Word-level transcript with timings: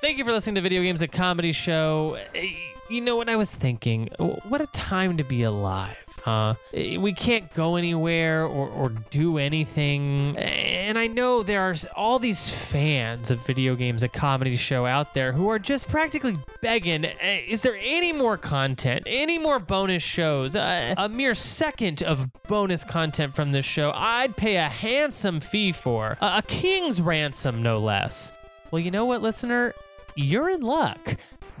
Thank 0.00 0.16
you 0.18 0.24
for 0.24 0.32
listening 0.32 0.54
to 0.56 0.60
Video 0.62 0.82
Games 0.82 1.02
a 1.02 1.08
Comedy 1.08 1.52
Show. 1.52 2.18
Eh, 2.34 2.52
You 2.88 3.00
know 3.02 3.14
what 3.16 3.28
I 3.28 3.36
was 3.36 3.54
thinking? 3.54 4.08
What 4.48 4.60
a 4.60 4.66
time 4.68 5.18
to 5.18 5.24
be 5.24 5.42
alive, 5.44 5.96
huh? 6.24 6.54
Eh, 6.72 6.96
We 6.96 7.12
can't 7.12 7.52
go 7.54 7.76
anywhere 7.76 8.44
or, 8.44 8.68
or 8.68 8.88
do 9.10 9.36
anything. 9.38 10.36
And 10.38 10.98
I 10.98 11.06
know 11.06 11.42
there 11.42 11.60
are 11.60 11.74
all 11.94 12.18
these 12.18 12.48
fans 12.50 13.30
of 13.30 13.44
Video 13.46 13.74
Games 13.76 14.02
a 14.02 14.08
Comedy 14.08 14.56
Show 14.56 14.86
out 14.86 15.12
there 15.14 15.32
who 15.32 15.48
are 15.50 15.58
just 15.58 15.88
practically 15.90 16.36
begging, 16.62 17.04
eh, 17.04 17.42
is 17.46 17.60
there 17.62 17.76
any 17.80 18.12
more 18.12 18.38
content? 18.38 19.04
Any 19.06 19.38
more 19.38 19.58
bonus 19.58 20.02
shows? 20.02 20.56
Uh, 20.56 20.94
a 20.96 21.08
mere 21.10 21.34
second 21.34 22.02
of 22.02 22.26
bonus 22.48 22.82
content 22.84 23.34
from 23.36 23.52
this 23.52 23.66
show, 23.66 23.92
I'd 23.94 24.34
pay 24.36 24.56
a 24.56 24.68
handsome 24.68 25.40
fee 25.40 25.72
for. 25.72 26.16
A, 26.22 26.38
a 26.38 26.42
king's 26.42 27.00
ransom, 27.02 27.62
no 27.62 27.78
less. 27.78 28.32
Well, 28.72 28.80
you 28.80 28.90
know 28.90 29.04
what, 29.04 29.20
listener? 29.20 29.74
You're 30.16 30.50
in 30.50 30.62
luck. 30.62 31.16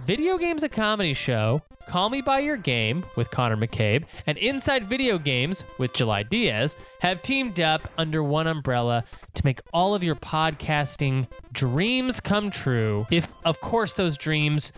Video 0.06 0.36
Games 0.36 0.62
a 0.62 0.68
Comedy 0.68 1.14
Show, 1.14 1.62
Call 1.86 2.10
Me 2.10 2.20
By 2.20 2.40
Your 2.40 2.56
Game 2.56 3.04
with 3.16 3.30
Connor 3.30 3.56
McCabe, 3.56 4.04
and 4.26 4.36
Inside 4.38 4.84
Video 4.84 5.18
Games 5.18 5.62
with 5.78 5.92
July 5.92 6.22
Diaz 6.24 6.74
have 7.00 7.22
teamed 7.22 7.60
up 7.60 7.88
under 7.96 8.22
one 8.22 8.46
umbrella 8.46 9.04
to 9.34 9.44
make 9.44 9.60
all 9.72 9.94
of 9.94 10.02
your 10.02 10.16
podcasting 10.16 11.28
dreams 11.52 12.18
come 12.18 12.50
true. 12.50 13.06
If, 13.10 13.32
of 13.44 13.60
course, 13.60 13.94
those 13.94 14.16
dreams 14.16 14.72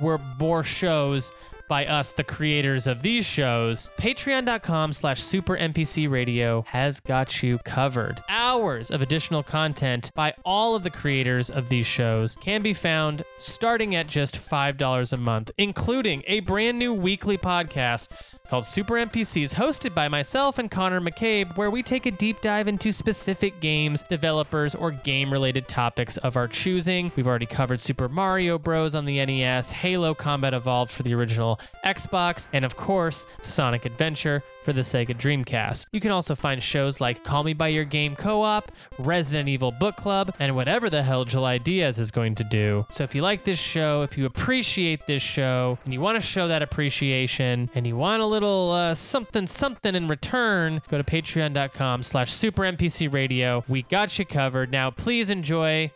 were 0.00 0.18
more 0.38 0.62
shows 0.62 1.30
by 1.68 1.86
us, 1.86 2.12
the 2.12 2.24
creators 2.24 2.86
of 2.86 3.02
these 3.02 3.24
shows. 3.24 3.90
Patreon.com 3.98 4.92
slash 4.92 5.22
super 5.22 5.56
NPC 5.56 6.10
radio 6.10 6.62
has 6.62 7.00
got 7.00 7.42
you 7.42 7.58
covered. 7.58 8.22
Hours 8.28 8.90
of 8.90 9.02
additional 9.02 9.42
content 9.42 10.10
by 10.14 10.34
all 10.44 10.74
of 10.74 10.82
the 10.82 10.90
creators 10.90 11.50
of 11.50 11.68
these 11.68 11.86
shows 11.86 12.34
can 12.34 12.62
be 12.62 12.72
found 12.72 13.22
starting 13.38 13.94
at 13.94 14.06
just 14.06 14.36
$5 14.36 15.12
a 15.12 15.16
month, 15.16 15.50
including 15.58 16.22
a 16.26 16.40
brand 16.40 16.78
new 16.78 16.92
weekly 16.94 17.38
podcast 17.38 18.08
called 18.48 18.64
Super 18.64 18.94
NPCs, 18.94 19.54
hosted 19.54 19.94
by 19.94 20.08
myself 20.08 20.58
and 20.58 20.70
Connor 20.70 21.00
McCabe, 21.00 21.56
where 21.56 21.70
we 21.70 21.82
take 21.82 22.06
a 22.06 22.10
deep 22.10 22.40
dive 22.40 22.68
into 22.68 22.92
specific 22.92 23.60
games, 23.60 24.02
developers, 24.02 24.74
or 24.74 24.90
game 24.90 25.32
related 25.32 25.68
topics 25.68 26.16
of 26.18 26.36
our 26.36 26.48
choosing. 26.48 27.12
We've 27.14 27.26
already 27.26 27.46
covered 27.46 27.80
Super 27.80 28.08
Mario 28.08 28.58
Bros. 28.58 28.94
on 28.94 29.04
the 29.04 29.24
NES, 29.24 29.70
Halo 29.70 30.14
Combat 30.14 30.54
Evolved 30.54 30.90
for 30.90 31.02
the 31.02 31.14
original 31.14 31.60
Xbox, 31.84 32.46
and 32.52 32.64
of 32.64 32.76
course, 32.76 33.26
Sonic 33.42 33.84
Adventure 33.84 34.42
for 34.68 34.74
the 34.74 34.82
Sega 34.82 35.16
Dreamcast. 35.16 35.86
You 35.92 36.00
can 36.00 36.10
also 36.10 36.34
find 36.34 36.62
shows 36.62 37.00
like 37.00 37.24
Call 37.24 37.42
Me 37.42 37.54
By 37.54 37.68
Your 37.68 37.84
Game 37.86 38.14
Co 38.14 38.42
op, 38.42 38.70
Resident 38.98 39.48
Evil 39.48 39.70
Book 39.70 39.96
Club, 39.96 40.34
and 40.38 40.54
whatever 40.54 40.90
the 40.90 41.02
hell 41.02 41.24
July 41.24 41.56
Diaz 41.56 41.98
is 41.98 42.10
going 42.10 42.34
to 42.34 42.44
do. 42.44 42.84
So 42.90 43.02
if 43.02 43.14
you 43.14 43.22
like 43.22 43.44
this 43.44 43.58
show, 43.58 44.02
if 44.02 44.18
you 44.18 44.26
appreciate 44.26 45.06
this 45.06 45.22
show, 45.22 45.78
and 45.86 45.94
you 45.94 46.02
want 46.02 46.16
to 46.16 46.20
show 46.20 46.48
that 46.48 46.60
appreciation, 46.60 47.70
and 47.74 47.86
you 47.86 47.96
want 47.96 48.20
a 48.20 48.26
little 48.26 48.72
uh, 48.72 48.94
something 48.94 49.46
something 49.46 49.94
in 49.94 50.06
return, 50.06 50.82
go 50.90 50.98
to 50.98 51.04
patreon.com 51.04 52.02
slash 52.02 52.30
super 52.30 52.64
NPC 52.64 53.10
radio. 53.10 53.64
We 53.68 53.84
got 53.84 54.18
you 54.18 54.26
covered. 54.26 54.70
Now 54.70 54.90
please 54.90 55.30
enjoy 55.30 55.90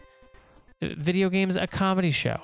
uh, 0.80 0.88
Video 0.96 1.28
Games 1.28 1.56
a 1.56 1.66
Comedy 1.66 2.10
Show. 2.10 2.40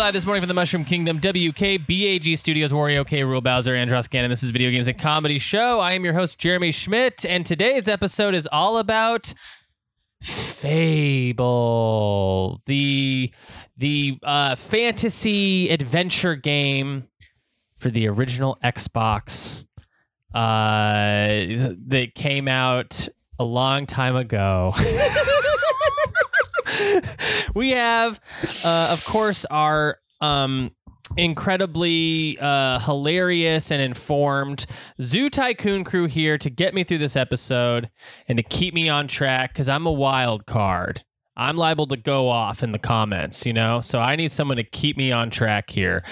Live 0.00 0.14
this 0.14 0.24
morning 0.24 0.40
from 0.40 0.48
the 0.48 0.54
Mushroom 0.54 0.82
Kingdom, 0.86 1.18
WK, 1.18 1.86
BAG 1.86 2.34
Studios, 2.38 2.72
Wario 2.72 3.06
K, 3.06 3.22
Rule 3.22 3.42
Bowser, 3.42 3.74
Andros 3.74 4.08
Gannon. 4.08 4.30
This 4.30 4.42
is 4.42 4.48
Video 4.48 4.70
Games 4.70 4.88
and 4.88 4.98
Comedy 4.98 5.38
Show. 5.38 5.78
I 5.78 5.92
am 5.92 6.04
your 6.04 6.14
host, 6.14 6.38
Jeremy 6.38 6.72
Schmidt, 6.72 7.26
and 7.26 7.44
today's 7.44 7.86
episode 7.86 8.34
is 8.34 8.48
all 8.50 8.78
about 8.78 9.34
Fable, 10.22 11.42
the 12.64 13.30
the 13.76 14.18
uh, 14.22 14.54
fantasy 14.54 15.68
adventure 15.68 16.34
game 16.34 17.06
for 17.76 17.90
the 17.90 18.08
original 18.08 18.56
Xbox 18.64 19.66
uh, 20.34 21.28
that 21.88 22.12
came 22.14 22.48
out 22.48 23.06
a 23.38 23.44
long 23.44 23.86
time 23.86 24.16
ago. 24.16 24.72
we 27.54 27.70
have, 27.70 28.20
uh, 28.64 28.88
of 28.90 29.04
course, 29.04 29.44
our 29.46 29.98
um, 30.20 30.70
incredibly 31.16 32.38
uh, 32.40 32.78
hilarious 32.80 33.70
and 33.70 33.82
informed 33.82 34.66
Zoo 35.02 35.30
Tycoon 35.30 35.84
crew 35.84 36.06
here 36.06 36.38
to 36.38 36.50
get 36.50 36.74
me 36.74 36.84
through 36.84 36.98
this 36.98 37.16
episode 37.16 37.90
and 38.28 38.36
to 38.36 38.42
keep 38.42 38.74
me 38.74 38.88
on 38.88 39.08
track 39.08 39.52
because 39.52 39.68
I'm 39.68 39.86
a 39.86 39.92
wild 39.92 40.46
card. 40.46 41.04
I'm 41.36 41.56
liable 41.56 41.86
to 41.88 41.96
go 41.96 42.28
off 42.28 42.62
in 42.62 42.72
the 42.72 42.78
comments, 42.78 43.46
you 43.46 43.52
know? 43.52 43.80
So 43.80 43.98
I 43.98 44.16
need 44.16 44.30
someone 44.30 44.58
to 44.58 44.64
keep 44.64 44.96
me 44.96 45.10
on 45.10 45.30
track 45.30 45.70
here. 45.70 46.02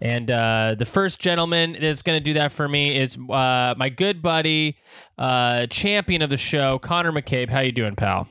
And 0.00 0.30
uh, 0.30 0.76
the 0.78 0.86
first 0.86 1.20
gentleman 1.20 1.76
that's 1.78 2.02
going 2.02 2.16
to 2.16 2.24
do 2.24 2.34
that 2.34 2.52
for 2.52 2.68
me 2.68 2.96
is 2.96 3.16
uh, 3.16 3.74
my 3.76 3.90
good 3.90 4.22
buddy, 4.22 4.78
uh, 5.18 5.66
champion 5.66 6.22
of 6.22 6.30
the 6.30 6.36
show, 6.36 6.78
Connor 6.78 7.12
McCabe. 7.12 7.50
How 7.50 7.60
you 7.60 7.72
doing, 7.72 7.96
pal? 7.96 8.28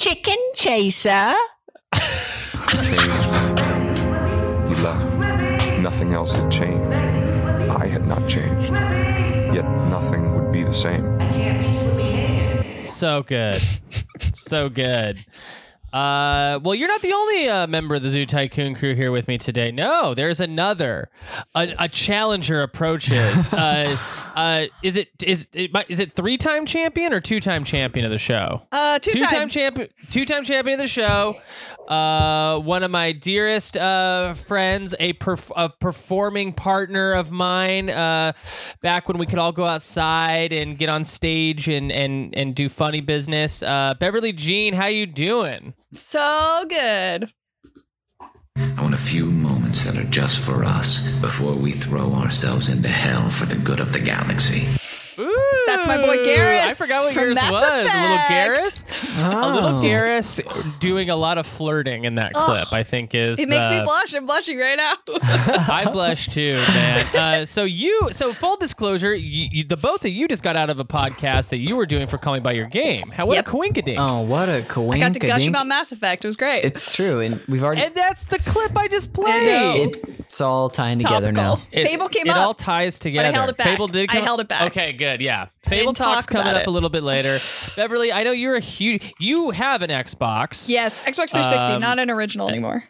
Chicken 0.00 0.38
chaser. 0.54 1.34
He 1.92 2.00
left. 4.80 5.78
Nothing 5.78 6.14
else 6.14 6.32
had 6.32 6.50
changed. 6.50 6.94
I 7.70 7.86
had 7.86 8.06
not 8.06 8.26
changed. 8.26 8.72
Yet 8.72 9.68
nothing 9.90 10.34
would 10.34 10.52
be 10.52 10.62
the 10.62 10.72
same. 10.72 11.04
So 12.80 13.22
good. 13.22 13.60
so 14.32 14.70
good. 14.70 15.18
Uh, 15.92 16.60
well, 16.62 16.74
you're 16.74 16.88
not 16.88 17.02
the 17.02 17.12
only 17.12 17.48
uh, 17.48 17.66
member 17.66 17.96
of 17.96 18.02
the 18.02 18.10
Zoo 18.10 18.26
Tycoon 18.26 18.74
crew 18.74 18.94
here 18.94 19.10
with 19.10 19.26
me 19.26 19.38
today. 19.38 19.72
No, 19.72 20.14
there's 20.14 20.40
another. 20.40 21.10
A, 21.54 21.74
a 21.78 21.88
challenger 21.88 22.62
approaches. 22.62 23.52
uh, 23.52 23.96
uh, 24.36 24.66
is 24.82 24.96
it 24.96 25.08
is 25.22 25.48
it, 25.52 25.70
is 25.88 25.98
it 25.98 26.14
three 26.14 26.36
time 26.36 26.66
champion 26.66 27.12
or 27.12 27.20
two 27.20 27.40
time 27.40 27.64
champion 27.64 28.04
of 28.04 28.12
the 28.12 28.18
show? 28.18 28.62
Uh, 28.70 28.98
two, 28.98 29.12
two 29.12 29.18
time 29.18 29.30
time. 29.30 29.48
champion, 29.48 29.88
two 30.10 30.24
time 30.24 30.44
champion 30.44 30.74
of 30.78 30.82
the 30.82 30.88
show. 30.88 31.34
Uh, 31.90 32.60
one 32.60 32.84
of 32.84 32.90
my 32.90 33.10
dearest 33.10 33.76
uh 33.76 34.34
friends, 34.34 34.94
a 35.00 35.12
perf- 35.14 35.50
a 35.56 35.68
performing 35.68 36.52
partner 36.52 37.12
of 37.14 37.32
mine. 37.32 37.90
Uh, 37.90 38.32
back 38.80 39.08
when 39.08 39.18
we 39.18 39.26
could 39.26 39.40
all 39.40 39.50
go 39.50 39.64
outside 39.64 40.52
and 40.52 40.78
get 40.78 40.88
on 40.88 41.04
stage 41.04 41.68
and 41.68 41.90
and 41.90 42.32
and 42.36 42.54
do 42.54 42.68
funny 42.68 43.00
business. 43.00 43.62
Uh, 43.62 43.94
Beverly 43.98 44.32
Jean, 44.32 44.72
how 44.72 44.86
you 44.86 45.04
doing? 45.04 45.74
So 45.92 46.64
good. 46.68 47.32
I 48.56 48.82
want 48.82 48.94
a 48.94 48.98
few 48.98 49.26
moments 49.26 49.84
that 49.84 49.96
are 49.96 50.08
just 50.08 50.38
for 50.38 50.64
us 50.64 51.06
before 51.20 51.54
we 51.54 51.72
throw 51.72 52.12
ourselves 52.14 52.68
into 52.68 52.88
hell 52.88 53.30
for 53.30 53.46
the 53.46 53.56
good 53.56 53.80
of 53.80 53.92
the 53.92 54.00
galaxy. 54.00 54.64
Ooh, 55.20 55.64
That's 55.66 55.86
my 55.86 55.96
boy 55.98 56.16
Garrus 56.18 56.60
I 56.64 56.74
forgot 56.74 57.04
what 57.04 57.14
from 57.14 57.22
yours 57.24 57.34
Mass 57.34 57.52
was. 57.52 57.62
A 57.62 57.76
little 57.76 58.16
Effect. 58.16 58.84
Garrus. 58.86 59.42
A 59.42 59.52
little 59.54 59.82
Garrus 59.82 60.78
doing 60.80 61.10
a 61.10 61.16
lot 61.16 61.36
of 61.38 61.46
flirting 61.46 62.04
in 62.04 62.14
that 62.16 62.32
clip. 62.32 62.72
I 62.72 62.82
think 62.82 63.14
is 63.14 63.38
It 63.38 63.48
makes 63.48 63.68
me 63.70 63.80
blush. 63.82 64.14
I'm 64.14 64.26
blushing 64.26 64.58
right 64.58 64.76
now. 64.76 64.94
I 65.68 65.88
blush 65.92 66.28
too, 66.28 66.54
man. 66.74 67.06
Uh, 67.16 67.46
so 67.46 67.64
you, 67.64 68.08
so 68.12 68.32
full 68.32 68.56
disclosure, 68.56 69.14
you, 69.14 69.48
you, 69.52 69.64
the 69.64 69.76
both 69.76 70.04
of 70.04 70.10
you 70.10 70.26
just 70.28 70.42
got 70.42 70.56
out 70.56 70.70
of 70.70 70.78
a 70.80 70.84
podcast 70.84 71.50
that 71.50 71.58
you 71.58 71.76
were 71.76 71.86
doing 71.86 72.06
for 72.06 72.18
Calling 72.18 72.42
by 72.42 72.52
Your 72.52 72.66
Game. 72.66 73.10
How 73.10 73.26
what 73.26 73.34
Yep. 73.34 73.46
a 73.46 73.50
coinkadink! 73.50 73.96
Oh, 73.98 74.22
what 74.22 74.48
a 74.48 74.62
coinkadink. 74.68 74.94
I 74.94 74.98
got 75.00 75.12
to 75.14 75.20
gush 75.20 75.46
about 75.46 75.66
Mass 75.66 75.92
Effect. 75.92 76.24
It 76.24 76.28
was 76.28 76.36
great. 76.36 76.64
It's 76.64 76.94
true, 76.94 77.20
and 77.20 77.40
we've 77.48 77.62
already. 77.62 77.82
And 77.82 77.94
that's 77.94 78.24
the 78.24 78.38
clip 78.40 78.76
I 78.76 78.88
just 78.88 79.12
played. 79.12 79.98
it's 80.18 80.40
all 80.40 80.68
tying 80.70 80.98
together 80.98 81.32
Topical. 81.32 81.56
now. 81.56 81.62
It- 81.72 81.86
Fable 81.86 82.08
came 82.08 82.26
it 82.26 82.30
up. 82.30 82.36
all 82.38 82.54
ties 82.54 82.98
together. 82.98 83.32
held 83.32 83.50
it 83.50 83.56
back. 83.56 83.66
Fable 83.66 83.88
did 83.88 84.10
I 84.10 84.16
held 84.16 84.40
it 84.40 84.48
back. 84.48 84.62
Okay, 84.70 84.92
good. 84.92 85.09
Yeah, 85.18 85.46
Fable 85.64 85.92
talks 85.92 86.26
talk 86.26 86.32
coming 86.34 86.54
up 86.54 86.62
it. 86.62 86.66
a 86.66 86.70
little 86.70 86.88
bit 86.90 87.02
later. 87.02 87.38
Beverly, 87.76 88.12
I 88.12 88.22
know 88.22 88.32
you're 88.32 88.56
a 88.56 88.60
huge. 88.60 89.12
You 89.18 89.50
have 89.50 89.82
an 89.82 89.90
Xbox. 89.90 90.68
yes, 90.68 91.02
Xbox 91.02 91.30
360, 91.32 91.74
Um, 91.74 91.80
not 91.80 91.98
an 91.98 92.10
original 92.10 92.48
anymore. 92.48 92.84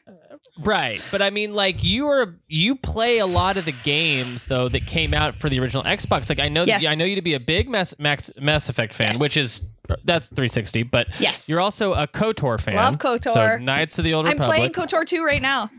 Right, 0.63 1.03
but 1.11 1.23
I 1.23 1.31
mean, 1.31 1.55
like 1.55 1.83
you 1.83 2.07
are 2.07 2.39
you 2.47 2.77
play 2.77 3.19
a 3.19 3.27
lot 3.27 3.57
of 3.57 3.65
the 3.65 3.73
games 3.83 4.45
though 4.47 4.69
that 4.69 4.85
came 4.87 5.15
out 5.15 5.35
for 5.35 5.49
the 5.49 5.59
original 5.59 5.83
Xbox. 5.85 6.29
Like 6.29 6.39
I 6.39 6.49
know, 6.51 6.65
Yes. 6.65 6.87
I 6.87 6.95
know 6.97 7.07
you 7.07 7.17
to 7.17 7.23
be 7.23 7.35
a 7.35 7.39
big 7.47 7.71
Mass 7.71 7.99
Max, 7.99 8.33
Mass 8.39 8.69
Effect 8.69 8.93
fan, 8.93 9.09
Yes. 9.13 9.21
which 9.21 9.37
is 9.39 9.73
that's 10.05 10.27
360. 10.29 10.83
But 10.83 11.07
Yes. 11.19 11.49
you're 11.49 11.61
also 11.61 11.95
a 11.95 12.07
Kotor 12.07 12.61
fan. 12.61 12.75
Love 12.77 12.99
KOTOR. 12.99 13.33
So 13.33 13.57
Knights 13.59 13.99
of 13.99 14.05
the 14.05 14.13
Old 14.13 14.27
I'm 14.27 14.33
Republic. 14.35 14.57
playing 14.57 14.73
KOTOR 14.73 15.07
2 15.07 15.25
right 15.25 15.41
now. 15.41 15.71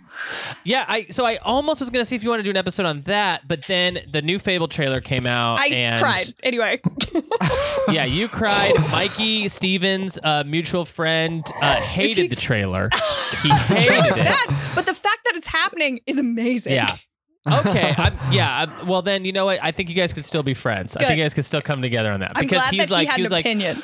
Yeah, 0.64 0.86
I 0.88 1.08
so 1.10 1.26
I 1.26 1.38
almost 1.38 1.80
was 1.80 1.90
gonna 1.90 2.06
see 2.06 2.16
if 2.16 2.24
you 2.24 2.30
want 2.30 2.40
to 2.40 2.44
do 2.44 2.50
an 2.50 2.58
episode 2.58 2.86
on 2.86 3.02
that, 3.04 3.48
but 3.48 3.64
then 3.64 4.00
the 4.12 4.22
new 4.22 4.40
Fable 4.40 4.68
trailer 4.68 5.02
came 5.02 5.26
out. 5.26 5.60
I 5.60 5.68
and 5.68 6.00
cried. 6.00 6.26
Anyway, 6.44 6.80
Yeah, 7.90 8.06
you 8.06 8.28
cried. 8.28 8.74
Mikey 8.92 9.48
Stevens, 9.50 10.20
uh, 10.24 10.44
mutual 10.46 10.86
friend, 10.86 11.46
uh, 11.62 11.76
hated 11.76 12.32
the 12.32 12.36
trailer. 12.36 12.90
He 13.42 13.50
trailer's 13.80 14.18
hated 14.18 14.32
it. 14.32 14.48
bad, 14.48 14.76
but 14.76 14.86
the 14.86 14.94
fact 14.94 15.20
that 15.26 15.36
it's 15.36 15.48
happening 15.48 16.02
is 16.06 16.20
amazing. 16.20 16.74
Yeah. 16.74 16.96
Okay. 17.50 17.96
I'm, 17.98 18.16
yeah. 18.32 18.68
I'm, 18.80 18.88
well, 18.88 19.02
then 19.02 19.26
you 19.26 19.32
know 19.32 19.46
what? 19.46 19.60
I 19.64 19.72
think 19.72 19.90
you 19.90 19.96
guys 19.96 20.14
could 20.14 20.26
still 20.26 20.44
be 20.44 20.54
friends. 20.54 20.96
I 20.96 21.06
think 21.06 21.18
you 21.18 21.24
guys 21.24 21.34
could 21.34 21.46
still 21.46 21.62
come 21.62 21.82
together 21.82 22.12
on 22.12 22.20
that 22.20 22.36
because 22.36 22.68
he's 22.68 22.90
that 22.90 22.92
like 22.92 23.10
he 23.10 23.16
he 23.16 23.22
was 23.24 23.32
like 23.32 23.46
opinion. 23.46 23.82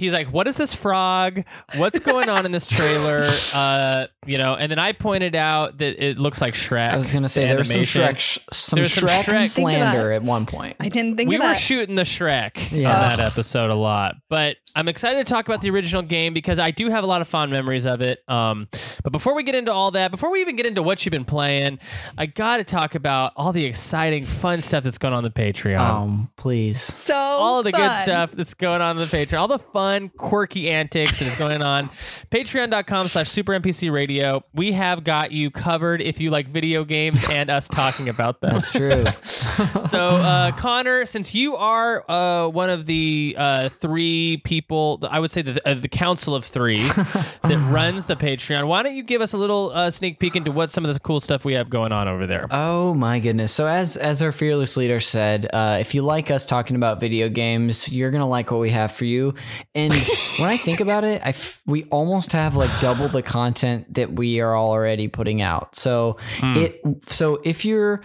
He's 0.00 0.12
like, 0.12 0.28
what 0.32 0.48
is 0.48 0.56
this 0.56 0.74
frog? 0.74 1.44
What's 1.76 1.98
going 1.98 2.28
on 2.28 2.46
in 2.46 2.52
this 2.52 2.66
trailer? 2.66 3.24
Uh, 3.54 4.06
you 4.26 4.38
know. 4.38 4.54
And 4.54 4.70
then 4.70 4.78
I 4.78 4.92
pointed 4.92 5.34
out 5.34 5.78
that 5.78 6.02
it 6.04 6.18
looks 6.18 6.40
like 6.40 6.54
Shrek. 6.54 6.90
I 6.92 6.96
was 6.96 7.12
gonna 7.12 7.28
say 7.28 7.46
there 7.46 7.58
was 7.58 7.68
some 7.68 7.76
animation. 7.78 8.04
Shrek, 8.04 8.44
some 8.52 8.76
There's 8.78 8.92
some 8.92 9.08
Shrek, 9.08 9.22
Shrek- 9.22 9.24
Think 9.24 9.36
of 9.36 9.42
that. 9.42 9.92
slander 9.92 10.12
at 10.12 10.22
one 10.22 10.46
point. 10.46 10.76
I 10.78 10.88
didn't 10.88 11.16
think 11.16 11.28
we 11.28 11.36
of 11.36 11.42
were 11.42 11.54
shooting 11.54 11.94
the 11.96 12.02
Shrek 12.02 12.70
Yeah. 12.70 12.92
on 12.94 13.08
that 13.10 13.20
episode 13.20 13.70
a 13.70 13.74
lot, 13.74 14.16
but 14.28 14.56
I'm 14.76 14.86
excited 14.88 15.26
to 15.26 15.32
talk 15.32 15.48
about 15.48 15.62
the 15.62 15.70
original 15.70 16.02
game 16.02 16.32
because 16.32 16.60
I 16.60 16.70
do 16.70 16.88
have 16.90 17.02
a 17.02 17.06
lot 17.06 17.20
of 17.22 17.28
fond 17.28 17.50
memories 17.50 17.86
of 17.86 18.00
it. 18.00 18.20
Um, 18.28 18.68
but 19.02 19.10
before 19.12 19.34
we 19.34 19.42
get 19.42 19.56
into 19.56 19.72
all 19.72 19.90
that, 19.92 20.12
before 20.12 20.30
we 20.30 20.40
even 20.42 20.54
get 20.54 20.64
into 20.64 20.80
what 20.82 21.04
you've 21.04 21.10
been 21.10 21.24
playing, 21.24 21.80
I 22.16 22.26
got 22.26 22.58
to 22.58 22.64
talk 22.64 22.94
about 22.94 23.32
all 23.36 23.52
the 23.52 23.64
exciting, 23.64 24.24
fun 24.24 24.60
stuff 24.60 24.84
that's 24.84 24.98
going 24.98 25.12
on 25.12 25.24
the 25.24 25.30
Patreon. 25.30 25.80
Um, 25.80 26.30
please. 26.36 26.80
so 26.80 27.16
all 27.16 27.58
of 27.58 27.64
the 27.64 27.72
good 27.72 27.94
stuff 27.96 28.30
that's 28.32 28.54
going 28.54 28.80
on 28.80 28.96
in 28.96 29.08
the 29.08 29.16
Patreon, 29.16 29.40
all 29.40 29.48
the 29.48 29.58
fun, 29.58 29.89
quirky 30.16 30.70
antics 30.70 31.18
that 31.18 31.28
is 31.28 31.36
going 31.36 31.62
on. 31.62 31.90
Patreon.com 32.30 33.08
slash 33.08 33.28
super 33.28 33.52
NPC 33.58 33.92
radio. 33.92 34.44
We 34.54 34.72
have 34.72 35.04
got 35.04 35.32
you 35.32 35.50
covered 35.50 36.00
if 36.00 36.20
you 36.20 36.30
like 36.30 36.48
video 36.48 36.84
games 36.84 37.24
and 37.28 37.50
us 37.50 37.68
talking 37.68 38.08
about 38.08 38.40
them. 38.40 38.54
That's 38.54 38.70
true. 38.70 39.04
so, 39.88 39.98
uh, 40.00 40.52
Connor, 40.52 41.06
since 41.06 41.34
you 41.34 41.56
are 41.56 42.04
uh, 42.08 42.48
one 42.48 42.70
of 42.70 42.86
the 42.86 43.34
uh, 43.36 43.68
three 43.68 44.40
people, 44.44 45.00
I 45.10 45.20
would 45.20 45.30
say 45.30 45.42
the, 45.42 45.68
uh, 45.68 45.74
the 45.74 45.88
council 45.88 46.34
of 46.34 46.44
three 46.44 46.82
that 46.88 47.68
runs 47.70 48.06
the 48.06 48.16
Patreon, 48.16 48.66
why 48.66 48.82
don't 48.82 48.94
you 48.94 49.02
give 49.02 49.20
us 49.20 49.32
a 49.32 49.38
little 49.38 49.70
uh, 49.74 49.90
sneak 49.90 50.18
peek 50.18 50.36
into 50.36 50.52
what 50.52 50.70
some 50.70 50.84
of 50.84 50.88
this 50.88 50.98
cool 50.98 51.20
stuff 51.20 51.44
we 51.44 51.54
have 51.54 51.70
going 51.70 51.92
on 51.92 52.08
over 52.08 52.26
there? 52.26 52.46
Oh 52.50 52.94
my 52.94 53.18
goodness! 53.18 53.52
So 53.52 53.66
as 53.66 53.96
as 53.96 54.22
our 54.22 54.32
fearless 54.32 54.76
leader 54.76 55.00
said, 55.00 55.48
uh, 55.52 55.78
if 55.80 55.94
you 55.94 56.02
like 56.02 56.30
us 56.30 56.46
talking 56.46 56.76
about 56.76 57.00
video 57.00 57.28
games, 57.28 57.90
you're 57.90 58.10
gonna 58.10 58.28
like 58.28 58.50
what 58.50 58.60
we 58.60 58.70
have 58.70 58.92
for 58.92 59.04
you. 59.04 59.34
And 59.80 59.92
when 60.38 60.48
I 60.48 60.56
think 60.56 60.80
about 60.80 61.04
it, 61.04 61.22
I 61.24 61.30
f- 61.30 61.60
we 61.66 61.84
almost 61.84 62.32
have 62.32 62.56
like 62.56 62.70
double 62.80 63.08
the 63.08 63.22
content 63.22 63.94
that 63.94 64.12
we 64.12 64.40
are 64.40 64.56
already 64.56 65.08
putting 65.08 65.40
out. 65.42 65.74
So 65.76 66.16
it 66.42 66.80
so 67.08 67.40
if 67.44 67.64
you're 67.64 68.02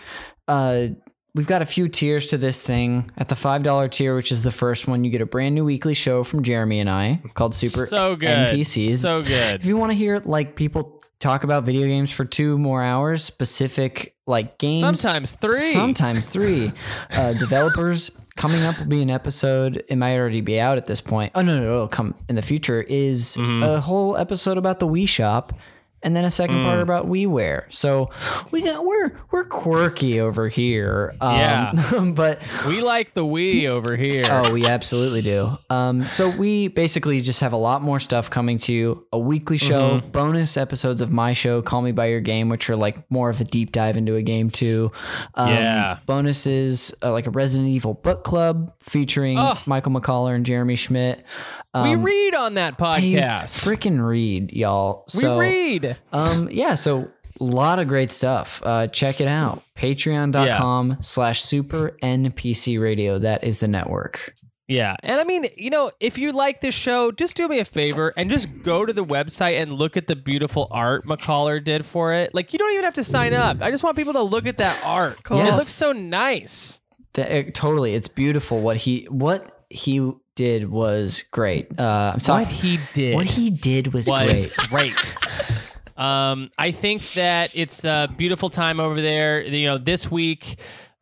uh 0.48 0.88
We've 1.34 1.46
got 1.46 1.62
a 1.62 1.66
few 1.66 1.90
tiers 1.90 2.28
to 2.28 2.38
this 2.38 2.62
thing. 2.62 3.12
At 3.18 3.28
the 3.28 3.36
$5 3.36 3.92
tier, 3.92 4.16
which 4.16 4.32
is 4.32 4.44
the 4.44 4.52
first 4.52 4.88
one, 4.88 5.04
you 5.04 5.12
get 5.12 5.20
a 5.20 5.26
brand 5.26 5.54
new 5.54 5.66
weekly 5.66 5.94
show 5.94 6.24
from 6.24 6.44
Jeremy 6.44 6.80
and 6.80 6.90
I 6.90 7.22
called 7.34 7.54
Super 7.54 7.88
So 7.88 8.16
good. 8.16 8.30
NPCs. 8.30 9.00
So 9.00 9.22
good. 9.22 9.60
If 9.60 9.66
you 9.66 9.76
want 9.76 9.92
to 9.92 9.98
hear 9.98 10.22
like 10.24 10.56
people 10.56 11.04
talk 11.20 11.44
about 11.44 11.66
video 11.66 11.88
games 11.88 12.10
for 12.10 12.24
two 12.24 12.58
more 12.58 12.82
hours, 12.82 13.22
specific 13.22 14.16
like 14.26 14.58
games, 14.60 14.80
Sometimes 15.02 15.34
three. 15.36 15.74
sometimes 15.74 16.30
three. 16.30 16.72
uh, 17.12 17.34
developers 17.34 18.12
coming 18.36 18.64
up 18.64 18.78
will 18.80 18.86
be 18.88 19.02
an 19.02 19.10
episode. 19.10 19.84
It 19.88 19.96
might 19.98 20.16
already 20.18 20.42
be 20.42 20.60
out 20.60 20.78
at 20.78 20.86
this 20.86 21.02
point. 21.02 21.32
Oh 21.36 21.42
no, 21.42 21.58
no, 21.58 21.64
no, 21.64 21.74
it'll 21.76 21.88
come 21.88 22.16
in 22.30 22.36
the 22.36 22.42
future. 22.42 22.82
Is 22.82 23.38
Mm-hmm. 23.38 23.64
a 23.64 23.82
whole 23.82 24.18
episode 24.18 24.58
about 24.58 24.80
the 24.80 24.88
Wii 24.88 25.08
Shop. 25.08 25.54
And 26.06 26.16
then 26.16 26.24
a 26.24 26.30
second 26.32 26.58
Mm. 26.58 26.64
part 26.66 26.80
about 26.82 27.08
WiiWare. 27.08 27.64
So 27.74 28.10
we 28.52 28.62
got 28.62 28.86
we're 28.86 29.12
we're 29.32 29.44
quirky 29.46 30.20
over 30.20 30.48
here. 30.48 31.14
Um, 31.20 31.36
Yeah. 31.36 32.12
but 32.16 32.40
We 32.68 32.82
like 32.84 33.14
the 33.16 33.26
Wii 33.26 33.66
over 33.66 33.96
here. 33.98 34.28
Oh, 34.30 34.54
we 34.54 34.68
absolutely 34.68 35.24
do. 35.24 35.58
Um, 35.72 36.06
so 36.10 36.30
we 36.30 36.68
basically 36.68 37.22
just 37.22 37.42
have 37.42 37.54
a 37.54 37.58
lot 37.58 37.82
more 37.82 38.00
stuff 38.00 38.30
coming 38.30 38.60
to 38.60 38.74
you. 38.74 39.08
A 39.12 39.18
weekly 39.20 39.58
show, 39.58 39.98
Mm-hmm. 40.00 40.12
bonus 40.12 40.58
episodes 40.58 41.02
of 41.02 41.12
my 41.12 41.34
show, 41.34 41.62
Call 41.64 41.82
Me 41.82 41.92
by 41.92 42.06
Your 42.06 42.22
Game, 42.22 42.50
which 42.50 42.70
are 42.70 42.76
like 42.78 43.10
more 43.10 43.30
of 43.32 43.42
a 43.42 43.44
deep 43.44 43.72
dive 43.72 43.98
into 43.98 44.16
a 44.16 44.22
game 44.22 44.52
too. 44.52 44.92
Um, 45.34 45.50
Yeah. 45.50 45.98
Bonuses 46.06 46.94
uh, 47.02 47.12
like 47.12 47.26
a 47.26 47.32
Resident 47.32 47.70
Evil 47.72 47.96
book 47.96 48.24
club 48.24 48.72
featuring 48.84 49.40
Oh. 49.40 49.60
Michael 49.66 49.92
McCullough 49.92 50.36
and 50.36 50.46
Jeremy 50.46 50.76
Schmidt. 50.76 51.24
We 51.84 51.94
Um, 51.94 52.04
read 52.04 52.36
on 52.36 52.54
that 52.56 52.76
I 52.80 53.02
podcast. 53.02 53.64
freaking 53.66 54.06
read, 54.06 54.52
y'all. 54.54 55.06
we 55.16 55.28
read. 55.28 55.98
um, 56.14 56.48
yeah, 56.52 56.76
so 56.76 57.10
a 57.40 57.44
lot 57.44 57.80
of 57.80 57.88
great 57.88 58.12
stuff. 58.12 58.62
Uh, 58.66 58.88
check 58.88 59.20
it 59.20 59.28
out. 59.28 59.62
Patreon.com 59.78 60.98
slash 61.02 61.42
super 61.42 61.96
NPC 62.02 62.80
radio. 62.82 63.20
That 63.20 63.44
is 63.44 63.60
the 63.60 63.68
network. 63.68 64.34
Yeah. 64.68 64.96
And 65.04 65.20
I 65.20 65.24
mean, 65.26 65.46
you 65.58 65.70
know, 65.70 65.92
if 66.00 66.18
you 66.18 66.32
like 66.32 66.62
this 66.62 66.74
show, 66.74 67.12
just 67.12 67.38
do 67.38 67.48
me 67.48 67.60
a 67.60 67.66
favor 67.66 68.14
and 68.18 68.32
just 68.32 68.48
go 68.64 68.84
to 68.86 68.92
the 68.94 69.06
website 69.06 69.62
and 69.62 69.72
look 69.74 69.96
at 69.96 70.08
the 70.08 70.16
beautiful 70.16 70.68
art 70.72 71.06
McCollar 71.06 71.64
did 71.64 71.86
for 71.86 72.14
it. 72.14 72.34
Like, 72.34 72.52
you 72.52 72.58
don't 72.58 72.72
even 72.72 72.84
have 72.84 72.96
to 72.96 73.04
sign 73.04 73.34
up. 73.34 73.62
I 73.62 73.70
just 73.70 73.84
want 73.84 73.96
people 73.96 74.14
to 74.14 74.24
look 74.24 74.48
at 74.48 74.58
that 74.58 74.80
art. 74.84 75.24
Cool. 75.24 75.40
It 75.42 75.54
looks 75.56 75.72
so 75.74 75.92
nice. 75.92 76.80
That, 77.14 77.32
it- 77.32 77.54
totally, 77.54 77.94
it's 77.94 78.08
beautiful. 78.08 78.60
What 78.60 78.78
he 78.78 79.06
what 79.10 79.66
he 79.70 80.12
did 80.36 80.70
was 80.70 81.24
great. 81.32 81.80
Uh, 81.80 82.12
I'm 82.14 82.20
sorry. 82.20 82.44
What 82.44 82.54
he 82.54 82.80
did. 82.94 83.16
What 83.16 83.26
he 83.26 83.50
did 83.50 83.94
was, 83.94 84.08
was 84.08 84.54
great. 84.56 84.70
great. 84.70 85.18
um, 85.98 86.52
I 86.58 86.72
think 86.72 87.14
that 87.14 87.56
it's 87.58 87.84
a 87.86 88.10
beautiful 88.16 88.50
time 88.50 88.80
over 88.80 89.02
there. 89.02 89.42
You 89.44 89.68
know, 89.68 89.78
this 89.78 90.12
week 90.12 90.58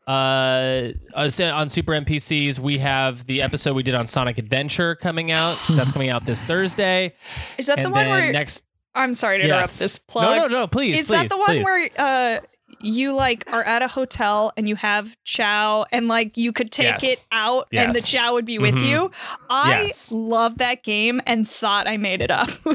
uh, 0.08 0.90
on 1.16 1.70
Super 1.70 1.94
NPCs, 1.94 2.60
we 2.60 2.78
have 2.80 3.26
the 3.26 3.42
episode 3.42 3.76
we 3.76 3.84
did 3.84 3.96
on 3.96 4.08
Sonic 4.08 4.38
Adventure 4.38 4.96
coming 4.96 5.32
out. 5.32 5.58
That's 5.70 5.92
coming 5.92 6.10
out 6.10 6.26
this 6.26 6.44
Thursday. 6.44 7.16
Is 7.58 7.68
that 7.68 7.78
and 7.80 7.88
the 7.88 7.92
one 7.92 8.10
where 8.10 8.32
next? 8.32 8.64
I'm 8.96 9.14
sorry 9.14 9.40
to 9.40 9.46
interrupt 9.46 9.80
this 9.80 9.98
plug. 9.98 10.36
No, 10.36 10.48
no, 10.48 10.48
no. 10.48 10.68
Please, 10.68 11.00
Is 11.00 11.08
please, 11.08 11.22
that 11.22 11.30
the 11.30 11.38
one 11.38 11.48
please. 11.48 11.64
where 11.64 11.90
uh 11.98 12.40
you 12.84 13.14
like 13.14 13.44
are 13.52 13.64
at 13.64 13.82
a 13.82 13.88
hotel 13.88 14.52
and 14.58 14.68
you 14.70 14.76
have 14.76 15.16
Chao 15.24 15.86
and 15.92 16.08
like 16.08 16.38
you 16.38 16.52
could 16.52 16.72
take 16.72 17.02
Yes. 17.02 17.04
it 17.04 17.24
out 17.32 17.68
and 17.72 17.96
the 17.96 18.02
Chao 18.02 18.34
would 18.34 18.46
be 18.46 18.60
with 18.60 18.76
Mhm. 18.76 18.88
you? 18.90 19.12
I 19.50 19.84
Yes. 19.88 20.12
love 20.12 20.58
that 20.60 20.84
game 20.84 21.22
and 21.26 21.48
thought 21.48 21.88
I 21.88 21.98
made 21.98 22.22
it 22.22 22.32
up. 22.32 22.50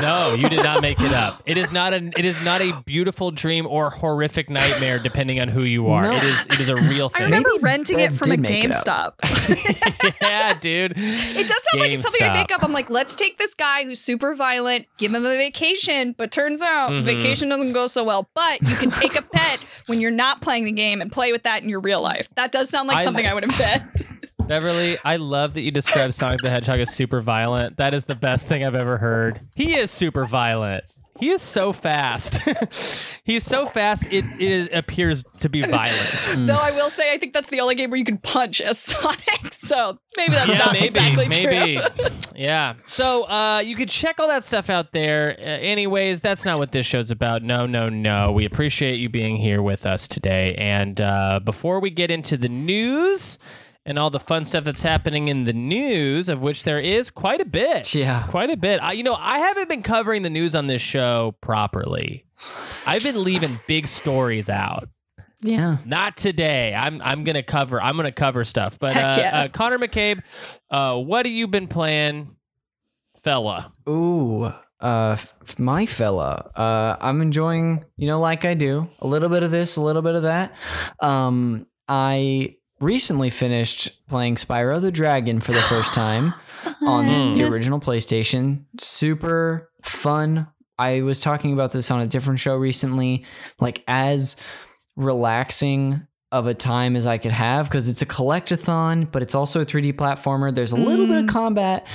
No, 0.00 0.34
you 0.36 0.48
did 0.48 0.62
not 0.64 0.82
make 0.82 1.00
it 1.00 1.12
up. 1.12 1.42
It 1.46 1.56
is 1.56 1.70
not 1.70 1.94
an. 1.94 2.12
It 2.18 2.24
is 2.24 2.38
not 2.42 2.60
a 2.60 2.72
beautiful 2.84 3.30
dream 3.30 3.64
or 3.66 3.90
horrific 3.90 4.50
nightmare, 4.50 4.98
depending 4.98 5.40
on 5.40 5.48
who 5.48 5.62
you 5.62 5.86
are. 5.88 6.02
No. 6.02 6.12
It 6.12 6.22
is. 6.24 6.46
It 6.46 6.60
is 6.60 6.68
a 6.68 6.74
real 6.76 7.10
I 7.14 7.22
remember 7.22 7.48
Maybe 7.52 7.62
renting 7.62 8.00
it 8.00 8.12
from 8.12 8.32
a 8.32 8.36
did 8.36 8.40
make. 8.40 8.64
GameStop. 8.64 9.12
yeah, 10.20 10.54
dude. 10.54 10.94
It 10.96 11.48
does 11.48 11.62
sound 11.70 11.80
like 11.80 11.94
something 11.96 12.22
I 12.28 12.32
make 12.34 12.52
up. 12.52 12.62
I'm 12.64 12.72
like, 12.72 12.90
let's 12.90 13.14
take 13.16 13.38
this 13.38 13.54
guy 13.54 13.84
who's 13.84 14.00
super 14.00 14.34
violent, 14.34 14.86
give 14.98 15.14
him 15.14 15.24
a 15.24 15.28
vacation, 15.28 16.12
but 16.18 16.30
turns 16.32 16.60
out 16.60 16.90
Mhm. 16.90 17.04
vacation 17.04 17.48
doesn't 17.48 17.72
go 17.72 17.86
so 17.86 18.04
well. 18.04 18.28
But 18.34 18.62
you 18.62 18.74
can 18.76 18.90
take 18.90 19.16
a 19.16 19.22
pet 19.22 19.53
when 19.86 20.00
you're 20.00 20.10
not 20.10 20.40
playing 20.40 20.64
the 20.64 20.72
game 20.72 21.00
and 21.00 21.10
play 21.10 21.32
with 21.32 21.42
that 21.44 21.62
in 21.62 21.68
your 21.68 21.80
real 21.80 22.00
life. 22.02 22.28
That 22.36 22.52
does 22.52 22.70
sound 22.70 22.88
like 22.88 23.00
I- 23.00 23.04
something 23.04 23.26
I 23.26 23.34
would 23.34 23.44
invent. 23.44 24.02
Beverly, 24.46 24.98
I 25.04 25.16
love 25.16 25.54
that 25.54 25.62
you 25.62 25.70
describe 25.70 26.12
Sonic 26.12 26.42
the 26.42 26.50
Hedgehog 26.50 26.78
as 26.80 26.94
super 26.94 27.22
violent. 27.22 27.78
That 27.78 27.94
is 27.94 28.04
the 28.04 28.14
best 28.14 28.46
thing 28.46 28.62
I've 28.62 28.74
ever 28.74 28.98
heard. 28.98 29.40
He 29.54 29.74
is 29.74 29.90
super 29.90 30.26
violent. 30.26 30.84
He 31.20 31.30
is 31.30 31.42
so 31.42 31.72
fast. 31.72 32.40
He's 33.24 33.44
so 33.44 33.66
fast. 33.66 34.06
It 34.10 34.72
appears 34.72 35.24
to 35.40 35.48
be 35.48 35.62
violence. 35.62 36.36
Though 36.40 36.58
I 36.60 36.72
will 36.72 36.90
say, 36.90 37.12
I 37.14 37.18
think 37.18 37.32
that's 37.32 37.48
the 37.48 37.60
only 37.60 37.74
game 37.76 37.90
where 37.90 37.98
you 37.98 38.04
can 38.04 38.18
punch 38.18 38.60
as 38.60 38.78
Sonic. 38.80 39.52
So 39.52 39.98
maybe 40.16 40.34
that's 40.34 40.50
yeah, 40.50 40.58
not 40.58 40.72
maybe, 40.72 40.84
exactly 40.84 41.28
maybe. 41.28 41.80
true. 41.80 42.06
yeah. 42.34 42.74
So 42.86 43.28
uh, 43.28 43.62
you 43.64 43.76
could 43.76 43.88
check 43.88 44.18
all 44.18 44.28
that 44.28 44.44
stuff 44.44 44.68
out 44.68 44.92
there. 44.92 45.36
Uh, 45.38 45.42
anyways, 45.42 46.20
that's 46.20 46.44
not 46.44 46.58
what 46.58 46.72
this 46.72 46.84
show's 46.84 47.10
about. 47.10 47.42
No, 47.42 47.64
no, 47.64 47.88
no. 47.88 48.32
We 48.32 48.44
appreciate 48.44 48.98
you 48.98 49.08
being 49.08 49.36
here 49.36 49.62
with 49.62 49.86
us 49.86 50.08
today. 50.08 50.54
And 50.56 51.00
uh, 51.00 51.40
before 51.44 51.80
we 51.80 51.90
get 51.90 52.10
into 52.10 52.36
the 52.36 52.48
news 52.48 53.38
and 53.86 53.98
all 53.98 54.10
the 54.10 54.20
fun 54.20 54.44
stuff 54.44 54.64
that's 54.64 54.82
happening 54.82 55.28
in 55.28 55.44
the 55.44 55.52
news, 55.52 56.28
of 56.28 56.40
which 56.40 56.64
there 56.64 56.80
is 56.80 57.10
quite 57.10 57.40
a 57.40 57.44
bit. 57.44 57.94
Yeah. 57.94 58.26
Quite 58.28 58.50
a 58.50 58.56
bit. 58.56 58.82
I, 58.82 58.92
you 58.92 59.02
know, 59.02 59.14
I 59.14 59.38
haven't 59.38 59.68
been 59.68 59.82
covering 59.82 60.22
the 60.22 60.30
news 60.30 60.54
on 60.54 60.66
this 60.66 60.82
show 60.82 61.34
properly. 61.40 62.24
I've 62.86 63.02
been 63.02 63.22
leaving 63.22 63.60
big 63.66 63.86
stories 63.86 64.48
out. 64.48 64.88
Yeah. 65.40 65.76
Not 65.84 66.16
today. 66.16 66.74
I'm 66.74 67.02
I'm 67.02 67.22
gonna 67.22 67.42
cover. 67.42 67.80
I'm 67.80 67.96
gonna 67.96 68.12
cover 68.12 68.44
stuff. 68.44 68.78
But 68.78 68.96
uh, 68.96 69.14
yeah. 69.18 69.40
uh, 69.40 69.48
Connor 69.48 69.78
McCabe, 69.78 70.22
uh, 70.70 70.96
what 70.96 71.26
have 71.26 71.34
you 71.34 71.46
been 71.48 71.68
playing, 71.68 72.34
fella? 73.22 73.70
Ooh, 73.86 74.50
uh, 74.80 75.16
my 75.58 75.84
fella. 75.84 76.50
Uh, 76.56 76.96
I'm 76.98 77.20
enjoying, 77.20 77.84
you 77.98 78.06
know, 78.06 78.20
like 78.20 78.46
I 78.46 78.54
do, 78.54 78.88
a 79.00 79.06
little 79.06 79.28
bit 79.28 79.42
of 79.42 79.50
this, 79.50 79.76
a 79.76 79.82
little 79.82 80.02
bit 80.02 80.14
of 80.14 80.22
that. 80.22 80.54
Um, 81.00 81.66
I 81.88 82.56
recently 82.80 83.30
finished 83.30 84.06
playing 84.08 84.36
Spyro 84.36 84.80
the 84.80 84.92
Dragon 84.92 85.40
for 85.40 85.52
the 85.52 85.60
first 85.62 85.94
time 85.94 86.34
on 86.82 87.04
Mm. 87.06 87.34
the 87.34 87.44
original 87.44 87.80
PlayStation. 87.80 88.64
Super 88.80 89.70
fun, 89.82 90.46
I 90.78 91.02
was 91.02 91.20
talking 91.20 91.52
about 91.52 91.72
this 91.72 91.90
on 91.90 92.00
a 92.00 92.06
different 92.06 92.40
show 92.40 92.56
recently, 92.56 93.24
like 93.60 93.82
as 93.86 94.36
relaxing 94.96 96.06
of 96.32 96.46
a 96.48 96.54
time 96.54 96.96
as 96.96 97.06
I 97.06 97.18
could 97.18 97.30
have 97.32 97.68
because 97.68 97.88
it's 97.88 98.02
a 98.02 98.06
collectathon, 98.06 99.10
but 99.12 99.22
it's 99.22 99.36
also 99.36 99.60
a 99.60 99.64
3D 99.66 99.92
platformer. 99.92 100.52
There's 100.52 100.72
a 100.72 100.76
little 100.76 101.06
bit 101.06 101.22
of 101.24 101.26
combat, 101.30 101.86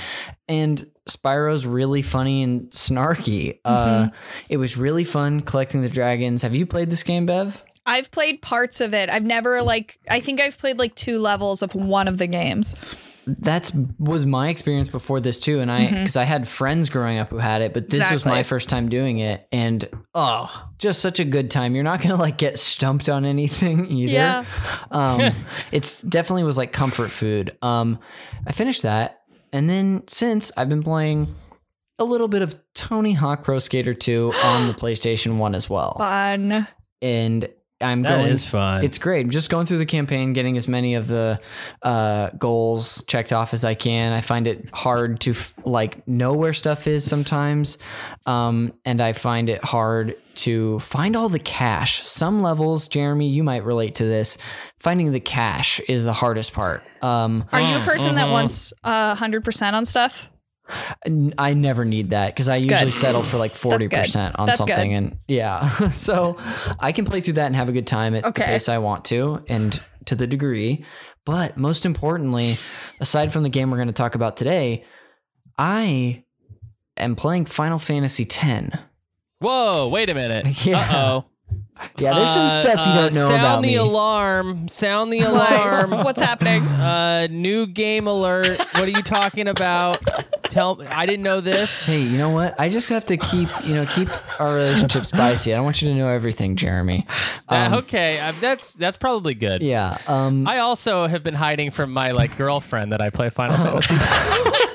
and 0.48 0.82
Spyro's 1.06 1.66
really 1.66 2.00
funny 2.00 2.42
and 2.42 2.70
snarky. 2.70 3.58
Uh, 3.66 4.08
it 4.48 4.56
was 4.56 4.78
really 4.78 5.04
fun 5.04 5.42
collecting 5.42 5.82
the 5.82 5.90
dragons. 5.90 6.40
Have 6.42 6.54
you 6.54 6.64
played 6.64 6.88
this 6.88 7.02
game, 7.02 7.26
Bev? 7.26 7.62
I've 7.90 8.12
played 8.12 8.40
parts 8.40 8.80
of 8.80 8.94
it. 8.94 9.10
I've 9.10 9.24
never 9.24 9.62
like 9.62 9.98
I 10.08 10.20
think 10.20 10.40
I've 10.40 10.56
played 10.56 10.78
like 10.78 10.94
two 10.94 11.18
levels 11.18 11.60
of 11.60 11.74
one 11.74 12.06
of 12.06 12.18
the 12.18 12.28
games. 12.28 12.76
That's 13.26 13.72
was 13.98 14.24
my 14.24 14.48
experience 14.48 14.88
before 14.88 15.18
this 15.18 15.40
too, 15.40 15.58
and 15.58 15.72
I 15.72 15.88
because 15.88 16.16
I 16.16 16.22
had 16.22 16.46
friends 16.46 16.88
growing 16.88 17.18
up 17.18 17.30
who 17.30 17.38
had 17.38 17.62
it, 17.62 17.74
but 17.74 17.90
this 17.90 18.08
was 18.12 18.24
my 18.24 18.44
first 18.44 18.68
time 18.68 18.88
doing 18.88 19.18
it, 19.18 19.46
and 19.50 19.84
oh, 20.14 20.68
just 20.78 21.02
such 21.02 21.18
a 21.18 21.24
good 21.24 21.50
time. 21.50 21.74
You're 21.74 21.84
not 21.84 22.00
gonna 22.00 22.14
like 22.14 22.38
get 22.38 22.60
stumped 22.60 23.08
on 23.08 23.24
anything 23.24 23.86
either. 23.90 24.12
Yeah. 24.12 24.44
Um, 24.92 25.32
it's 25.72 26.00
definitely 26.00 26.44
was 26.44 26.56
like 26.56 26.72
comfort 26.72 27.10
food. 27.10 27.56
Um, 27.60 27.98
I 28.46 28.52
finished 28.52 28.82
that, 28.82 29.22
and 29.52 29.68
then 29.68 30.04
since 30.06 30.52
I've 30.56 30.68
been 30.68 30.84
playing 30.84 31.34
a 31.98 32.04
little 32.04 32.28
bit 32.28 32.42
of 32.42 32.56
Tony 32.72 33.14
Hawk 33.14 33.42
Pro 33.42 33.58
Skater 33.58 33.94
2 33.94 34.32
on 34.44 34.68
the 34.68 34.74
PlayStation 34.78 35.38
1 35.38 35.54
as 35.54 35.68
well. 35.68 35.96
Fun. 35.98 36.66
And 37.02 37.48
I'm 37.80 38.02
That 38.02 38.10
going 38.10 38.30
is 38.30 38.46
fun. 38.46 38.84
It's 38.84 38.98
great. 38.98 39.24
I'm 39.24 39.30
just 39.30 39.50
going 39.50 39.66
through 39.66 39.78
the 39.78 39.86
campaign, 39.86 40.32
getting 40.32 40.56
as 40.56 40.68
many 40.68 40.94
of 40.94 41.06
the 41.06 41.40
uh, 41.82 42.30
goals 42.30 43.02
checked 43.06 43.32
off 43.32 43.54
as 43.54 43.64
I 43.64 43.74
can. 43.74 44.12
I 44.12 44.20
find 44.20 44.46
it 44.46 44.68
hard 44.72 45.20
to 45.20 45.30
f- 45.30 45.54
like 45.64 46.06
know 46.06 46.34
where 46.34 46.52
stuff 46.52 46.86
is 46.86 47.04
sometimes, 47.04 47.78
um, 48.26 48.72
and 48.84 49.00
I 49.00 49.12
find 49.12 49.48
it 49.48 49.64
hard 49.64 50.16
to 50.36 50.78
find 50.80 51.16
all 51.16 51.28
the 51.28 51.38
cash. 51.38 52.06
Some 52.06 52.42
levels, 52.42 52.88
Jeremy, 52.88 53.28
you 53.28 53.42
might 53.42 53.64
relate 53.64 53.96
to 53.96 54.04
this. 54.04 54.38
Finding 54.78 55.12
the 55.12 55.20
cash 55.20 55.80
is 55.88 56.04
the 56.04 56.12
hardest 56.12 56.52
part. 56.52 56.82
Um, 57.02 57.44
Are 57.52 57.60
you 57.60 57.76
a 57.76 57.80
person 57.80 58.14
that 58.14 58.26
mhm. 58.26 58.32
wants 58.32 58.72
uh, 58.84 59.14
100% 59.14 59.72
on 59.72 59.84
stuff? 59.84 60.30
N- 61.06 61.32
I 61.38 61.54
never 61.54 61.84
need 61.84 62.10
that 62.10 62.34
because 62.34 62.48
I 62.48 62.56
usually 62.56 62.86
Good. 62.86 62.92
settle 62.92 63.22
for 63.22 63.38
like 63.38 63.54
forty 63.54 63.88
percent 63.88 64.36
on 64.38 64.46
That's 64.46 64.58
something, 64.58 64.90
good. 64.90 64.96
and 64.96 65.18
yeah, 65.28 65.68
so 65.90 66.36
I 66.78 66.92
can 66.92 67.04
play 67.04 67.20
through 67.20 67.34
that 67.34 67.46
and 67.46 67.56
have 67.56 67.68
a 67.68 67.72
good 67.72 67.86
time 67.86 68.14
at 68.14 68.24
Okay. 68.24 68.42
the 68.42 68.46
pace 68.46 68.68
I 68.68 68.78
want 68.78 69.04
to, 69.06 69.44
and 69.48 69.80
to 70.06 70.14
the 70.14 70.26
degree. 70.26 70.84
But 71.26 71.56
most 71.56 71.84
importantly, 71.84 72.56
aside 73.00 73.32
from 73.32 73.42
the 73.42 73.50
game 73.50 73.70
we're 73.70 73.76
going 73.76 73.88
to 73.88 73.92
talk 73.92 74.14
about 74.14 74.36
today, 74.36 74.84
I 75.58 76.24
am 76.96 77.14
playing 77.16 77.44
Final 77.46 77.78
Fantasy 77.78 78.24
X. 78.24 78.76
Whoa, 79.38 79.88
wait 79.88 80.08
a 80.10 80.14
minute. 80.14 80.46
Yeah. 80.66 80.78
Uh 80.80 80.96
oh. 80.98 81.24
Yeah, 81.98 82.14
there's 82.14 82.30
some 82.32 82.48
stuff 82.50 82.78
you 82.86 82.92
don't 82.92 83.14
know 83.14 83.28
sound 83.28 83.34
about 83.34 83.52
Sound 83.54 83.64
the 83.64 83.68
me. 83.68 83.74
alarm. 83.76 84.68
Sound 84.68 85.12
the 85.12 85.20
alarm. 85.30 85.90
What's 85.90 86.20
happening? 86.20 86.62
Uh, 86.62 87.26
new 87.30 87.66
game 87.66 88.06
alert. 88.06 88.48
What 88.74 88.84
are 88.84 88.88
you 88.88 89.02
talking 89.02 89.48
about? 89.48 89.98
Tell 90.50 90.76
me. 90.76 90.86
I 90.86 91.06
didn't 91.06 91.22
know 91.22 91.40
this. 91.40 91.86
Hey, 91.86 92.02
you 92.02 92.18
know 92.18 92.30
what? 92.30 92.58
I 92.58 92.68
just 92.68 92.88
have 92.90 93.04
to 93.06 93.16
keep, 93.16 93.48
you 93.64 93.74
know, 93.74 93.86
keep 93.86 94.08
our 94.40 94.54
relationship 94.54 95.06
spicy. 95.06 95.52
I 95.52 95.56
don't 95.56 95.64
want 95.64 95.80
you 95.80 95.88
to 95.88 95.94
know 95.94 96.08
everything, 96.08 96.56
Jeremy. 96.56 97.06
Uh, 97.48 97.80
okay, 97.82 98.18
uh, 98.20 98.32
that's 98.40 98.74
that's 98.74 98.96
probably 98.96 99.34
good. 99.34 99.62
Yeah. 99.62 99.98
Um, 100.06 100.46
I 100.46 100.58
also 100.58 101.06
have 101.06 101.22
been 101.22 101.34
hiding 101.34 101.70
from 101.70 101.92
my 101.92 102.10
like 102.10 102.36
girlfriend 102.36 102.92
that 102.92 103.00
I 103.00 103.10
play 103.10 103.30
Final 103.30 103.56
Fantasy 103.82 103.94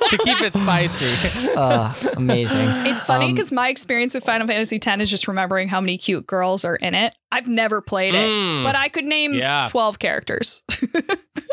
to 0.10 0.18
keep 0.20 0.42
it 0.42 0.54
spicy. 0.54 1.50
uh, 1.56 1.94
amazing. 2.16 2.70
It's 2.86 3.04
funny 3.04 3.26
Um, 3.28 3.34
because 3.34 3.52
my 3.52 3.70
experience 3.70 4.14
with 4.14 4.24
Final 4.24 4.48
Fantasy 4.48 4.80
X 4.84 5.02
is 5.02 5.10
just 5.10 5.28
remembering 5.28 5.68
how 5.68 5.82
many 5.82 5.98
cute 5.98 6.26
girls 6.28 6.66
are 6.66 6.76
in 6.76 6.94
it. 6.96 7.14
I've 7.32 7.48
never 7.48 7.82
played 7.82 8.16
it, 8.16 8.28
Mm. 8.30 8.64
but 8.64 8.76
I 8.76 8.88
could 8.90 9.06
name 9.06 9.34
Yeah. 9.34 9.66
12 9.70 10.00
characters. 10.00 10.64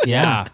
Yeah, 0.05 0.47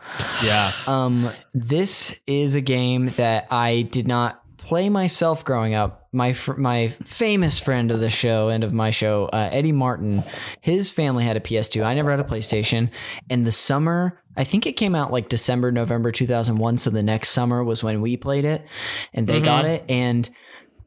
yeah. 0.45 0.71
Um, 0.87 1.31
this 1.55 2.21
is 2.26 2.55
a 2.55 2.61
game 2.61 3.07
that 3.17 3.47
I 3.50 3.88
did 3.90 4.07
not 4.07 4.43
play 4.69 4.91
myself 4.91 5.47
growing 5.47 5.73
up. 5.73 6.07
My 6.13 6.35
fr- 6.35 6.55
my 6.55 6.89
famous 6.89 7.59
friend 7.59 7.91
of 7.91 8.01
the 8.01 8.11
show 8.11 8.51
and 8.51 8.63
of 8.63 8.75
my 8.75 8.91
show, 8.91 9.31
uh, 9.33 9.49
Eddie 9.51 9.73
Martin, 9.73 10.23
his 10.61 10.93
family 10.93 11.25
had 11.25 11.39
a 11.39 11.41
PS2. 11.41 11.83
I 11.83 11.95
never 11.95 12.11
had 12.11 12.21
a 12.21 12.25
PlayStation. 12.25 12.91
And 13.31 13.47
the 13.47 13.53
summer, 13.53 14.23
I 14.37 14.45
think 14.45 14.67
it 14.67 14.73
came 14.75 14.95
out 14.95 15.11
like 15.11 15.31
December, 15.31 15.73
November 15.73 16.13
2001. 16.13 16.77
So 16.77 16.91
the 16.91 17.03
next 17.03 17.31
summer 17.31 17.65
was 17.65 17.83
when 17.83 18.03
we 18.03 18.19
played 18.19 18.45
it, 18.45 18.67
and 19.15 19.27
they 19.27 19.41
got 19.41 19.65
it. 19.65 19.87
And 19.89 20.29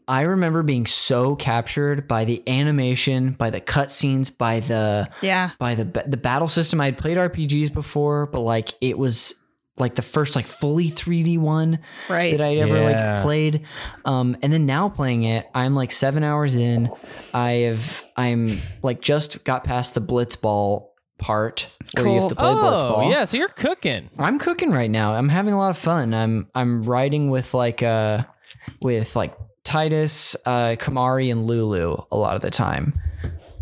I 0.08 0.22
remember 0.22 0.62
being 0.62 0.86
so 0.86 1.36
captured 1.36 2.08
by 2.08 2.26
the 2.26 2.48
animation, 2.48 3.32
by 3.32 3.50
the 3.50 3.62
cutscenes, 3.62 4.36
by 4.36 4.60
the 4.60 5.10
yeah. 5.22 5.52
by 5.58 5.74
the 5.74 5.86
the 6.06 6.18
battle 6.18 6.48
system. 6.48 6.80
I 6.82 6.86
had 6.86 7.00
played 7.00 7.18
RPGs 7.18 7.74
before, 7.74 8.28
but 8.28 8.42
like 8.42 8.76
it 8.80 9.00
was 9.00 9.41
like 9.78 9.96
the 9.96 10.02
first 10.02 10.36
like 10.36 10.46
fully 10.46 10.90
3D 10.90 11.38
one 11.40 11.80
Right. 12.10 12.38
that 12.38 12.46
I'd 12.46 12.58
ever 12.58 12.78
Yeah. 12.78 13.14
like 13.16 13.22
played. 13.24 13.66
Um, 14.06 14.38
and 14.42 14.52
then 14.54 14.66
now 14.66 14.90
playing 14.90 15.24
it, 15.24 15.48
I'm 15.56 15.76
like 15.76 15.92
seven 15.92 16.24
hours 16.24 16.56
in. 16.56 16.92
I 17.34 17.52
have 17.70 18.04
I'm 18.18 18.60
like 18.84 19.02
just 19.02 19.44
got 19.44 19.64
past 19.64 19.94
the 19.96 20.02
Blitzball 20.02 20.88
part 21.18 21.70
where 21.96 22.08
you 22.08 22.20
have 22.20 22.30
to 22.30 22.36
play 22.36 22.48
Oh, 22.50 22.56
Blitzball. 22.56 23.12
yeah. 23.12 23.24
So 23.26 23.38
you're 23.38 23.48
cooking. 23.48 24.10
I'm 24.20 24.40
cooking 24.40 24.72
right 24.72 24.90
now. 24.92 25.14
I'm 25.14 25.30
having 25.30 25.54
a 25.54 25.58
lot 25.58 25.70
of 25.70 25.78
fun. 25.78 26.14
I'm 26.14 26.48
I'm 26.54 26.84
riding 26.84 27.30
with 27.32 27.54
like 27.54 27.82
uh 27.82 28.24
with 28.82 29.16
like 29.16 29.36
Tidus, 29.64 30.36
uh 30.46 30.76
Kimahri 30.78 31.32
and 31.32 31.46
Lulu 31.48 31.96
a 32.12 32.18
lot 32.18 32.36
of 32.36 32.42
the 32.42 32.52
time. 32.52 32.94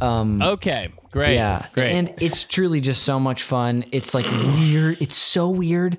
Um 0.01 0.41
Okay, 0.41 0.91
great. 1.11 1.35
yeah, 1.35 1.67
great. 1.73 1.91
And 1.91 2.13
it's 2.21 2.43
truly 2.43 2.81
just 2.81 3.03
so 3.03 3.19
much 3.19 3.43
fun. 3.43 3.85
It's 3.91 4.13
like 4.13 4.25
weird. 4.25 4.97
It's 5.01 5.15
so 5.15 5.49
weird 5.49 5.97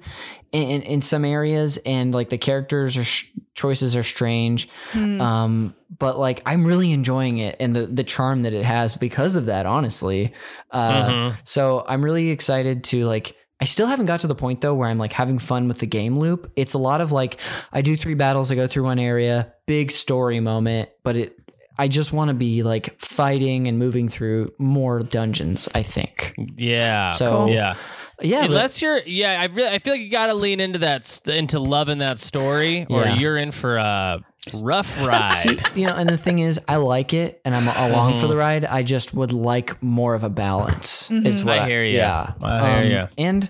in, 0.52 0.62
in, 0.62 0.82
in 0.82 1.02
some 1.02 1.24
areas, 1.24 1.78
and 1.86 2.12
like 2.14 2.28
the 2.30 2.38
characters 2.38 2.96
or 2.96 3.04
sh- 3.04 3.30
choices 3.54 3.94
are 3.96 4.02
strange. 4.02 4.68
Um, 4.94 5.74
but 5.98 6.18
like 6.18 6.42
I'm 6.46 6.64
really 6.64 6.92
enjoying 6.92 7.38
it 7.38 7.56
and 7.60 7.74
the 7.74 7.86
the 7.86 8.04
charm 8.04 8.42
that 8.42 8.52
it 8.52 8.64
has 8.64 8.96
because 8.96 9.36
of 9.36 9.46
that. 9.46 9.66
Honestly, 9.66 10.32
uh, 10.70 11.06
Mhm. 11.08 11.36
so 11.44 11.84
I'm 11.86 12.02
really 12.04 12.30
excited 12.30 12.84
to 12.84 13.04
like. 13.06 13.36
I 13.62 13.66
still 13.66 13.86
haven't 13.88 14.06
got 14.06 14.20
to 14.22 14.26
the 14.26 14.34
point 14.34 14.62
though 14.62 14.72
where 14.74 14.88
I'm 14.88 14.96
like 14.96 15.12
having 15.12 15.38
fun 15.38 15.68
with 15.68 15.80
the 15.80 15.86
game 15.86 16.18
loop. 16.18 16.50
It's 16.56 16.72
a 16.72 16.78
lot 16.78 17.02
of 17.02 17.12
like 17.12 17.36
I 17.72 17.82
do 17.82 17.94
three 17.94 18.14
battles, 18.14 18.50
I 18.50 18.54
go 18.54 18.66
through 18.66 18.84
one 18.84 18.98
area, 18.98 19.52
big 19.66 19.90
story 19.90 20.40
moment, 20.40 20.88
but 21.04 21.14
it 21.16 21.36
I 21.80 21.88
just 21.88 22.12
want 22.12 22.28
to 22.28 22.34
be 22.34 22.62
like 22.62 23.00
fighting 23.00 23.66
and 23.68 23.78
moving 23.78 24.08
through 24.08 24.52
more 24.58 25.00
dungeons, 25.00 25.68
I 25.74 25.82
think. 25.82 26.34
yeah. 26.56 27.08
So 27.08 27.46
yeah. 27.46 27.74
yeah, 28.20 28.42
but- 28.42 28.50
Unless 28.50 28.82
you're, 28.82 29.00
yeah, 29.06 29.40
I 29.40 29.46
really, 29.46 29.70
I 29.74 29.78
feel 29.78 29.94
like 29.94 30.02
you 30.02 30.10
got 30.10 30.26
to 30.26 30.34
lean 30.34 30.60
into 30.60 30.78
that, 30.80 31.20
into 31.26 31.58
loving 31.58 31.98
that 31.98 32.18
story, 32.18 32.86
or 32.90 33.02
Yeah. 33.04 33.14
you're 33.16 33.38
in 33.38 33.50
for 33.50 33.76
a 33.78 34.20
rough 34.54 34.90
ride. 35.06 35.34
See, 35.34 35.58
you 35.74 35.86
know, 35.86 35.94
and 35.96 36.08
the 36.08 36.18
thing 36.18 36.38
is, 36.40 36.60
I 36.68 36.76
like 36.76 37.14
it, 37.14 37.40
and 37.44 37.54
I'm 37.56 37.68
along 37.68 38.20
for 38.20 38.26
the 38.26 38.36
ride. 38.36 38.64
I 38.66 38.82
just 38.82 39.14
would 39.14 39.32
like 39.32 39.82
more 39.82 40.14
of 40.14 40.22
a 40.22 40.30
balance. 40.30 41.10
Is 41.10 41.42
what 41.44 41.58
I 41.60 41.66
hear 41.66 41.84
ya. 41.84 41.92
Yeah, 41.92 42.32
Um, 42.40 42.44
I 42.44 42.82
hear 42.82 42.92
ya. 42.92 43.06
And 43.18 43.48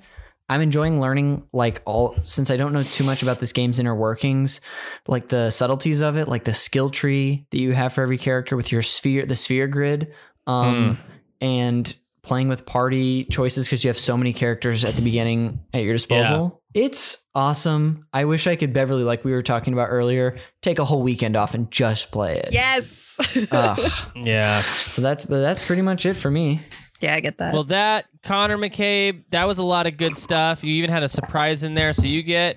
I'm 0.50 0.60
enjoying 0.60 1.00
learning, 1.00 1.46
like 1.52 1.80
all 1.86 2.16
since 2.24 2.50
I 2.50 2.56
don't 2.58 2.72
know 2.74 2.82
too 2.82 3.04
much 3.04 3.22
about 3.22 3.38
this 3.38 3.52
game's 3.52 3.78
inner 3.78 3.94
workings, 3.94 4.60
like 5.08 5.28
the 5.28 5.48
subtleties 5.50 6.00
of 6.02 6.16
it, 6.16 6.28
like 6.28 6.44
the 6.44 6.52
skill 6.52 6.90
tree 6.90 7.46
that 7.52 7.58
you 7.58 7.72
have 7.72 7.92
for 7.94 8.02
every 8.02 8.18
character 8.18 8.56
with 8.56 8.70
your 8.72 8.82
sphere, 8.82 9.24
the 9.24 9.36
sphere 9.36 9.66
grid, 9.68 10.12
um, 10.46 10.96
Hmm. 10.98 11.10
and 11.40 11.94
playing 12.22 12.48
with 12.48 12.66
party 12.66 13.24
choices 13.24 13.66
because 13.66 13.82
you 13.84 13.88
have 13.88 13.98
so 13.98 14.16
many 14.16 14.32
characters 14.32 14.84
at 14.84 14.94
the 14.96 15.02
beginning 15.02 15.60
at 15.72 15.82
your 15.84 15.94
disposal. 15.94 16.60
It's 16.74 17.24
awesome. 17.34 18.06
I 18.12 18.26
wish 18.26 18.46
I 18.46 18.56
could 18.56 18.72
Beverly, 18.72 19.02
like 19.04 19.24
we 19.24 19.32
were 19.32 19.42
talking 19.42 19.72
about 19.72 19.86
earlier, 19.90 20.36
take 20.62 20.78
a 20.78 20.84
whole 20.84 21.02
weekend 21.02 21.34
off 21.36 21.54
and 21.54 21.70
just 21.70 22.10
play 22.12 22.34
it. 22.34 22.50
Yes. 22.52 23.16
Yeah. 24.16 24.60
so 24.62 25.00
that's 25.02 25.24
that's 25.24 25.64
pretty 25.64 25.82
much 25.82 26.04
it 26.06 26.14
for 26.14 26.30
me. 26.30 26.60
Yeah, 27.00 27.14
I 27.14 27.20
get 27.20 27.38
that. 27.38 27.52
Well, 27.52 27.64
that 27.64 28.06
Connor 28.22 28.56
McCabe, 28.58 29.24
that 29.30 29.46
was 29.46 29.58
a 29.58 29.62
lot 29.62 29.86
of 29.86 29.96
good 29.96 30.16
stuff. 30.16 30.62
You 30.62 30.74
even 30.74 30.90
had 30.90 31.02
a 31.02 31.08
surprise 31.08 31.62
in 31.62 31.74
there, 31.74 31.92
so 31.92 32.06
you 32.06 32.22
get 32.22 32.56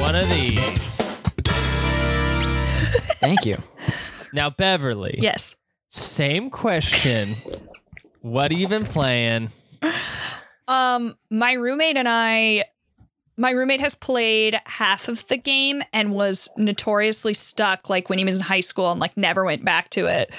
one 0.00 0.14
of 0.16 0.28
these. 0.30 0.96
Thank 3.20 3.44
you. 3.44 3.56
Now, 4.32 4.50
Beverly. 4.50 5.18
yes. 5.20 5.56
Same 5.88 6.48
question. 6.50 7.28
what 8.22 8.50
have 8.50 8.58
you 8.58 8.66
been 8.68 8.86
playing? 8.86 9.50
Um, 10.68 11.16
my 11.28 11.52
roommate 11.52 11.96
and 11.96 12.08
I, 12.08 12.64
my 13.36 13.50
roommate 13.50 13.80
has 13.80 13.94
played 13.94 14.60
half 14.66 15.08
of 15.08 15.26
the 15.28 15.36
game 15.36 15.82
and 15.92 16.12
was 16.12 16.48
notoriously 16.56 17.34
stuck 17.34 17.88
like 17.88 18.08
when 18.08 18.18
he 18.18 18.24
was 18.24 18.36
in 18.36 18.42
high 18.42 18.60
school 18.60 18.90
and 18.90 19.00
like 19.00 19.16
never 19.16 19.44
went 19.44 19.64
back 19.64 19.90
to 19.90 20.06
it. 20.06 20.30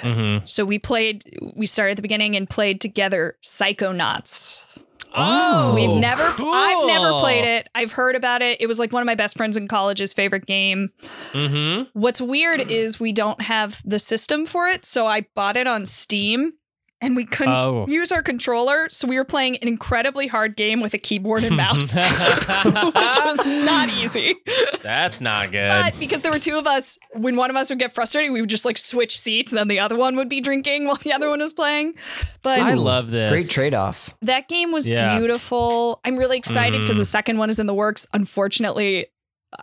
Mm-hmm. 0.00 0.44
So 0.44 0.64
we 0.64 0.78
played, 0.78 1.24
we 1.56 1.66
started 1.66 1.92
at 1.92 1.96
the 1.96 2.02
beginning 2.02 2.36
and 2.36 2.48
played 2.48 2.80
together 2.80 3.36
Psychonauts. 3.42 4.66
Oh, 5.14 5.74
We've 5.74 5.90
never 5.90 6.22
I've 6.22 6.86
never 6.86 7.18
played 7.18 7.44
it. 7.44 7.68
I've 7.74 7.92
heard 7.92 8.14
about 8.14 8.42
it. 8.42 8.60
It 8.60 8.66
was 8.66 8.78
like 8.78 8.92
one 8.92 9.02
of 9.02 9.06
my 9.06 9.14
best 9.14 9.36
friends 9.36 9.56
in 9.56 9.66
college's 9.66 10.12
favorite 10.12 10.46
game. 10.46 10.90
Mm-hmm. 11.32 11.88
What's 11.98 12.20
weird 12.20 12.70
is 12.70 13.00
we 13.00 13.12
don't 13.12 13.40
have 13.40 13.80
the 13.84 13.98
system 13.98 14.44
for 14.44 14.68
it, 14.68 14.84
so 14.84 15.06
I 15.06 15.26
bought 15.34 15.56
it 15.56 15.66
on 15.66 15.86
Steam 15.86 16.52
and 17.00 17.14
we 17.16 17.24
couldn't 17.24 17.52
Oh. 17.54 17.86
use 17.88 18.10
our 18.12 18.22
controller, 18.22 18.88
so 18.90 19.06
we 19.06 19.16
were 19.16 19.24
playing 19.24 19.56
an 19.58 19.68
incredibly 19.68 20.26
hard 20.26 20.56
game 20.56 20.80
with 20.80 20.94
a 20.94 20.98
keyboard 20.98 21.44
and 21.44 21.56
mouse, 21.64 21.94
which 22.64 23.18
was 23.24 23.44
not 23.46 23.88
easy. 23.90 24.34
That's 24.82 25.20
not 25.20 25.52
good. 25.52 25.68
But 25.68 25.98
because 25.98 26.22
there 26.22 26.32
were 26.32 26.38
two 26.38 26.56
of 26.58 26.66
us, 26.66 26.98
when 27.14 27.36
one 27.36 27.50
of 27.50 27.56
us 27.56 27.70
would 27.70 27.78
get 27.78 27.92
frustrated, 27.94 28.32
we 28.32 28.40
would 28.40 28.50
just 28.50 28.64
like 28.64 28.78
switch 28.78 29.16
seats, 29.18 29.52
and 29.52 29.58
then 29.58 29.68
the 29.68 29.78
other 29.80 29.96
one 29.96 30.16
would 30.16 30.28
be 30.28 30.40
drinking 30.40 30.86
while 30.86 30.96
the 30.96 31.12
other 31.12 31.28
one 31.28 31.38
was 31.40 31.54
playing. 31.54 31.94
But 32.42 32.60
I 32.60 32.74
love 32.74 33.10
this. 33.10 33.30
Great 33.30 33.48
trade 33.50 33.74
off. 33.74 34.14
that 34.22 34.48
game 34.48 34.72
was 34.72 34.88
Yeah. 34.88 35.18
beautiful. 35.18 36.00
I'm 36.04 36.16
really 36.16 36.36
excited 36.38 36.80
because 36.80 36.96
Mhm. 36.96 37.00
the 37.00 37.04
second 37.04 37.38
one 37.38 37.50
is 37.50 37.58
in 37.58 37.66
the 37.66 37.74
works. 37.74 38.06
Unfortunately, 38.12 39.06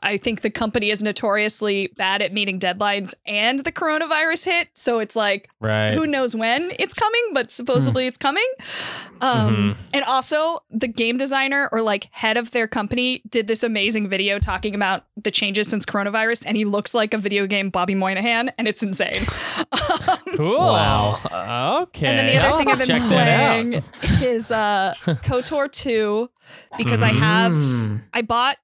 I 0.02 0.18
think 0.18 0.42
the 0.42 0.50
company 0.50 0.90
is 0.90 1.04
notoriously 1.04 1.88
bad 1.96 2.22
at 2.24 2.34
meeting 2.34 2.60
deadlines 2.60 3.14
and 3.28 3.60
the 3.60 3.72
coronavirus 3.72 4.46
hit. 4.46 4.70
So 4.74 4.98
it's 5.00 5.16
like, 5.16 5.48
Right. 5.60 5.92
who 5.94 6.08
knows 6.08 6.36
when 6.36 6.72
it's 6.80 6.94
coming, 6.96 7.22
but 7.34 7.52
supposedly 7.52 8.08
it's 8.08 8.18
coming. 8.18 8.48
Um, 9.22 9.78
And 9.94 10.04
also, 10.06 10.60
the 10.72 10.88
game 10.88 11.18
designer 11.18 11.70
or 11.72 11.82
like 11.82 12.08
head 12.12 12.36
of 12.38 12.52
their 12.52 12.68
company 12.68 13.22
did 13.30 13.48
this 13.48 13.64
amazing 13.64 14.10
video 14.10 14.40
talking 14.40 14.74
about 14.76 15.06
the 15.16 15.32
changes 15.32 15.68
since 15.70 15.86
coronavirus, 15.86 16.46
and 16.48 16.58
he 16.58 16.66
looks 16.66 16.94
like 16.94 17.14
a 17.14 17.18
video 17.18 17.46
game 17.48 17.70
Bobby 17.70 17.96
Moynihan, 17.96 18.52
and 18.58 18.68
it's 18.68 18.82
insane. 18.84 19.22
Cool. 20.36 20.58
Wow. 20.58 21.80
Okay. 21.84 22.08
And 22.08 22.18
then 22.18 22.26
the 22.28 22.38
other 22.38 22.50
I'll 22.50 22.58
thing 22.58 22.68
I've 22.70 22.78
been 22.78 22.88
check 22.88 23.02
that 23.04 23.28
out. 23.28 23.52
playing 23.64 23.84
is 24.22 24.52
uh 24.52 24.94
KOTOR 25.06 25.72
2 25.72 26.30
because 26.78 27.02
I 27.02 27.10
have 27.14 27.54
Mm. 27.54 28.02
I 28.14 28.22
bought 28.22 28.58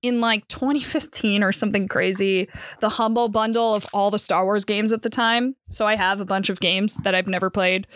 in 0.00 0.20
like 0.20 0.46
2015 0.48 1.42
or 1.42 1.50
something 1.50 1.88
crazy 1.88 2.48
the 2.80 2.88
humble 2.88 3.28
bundle 3.28 3.74
of 3.74 3.84
all 3.92 4.10
the 4.10 4.18
Star 4.18 4.44
Wars 4.44 4.64
games 4.64 4.92
at 4.92 5.02
the 5.02 5.10
time. 5.10 5.56
So 5.70 5.86
I 5.86 5.96
have 5.96 6.20
a 6.20 6.24
bunch 6.24 6.50
of 6.50 6.60
games 6.60 6.96
that 6.98 7.14
I've 7.16 7.26
never 7.26 7.50
played 7.50 7.86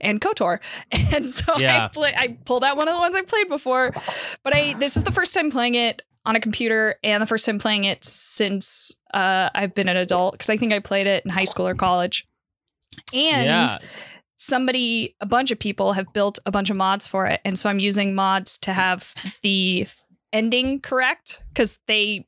and 0.00 0.20
KOTOR. 0.20 0.60
And 1.14 1.28
so 1.28 1.54
I 1.54 1.60
Yeah. 1.60 1.88
play, 1.88 2.14
I 2.16 2.38
pulled 2.44 2.62
out 2.62 2.76
one 2.76 2.86
of 2.86 2.94
the 2.94 3.00
ones 3.00 3.16
I 3.16 3.22
played 3.22 3.48
before. 3.48 3.92
But 4.44 4.54
I 4.54 4.74
this 4.74 4.96
is 4.96 5.02
the 5.02 5.10
first 5.12 5.34
time 5.34 5.50
playing 5.50 5.74
it 5.74 6.02
on 6.24 6.36
a 6.36 6.40
computer 6.40 6.96
and 7.02 7.22
the 7.22 7.26
first 7.26 7.44
time 7.46 7.58
playing 7.58 7.84
it 7.84 8.04
since 8.04 8.94
uh, 9.14 9.48
I've 9.54 9.74
been 9.74 9.88
an 9.88 9.96
adult 9.96 10.34
because 10.34 10.50
I 10.50 10.56
think 10.56 10.72
I 10.72 10.78
played 10.78 11.06
it 11.06 11.24
in 11.24 11.30
high 11.30 11.44
school 11.44 11.66
or 11.66 11.74
college. 11.74 12.28
And 13.12 13.44
yeah. 13.46 13.68
somebody, 14.36 15.16
a 15.20 15.26
bunch 15.26 15.50
of 15.50 15.58
people 15.58 15.94
have 15.94 16.12
built 16.12 16.38
a 16.46 16.50
bunch 16.50 16.70
of 16.70 16.76
mods 16.76 17.08
for 17.08 17.26
it. 17.26 17.40
And 17.44 17.58
so 17.58 17.70
I'm 17.70 17.78
using 17.78 18.14
mods 18.14 18.58
to 18.58 18.72
have 18.72 19.14
the 19.42 19.86
ending 20.32 20.80
correct 20.80 21.42
because 21.48 21.78
they 21.86 22.26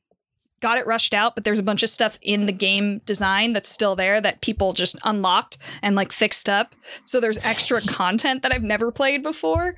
got 0.61 0.77
it 0.77 0.85
rushed 0.85 1.13
out, 1.13 1.35
but 1.35 1.43
there's 1.43 1.59
a 1.59 1.63
bunch 1.63 1.83
of 1.83 1.89
stuff 1.89 2.17
in 2.21 2.45
the 2.45 2.51
game 2.51 2.99
design 2.99 3.53
that's 3.53 3.67
still 3.67 3.95
there 3.95 4.21
that 4.21 4.41
people 4.41 4.73
just 4.73 4.95
unlocked 5.03 5.57
and 5.81 5.95
like 5.95 6.11
fixed 6.11 6.47
up. 6.47 6.75
So 7.05 7.19
there's 7.19 7.39
extra 7.39 7.81
content 7.87 8.43
that 8.43 8.53
I've 8.53 8.63
never 8.63 8.91
played 8.91 9.23
before. 9.23 9.75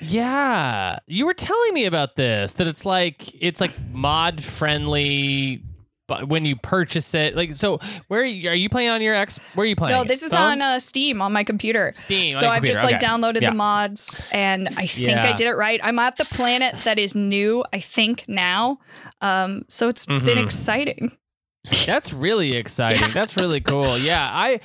Yeah. 0.00 0.98
You 1.06 1.26
were 1.26 1.34
telling 1.34 1.74
me 1.74 1.86
about 1.86 2.16
this 2.16 2.54
that 2.54 2.66
it's 2.66 2.84
like 2.84 3.32
it's 3.40 3.60
like 3.60 3.72
mod 3.92 4.42
friendly 4.42 5.62
but 6.10 6.28
when 6.28 6.44
you 6.44 6.56
purchase 6.56 7.14
it. 7.14 7.36
Like 7.36 7.54
so 7.54 7.78
where 8.08 8.20
are 8.22 8.24
you, 8.24 8.50
are 8.50 8.54
you 8.54 8.68
playing 8.68 8.90
on 8.90 9.00
your 9.00 9.14
X 9.14 9.38
where 9.54 9.64
are 9.64 9.68
you 9.68 9.76
playing? 9.76 9.96
No, 9.96 10.02
this 10.04 10.22
is 10.24 10.32
Phone? 10.32 10.40
on 10.42 10.62
uh, 10.62 10.78
Steam 10.80 11.22
on 11.22 11.32
my 11.32 11.44
computer. 11.44 11.92
Steam. 11.94 12.34
on 12.34 12.40
So 12.40 12.46
your 12.46 12.54
I've 12.56 12.64
just 12.64 12.82
like 12.82 12.96
Okay. 12.96 13.06
downloaded 13.06 13.40
Yeah. 13.42 13.50
the 13.50 13.56
mods 13.56 14.20
and 14.32 14.68
I 14.76 14.86
think 14.86 15.16
I 15.18 15.32
did 15.32 15.46
it 15.46 15.54
right. 15.54 15.80
I'm 15.82 15.98
at 16.00 16.16
the 16.16 16.24
planet 16.24 16.74
that 16.84 16.98
is 16.98 17.14
new, 17.14 17.64
I 17.72 17.78
think 17.78 18.24
now. 18.26 18.78
Um, 19.20 19.64
so 19.68 19.88
it's 19.88 20.04
been 20.04 20.20
Mhm. 20.22 20.44
exciting. 20.44 21.16
That's 21.86 22.12
really 22.12 22.56
exciting. 22.56 23.10
That's 23.14 23.36
really 23.36 23.60
cool. 23.60 23.96
Yeah, 23.98 24.28
I 24.32 24.60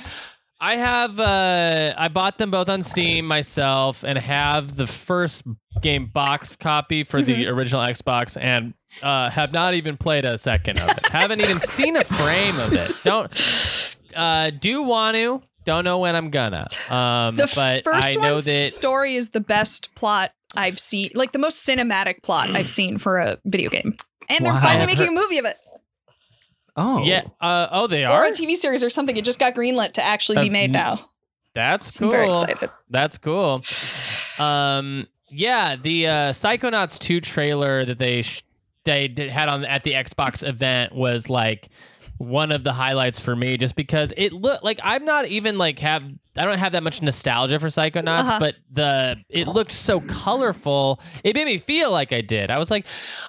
I 0.59 0.77
have 0.77 1.19
uh 1.19 1.93
I 1.97 2.07
bought 2.07 2.37
them 2.37 2.49
both 2.51 2.69
on 2.69 2.81
Steam 2.81 3.25
myself 3.25 4.03
and 4.03 4.17
have 4.17 4.75
the 4.75 4.87
first 4.87 5.43
game 5.81 6.05
box 6.07 6.55
copy 6.55 7.03
for 7.03 7.19
Mm-hmm. 7.19 7.25
the 7.27 7.47
original 7.47 7.81
Xbox 7.81 8.41
and 8.41 8.73
uh 9.03 9.29
have 9.29 9.51
not 9.51 9.73
even 9.73 9.97
played 9.97 10.23
a 10.25 10.37
second 10.37 10.79
of 10.79 10.89
it. 10.89 11.07
Haven't 11.07 11.41
even 11.41 11.59
seen 11.59 11.95
a 11.97 12.03
frame 12.03 12.57
of 12.59 12.73
it. 12.73 12.91
Don't 13.03 13.97
uh 14.15 14.49
do 14.51 14.81
want 14.83 15.15
to. 15.17 15.41
Don't 15.65 15.83
know 15.83 15.97
when 15.97 16.15
I'm 16.15 16.29
gonna. 16.29 16.67
Um 16.89 17.35
The 17.35 17.51
but 17.55 17.83
first 17.83 18.17
I 18.17 18.21
know 18.21 18.31
one's 18.33 18.45
that 18.45 18.69
story 18.71 19.15
is 19.15 19.31
the 19.31 19.41
best 19.41 19.93
plot 19.95 20.31
I've 20.55 20.79
seen, 20.79 21.09
like 21.15 21.33
the 21.33 21.39
most 21.39 21.67
cinematic 21.67 22.23
plot 22.23 22.49
I've 22.51 22.69
seen 22.69 22.97
for 22.97 23.17
a 23.17 23.37
video 23.45 23.69
game. 23.69 23.97
And 24.29 24.45
they're 24.45 24.53
finally 24.61 24.85
making 24.85 25.09
a 25.09 25.11
movie 25.11 25.37
of 25.37 25.45
it. 25.45 25.57
Oh. 26.77 27.03
yeah, 27.03 27.23
uh, 27.39 27.67
oh 27.71 27.87
they 27.87 28.03
Or 28.05 28.09
are. 28.11 28.25
a 28.25 28.31
TV 28.31 28.55
series 28.55 28.83
or 28.83 28.89
something. 28.89 29.15
It 29.15 29.23
just 29.25 29.39
got 29.39 29.55
greenlit 29.55 29.93
to 29.93 30.03
actually 30.03 30.41
be 30.41 30.49
made 30.49 30.71
now. 30.71 30.99
That's 31.53 31.93
So 31.93 31.99
cool. 32.01 32.07
I'm 32.09 32.11
very 32.15 32.29
excited. 32.29 32.69
That's 32.89 33.17
cool. 33.17 33.61
Um, 34.39 35.07
yeah, 35.29 35.75
the 35.77 36.07
uh, 36.07 36.11
Psychonauts 36.33 36.99
2 36.99 37.21
trailer 37.21 37.85
that 37.85 37.97
they 37.97 38.21
sh- 38.23 38.43
they 38.83 39.07
did, 39.07 39.31
had 39.31 39.47
on 39.49 39.63
at 39.65 39.83
the 39.83 39.93
Xbox 39.93 40.47
event 40.47 40.93
was 40.93 41.29
like 41.29 41.69
one 42.17 42.51
of 42.51 42.63
the 42.63 42.71
highlights 42.73 43.19
for 43.19 43.35
me, 43.35 43.57
just 43.57 43.75
because 43.75 44.13
it 44.15 44.31
looked 44.31 44.63
like 44.63 44.79
I'm 44.83 45.03
not 45.05 45.27
even 45.27 45.57
like 45.57 45.79
have 45.79 46.03
I 46.37 46.43
don't 46.45 46.57
have 46.57 46.73
that 46.73 46.83
much 46.83 47.01
nostalgia 47.01 47.59
for 47.59 47.67
Psychonauts, 47.67 48.25
Uh-huh. 48.27 48.39
but 48.39 48.55
the 48.71 49.17
it 49.29 49.47
looked 49.47 49.71
so 49.71 49.99
colorful. 50.01 50.99
It 51.23 51.35
made 51.35 51.45
me 51.45 51.57
feel 51.57 51.91
like 51.91 52.11
I 52.13 52.21
did. 52.21 52.51
I 52.51 52.57
was 52.57 52.69
like, 52.71 52.85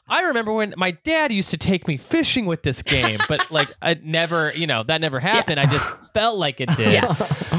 I 0.08 0.22
remember 0.22 0.52
when 0.52 0.74
my 0.76 0.92
dad 0.92 1.32
used 1.32 1.50
to 1.50 1.56
take 1.56 1.86
me 1.88 1.96
fishing 1.96 2.46
with 2.46 2.62
this 2.62 2.82
game, 2.82 3.18
but 3.28 3.50
like 3.50 3.68
I 3.82 3.94
never, 4.02 4.52
you 4.54 4.66
know, 4.66 4.82
that 4.84 5.00
never 5.00 5.20
happened. 5.20 5.58
I 5.60 5.66
just 5.66 5.88
felt 6.14 6.38
like 6.38 6.60
it 6.60 6.68
did. 6.76 7.04
Yeah. 7.50 7.52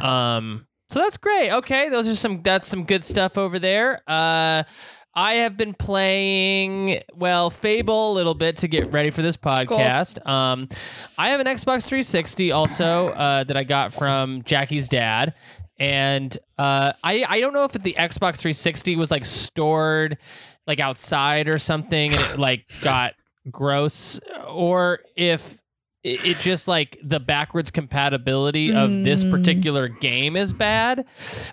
Um, 0.00 0.66
so 0.88 1.00
that's 1.00 1.16
great. 1.18 1.50
Okay, 1.52 1.88
those 1.88 2.08
are 2.08 2.16
some 2.16 2.42
that's 2.42 2.68
some 2.68 2.84
good 2.84 3.04
stuff 3.04 3.38
over 3.38 3.58
there. 3.58 4.02
Uh, 4.08 4.64
I 5.20 5.34
have 5.34 5.54
been 5.58 5.74
playing 5.74 7.02
well 7.14 7.50
Fable 7.50 8.12
a 8.12 8.14
little 8.14 8.32
bit 8.34 8.56
to 8.58 8.68
get 8.68 8.90
ready 8.90 9.10
for 9.10 9.20
this 9.20 9.36
podcast. 9.36 10.26
Um, 10.26 10.66
I 11.18 11.28
have 11.28 11.40
an 11.40 11.46
Xbox 11.46 11.84
360 11.86 12.52
also 12.52 13.08
uh, 13.08 13.44
that 13.44 13.54
I 13.54 13.64
got 13.64 13.92
from 13.92 14.42
Jackie's 14.44 14.88
dad, 14.88 15.34
and 15.78 16.36
uh, 16.56 16.94
I 17.04 17.26
I 17.28 17.40
don't 17.40 17.52
know 17.52 17.64
if 17.64 17.72
the 17.72 17.94
Xbox 17.98 18.36
360 18.38 18.96
was 18.96 19.10
like 19.10 19.26
stored 19.26 20.16
like 20.66 20.80
outside 20.80 21.48
or 21.48 21.58
something, 21.58 22.12
and 22.12 22.20
it 22.32 22.38
like 22.38 22.64
got 22.82 23.12
gross, 23.50 24.18
or 24.48 25.00
if 25.16 25.60
it, 26.02 26.38
just 26.38 26.66
like 26.66 26.98
the 27.04 27.20
backwards 27.20 27.70
compatibility 27.70 28.72
of 28.74 28.90
this 29.04 29.22
Mm. 29.22 29.30
particular 29.32 29.86
game 29.88 30.34
is 30.34 30.50
bad 30.50 31.04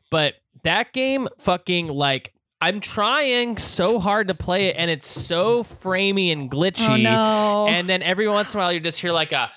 but 0.10 0.36
that 0.64 0.94
game 0.94 1.28
fucking 1.38 1.88
like 1.90 2.34
i'm 2.62 2.80
trying 2.80 3.58
so 3.58 4.00
hard 4.00 4.28
to 4.28 4.34
play 4.34 4.68
it 4.68 4.76
and 4.78 4.90
it's 4.92 5.08
so 5.08 5.64
framey 5.64 6.32
and 6.32 6.50
glitchy 6.52 6.90
Oh 6.90 6.98
no. 6.98 7.68
and 7.68 7.88
then 7.90 8.02
every 8.02 8.28
once 8.28 8.54
in 8.54 8.60
a 8.60 8.64
while 8.64 8.72
you 8.74 8.80
just 8.80 9.00
hear 9.00 9.12
like 9.12 9.32
a 9.32 9.52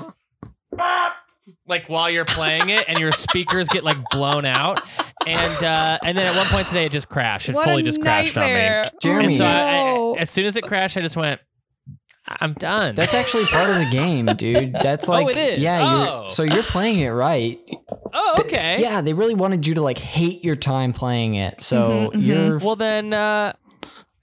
like 1.67 1.89
while 1.89 2.11
you're 2.11 2.25
playing 2.25 2.69
it 2.71 2.89
and 2.89 2.99
your 2.99 3.13
speakers 3.13 3.69
get 3.69 3.85
like 3.85 3.97
blown 4.11 4.45
out 4.45 4.81
and 5.27 5.65
uh 5.65 5.99
and 6.03 6.17
then 6.17 6.27
at 6.27 6.37
one 6.37 6.47
point 6.47 6.67
today 6.69 6.85
it 6.87 6.93
just 6.93 7.09
crashed 7.09 7.49
it 7.49 7.55
what 7.55 7.65
fully 7.65 7.83
a 7.83 7.85
just 7.85 8.01
crashed 8.01 8.37
on 8.37 8.45
me 8.45 8.49
nightmare. 8.53 8.87
Jeremy. 9.03 9.27
and 9.27 9.37
so 9.37 9.45
I, 9.45 10.17
I, 10.19 10.21
as 10.21 10.31
soon 10.31 10.47
as 10.47 10.57
it 10.57 10.63
crashed 10.65 10.97
i 10.97 11.01
just 11.01 11.17
went 11.17 11.41
i'm 12.27 12.53
done 12.55 12.95
That's 12.95 13.15
actually 13.15 13.45
part 13.47 13.71
of 13.71 13.77
the 13.77 13.89
game, 13.91 14.27
dude. 14.37 14.73
That's 14.75 15.09
like 15.09 15.27
Oh, 15.27 15.29
it 15.31 15.37
is? 15.37 15.59
Yeah, 15.59 15.81
Oh. 15.83 16.21
you're 16.21 16.29
so 16.29 16.43
you're 16.45 16.63
playing 16.63 17.01
it 17.01 17.09
right. 17.11 17.59
oh 18.13 18.35
Th- 18.37 18.47
okay 18.47 18.77
Yeah, 18.83 19.01
they 19.01 19.13
really 19.15 19.35
wanted 19.35 19.67
you 19.67 19.75
to 19.75 19.83
like 19.83 19.99
hate 19.99 20.45
your 20.45 20.55
time 20.57 20.93
playing 20.93 21.35
it. 21.35 21.63
So 21.63 22.11
Mhm, 22.11 22.13
mhm. 22.13 22.27
you're 22.27 22.59
Well 22.59 22.77
then, 22.77 23.13
uh, 23.13 23.53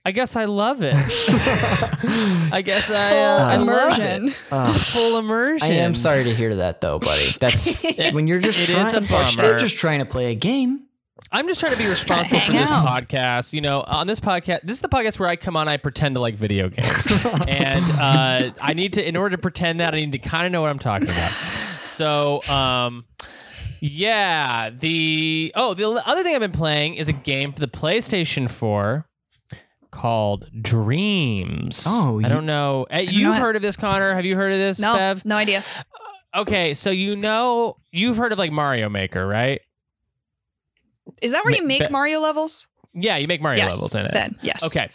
I 0.06 0.12
guess 0.12 0.38
I 0.38 0.46
love 0.46 0.84
it. 0.84 0.94
I 2.54 2.62
guess 2.64 2.90
I, 2.90 3.10
Full 3.10 3.20
uh, 3.20 3.46
I 3.46 3.56
immersion. 3.56 4.30
it. 4.30 4.38
Ugh. 4.52 4.74
Full 4.74 5.18
immersion. 5.20 5.68
I 5.70 5.74
am 5.76 5.96
sorry 5.96 6.24
to 6.24 6.34
hear 6.34 6.56
that 6.56 6.80
though, 6.80 7.00
buddy. 7.00 7.26
That's 7.42 7.82
when 8.14 8.26
you're 8.28 8.40
just 8.40 8.58
It 8.70 8.72
trying 8.74 8.88
is 8.88 8.96
a 8.96 9.02
bummer. 9.02 9.44
You're 9.50 9.58
just 9.58 9.78
trying 9.78 10.00
to 10.00 10.06
play 10.06 10.32
a 10.32 10.36
game. 10.36 10.84
I'm 11.32 11.48
just 11.48 11.60
trying 11.60 11.74
to 11.74 11.78
be 11.78 11.88
responsible 11.90 12.40
for 12.40 12.52
this 12.52 12.70
podcast. 12.72 13.54
You 13.54 13.62
know, 13.62 13.82
on 13.82 14.08
this 14.08 14.20
podcast, 14.20 14.62
this 14.64 14.78
is 14.78 14.82
the 14.82 14.90
podcast 14.90 15.20
where 15.20 15.30
I 15.30 15.36
come 15.36 15.56
on, 15.58 15.68
I 15.68 15.78
pretend 15.78 16.16
to 16.16 16.22
like 16.22 16.36
video 16.36 16.70
games, 16.70 17.08
and 17.48 17.84
uh, 17.92 18.52
I 18.62 18.74
need 18.74 18.94
to, 18.94 19.08
in 19.08 19.16
order 19.16 19.36
to 19.36 19.42
pretend 19.42 19.80
that, 19.80 19.94
I 19.94 19.98
need 20.00 20.12
to 20.14 20.20
kind 20.20 20.46
of 20.46 20.52
know 20.52 20.62
what 20.62 20.70
I'm 20.70 20.80
talking 20.80 21.10
about. 21.10 21.32
So, 21.86 22.42
um, 22.50 23.06
yeah, 23.80 24.70
the 24.70 25.52
oh, 25.56 25.74
the 25.74 25.90
other 25.90 26.24
thing 26.24 26.34
I've 26.36 26.42
been 26.42 26.52
playing 26.52 26.96
is 26.96 27.08
a 27.10 27.14
game 27.14 27.54
for 27.54 27.60
the 27.60 27.68
PlayStation 27.68 28.50
4 28.50 29.08
called 29.92 30.48
Dreams. 30.62 31.86
Oh, 31.88 32.22
I 32.24 32.28
don't 32.30 32.46
know. 32.46 32.86
Uh, 32.90 32.98
know 32.98 33.02
You've 33.02 33.36
it. 33.36 33.40
heard 33.40 33.56
of 33.56 33.62
this, 33.62 33.76
Connor? 33.76 34.14
Have 34.14 34.26
you 34.26 34.36
heard 34.36 34.52
of 34.52 34.60
this, 34.60 34.80
No, 34.80 34.94
Bev? 34.96 35.26
no 35.26 35.36
idea. 35.36 35.64
Okay, 36.36 36.74
so 36.76 36.92
you 36.92 37.16
know 37.16 37.78
you've 37.92 38.18
heard 38.18 38.32
of 38.32 38.38
like 38.38 38.52
Mario 38.52 38.90
Maker, 38.90 39.26
right? 39.26 39.62
Is 41.22 41.32
that 41.32 41.43
where 41.46 41.52
Ma- 41.52 41.58
you 41.58 41.67
make 41.67 41.80
Be- 41.82 41.89
Mario 41.89 42.20
levels? 42.20 42.67
Yeah, 42.93 43.17
you 43.17 43.28
make 43.28 43.41
Mario 43.41 43.60
yes. 43.63 43.76
levels 43.76 43.96
in 43.96 44.06
it. 44.06 44.13
Then 44.13 44.38
yes. 44.41 44.65
Okay. 44.65 44.89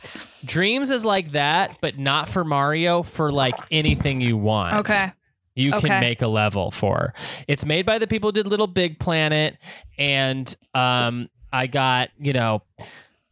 Dreams 0.44 0.90
is 0.90 1.04
like 1.04 1.32
that, 1.32 1.76
but 1.80 1.98
not 1.98 2.28
for 2.28 2.44
Mario, 2.44 3.02
for 3.02 3.30
like 3.30 3.54
anything 3.70 4.20
you 4.20 4.36
want. 4.36 4.74
Okay. 4.78 5.12
You 5.54 5.74
Okay. 5.74 5.86
can 5.88 6.00
make 6.00 6.22
a 6.22 6.26
level 6.26 6.70
for. 6.70 7.14
It's 7.46 7.64
made 7.64 7.84
by 7.86 7.98
the 7.98 8.06
people 8.06 8.28
who 8.28 8.32
did 8.32 8.46
Little 8.46 8.66
Big 8.66 8.98
Planet, 8.98 9.56
and 9.98 10.52
um, 10.74 11.28
I 11.52 11.66
got 11.66 12.08
you 12.18 12.32
know 12.32 12.62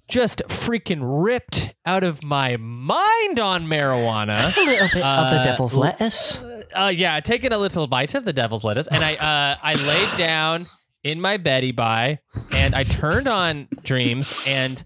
just 0.08 0.42
freaking 0.48 0.98
ripped 1.02 1.72
out 1.86 2.04
of 2.04 2.22
my 2.22 2.56
mind 2.58 3.38
on 3.40 3.66
marijuana. 3.66 4.34
A 4.38 4.60
little 4.60 4.88
bit 4.88 5.04
of 5.04 5.30
the 5.30 5.36
Uh, 5.40 5.42
devil's 5.42 5.74
lettuce. 5.74 6.42
uh, 6.76 6.92
yeah, 6.94 7.14
I 7.16 7.20
taking 7.20 7.52
a 7.52 7.58
little 7.58 7.86
bite 7.86 8.14
of 8.14 8.24
the 8.24 8.32
devil's 8.32 8.62
lettuce, 8.64 8.86
and 8.88 9.02
I 9.02 9.14
uh, 9.14 9.56
I 9.62 9.74
laid 9.74 10.18
down 10.18 10.66
in 11.02 11.20
my 11.20 11.36
Betty 11.36 11.72
by, 11.72 12.18
and 12.52 12.74
I 12.74 12.82
turned 12.82 13.28
on 13.28 13.68
Dreams 13.82 14.44
and 14.46 14.82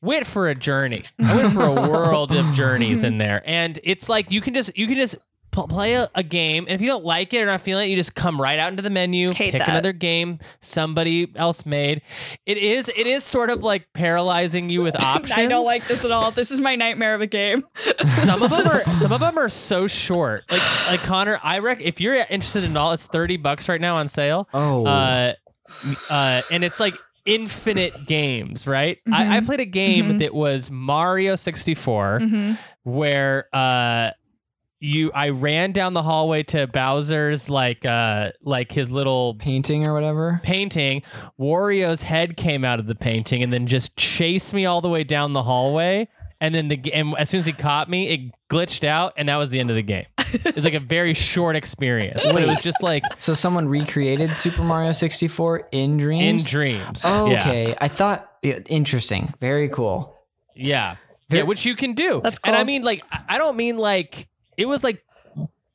went 0.00 0.26
for 0.26 0.48
a 0.48 0.54
journey. 0.54 1.02
I 1.18 1.36
went 1.36 1.54
for 1.54 1.64
a 1.64 1.72
world 1.90 2.32
of 2.32 2.54
journeys 2.54 3.04
in 3.04 3.18
there, 3.18 3.42
and 3.46 3.78
it's 3.82 4.08
like 4.08 4.30
you 4.30 4.40
can 4.40 4.54
just 4.54 4.76
you 4.76 4.86
can 4.86 4.96
just 4.96 5.16
pl- 5.58 5.68
play 5.68 5.94
a, 5.94 6.08
a 6.14 6.22
game, 6.22 6.64
and 6.68 6.74
if 6.74 6.80
you 6.80 6.86
don't 6.86 7.04
like 7.04 7.32
it 7.34 7.40
or 7.42 7.46
not 7.46 7.60
feeling 7.60 7.88
it, 7.88 7.90
you 7.90 7.96
just 7.96 8.14
come 8.14 8.40
right 8.40 8.58
out 8.58 8.70
into 8.72 8.82
the 8.82 8.90
menu, 8.90 9.32
Hate 9.32 9.52
pick 9.52 9.60
that. 9.60 9.68
another 9.68 9.92
game 9.92 10.38
somebody 10.60 11.32
else 11.36 11.64
made. 11.66 12.02
It 12.46 12.58
is 12.58 12.88
it 12.96 13.06
is 13.06 13.24
sort 13.24 13.50
of 13.50 13.62
like 13.62 13.92
paralyzing 13.92 14.68
you 14.70 14.82
with 14.82 14.94
options. 15.02 15.32
I 15.38 15.46
don't 15.46 15.64
like 15.64 15.86
this 15.88 16.04
at 16.04 16.10
all. 16.10 16.30
This 16.30 16.50
is 16.50 16.60
my 16.60 16.76
nightmare 16.76 17.14
of 17.14 17.20
a 17.20 17.26
game. 17.26 17.64
some 18.06 18.42
of 18.42 18.50
them 18.50 18.66
are 18.66 18.80
some 18.92 19.12
of 19.12 19.20
them 19.20 19.38
are 19.38 19.48
so 19.48 19.86
short. 19.86 20.44
Like 20.50 20.90
like 20.90 21.02
Connor, 21.02 21.40
I 21.42 21.58
rec 21.58 21.82
if 21.82 22.00
you're 22.00 22.14
interested 22.14 22.64
in 22.64 22.76
all, 22.76 22.92
it's 22.92 23.06
thirty 23.06 23.36
bucks 23.36 23.68
right 23.68 23.80
now 23.80 23.94
on 23.96 24.08
sale. 24.08 24.48
Oh. 24.54 24.86
Uh, 24.86 25.32
uh, 26.10 26.42
and 26.50 26.64
it's 26.64 26.80
like 26.80 26.94
infinite 27.26 28.06
games, 28.06 28.66
right? 28.66 28.98
I, 29.12 29.36
I 29.36 29.40
played 29.40 29.60
a 29.60 29.66
game 29.66 30.12
Mhm. 30.14 30.18
that 30.20 30.32
was 30.32 30.70
Mario 30.70 31.36
sixty 31.36 31.74
Mhm. 31.74 32.58
where 32.84 33.54
uh 33.54 34.10
you 34.80 35.10
I 35.12 35.30
ran 35.30 35.72
down 35.72 35.92
the 35.94 36.02
hallway 36.02 36.42
to 36.44 36.66
Bowser's 36.68 37.50
like 37.50 37.84
uh 37.84 38.30
like 38.42 38.70
his 38.72 38.90
little 38.90 39.34
Painting 39.34 39.86
or 39.88 39.94
whatever. 39.94 40.40
painting. 40.44 41.02
Wario's 41.38 42.02
head 42.02 42.36
came 42.36 42.64
out 42.64 42.78
of 42.78 42.86
the 42.86 42.94
painting 42.94 43.42
and 43.42 43.52
then 43.52 43.66
just 43.66 43.96
chased 43.96 44.54
me 44.54 44.66
all 44.66 44.80
the 44.80 44.88
way 44.88 45.04
down 45.04 45.32
the 45.32 45.42
hallway. 45.42 46.08
And 46.40 46.54
then 46.54 46.68
the 46.68 46.76
g- 46.76 46.92
and 46.92 47.14
as 47.18 47.28
soon 47.30 47.40
as 47.40 47.46
he 47.46 47.52
caught 47.52 47.90
me, 47.90 48.08
it 48.10 48.20
glitched 48.48 48.84
out, 48.84 49.12
and 49.16 49.28
that 49.28 49.38
was 49.38 49.50
the 49.50 49.58
end 49.58 49.70
of 49.70 49.76
the 49.76 49.82
game. 49.82 50.04
It's 50.18 50.62
like 50.62 50.74
a 50.74 50.78
very 50.78 51.12
short 51.32 51.56
experience. 51.56 52.20
But 52.24 52.40
it 52.40 52.46
was 52.46 52.60
just 52.60 52.80
like 52.80 53.02
So 53.18 53.34
someone 53.34 53.66
recreated 53.68 54.38
Super 54.38 54.62
Mario 54.62 54.92
64 54.92 55.68
in 55.72 55.96
dreams. 55.96 56.44
in 56.44 56.48
dreams. 56.48 56.48
dreams. 56.48 57.02
Oh, 57.04 57.26
Yeah. 57.28 57.40
okay. 57.40 57.76
I 57.80 57.88
thought 57.88 58.30
yeah, 58.44 58.60
interesting. 58.66 59.34
Very 59.40 59.68
cool. 59.68 60.14
Yeah. 60.54 60.94
Very- 61.28 61.40
Yeah, 61.40 61.46
which 61.46 61.64
you 61.66 61.74
can 61.74 61.94
do. 61.94 62.20
That's 62.22 62.38
And 62.44 62.54
I 62.54 62.62
mean, 62.62 62.82
like, 62.84 63.02
I- 63.10 63.22
I 63.30 63.38
don't 63.38 63.56
mean 63.56 63.76
like 63.76 64.28
it 64.58 64.66
was 64.66 64.84
like 64.84 65.02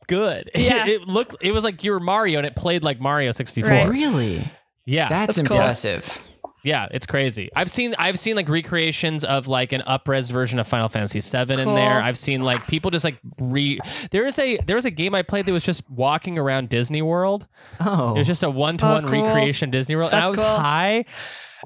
good. 0.08 0.52
Yeah. 0.56 0.86
it 0.86 1.08
looked. 1.08 1.38
It 1.42 1.52
was 1.54 1.64
like 1.64 1.84
you 1.84 1.92
were 1.92 2.00
Mario, 2.00 2.38
and 2.38 2.46
it 2.46 2.56
played 2.56 2.84
like 2.84 3.00
Mario 3.00 3.32
sixty 3.32 3.62
four. 3.62 3.72
Right. 3.72 3.90
Really? 3.90 4.52
Yeah. 4.86 5.08
That's, 5.10 5.38
That's 5.38 5.48
cool. 5.48 5.58
impressive. 5.58 6.22
Yeah, 6.66 6.88
it's 6.92 7.06
crazy. 7.06 7.50
I've 7.58 7.70
seen 7.70 7.94
I've 8.00 8.18
seen 8.18 8.38
like 8.38 8.48
recreations 8.48 9.26
of 9.26 9.50
like 9.50 9.74
an 9.74 9.82
upres 9.86 10.32
version 10.32 10.60
of 10.60 10.68
Final 10.68 10.88
Fantasy 10.88 11.20
VII 11.20 11.62
in 11.62 11.76
there. 11.76 12.02
I've 12.02 12.18
seen 12.18 12.42
like 12.42 12.68
people 12.68 12.90
just 12.90 13.04
like 13.04 13.18
re. 13.38 13.80
There 14.12 14.26
is 14.26 14.40
a 14.40 14.58
there 14.66 14.78
was 14.78 14.86
a 14.86 14.92
game 14.92 15.14
I 15.14 15.24
played 15.24 15.46
that 15.46 15.52
was 15.52 15.66
just 15.66 15.84
walking 15.90 16.38
around 16.40 16.70
Disney 16.70 17.02
World. 17.02 17.48
Oh. 17.82 18.16
It 18.16 18.20
was 18.20 18.28
just 18.28 18.44
a 18.44 18.50
one 18.50 18.78
to 18.78 18.86
one 18.86 19.06
Oh, 19.06 19.12
cool. 19.12 19.24
recreation 19.26 19.72
Disney 19.72 19.98
World, 19.98 20.14
That's 20.14 20.30
and 20.30 20.40
I 20.40 20.42
was 20.42 20.50
cool. 20.52 20.58
high. 20.64 21.06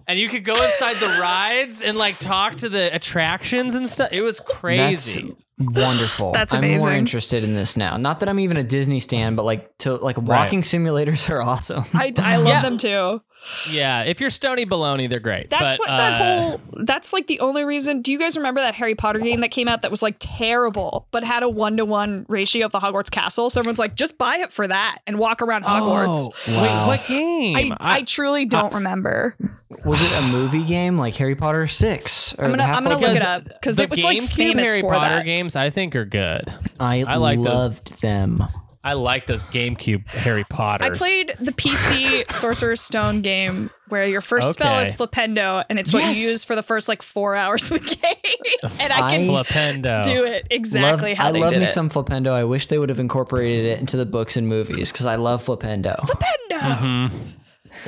And 0.08 0.18
you 0.18 0.30
could 0.30 0.44
go 0.44 0.54
inside 0.56 0.96
the 0.96 1.20
rides 1.22 1.84
and 1.84 1.96
like 1.96 2.18
talk 2.20 2.56
to 2.58 2.70
the 2.70 2.94
attractions 2.96 3.76
and 3.76 3.88
stuff. 3.88 4.10
It 4.12 4.22
was 4.22 4.40
crazy. 4.40 5.22
That's 5.22 5.42
wonderful. 5.60 6.32
That's 6.34 6.54
amazing. 6.54 6.88
I'm 6.88 6.94
more 6.94 6.98
interested 6.98 7.44
in 7.44 7.54
this 7.56 7.78
now. 7.78 7.98
Not 7.98 8.20
that 8.20 8.30
I'm 8.30 8.40
even 8.40 8.58
a 8.58 8.64
Disney 8.64 9.00
stan, 9.00 9.36
but 9.36 9.44
like 9.44 9.78
to 9.80 9.96
like 9.96 10.18
walking 10.18 10.62
simulators 10.62 11.30
are 11.30 11.42
awesome. 11.52 11.86
I, 11.94 12.14
I 12.18 12.38
love 12.38 12.48
Yeah. 12.48 12.62
them 12.62 12.78
too. 12.78 13.22
Yeah, 13.70 14.04
if 14.04 14.20
you're 14.20 14.30
Stony 14.30 14.66
Baloney, 14.66 15.10
they're 15.10 15.20
great. 15.20 15.50
That's 15.50 15.74
But, 15.74 15.80
what 15.80 15.88
that 15.98 16.14
uh, 16.22 16.42
whole. 16.42 16.62
That's 16.74 17.14
like 17.14 17.28
the 17.28 17.40
only 17.40 17.64
reason. 17.64 18.02
Do 18.02 18.12
you 18.12 18.20
guys 18.20 18.36
remember 18.38 18.62
that 18.62 18.76
Harry 18.76 18.96
Potter 18.96 19.20
game 19.20 19.42
that 19.42 19.52
came 19.52 19.68
out 19.68 19.82
that 19.82 19.92
was 19.92 20.02
like 20.02 20.16
terrible, 20.20 21.08
but 21.12 21.24
had 21.24 21.44
a 21.44 21.50
one 21.50 21.78
to 21.78 21.86
one 21.86 22.26
ratio 22.30 22.66
of 22.66 22.72
the 22.72 22.80
Hogwarts 22.80 23.10
castle? 23.12 23.50
So 23.50 23.60
everyone's 23.62 23.80
like, 23.80 23.96
just 23.96 24.18
buy 24.18 24.38
it 24.38 24.52
for 24.52 24.68
that 24.68 25.00
and 25.08 25.18
walk 25.18 25.42
around 25.42 25.64
Hogwarts. 25.64 26.30
Oh, 26.30 26.30
Wow. 26.48 26.62
wait, 26.62 26.88
what 27.00 27.08
game? 27.08 27.56
I, 27.74 27.78
I 28.00 28.02
truly 28.04 28.46
don't 28.46 28.74
remember. 28.74 29.36
Was 29.86 30.02
it 30.02 30.12
a 30.18 30.22
movie 30.32 30.64
game 30.64 30.98
like 30.98 31.16
Harry 31.16 31.36
Potter 31.36 31.68
6? 31.68 32.36
Or 32.40 32.46
I'm 32.46 32.52
gonna 32.52 32.64
I'm 32.64 32.84
gonna 32.84 32.98
look 32.98 33.16
it 33.16 33.22
up 33.22 33.44
because 33.46 33.76
the 33.78 33.84
it 33.84 33.90
was 33.90 34.04
like 34.04 34.18
GameCube 34.20 34.28
famous 34.30 34.68
Harry 34.68 34.82
for 34.82 34.94
Potter 34.94 35.16
that. 35.16 35.26
games, 35.26 35.56
I 35.56 35.70
think, 35.70 35.96
are 35.96 36.06
good. 36.06 36.52
I, 36.80 37.04
I 37.04 37.16
like 37.18 37.38
those. 37.38 37.46
loved 37.48 38.02
them. 38.02 38.38
I 38.88 38.94
like 38.94 39.26
those 39.26 39.44
GameCube 39.46 40.08
Harry 40.08 40.46
Potter. 40.50 40.84
I 40.86 40.90
played 40.92 41.36
the 41.42 41.52
PC 41.52 42.32
Sorcerer's 42.32 42.80
Stone 42.80 43.22
game 43.22 43.70
where 43.90 44.06
your 44.06 44.22
first 44.22 44.54
spell 44.54 44.80
is 44.80 44.94
Okay. 44.94 44.98
Flipendo, 44.98 45.64
and 45.70 45.78
it's 45.78 45.92
what 45.92 46.04
Yes. 46.04 46.18
you 46.20 46.30
use 46.30 46.46
for 46.46 46.56
the 46.56 46.64
first 46.64 46.88
like 46.88 47.02
four 47.02 47.36
hours 47.36 47.70
of 47.70 47.80
the 47.82 47.96
game. 48.64 48.72
and 48.80 48.94
I 48.94 49.18
can 49.18 49.30
I- 49.30 49.44
Flipendo. 49.44 50.04
do 50.04 50.24
it 50.26 50.48
exactly 50.50 51.10
love, 51.12 51.18
how 51.18 51.28
I 51.28 51.32
they 51.34 51.40
love 51.42 51.50
did 51.50 51.60
me 51.60 51.66
it. 51.66 51.70
some 51.70 51.90
Flipendo. 51.90 52.32
I 52.32 52.46
wish 52.46 52.68
they 52.68 52.78
would 52.80 52.90
have 52.90 53.00
incorporated 53.00 53.66
it 53.66 53.80
into 53.80 53.98
the 53.98 54.06
books 54.06 54.38
and 54.38 54.48
movies 54.48 54.92
because 54.94 55.06
I 55.06 55.16
love 55.18 55.46
Flipendo. 55.46 55.98
Flipendo. 56.00 56.60
Mm-hmm. 56.60 57.18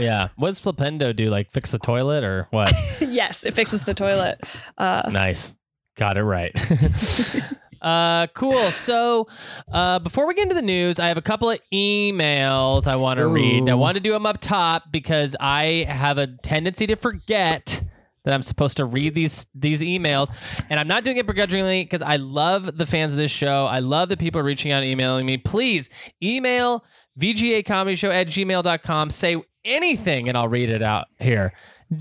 Yeah. 0.01 0.27
What 0.35 0.47
does 0.49 0.59
Flipendo 0.59 1.15
do? 1.15 1.29
Like 1.29 1.49
fix 1.51 1.71
the 1.71 1.79
toilet 1.79 2.23
or 2.25 2.47
what? 2.51 2.73
yes, 2.99 3.45
it 3.45 3.53
fixes 3.53 3.85
the 3.85 3.93
toilet. 3.93 4.39
Uh, 4.77 5.09
nice. 5.12 5.55
Got 5.95 6.17
it 6.17 6.23
right. 6.23 6.51
uh 7.81 8.27
cool. 8.27 8.71
So 8.71 9.27
uh 9.71 9.99
before 9.99 10.27
we 10.27 10.33
get 10.33 10.43
into 10.43 10.55
the 10.55 10.61
news, 10.61 10.99
I 10.99 11.07
have 11.07 11.17
a 11.17 11.21
couple 11.21 11.49
of 11.49 11.59
emails 11.73 12.87
I 12.87 12.95
want 12.95 13.19
to 13.19 13.27
read. 13.27 13.69
I 13.69 13.73
want 13.75 13.95
to 13.95 14.01
do 14.01 14.11
them 14.11 14.25
up 14.25 14.39
top 14.41 14.91
because 14.91 15.35
I 15.39 15.85
have 15.87 16.17
a 16.17 16.27
tendency 16.27 16.87
to 16.87 16.95
forget 16.95 17.83
that 18.25 18.33
I'm 18.33 18.41
supposed 18.41 18.77
to 18.77 18.85
read 18.85 19.15
these 19.15 19.45
these 19.55 19.81
emails 19.81 20.31
and 20.69 20.79
I'm 20.79 20.87
not 20.87 21.03
doing 21.03 21.17
it 21.17 21.25
begrudgingly 21.25 21.83
because 21.83 22.01
I 22.01 22.17
love 22.17 22.77
the 22.77 22.85
fans 22.85 23.13
of 23.13 23.17
this 23.17 23.31
show. 23.31 23.65
I 23.65 23.79
love 23.79 24.09
the 24.09 24.17
people 24.17 24.41
reaching 24.41 24.71
out 24.71 24.83
and 24.83 24.91
emailing 24.91 25.25
me. 25.25 25.37
Please 25.37 25.89
email 26.21 26.83
VGA 27.19 27.65
comedy 27.65 27.95
show 27.95 28.11
at 28.11 28.27
gmail.com. 28.27 29.09
Say 29.09 29.41
anything 29.65 30.29
and 30.29 30.37
I'll 30.37 30.47
read 30.47 30.69
it 30.69 30.81
out 30.81 31.07
here. 31.19 31.53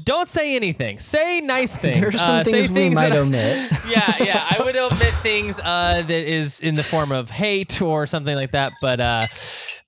Don't 0.04 0.28
say 0.28 0.54
anything. 0.54 0.98
Say 0.98 1.40
nice 1.40 1.76
things. 1.84 1.98
There's 1.98 2.20
some 2.20 2.36
Uh, 2.36 2.44
say 2.44 2.66
things 2.66 2.70
we 2.70 2.90
might 2.90 3.10
that- 3.10 3.18
omit. 3.18 3.70
yeah, 3.88 4.16
yeah. 4.22 4.46
I 4.50 4.62
would 4.62 4.76
omit 4.76 5.14
things 5.22 5.58
uh, 5.58 6.02
that 6.06 6.10
is 6.10 6.60
in 6.60 6.74
the 6.74 6.82
form 6.82 7.10
of 7.10 7.30
hate 7.30 7.80
or 7.80 8.06
something 8.06 8.36
like 8.36 8.52
that. 8.52 8.72
But 8.82 9.00
uh, 9.00 9.26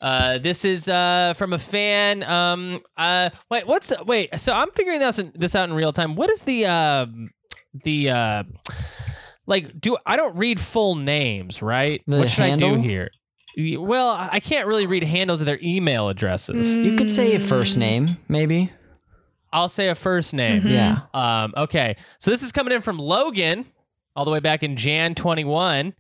uh, 0.01 0.39
this 0.39 0.65
is 0.65 0.89
uh, 0.89 1.35
from 1.37 1.53
a 1.53 1.59
fan. 1.59 2.23
Um, 2.23 2.81
uh, 2.97 3.29
wait, 3.51 3.67
what's 3.67 3.93
wait? 4.07 4.31
So 4.41 4.55
I'm 4.55 4.71
figuring 4.71 5.01
this 5.01 5.21
this 5.35 5.55
out 5.55 5.69
in 5.69 5.75
real 5.75 5.93
time. 5.93 6.17
What 6.17 6.31
is 6.31 6.43
the 6.43 6.65
um 6.65 7.31
the 7.85 8.09
uh, 8.11 8.43
like? 9.47 9.79
Do 9.79 9.99
I 10.07 10.17
don't 10.17 10.35
read 10.37 10.59
full 10.61 10.95
names, 10.95 11.61
right? 11.61 12.03
The 12.07 12.21
what 12.21 12.31
should 12.31 12.45
I 12.45 12.57
do 12.57 12.77
here? 12.77 13.11
Well, 13.59 14.09
I 14.11 14.41
can't 14.41 14.67
really 14.67 14.87
read 14.87 15.03
handles 15.03 15.41
of 15.43 15.47
their 15.47 15.59
email 15.63 16.09
addresses. 16.09 16.75
You 16.77 16.97
could 16.97 17.11
say 17.11 17.35
a 17.35 17.41
first 17.41 17.77
name, 17.77 18.07
maybe. 18.29 18.73
I'll 19.53 19.69
say 19.69 19.89
a 19.89 19.95
first 19.95 20.33
name. 20.35 20.67
Yeah. 20.67 21.01
Um, 21.13 21.55
okay, 21.57 21.97
so 22.19 22.31
this 22.31 22.43
is 22.43 22.53
coming 22.53 22.73
in 22.73 22.83
from 22.83 22.99
Logan, 22.99 23.67
all 24.15 24.25
the 24.25 24.31
way 24.31 24.41
back 24.41 24.63
in 24.63 24.77
Jan 24.77 25.15
21. 25.15 25.95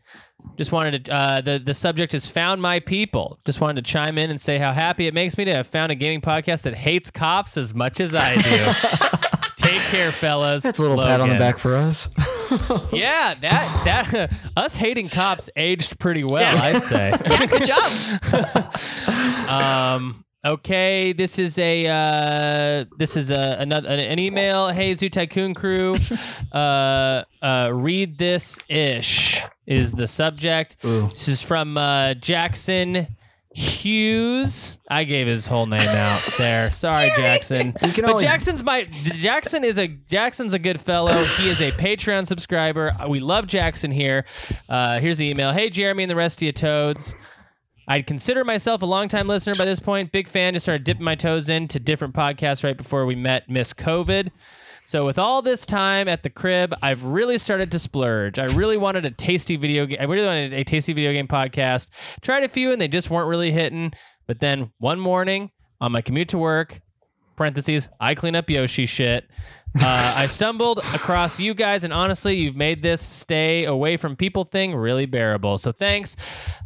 Just 0.56 0.72
wanted 0.72 1.04
to. 1.04 1.12
Uh, 1.12 1.40
the 1.42 1.58
the 1.58 1.74
subject 1.74 2.14
is 2.14 2.26
found 2.26 2.62
my 2.62 2.80
people. 2.80 3.38
Just 3.44 3.60
wanted 3.60 3.84
to 3.84 3.90
chime 3.90 4.16
in 4.16 4.30
and 4.30 4.40
say 4.40 4.56
how 4.56 4.72
happy 4.72 5.06
it 5.06 5.12
makes 5.12 5.36
me 5.36 5.44
to 5.44 5.52
have 5.54 5.66
found 5.66 5.92
a 5.92 5.94
gaming 5.94 6.22
podcast 6.22 6.62
that 6.62 6.74
hates 6.74 7.10
cops 7.10 7.56
as 7.58 7.74
much 7.74 8.00
as 8.00 8.14
I 8.14 8.36
do. 8.36 9.26
Take 9.56 9.80
care, 9.90 10.10
fellas. 10.10 10.62
That's 10.62 10.78
a 10.78 10.82
little 10.82 10.96
pat 10.96 11.20
on 11.20 11.28
the 11.28 11.34
back 11.34 11.58
for 11.58 11.76
us. 11.76 12.08
Yeah, 12.92 13.34
that 13.42 13.82
that 13.84 14.32
us 14.56 14.74
hating 14.74 15.08
cops 15.10 15.48
aged 15.54 16.00
pretty 16.00 16.24
well, 16.24 16.56
I 16.60 16.78
say. 16.80 17.12
yeah, 17.24 17.46
good 17.46 17.64
job. 17.64 19.48
Um. 19.48 20.24
Okay, 20.42 21.12
this 21.12 21.38
is 21.38 21.58
a 21.58 21.86
uh, 21.86 22.86
this 22.96 23.14
is 23.14 23.30
a 23.30 23.56
another 23.58 23.88
an 23.90 24.18
email. 24.18 24.68
Hey, 24.70 24.94
Zoo 24.94 25.10
Tycoon 25.10 25.52
crew, 25.52 25.94
uh, 26.52 27.24
uh, 27.42 27.70
read 27.74 28.16
this 28.16 28.58
ish 28.66 29.42
is 29.66 29.92
the 29.92 30.06
subject. 30.06 30.76
Ooh. 30.82 31.08
This 31.08 31.28
is 31.28 31.42
from 31.42 31.76
uh, 31.76 32.14
Jackson 32.14 33.06
Hughes. 33.52 34.78
I 34.88 35.04
gave 35.04 35.26
his 35.26 35.44
whole 35.44 35.66
name 35.66 35.80
out 35.82 36.26
there. 36.38 36.70
Sorry, 36.72 37.10
Jackson. 37.16 37.72
But 37.78 38.02
always- 38.06 38.24
Jackson's 38.24 38.62
my 38.62 38.84
Jackson 38.84 39.62
is 39.62 39.78
a 39.78 39.88
Jackson's 39.88 40.54
a 40.54 40.58
good 40.58 40.80
fellow. 40.80 41.12
He 41.18 41.50
is 41.50 41.60
a 41.60 41.70
Patreon 41.72 42.26
subscriber. 42.26 42.92
We 43.10 43.20
love 43.20 43.46
Jackson 43.46 43.90
here. 43.90 44.24
Uh, 44.70 45.00
here's 45.00 45.18
the 45.18 45.26
email. 45.26 45.52
Hey, 45.52 45.68
Jeremy 45.68 46.04
and 46.04 46.10
the 46.10 46.16
rest 46.16 46.38
of 46.38 46.44
you 46.46 46.52
toads. 46.52 47.14
I'd 47.90 48.06
consider 48.06 48.44
myself 48.44 48.82
a 48.82 48.86
longtime 48.86 49.26
listener 49.26 49.52
by 49.58 49.64
this 49.64 49.80
point. 49.80 50.12
Big 50.12 50.28
fan. 50.28 50.54
Just 50.54 50.64
started 50.64 50.84
dipping 50.84 51.02
my 51.02 51.16
toes 51.16 51.48
into 51.48 51.80
different 51.80 52.14
podcasts 52.14 52.62
right 52.62 52.76
before 52.76 53.04
we 53.04 53.16
met 53.16 53.50
Miss 53.50 53.74
COVID. 53.74 54.30
So 54.86 55.04
with 55.04 55.18
all 55.18 55.42
this 55.42 55.66
time 55.66 56.06
at 56.06 56.22
the 56.22 56.30
crib, 56.30 56.72
I've 56.82 57.02
really 57.02 57.36
started 57.36 57.72
to 57.72 57.80
splurge. 57.80 58.38
I 58.38 58.44
really 58.44 58.76
wanted 58.76 59.06
a 59.06 59.10
tasty 59.10 59.56
video 59.56 59.86
game. 59.86 59.98
I 59.98 60.04
really 60.04 60.24
wanted 60.24 60.52
a 60.52 60.62
tasty 60.62 60.92
video 60.92 61.12
game 61.12 61.26
podcast. 61.26 61.88
Tried 62.20 62.44
a 62.44 62.48
few 62.48 62.70
and 62.70 62.80
they 62.80 62.86
just 62.86 63.10
weren't 63.10 63.28
really 63.28 63.50
hitting. 63.50 63.92
But 64.28 64.38
then 64.38 64.70
one 64.78 65.00
morning 65.00 65.50
on 65.80 65.90
my 65.90 66.00
commute 66.00 66.28
to 66.28 66.38
work, 66.38 66.80
parentheses, 67.34 67.88
I 67.98 68.14
clean 68.14 68.36
up 68.36 68.48
Yoshi 68.48 68.86
shit. 68.86 69.28
Uh, 69.80 70.14
I 70.16 70.26
stumbled 70.26 70.78
across 70.78 71.38
you 71.38 71.54
guys, 71.54 71.84
and 71.84 71.92
honestly, 71.92 72.36
you've 72.36 72.56
made 72.56 72.82
this 72.82 73.00
stay 73.00 73.66
away 73.66 73.96
from 73.96 74.16
people 74.16 74.44
thing 74.44 74.74
really 74.74 75.06
bearable. 75.06 75.58
So 75.58 75.70
thanks. 75.70 76.16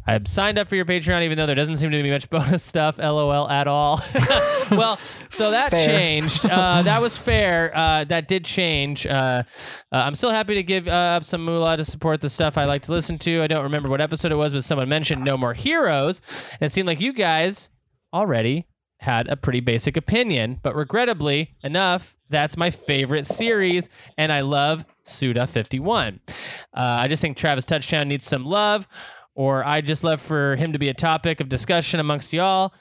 I've 0.07 0.27
signed 0.27 0.57
up 0.57 0.67
for 0.67 0.75
your 0.75 0.85
Patreon, 0.85 1.21
even 1.21 1.37
though 1.37 1.45
there 1.45 1.55
doesn't 1.55 1.77
seem 1.77 1.91
to 1.91 2.01
be 2.01 2.09
much 2.09 2.29
bonus 2.31 2.63
stuff, 2.63 2.97
lol, 2.97 3.47
at 3.47 3.67
all. 3.67 4.01
well, 4.71 4.99
so 5.29 5.51
that 5.51 5.69
Fair. 5.69 5.85
changed. 5.85 6.45
Uh, 6.49 6.81
that 6.81 6.99
was 6.99 7.15
fair. 7.15 7.71
Uh, 7.75 8.05
that 8.05 8.27
did 8.27 8.43
change. 8.43 9.05
Uh, 9.05 9.11
uh, 9.11 9.43
I'm 9.91 10.15
still 10.15 10.31
happy 10.31 10.55
to 10.55 10.63
give 10.63 10.87
uh, 10.87 10.91
up 10.91 11.25
some 11.25 11.45
moolah 11.45 11.77
to 11.77 11.85
support 11.85 12.21
the 12.21 12.29
stuff 12.29 12.57
I 12.57 12.65
like 12.65 12.83
to 12.83 12.91
listen 12.91 13.19
to. 13.19 13.43
I 13.43 13.47
don't 13.47 13.63
remember 13.63 13.89
what 13.89 14.01
episode 14.01 14.31
it 14.31 14.35
was, 14.35 14.51
but 14.53 14.63
someone 14.63 14.89
mentioned 14.89 15.23
No 15.23 15.37
More 15.37 15.53
Heroes. 15.53 16.21
And 16.53 16.63
it 16.63 16.71
seemed 16.71 16.87
like 16.87 17.01
you 17.01 17.13
guys 17.13 17.69
already 18.13 18.65
had 19.05 19.27
a 19.27 19.35
pretty 19.37 19.61
basic 19.61 19.95
opinion, 19.95 20.59
but 20.61 20.75
regrettably 20.75 21.55
enough, 21.63 22.15
that's 22.29 22.57
my 22.57 22.69
favorite 22.69 23.25
series, 23.25 23.87
and 24.17 24.31
I 24.31 24.41
love 24.41 24.83
Suda 25.03 25.47
51. 25.47 26.19
Uh, 26.27 26.29
I 26.73 27.07
just 27.07 27.21
think 27.21 27.37
Travis 27.37 27.65
Touchdown 27.65 28.07
needs 28.07 28.25
some 28.25 28.45
love, 28.45 28.87
or 29.35 29.63
I 29.63 29.81
just 29.81 30.03
love 30.03 30.21
for 30.21 30.55
him 30.55 30.73
to 30.73 30.79
be 30.79 30.89
a 30.89 30.93
topic 30.93 31.39
of 31.39 31.49
discussion 31.49 31.99
amongst 31.99 32.33
y'all. 32.33 32.73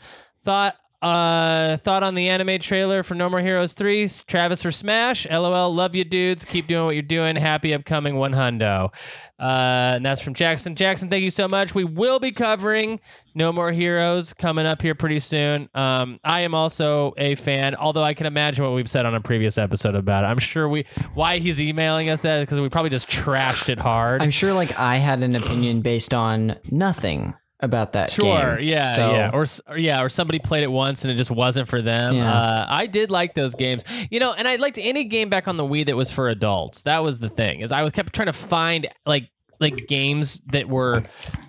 Thought 0.45 0.77
uh 1.03 1.77
thought 1.79 2.03
on 2.03 2.15
the 2.15 2.31
anime 2.31 2.59
trailer 2.59 3.03
for 3.03 3.15
No 3.15 3.29
More 3.29 3.41
Heroes 3.41 3.75
3, 3.75 4.09
Travis 4.27 4.63
for 4.63 4.71
Smash. 4.73 5.29
LOL, 5.29 5.75
love 5.75 5.95
you 5.95 6.05
dudes. 6.05 6.47
Keep 6.47 6.67
doing 6.67 6.87
what 6.87 6.95
you're 6.95 7.03
doing. 7.03 7.37
Happy 7.37 7.75
upcoming 7.75 8.17
one 8.17 8.33
hundo. 8.33 8.91
Uh, 9.39 9.95
and 9.97 10.07
that's 10.07 10.21
from 10.21 10.35
Jackson. 10.35 10.77
Jackson, 10.77 11.11
thank 11.11 11.23
you 11.23 11.31
so 11.31 11.49
much. 11.49 11.75
We 11.75 11.85
will 11.85 12.21
be 12.21 12.31
covering 12.31 13.01
No 13.35 13.53
More 13.53 13.73
Heroes 13.73 14.33
coming 14.33 14.65
up 14.65 14.81
here 14.81 14.95
pretty 14.95 15.19
soon. 15.19 15.69
Um, 15.75 16.21
I 16.23 16.41
am 16.41 16.55
also 16.55 17.15
a 17.17 17.35
fan, 17.35 17.75
although 17.75 18.05
I 18.05 18.15
can 18.15 18.27
imagine 18.27 18.65
what 18.65 18.75
we've 18.75 18.89
said 18.89 19.07
on 19.07 19.15
a 19.15 19.21
previous 19.21 19.59
episode 19.59 19.97
about 19.97 20.25
it. 20.25 20.29
I'm 20.29 20.39
sure 20.39 20.69
we 20.69 20.87
why 21.15 21.39
he's 21.39 21.61
emailing 21.61 22.11
us 22.11 22.23
that 22.23 22.41
because 22.41 22.61
we 22.61 22.69
probably 22.69 22.91
just 22.91 23.09
trashed 23.09 23.69
it 23.69 23.79
hard. 23.79 24.23
I'm 24.23 24.31
sure 24.31 24.53
like 24.53 24.79
I 24.79 24.97
had 24.97 25.23
an 25.23 25.35
opinion 25.35 25.81
based 25.81 26.15
on 26.15 26.57
nothing 26.71 27.35
about 27.65 27.95
that 27.95 28.13
Sure, 28.13 28.57
game. 28.57 28.67
yeah, 28.69 28.95
So- 28.95 29.11
yeah, 29.13 29.31
or, 29.33 29.45
or 29.69 29.77
yeah, 29.79 30.01
or 30.03 30.09
somebody 30.09 30.39
played 30.39 30.63
it 30.63 30.71
once 30.71 31.05
and 31.05 31.13
it 31.13 31.17
just 31.17 31.31
wasn't 31.31 31.69
for 31.69 31.83
them. 31.83 32.15
Yeah. 32.15 32.33
Uh, 32.33 32.67
I 32.69 32.87
did 32.87 33.11
like 33.11 33.35
those 33.35 33.55
games, 33.55 33.83
you 34.11 34.21
know, 34.21 34.33
and 34.33 34.47
I 34.47 34.57
liked 34.57 34.79
any 34.79 35.05
game 35.05 35.29
back 35.31 35.49
on 35.49 35.57
the 35.57 35.65
Wii 35.65 35.87
that 35.87 35.97
was 35.97 36.11
for 36.11 36.29
adults. 36.29 36.83
That 36.83 37.03
was 37.03 37.19
the 37.19 37.29
thing 37.29 37.61
is 37.61 37.73
I 37.73 37.83
was 37.83 37.93
kept 37.93 38.15
trying 38.15 38.27
to 38.27 38.33
find 38.33 38.89
like 39.07 39.29
like 39.61 39.87
games 39.87 40.41
that 40.53 40.69
were 40.69 41.03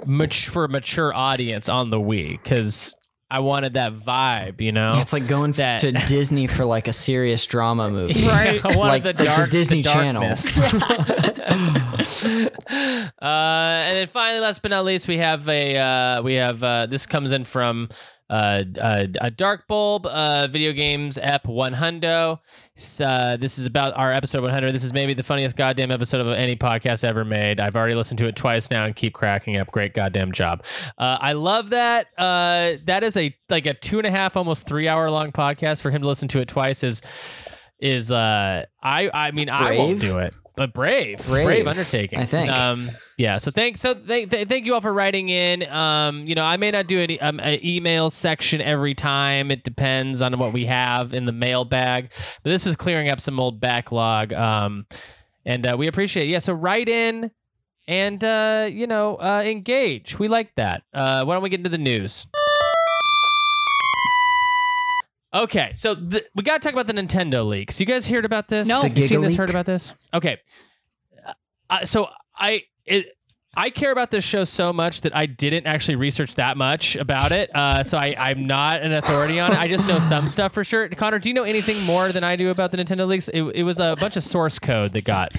much 0.06 0.48
for 0.48 0.64
a 0.66 0.70
mature 0.70 1.14
audience 1.14 1.68
on 1.68 1.90
the 1.90 1.98
Wii 2.00 2.32
because 2.42 2.96
I 3.36 3.40
wanted 3.40 3.74
that 3.74 3.94
vibe, 3.94 4.62
you 4.62 4.72
know. 4.72 4.94
It's 4.96 5.12
like 5.12 5.28
going 5.28 5.52
That- 5.54 5.82
to 5.82 5.92
Disney 5.92 6.48
for 6.48 6.64
like 6.64 6.88
a 6.88 6.94
serious 6.94 7.46
drama 7.46 7.90
movie. 7.92 8.26
Right. 8.28 8.64
I 8.66 8.78
wanted 8.78 8.90
Like 8.92 9.04
the, 9.04 9.12
the- 9.12 9.24
the 9.26 9.48
Disney 9.52 9.82
the 9.82 9.90
Channel. 9.90 10.24
uh, 13.22 13.22
and 13.22 13.98
then 13.98 14.08
finally, 14.08 14.40
last 14.40 14.62
but 14.62 14.72
not 14.72 14.86
least, 14.86 15.08
we 15.10 15.18
have 15.18 15.50
a 15.50 15.78
uh, 15.78 16.22
we 16.22 16.36
have 16.36 16.64
uh, 16.64 16.86
this 16.86 17.06
comes 17.06 17.34
in 17.34 17.44
from 17.46 17.90
uh, 18.30 18.64
uh, 18.82 19.06
a 19.22 19.30
dark 19.30 19.68
bulb 19.68 20.06
uh, 20.08 20.48
video 20.48 20.72
games 20.74 21.18
ep 21.22 21.46
one 21.46 21.74
hundo. 21.74 22.40
S- 22.78 23.00
Uh, 23.00 23.38
this 23.40 23.60
is 23.60 23.66
about 23.66 23.96
our 23.96 24.12
episode 24.12 24.42
100. 24.42 24.74
This 24.74 24.84
is 24.84 24.94
maybe 24.94 25.14
the 25.14 25.22
funniest 25.24 25.56
goddamn 25.56 25.92
episode 25.92 26.22
of 26.22 26.28
any 26.30 26.56
podcast 26.56 27.04
ever 27.04 27.24
made. 27.24 27.60
I've 27.60 27.76
already 27.76 27.94
listened 27.96 28.18
to 28.20 28.26
it 28.28 28.36
twice 28.36 28.72
now 28.72 28.86
and 28.86 28.96
keep 28.96 29.14
cracking 29.14 29.58
up. 29.58 29.72
Great 29.72 29.94
goddamn 29.94 30.32
job. 30.32 30.64
Uh, 30.98 31.18
I 31.22 31.34
love 31.34 31.70
that. 31.70 32.08
Uh, 32.18 32.78
that 32.86 33.04
is 33.04 33.16
a 33.16 33.36
like 33.50 33.66
a 33.68 33.74
two 33.76 33.98
and 34.00 34.08
a 34.08 34.12
half, 34.12 34.36
almost 34.36 34.66
three 34.68 34.88
hour 34.88 35.10
long 35.12 35.32
podcast 35.32 35.82
for 35.82 35.92
him 35.92 36.02
to 36.02 36.08
listen 36.08 36.28
to 36.30 36.40
it 36.40 36.48
twice 36.48 36.84
is 36.84 37.02
is 37.80 38.12
uh 38.12 38.66
I 38.82 39.10
I 39.14 39.32
mean 39.32 39.50
I 39.50 39.78
won't 39.78 40.00
do 40.00 40.18
it. 40.20 40.34
But 40.56 40.74
brave, 40.74 41.18
brave, 41.26 41.46
Brave, 41.46 41.68
undertaking. 41.68 42.20
I 42.20 42.26
think. 42.26 42.50
Um, 42.50 42.92
yeah. 43.18 43.38
So 43.38 43.52
thanks. 43.52 43.82
So 43.82 43.94
th- 43.94 44.30
th- 44.30 44.48
thank 44.48 44.66
you 44.66 44.74
all 44.74 44.82
for 44.82 44.94
writing 44.94 45.30
in. 45.30 45.64
Um, 45.70 46.26
you 46.26 46.36
know, 46.36 46.44
I 46.44 46.58
may 46.58 46.72
not 46.72 46.88
do 46.88 47.00
any 47.00 47.20
um, 47.20 47.40
an 47.40 47.60
email 47.66 48.10
section 48.10 48.62
every 48.62 48.96
time. 48.96 49.52
It 49.52 49.64
depends 49.64 50.22
on 50.22 50.38
what 50.40 50.54
we 50.54 50.66
have 50.66 51.14
in 51.14 51.26
the 51.26 51.32
mailbag. 51.32 52.12
But 52.44 52.50
this 52.50 52.66
was 52.66 52.76
clearing 52.76 53.10
up 53.10 53.20
some 53.20 53.40
old 53.40 53.60
backlog. 53.60 54.32
Um, 54.34 54.86
and 55.46 55.66
uh, 55.66 55.76
we 55.78 55.88
appreciate. 55.88 56.28
It. 56.28 56.32
Yeah. 56.32 56.40
So 56.40 56.54
write 56.54 56.90
in 56.90 57.32
and 57.88 58.24
uh, 58.24 58.70
you 58.72 58.88
know 58.88 59.16
uh, 59.16 59.44
engage. 59.46 60.18
We 60.18 60.28
like 60.28 60.56
that. 60.56 60.84
Uh, 60.94 61.24
why 61.26 61.34
don't 61.34 61.44
we 61.44 61.50
get 61.50 61.60
into 61.60 61.70
the 61.70 61.78
news? 61.78 62.28
Okay, 65.36 65.74
so 65.76 65.94
th- 65.96 66.24
we 66.34 66.44
got 66.44 66.62
to 66.62 66.66
talk 66.66 66.74
about 66.74 66.88
the 66.88 66.94
Nintendo 66.94 67.46
leaks. 67.46 67.80
You 67.82 67.86
guys 67.86 68.08
heard 68.08 68.24
about 68.24 68.48
this? 68.48 68.66
No. 68.68 68.82
The 68.82 68.90
You 68.90 69.02
seen 69.06 69.22
this? 69.22 69.32
leak? 69.32 69.38
Heard 69.38 69.50
about 69.50 69.66
this? 69.66 69.94
Okay, 70.14 70.38
uh, 71.70 71.84
so 71.84 72.08
I 72.36 72.64
it. 72.86 73.08
I 73.58 73.70
care 73.70 73.92
about 73.94 74.12
this 74.12 74.26
show 74.26 74.44
so 74.44 74.74
much 74.74 75.02
that 75.02 75.16
I 75.16 75.28
didn't 75.28 75.66
actually 75.66 75.96
research 75.96 76.36
that 76.36 76.58
much 76.58 76.98
about 76.98 77.32
it. 77.32 77.54
Uh, 77.56 77.84
so 77.84 77.98
I, 77.98 78.14
I'm 78.18 78.48
not 78.48 78.82
an 78.82 78.92
authority 78.92 79.40
on 79.40 79.54
it. 79.54 79.58
I 79.58 79.70
just 79.70 79.88
know 79.88 80.02
some 80.02 80.28
stuff 80.28 80.52
for 80.52 80.66
sure. 80.66 80.90
Connor, 80.90 81.20
do 81.20 81.30
you 81.30 81.34
know 81.34 81.44
anything 81.44 81.82
more 81.86 82.10
than 82.10 82.22
I 82.22 82.36
do 82.36 82.50
about 82.50 82.72
the 82.72 82.78
Nintendo 82.78 83.08
leaks? 83.08 83.30
It, 83.30 83.44
it 83.44 83.64
was 83.64 83.80
a 83.80 83.96
bunch 83.98 84.18
of 84.18 84.24
source 84.24 84.60
code 84.60 84.92
that 84.92 85.06
got 85.06 85.38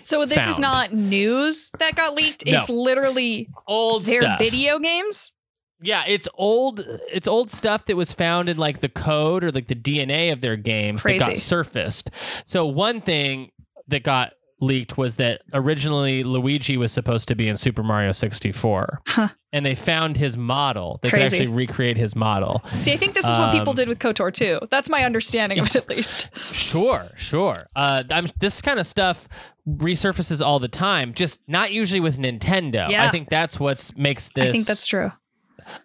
So 0.00 0.26
this 0.26 0.44
is 0.44 0.58
not 0.58 0.92
news 0.92 1.70
that 1.78 1.94
got 1.94 2.14
leaked. 2.14 2.44
No. 2.46 2.58
It's 2.58 2.68
literally 2.68 3.48
old 3.68 4.04
their 4.06 4.22
stuff. 4.22 4.40
video 4.40 4.80
games. 4.80 5.32
Yeah, 5.80 6.04
it's 6.06 6.28
old. 6.34 6.80
It's 7.12 7.26
old 7.28 7.50
stuff 7.50 7.84
that 7.86 7.96
was 7.96 8.12
found 8.12 8.48
in 8.48 8.56
like 8.56 8.80
the 8.80 8.88
code 8.88 9.44
or 9.44 9.52
like 9.52 9.66
the 9.68 9.74
DNA 9.74 10.32
of 10.32 10.40
their 10.40 10.56
games 10.56 11.02
that 11.02 11.18
got 11.18 11.36
surfaced. 11.36 12.10
So 12.46 12.66
one 12.66 13.00
thing 13.00 13.50
that 13.88 14.02
got 14.02 14.32
leaked 14.58 14.96
was 14.96 15.16
that 15.16 15.42
originally 15.52 16.24
Luigi 16.24 16.78
was 16.78 16.90
supposed 16.90 17.28
to 17.28 17.34
be 17.34 17.46
in 17.46 17.58
Super 17.58 17.82
Mario 17.82 18.10
64, 18.12 19.00
Huh. 19.06 19.28
and 19.52 19.66
they 19.66 19.74
found 19.74 20.16
his 20.16 20.38
model. 20.38 20.98
They 21.02 21.10
Crazy. 21.10 21.36
could 21.36 21.42
actually 21.44 21.54
recreate 21.54 21.98
his 21.98 22.16
model. 22.16 22.64
See, 22.78 22.90
I 22.94 22.96
think 22.96 23.12
this 23.12 23.26
is 23.28 23.36
what 23.36 23.52
people 23.52 23.72
Um, 23.72 23.76
did 23.76 23.86
with 23.86 23.98
KOTOR 23.98 24.32
too. 24.32 24.60
That's 24.70 24.88
my 24.88 25.04
understanding 25.04 25.58
of 25.58 25.66
it, 25.66 25.76
at 25.76 25.90
least. 25.90 26.30
Sure, 26.54 27.04
sure. 27.18 27.68
Uh, 27.76 28.04
I'm, 28.10 28.28
this 28.40 28.62
kind 28.62 28.80
of 28.80 28.86
stuff 28.86 29.28
resurfaces 29.68 30.44
all 30.44 30.58
the 30.58 30.68
time, 30.68 31.12
just 31.12 31.40
not 31.46 31.70
usually 31.72 32.00
with 32.00 32.18
Nintendo. 32.18 32.88
Yeah. 32.88 33.04
I 33.06 33.10
think 33.10 33.28
that's 33.28 33.60
what 33.60 33.90
makes 33.94 34.30
this. 34.30 34.48
I 34.48 34.52
think 34.52 34.64
that's 34.66 34.86
true. 34.86 35.12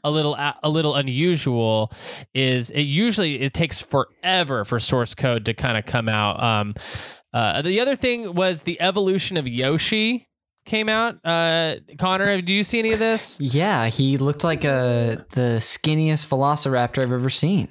A 0.04 0.12
little 0.12 0.36
a 0.36 0.70
little 0.70 0.96
unusual 0.96 1.92
is 2.34 2.70
it 2.70 2.82
usually 2.82 3.42
it 3.42 3.54
takes 3.54 3.82
forever 3.82 4.66
for 4.66 4.80
source 4.80 5.16
code 5.16 5.46
to 5.46 5.54
kind 5.54 5.78
of 5.78 5.86
come 5.86 6.10
out. 6.10 6.42
Um, 6.42 6.76
uh, 7.34 7.62
the 7.62 7.80
other 7.80 7.96
thing 7.96 8.34
was 8.34 8.64
the 8.64 8.80
evolution 8.82 9.38
of 9.38 9.48
Yoshi 9.48 10.28
came 10.66 10.90
out. 10.90 11.24
Uh, 11.26 11.76
Connor, 11.98 12.42
do 12.42 12.54
you 12.54 12.64
see 12.64 12.80
any 12.80 12.94
of 12.94 13.00
this? 13.00 13.38
Yeah, 13.40 13.88
he 13.88 14.18
looked 14.18 14.44
like 14.44 14.64
a 14.64 15.26
the 15.30 15.58
skinniest 15.60 16.28
velociraptor 16.28 17.02
I've 17.04 17.12
ever 17.12 17.30
seen. 17.30 17.68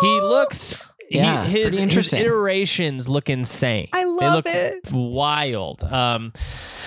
He 0.00 0.20
looks. 0.20 0.86
Yeah, 1.16 1.44
he, 1.46 1.62
his, 1.62 1.76
pretty 1.76 1.94
his 1.94 2.12
iterations 2.12 3.08
look 3.08 3.28
insane. 3.30 3.88
I 3.92 4.00
They 4.00 4.10
love 4.10 4.44
look 4.44 4.46
it. 4.46 4.92
Wild. 4.92 5.82
Um, 5.84 6.32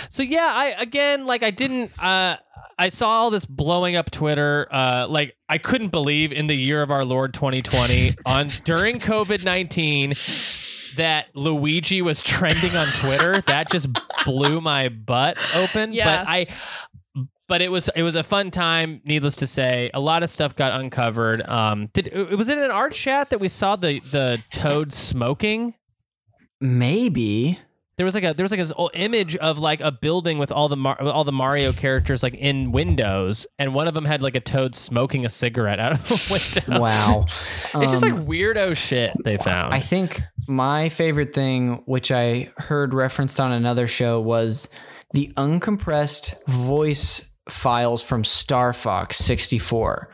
so 0.10 0.24
yeah, 0.24 0.48
I 0.50 0.76
again 0.80 1.26
like 1.26 1.44
I 1.44 1.52
didn't. 1.52 1.92
Uh, 2.02 2.38
I 2.78 2.90
saw 2.90 3.10
all 3.10 3.30
this 3.30 3.46
blowing 3.46 3.96
up 3.96 4.12
Twitter. 4.12 4.68
Uh, 4.72 5.08
like 5.08 5.36
I 5.48 5.58
couldn't 5.58 5.90
believe 5.90 6.32
in 6.32 6.48
the 6.48 6.56
year 6.56 6.82
of 6.82 6.92
our 6.92 7.06
Lord 7.06 7.34
2020 7.34 8.12
on 8.26 8.48
during 8.66 8.98
COVID 8.98 9.46
19 9.46 10.14
that 10.98 11.28
Luigi 11.36 12.02
was 12.02 12.22
trending 12.22 12.76
on 12.76 12.88
Twitter. 12.88 13.42
that 13.48 13.70
just 13.72 13.88
blew 14.26 14.62
my 14.62 14.90
butt 14.90 15.38
open. 15.56 15.94
Yeah. 15.94 16.24
But 16.24 16.30
I. 16.30 16.48
But 17.48 17.62
it 17.62 17.70
was 17.70 17.90
it 17.96 18.02
was 18.02 18.16
a 18.16 18.24
fun 18.24 18.50
time. 18.50 19.02
Needless 19.06 19.36
to 19.38 19.48
say, 19.48 19.92
a 19.94 20.00
lot 20.00 20.24
of 20.24 20.30
stuff 20.32 20.56
got 20.56 20.80
uncovered. 20.80 21.42
Um, 21.48 21.90
did 21.94 22.12
was 22.32 22.50
it 22.50 22.58
in 22.58 22.72
art 22.72 22.94
chat 22.94 23.30
that 23.30 23.40
we 23.40 23.48
saw 23.50 23.76
the 23.76 24.00
the 24.12 24.44
toad 24.50 24.92
smoking? 24.92 25.76
Maybe. 26.60 27.60
There 27.98 28.04
was 28.06 28.14
like 28.16 28.26
a 28.26 28.34
there 28.34 28.44
was 28.44 28.52
like 28.52 28.60
this 28.60 28.74
old 28.76 28.92
image 28.94 29.38
of 29.38 29.60
like 29.60 29.80
a 29.80 29.92
building 29.92 30.38
with 30.38 30.52
all 30.52 30.68
the 30.68 30.76
Mar- 30.76 31.02
all 31.02 31.24
the 31.24 31.32
Mario 31.32 31.72
characters 31.72 32.24
like 32.24 32.34
in 32.34 32.72
windows, 32.74 33.48
and 33.58 33.74
one 33.74 33.88
of 33.88 33.94
them 33.94 34.04
had 34.04 34.22
like 34.22 34.36
a 34.36 34.42
toad 34.42 34.76
smoking 34.76 35.24
a 35.26 35.30
cigarette 35.30 35.80
out 35.80 35.94
of 35.94 36.12
a 36.12 36.64
window. 36.74 36.82
Wow. 36.82 37.26
it's 37.76 37.92
just 37.92 38.02
like 38.04 38.12
Um, 38.14 38.26
weirdo 38.26 38.76
shit 38.76 39.14
they 39.24 39.38
found. 39.38 39.74
I 39.74 39.80
think 39.80 40.22
my 40.48 40.90
favorite 40.90 41.34
thing, 41.34 41.84
which 41.86 42.12
I 42.12 42.52
heard 42.58 42.94
referenced 42.94 43.40
on 43.40 43.54
another 43.54 43.88
show, 43.88 44.20
was 44.20 44.68
the 45.14 45.32
uncompressed 45.38 46.46
voice 46.48 47.30
files 47.50 48.02
from 48.04 48.24
Star 48.24 48.74
Fox 48.74 49.18
64 49.18 50.10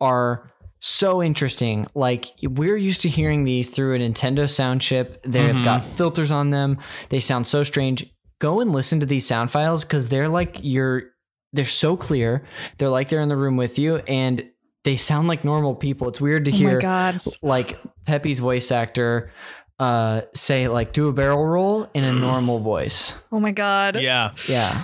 are 0.00 0.50
so 0.80 1.22
interesting. 1.22 1.86
Like 1.94 2.26
we're 2.42 2.76
used 2.76 3.02
to 3.02 3.08
hearing 3.08 3.44
these 3.44 3.68
through 3.68 3.94
a 3.94 3.98
Nintendo 3.98 4.48
sound 4.50 4.80
chip. 4.80 5.22
They've 5.22 5.54
Mhm. 5.54 5.64
got 5.64 5.84
filters 5.84 6.32
on 6.32 6.50
them. 6.50 6.78
They 7.08 7.20
sound 7.20 7.46
so 7.46 7.62
strange. 7.62 8.06
Go 8.40 8.60
and 8.60 8.72
listen 8.72 8.98
to 9.00 9.06
these 9.06 9.24
sound 9.26 9.50
files 9.52 9.84
because 9.84 10.08
they're 10.08 10.28
like 10.28 10.58
you're 10.62 11.04
they're 11.52 11.64
so 11.66 11.96
clear. 11.96 12.42
They're 12.78 12.88
like 12.88 13.08
they're 13.10 13.20
in 13.20 13.28
the 13.28 13.36
room 13.36 13.56
with 13.56 13.78
you 13.78 13.96
and 14.08 14.44
they 14.84 14.96
sound 14.96 15.28
like 15.28 15.44
normal 15.44 15.74
people. 15.76 16.08
It's 16.08 16.20
weird 16.20 16.46
to 16.46 16.50
Oh 16.50 16.54
hear 16.54 16.80
god. 16.80 17.18
like 17.42 17.78
Peppy's 18.06 18.40
voice 18.40 18.72
actor 18.72 19.30
uh 19.78 20.22
say 20.34 20.66
like 20.68 20.92
do 20.92 21.08
a 21.08 21.12
barrel 21.12 21.44
roll 21.44 21.88
in 21.94 22.02
a 22.04 22.12
normal 22.28 22.58
voice. 22.58 23.14
Oh 23.30 23.38
my 23.38 23.52
god. 23.52 24.00
Yeah. 24.00 24.32
Yeah. 24.48 24.82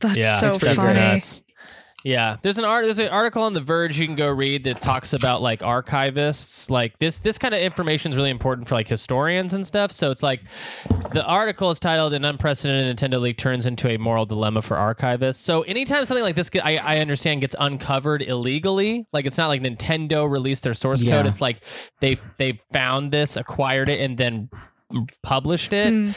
That's 0.00 0.18
yeah, 0.18 0.38
so 0.40 0.46
it's 0.48 0.58
pretty 0.58 0.74
funny. 0.76 0.94
nuts. 0.94 1.42
Yeah, 2.04 2.36
there's 2.42 2.56
an 2.58 2.64
art. 2.64 2.84
There's 2.84 3.00
an 3.00 3.08
article 3.08 3.42
on 3.42 3.52
The 3.52 3.60
Verge 3.60 3.98
you 3.98 4.06
can 4.06 4.14
go 4.14 4.28
read 4.30 4.62
that 4.64 4.80
talks 4.80 5.12
about 5.12 5.42
like 5.42 5.58
archivists. 5.58 6.70
Like 6.70 6.96
this, 7.00 7.18
this 7.18 7.36
kind 7.36 7.52
of 7.52 7.60
information 7.60 8.12
is 8.12 8.16
really 8.16 8.30
important 8.30 8.68
for 8.68 8.76
like 8.76 8.86
historians 8.86 9.54
and 9.54 9.66
stuff. 9.66 9.90
So 9.90 10.12
it's 10.12 10.22
like 10.22 10.42
the 11.12 11.24
article 11.24 11.68
is 11.70 11.80
titled 11.80 12.12
"An 12.12 12.24
Unprecedented 12.24 12.96
Nintendo 12.96 13.20
Leak 13.20 13.38
Turns 13.38 13.66
into 13.66 13.88
a 13.88 13.96
Moral 13.96 14.24
Dilemma 14.24 14.62
for 14.62 14.76
Archivists." 14.76 15.36
So 15.40 15.62
anytime 15.62 16.04
something 16.04 16.22
like 16.22 16.36
this, 16.36 16.48
I, 16.62 16.76
I 16.76 16.98
understand, 16.98 17.40
gets 17.40 17.56
uncovered 17.58 18.22
illegally, 18.22 19.04
like 19.12 19.26
it's 19.26 19.38
not 19.38 19.48
like 19.48 19.62
Nintendo 19.62 20.30
released 20.30 20.62
their 20.62 20.74
source 20.74 21.02
Yeah. 21.02 21.16
code. 21.16 21.26
It's 21.26 21.40
like 21.40 21.60
they 22.00 22.18
they 22.38 22.60
found 22.72 23.10
this, 23.10 23.36
acquired 23.36 23.88
it, 23.88 24.00
and 24.00 24.16
then 24.16 24.48
published 25.24 25.72
it. 25.72 25.90
Hmm. 25.92 26.10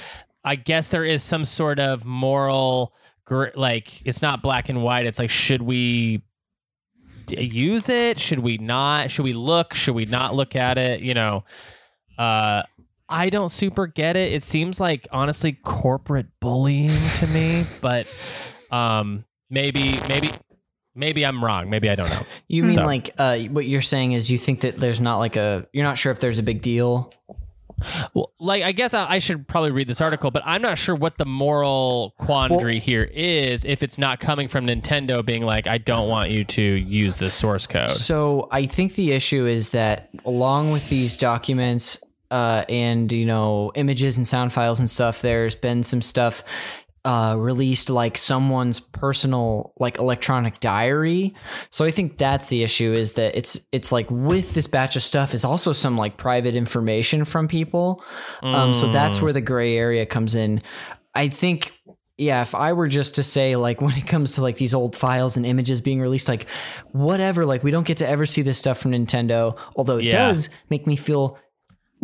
I 0.43 0.55
guess 0.55 0.89
there 0.89 1.03
is 1.05 1.23
some 1.23 1.45
sort 1.45 1.79
of 1.79 2.05
moral, 2.05 2.93
gr- 3.29 3.55
like 3.55 4.01
it's 4.05 4.21
not 4.21 4.41
black 4.41 4.67
and 4.67 4.83
white. 4.83 5.05
It's 5.05 5.19
like 5.19 5.29
should 5.29 5.61
we 5.61 6.21
d- 7.27 7.41
use 7.41 7.87
it? 7.87 8.19
Should 8.19 8.39
we 8.39 8.57
not? 8.57 9.09
Should 9.11 9.23
we 9.23 9.33
look? 9.33 9.73
Should 9.73 9.95
we 9.95 10.05
not 10.05 10.35
look 10.35 10.55
at 10.57 10.77
it? 10.77 10.99
You 11.01 11.13
know, 11.13 11.45
uh, 12.17 12.63
I 13.07 13.29
don't 13.29 13.49
super 13.49 13.87
get 13.87 14.17
it. 14.17 14.33
It 14.33 14.43
seems 14.43 14.79
like 14.79 15.07
honestly 15.11 15.53
corporate 15.53 16.27
bullying 16.41 16.89
to 17.19 17.27
me, 17.27 17.65
but 17.81 18.07
um, 18.71 19.23
maybe 19.49 19.99
maybe 20.07 20.31
maybe 20.95 21.25
I'm 21.25 21.43
wrong. 21.43 21.69
Maybe 21.69 21.89
I 21.89 21.95
don't 21.95 22.09
know. 22.09 22.25
You 22.47 22.63
mean 22.63 22.73
So- 22.73 22.85
like 22.85 23.11
uh 23.17 23.37
what 23.43 23.65
you're 23.65 23.81
saying 23.81 24.11
is 24.11 24.29
you 24.29 24.37
think 24.37 24.61
that 24.61 24.75
there's 24.75 24.99
not 24.99 25.17
like 25.19 25.35
a 25.37 25.67
you're 25.71 25.85
not 25.85 25.97
sure 25.97 26.11
if 26.11 26.19
there's 26.19 26.39
a 26.39 26.43
big 26.43 26.61
deal. 26.61 27.13
Well, 28.13 28.31
like 28.39 28.63
I 28.63 28.71
guess 28.71 28.93
I, 28.93 29.09
I 29.09 29.19
should 29.19 29.47
probably 29.47 29.71
read 29.71 29.87
this 29.87 30.01
article, 30.01 30.31
but 30.31 30.43
I'm 30.45 30.61
not 30.61 30.77
sure 30.77 30.95
what 30.95 31.17
the 31.17 31.25
moral 31.25 32.13
quandary 32.17 32.79
here 32.79 33.03
is 33.03 33.65
if 33.65 33.83
it's 33.83 33.97
not 33.97 34.19
coming 34.19 34.47
from 34.47 34.65
Nintendo 34.67 35.25
being 35.25 35.43
like, 35.43 35.67
I 35.67 35.77
don't 35.77 36.09
want 36.09 36.31
you 36.31 36.43
to 36.45 36.61
use 36.61 37.17
this 37.17 37.35
source 37.35 37.67
code. 37.67 37.91
So 37.91 38.47
I 38.51 38.65
think 38.65 38.95
the 38.95 39.11
issue 39.11 39.45
is 39.45 39.69
that 39.71 40.09
along 40.25 40.71
with 40.71 40.89
these 40.89 41.17
documents 41.17 42.03
uh, 42.31 42.63
and 42.69 43.11
you 43.11 43.25
know 43.25 43.71
images 43.75 44.17
and 44.17 44.27
sound 44.27 44.53
files 44.53 44.79
and 44.79 44.89
stuff, 44.89 45.21
there's 45.21 45.55
been 45.55 45.83
some 45.83 46.01
stuff 46.01 46.43
uh, 47.05 47.35
released 47.37 47.89
like 47.89 48.17
someone's 48.17 48.79
personal 48.79 49.73
like 49.79 49.97
electronic 49.97 50.59
diary. 50.59 51.33
So 51.69 51.85
I 51.85 51.91
think 51.91 52.17
that's 52.17 52.49
the 52.49 52.61
issue 52.63 52.93
is 52.93 53.13
that 53.13 53.35
it's 53.37 53.65
it's 53.71 53.91
like 53.91 54.07
with 54.11 54.53
this 54.53 54.67
batch 54.67 54.95
of 54.95 55.03
stuff 55.03 55.33
is 55.33 55.45
also 55.45 55.71
some 55.73 55.97
like 55.97 56.17
private 56.17 56.55
information 56.55 57.25
from 57.25 57.47
people. 57.47 58.03
Um, 58.43 58.73
so 58.73 58.91
that's 58.91 59.21
where 59.21 59.33
the 59.33 59.41
gray 59.41 59.77
area 59.77 60.05
comes 60.05 60.35
in. 60.35 60.61
I 61.15 61.29
think 61.29 61.71
yeah, 62.17 62.41
if 62.41 62.53
I 62.53 62.73
were 62.73 62.89
just 62.89 63.15
to 63.15 63.23
say 63.23 63.55
like 63.55 63.79
when 63.85 63.95
it 63.97 64.05
comes 64.05 64.35
to 64.35 64.41
like 64.41 64.57
these 64.57 64.73
old 64.73 64.95
files 64.95 65.37
and 65.37 65.45
images 65.45 65.79
being 65.79 66.01
released, 66.01 66.27
like 66.27 66.47
whatever, 66.91 67.45
like 67.45 67.63
we 67.63 67.71
don't 67.71 67.87
get 67.87 67.97
to 67.99 68.07
ever 68.07 68.25
see 68.25 68.41
this 68.41 68.57
stuff 68.57 68.77
from 68.77 68.91
Nintendo, 68.91 69.57
although 69.77 69.97
it 69.97 70.05
Yeah. 70.05 70.27
does 70.27 70.49
make 70.69 70.85
me 70.85 70.97
feel 70.97 71.37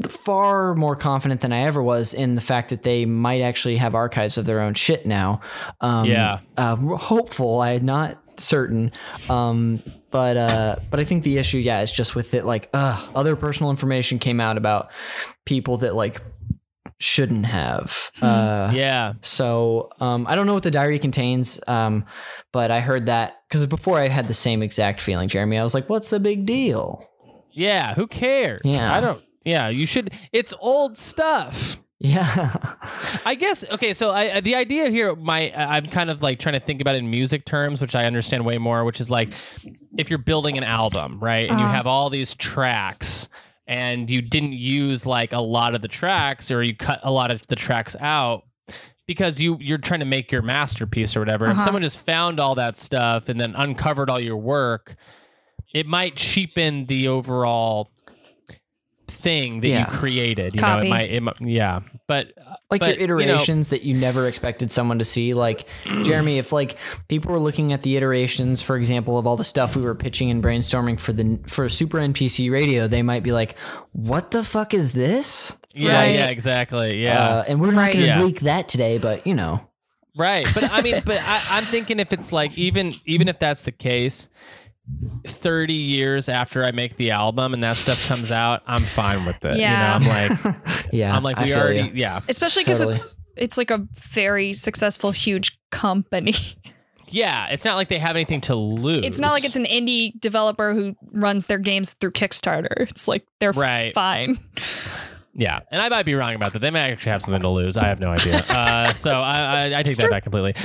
far 0.10 0.75
more 0.75 0.95
confident 0.95 1.41
than 1.41 1.53
I 1.53 1.62
ever 1.62 1.81
was 1.81 2.13
in 2.13 2.36
the 2.36 2.41
fact 2.41 2.69
that 2.69 2.84
they 2.84 3.05
might 3.05 3.41
actually 3.41 3.77
have 3.77 3.95
archives 3.95 4.38
of 4.38 4.45
their 4.45 4.60
own 4.60 4.73
shit 4.73 5.05
now. 5.05 5.41
Um, 5.81 6.05
Yeah. 6.05 6.39
uh, 6.58 6.75
hopeful. 6.75 7.62
I 7.62 7.77
not 7.79 8.21
certain. 8.38 8.91
Um, 9.29 9.81
but 10.12 10.38
uh, 10.38 10.75
but 10.89 10.99
I 10.99 11.03
think 11.05 11.23
the 11.23 11.38
issue, 11.38 11.58
yeah, 11.58 11.81
is 11.81 11.91
just 11.91 12.15
with 12.15 12.34
it. 12.34 12.45
Like, 12.45 12.69
uh, 12.73 13.05
other 13.15 13.36
personal 13.36 13.69
information 13.71 14.19
came 14.19 14.39
out 14.39 14.58
about 14.58 14.89
people 15.45 15.77
that 15.77 15.95
like 15.95 16.21
shouldn't 16.99 17.45
have. 17.45 18.12
Uh, 18.21 18.71
yeah. 18.73 19.13
so 19.21 19.89
um, 19.99 20.25
I 20.29 20.36
don't 20.36 20.45
know 20.47 20.53
what 20.53 20.63
the 20.63 20.71
diary 20.71 20.99
contains, 20.99 21.60
um, 21.67 22.05
but 22.53 22.71
I 22.71 22.79
heard 22.79 23.08
that 23.08 23.36
because 23.49 23.65
before 23.67 23.99
I 23.99 24.08
had 24.08 24.27
the 24.27 24.34
same 24.34 24.62
exact 24.62 25.01
feeling, 25.01 25.27
Jeremy. 25.27 25.58
I 25.58 25.63
was 25.63 25.73
like, 25.73 25.89
"What's 25.89 26.10
the 26.10 26.19
big 26.19 26.45
deal?" 26.45 27.05
Yeah. 27.51 27.93
Who 27.95 28.08
cares? 28.08 28.62
Yeah. 28.63 28.93
I 28.95 28.99
don't. 29.01 29.21
Yeah. 29.45 29.69
You 29.69 29.86
should. 29.86 30.12
It's 30.34 30.53
old 30.60 30.97
stuff. 30.97 31.79
Yeah, 31.97 32.53
I 33.25 33.36
guess 33.36 33.63
okay. 33.71 33.93
So 33.93 34.12
I, 34.12 34.41
the 34.41 34.55
idea 34.55 34.89
here, 34.89 35.15
my 35.15 35.49
I'm 35.55 35.88
kind 35.88 36.10
of 36.10 36.21
like 36.21 36.39
trying 36.39 36.53
to 36.53 36.60
think 36.60 36.81
about 36.81 36.95
it 36.95 36.99
in 36.99 37.10
music 37.10 37.45
terms, 37.45 37.79
which 37.79 37.95
I 37.95 38.03
understand 38.05 38.45
way 38.45 38.58
more. 38.58 38.84
Which 38.84 38.99
is 38.99 39.10
like 39.10 39.29
if 39.97 40.10
you're 40.10 40.19
building 40.19 40.58
an 40.58 40.65
album, 40.65 41.19
right, 41.21 41.49
and 41.49 41.58
you 41.58 41.65
Uh-huh. 41.65 41.73
have 41.73 41.88
all 41.88 42.10
these 42.10 42.34
tracks, 42.34 43.29
and 43.65 44.10
you 44.10 44.21
didn't 44.21 44.51
use 44.53 45.05
like 45.05 45.31
a 45.31 45.39
lot 45.39 45.73
of 45.73 45.81
the 45.81 45.88
tracks, 45.88 46.51
or 46.51 46.62
you 46.62 46.75
cut 46.75 46.99
a 47.01 47.12
lot 47.12 47.31
of 47.31 47.47
the 47.47 47.55
tracks 47.55 47.95
out 48.01 48.43
because 49.08 49.39
you 49.39 49.58
you're 49.62 49.77
trying 49.77 50.01
to 50.01 50.05
make 50.05 50.34
your 50.34 50.41
masterpiece 50.41 51.15
or 51.15 51.21
whatever. 51.21 51.45
If 51.45 51.51
Uh-huh. 51.53 51.63
someone 51.63 51.81
just 51.81 51.97
found 51.97 52.41
all 52.41 52.55
that 52.55 52.75
stuff 52.75 53.29
and 53.29 53.39
then 53.39 53.55
uncovered 53.55 54.10
all 54.10 54.19
your 54.19 54.38
work, 54.38 54.97
it 55.73 55.88
might 55.88 56.17
cheapen 56.17 56.88
the 56.88 57.08
overall 57.08 57.89
thing 59.15 59.62
that 59.62 59.67
Yeah. 59.67 59.80
you 59.91 59.97
created. 59.97 60.54
You 60.56 60.62
know, 60.62 60.80
it 60.80 60.89
might, 60.89 61.10
it 61.12 61.21
might 61.21 61.41
yeah. 61.41 61.80
But 62.08 62.34
like 62.69 62.82
but, 62.82 62.99
your 62.99 63.19
you 63.19 63.25
know- 63.25 63.34
iterations 63.34 63.69
that 63.69 63.84
you 63.84 63.93
never 63.95 64.28
expected 64.28 64.71
someone 64.71 64.99
to 64.99 65.06
see. 65.06 65.34
Like 65.34 65.65
Jeremy, 66.04 66.38
if 66.38 66.51
like 66.51 66.78
people 67.08 67.32
were 67.32 67.39
looking 67.39 67.73
at 67.73 67.82
the 67.82 67.95
iterations, 67.95 68.62
for 68.62 68.75
example, 68.78 69.17
of 69.17 69.25
all 69.25 69.38
the 69.38 69.43
stuff 69.43 69.75
we 69.75 69.82
were 69.82 69.95
pitching 69.95 70.30
and 70.30 70.43
brainstorming 70.43 70.99
for 70.99 71.13
the 71.13 71.39
for 71.47 71.67
Super 71.69 71.97
NPC 71.99 72.51
Radio, 72.51 72.88
they 72.88 73.01
might 73.01 73.23
be 73.23 73.32
like, 73.32 73.56
"What 73.93 74.32
the 74.32 74.43
fuck 74.43 74.73
is 74.73 74.91
this?" 74.91 75.56
Yeah, 75.73 75.93
Right. 75.93 76.15
yeah, 76.15 76.28
exactly. 76.28 77.04
Yeah, 77.04 77.19
Uh, 77.39 77.43
and 77.47 77.60
we're 77.60 77.71
not 77.71 77.82
Right. 77.82 77.93
going 77.93 78.06
to 78.06 78.12
Yeah. 78.12 78.23
leak 78.23 78.39
that 78.41 78.69
today, 78.69 78.97
but 78.97 79.25
you 79.28 79.34
know, 79.34 79.62
right. 80.17 80.49
But 80.54 80.71
I 80.71 80.82
mean, 80.82 81.01
but 81.06 81.19
I, 81.21 81.41
I'm 81.49 81.65
thinking 81.65 81.99
if 81.99 82.13
it's 82.13 82.32
like 82.32 82.58
even 82.58 82.93
even 83.06 83.28
if 83.28 83.39
that's 83.39 83.63
the 83.63 83.71
case, 83.73 84.30
thirty 85.26 85.74
years 85.74 86.30
after 86.30 86.63
I 86.63 86.71
make 86.71 86.95
the 86.98 87.12
album 87.12 87.54
and 87.54 87.63
that 87.63 87.76
stuff 87.76 88.08
comes 88.08 88.32
out, 88.32 88.62
I'm 88.67 88.86
fine 88.86 89.26
with 89.26 89.43
it. 89.45 89.58
Yeah. 89.58 89.98
You 90.00 90.06
know, 90.06 90.12
I'm 90.13 90.30
like, 90.43 90.56
yeah, 90.93 91.15
I'm 91.15 91.24
like, 91.24 91.38
we 91.43 91.54
already, 91.54 91.80
you. 91.89 91.91
yeah, 91.95 92.21
Especially 92.30 92.63
because 92.63 92.80
Totally. 92.80 92.95
it's 92.95 93.17
it's 93.36 93.58
like 93.58 93.71
a 93.71 93.86
very 94.00 94.54
successful, 94.54 95.12
huge 95.12 95.58
company. 95.71 96.34
yeah. 97.10 97.48
It's 97.48 97.65
not 97.65 97.76
like 97.76 97.88
they 97.89 98.00
have 98.00 98.15
anything 98.15 98.41
to 98.41 98.56
lose. 98.56 99.04
It's 99.06 99.19
not 99.19 99.32
like 99.34 99.43
it's 99.43 99.56
an 99.58 99.65
indie 99.65 100.19
developer 100.21 100.74
who 100.74 100.95
runs 101.12 101.48
their 101.48 101.58
games 101.60 101.93
through 101.93 102.12
Kickstarter. 102.12 102.89
It's 102.89 103.08
like 103.08 103.26
they're 103.39 103.52
Right. 103.52 103.93
fine. 103.93 104.38
Yeah, 105.38 105.60
and 105.69 105.82
I 105.82 105.89
might 105.89 106.04
be 106.06 106.13
wrong 106.15 106.34
about 106.34 106.54
that. 106.54 106.60
They 106.60 106.69
might 106.71 106.91
actually 106.91 107.12
have 107.12 107.21
something 107.21 107.41
to 107.41 107.50
lose. 107.50 107.76
I 107.76 107.88
have 107.88 108.00
no 108.00 108.10
idea. 108.12 108.41
Uh, 108.50 108.93
so 108.93 109.12
I, 109.19 109.65
I, 109.74 109.80
I 109.80 109.84
take 109.84 109.98
that 109.98 110.10
back 110.10 110.24
completely. 110.24 110.56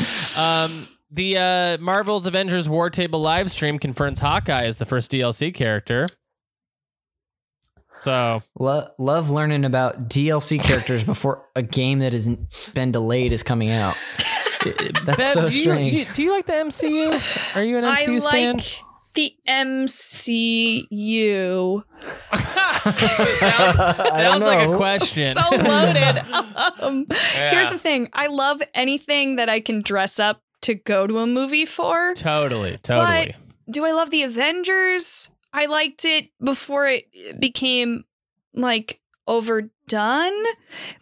Um, 0.40 0.86
the 1.10 1.36
uh, 1.38 1.78
Marvel's 1.78 2.26
Avengers 2.26 2.68
War 2.68 2.90
Table 2.90 3.20
live 3.20 3.50
stream 3.50 3.78
confirms 3.78 4.18
Hawkeye 4.18 4.64
as 4.64 4.76
the 4.76 4.86
first 4.86 5.10
DLC 5.10 5.52
character. 5.52 6.06
So 8.02 8.40
Lo- 8.58 8.88
love 8.98 9.28
learning 9.30 9.64
about 9.66 10.08
DLC 10.08 10.58
characters 10.62 11.04
before 11.04 11.44
a 11.54 11.62
game 11.62 11.98
that 11.98 12.12
has 12.14 12.28
been 12.74 12.92
delayed 12.92 13.32
is 13.32 13.42
coming 13.42 13.70
out. 13.70 13.94
That's 15.04 15.04
Bev, 15.04 15.20
so 15.22 15.48
do 15.50 15.56
you- 15.56 15.62
strange. 15.62 15.98
you- 15.98 16.06
do 16.14 16.22
you 16.22 16.30
like 16.32 16.46
the 16.46 16.52
MCU? 16.54 17.56
Are 17.56 17.62
you 17.62 17.76
an 17.78 17.84
I 17.84 17.96
MCU 18.04 18.20
stan? 18.22 18.56
like 18.56 18.80
the 19.14 19.34
MCU. 19.48 20.86
Sounds 22.90 24.44
like 24.44 24.66
a 24.66 24.70
know. 24.70 24.76
question. 24.76 25.34
So 25.34 25.42
loaded. 25.56 26.18
um, 26.80 27.04
Yeah. 27.10 27.50
Here's 27.50 27.68
the 27.68 27.78
thing 27.78 28.08
I 28.12 28.28
love 28.28 28.62
anything 28.74 29.36
that 29.36 29.48
I 29.50 29.60
can 29.60 29.82
dress 29.82 30.18
up 30.18 30.42
to 30.62 30.74
go 30.74 31.06
to 31.06 31.18
a 31.20 31.26
movie 31.26 31.64
for. 31.64 32.14
Totally, 32.14 32.78
totally. 32.82 33.34
Do 33.70 33.84
I 33.84 33.92
love 33.92 34.10
the 34.10 34.22
Avengers? 34.24 35.30
I 35.52 35.66
liked 35.66 36.04
it 36.04 36.30
before 36.42 36.86
it 36.86 37.04
became 37.40 38.04
like 38.54 39.00
overdone. 39.26 40.44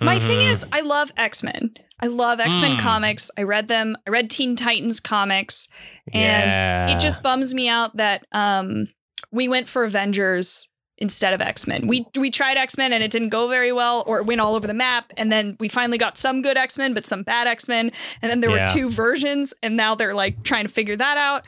My 0.00 0.18
thing 0.18 0.40
Mhm. 0.40 0.50
is, 0.50 0.66
I 0.72 0.80
love 0.80 1.12
X 1.16 1.42
Men. 1.42 1.74
I 2.00 2.06
love 2.06 2.40
X 2.40 2.60
Men 2.60 2.76
Mm. 2.76 2.80
comics. 2.80 3.30
I 3.36 3.42
read 3.42 3.68
them. 3.68 3.96
I 4.06 4.10
read 4.10 4.30
Teen 4.30 4.54
Titans 4.54 5.00
comics, 5.00 5.68
and 6.12 6.54
yeah. 6.56 6.88
it 6.90 7.00
just 7.00 7.22
bums 7.22 7.54
me 7.54 7.68
out 7.68 7.96
that 7.96 8.24
um, 8.32 8.88
we 9.32 9.48
went 9.48 9.68
for 9.68 9.84
Avengers 9.84 10.68
instead 10.98 11.32
of 11.32 11.40
X 11.40 11.66
Men. 11.66 11.86
We 11.86 12.04
mm. 12.04 12.18
we 12.18 12.30
tried 12.30 12.56
X 12.56 12.76
Men 12.76 12.92
and 12.92 13.02
it 13.02 13.10
didn't 13.10 13.30
go 13.30 13.48
very 13.48 13.72
well, 13.72 14.04
or 14.06 14.18
it 14.18 14.26
went 14.26 14.40
all 14.40 14.54
over 14.54 14.66
the 14.66 14.74
map. 14.74 15.12
And 15.16 15.32
then 15.32 15.56
we 15.60 15.68
finally 15.68 15.98
got 15.98 16.18
some 16.18 16.42
good 16.42 16.56
X 16.56 16.76
Men, 16.76 16.94
but 16.94 17.06
some 17.06 17.22
bad 17.22 17.46
X 17.46 17.68
Men. 17.68 17.90
And 18.22 18.30
then 18.30 18.40
there 18.40 18.54
Yeah. 18.54 18.62
were 18.62 18.68
two 18.68 18.90
versions, 18.90 19.54
and 19.62 19.76
now 19.76 19.94
they're 19.94 20.14
like 20.14 20.42
trying 20.42 20.66
to 20.66 20.72
figure 20.72 20.96
that 20.96 21.16
out. 21.16 21.42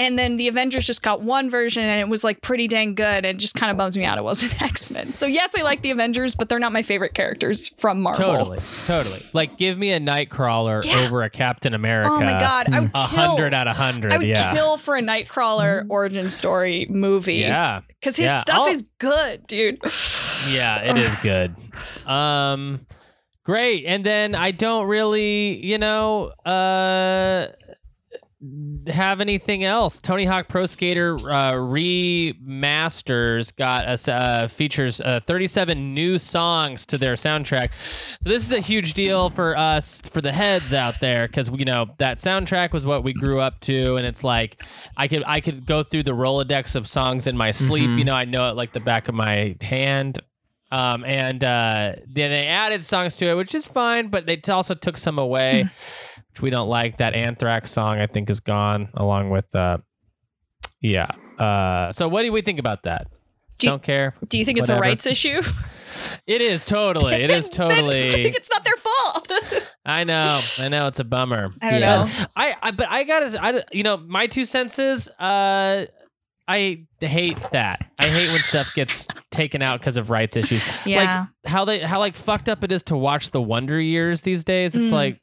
And 0.00 0.18
then 0.18 0.38
the 0.38 0.48
Avengers 0.48 0.86
just 0.86 1.02
got 1.02 1.20
one 1.20 1.50
version 1.50 1.84
and 1.84 2.00
it 2.00 2.08
was 2.08 2.24
like 2.24 2.40
pretty 2.40 2.66
dang 2.68 2.94
good. 2.94 3.26
And 3.26 3.26
it 3.26 3.36
just 3.36 3.54
kind 3.54 3.70
of 3.70 3.76
bums 3.76 3.98
me 3.98 4.04
out 4.06 4.16
it 4.16 4.24
wasn't 4.24 4.60
X 4.62 4.90
Men. 4.90 5.12
So, 5.12 5.26
yes, 5.26 5.54
I 5.56 5.60
like 5.62 5.82
the 5.82 5.90
Avengers, 5.90 6.34
but 6.34 6.48
they're 6.48 6.58
not 6.58 6.72
my 6.72 6.82
favorite 6.82 7.12
characters 7.12 7.68
from 7.76 8.00
Marvel. 8.00 8.24
Totally, 8.24 8.60
totally. 8.86 9.22
Like, 9.34 9.58
give 9.58 9.76
me 9.76 9.92
a 9.92 10.00
Nightcrawler 10.00 10.82
Yeah. 10.84 11.00
over 11.04 11.22
a 11.22 11.28
Captain 11.28 11.74
America. 11.74 12.10
Oh 12.10 12.18
my 12.20 12.32
God. 12.40 12.72
I 12.72 12.80
would 12.80 12.88
A 12.94 13.06
kill. 13.08 13.30
hundred 13.30 13.52
out 13.52 13.68
of 13.68 13.76
hundred. 13.76 14.12
I 14.12 14.16
would 14.16 14.26
yeah. 14.26 14.54
kill 14.54 14.78
for 14.78 14.96
a 14.96 15.02
Nightcrawler 15.02 15.84
origin 15.90 16.30
story 16.30 16.86
movie. 16.88 17.34
yeah. 17.34 17.82
Because 18.00 18.16
his 18.16 18.30
Yeah, 18.30 18.38
stuff 18.38 18.60
I'll- 18.60 18.66
is 18.68 18.82
good, 18.98 19.46
dude. 19.46 19.80
Yeah, 20.50 20.80
it 20.90 20.96
is 20.96 21.14
good. 21.16 21.54
Um 22.06 22.86
great. 23.44 23.84
And 23.84 24.04
then 24.06 24.34
I 24.34 24.52
don't 24.52 24.86
really, 24.86 25.62
you 25.62 25.76
know, 25.76 26.28
uh 26.46 27.48
have 28.86 29.20
anything 29.20 29.64
else. 29.64 29.98
Tony 29.98 30.24
Hawk 30.24 30.48
Pro 30.48 30.64
Skater 30.64 31.16
uh, 31.16 31.52
remasters 31.52 33.54
got 33.54 33.86
us 33.86 34.08
uh, 34.08 34.48
features 34.48 34.98
uh, 35.02 35.20
37 35.26 35.92
new 35.92 36.18
songs 36.18 36.86
to 36.86 36.96
their 36.96 37.14
soundtrack. 37.14 37.70
So 38.22 38.30
this 38.30 38.44
is 38.44 38.52
a 38.52 38.60
huge 38.60 38.94
deal 38.94 39.28
for 39.28 39.58
us 39.58 40.00
for 40.00 40.22
the 40.22 40.32
heads 40.32 40.72
out 40.72 41.00
there 41.00 41.26
because 41.26 41.50
you 41.50 41.66
know 41.66 41.86
that 41.98 42.16
soundtrack 42.16 42.72
was 42.72 42.86
what 42.86 43.04
we 43.04 43.12
grew 43.12 43.40
up 43.40 43.60
to, 43.60 43.96
and 43.96 44.06
it's 44.06 44.24
like 44.24 44.62
I 44.96 45.06
could 45.06 45.22
I 45.26 45.40
could 45.40 45.66
go 45.66 45.82
through 45.82 46.04
the 46.04 46.12
rolodex 46.12 46.76
of 46.76 46.88
songs 46.88 47.26
in 47.26 47.36
my 47.36 47.50
sleep. 47.50 47.90
You 47.98 48.04
know, 48.04 48.14
I 48.14 48.24
know 48.24 48.48
it 48.48 48.56
like 48.56 48.72
the 48.72 48.80
back 48.80 49.08
of 49.08 49.14
my 49.14 49.54
hand. 49.60 50.18
Um, 50.72 51.04
and 51.04 51.42
uh, 51.42 51.94
then 52.06 52.30
they 52.30 52.46
added 52.46 52.84
songs 52.84 53.16
to 53.16 53.26
it, 53.26 53.34
which 53.34 53.56
is 53.56 53.66
fine, 53.66 54.08
but 54.08 54.26
they 54.26 54.40
also 54.48 54.74
took 54.74 54.96
some 54.96 55.18
away, 55.18 55.68
which 56.32 56.42
we 56.42 56.50
don't 56.50 56.68
like. 56.68 56.98
That 56.98 57.14
Anthrax 57.14 57.70
song, 57.70 57.98
I 57.98 58.06
think, 58.06 58.30
is 58.30 58.40
gone 58.40 58.88
along 58.94 59.30
with, 59.30 59.52
uh, 59.54 59.78
yeah. 60.80 61.08
Uh, 61.38 61.92
so 61.92 62.08
what 62.08 62.22
do 62.22 62.32
we 62.32 62.42
think 62.42 62.58
about 62.58 62.84
that? 62.84 63.08
Do 63.58 63.66
you- 63.66 63.70
don't 63.72 63.82
care. 63.82 64.14
Do 64.28 64.38
you 64.38 64.44
think 64.44 64.58
it's 64.58 64.70
a 64.70 64.78
rights 64.78 65.06
issue? 65.06 65.42
It 66.26 66.40
is 66.40 66.64
totally. 66.64 67.14
It 67.16 67.30
is 67.30 67.50
Then- 67.52 67.68
then 67.68 67.78
I 67.78 67.80
totally. 67.80 68.10
think 68.22 68.36
it's 68.36 68.48
not 68.50 68.64
their 68.64 68.76
fault. 68.76 69.30
I 69.84 70.04
know. 70.04 70.40
I 70.58 70.68
know. 70.68 70.86
It's 70.86 71.00
a 71.00 71.04
bummer. 71.04 71.52
I 71.60 71.70
don't 71.72 71.80
Yeah. 71.80 72.04
know. 72.04 72.26
I, 72.36 72.54
I 72.62 72.70
but 72.70 72.86
I 72.88 73.04
gotta 73.04 73.38
I, 73.44 73.62
you 73.72 73.82
know 73.82 73.96
my 73.98 74.26
two 74.28 74.44
senses 74.46 75.08
uh 75.18 75.86
I 76.48 76.86
hate 77.00 77.42
that. 77.50 77.84
I 77.98 78.06
hate 78.06 78.30
when 78.30 78.40
stuff 78.40 78.72
gets 78.74 79.08
taken 79.30 79.60
out 79.62 79.80
because 79.80 79.96
of 79.98 80.08
rights 80.10 80.36
issues. 80.36 80.64
Yeah. 80.86 81.26
Like 81.44 81.50
how 81.50 81.64
they 81.66 81.80
how 81.80 81.98
like 81.98 82.14
fucked 82.14 82.48
up 82.48 82.64
it 82.64 82.72
is 82.72 82.82
to 82.84 82.96
watch 82.96 83.32
the 83.32 83.42
Wonder 83.42 83.78
Years 83.80 84.22
these 84.22 84.42
days. 84.44 84.74
It's 84.76 84.88
Mm. 84.88 84.92
like 84.92 85.20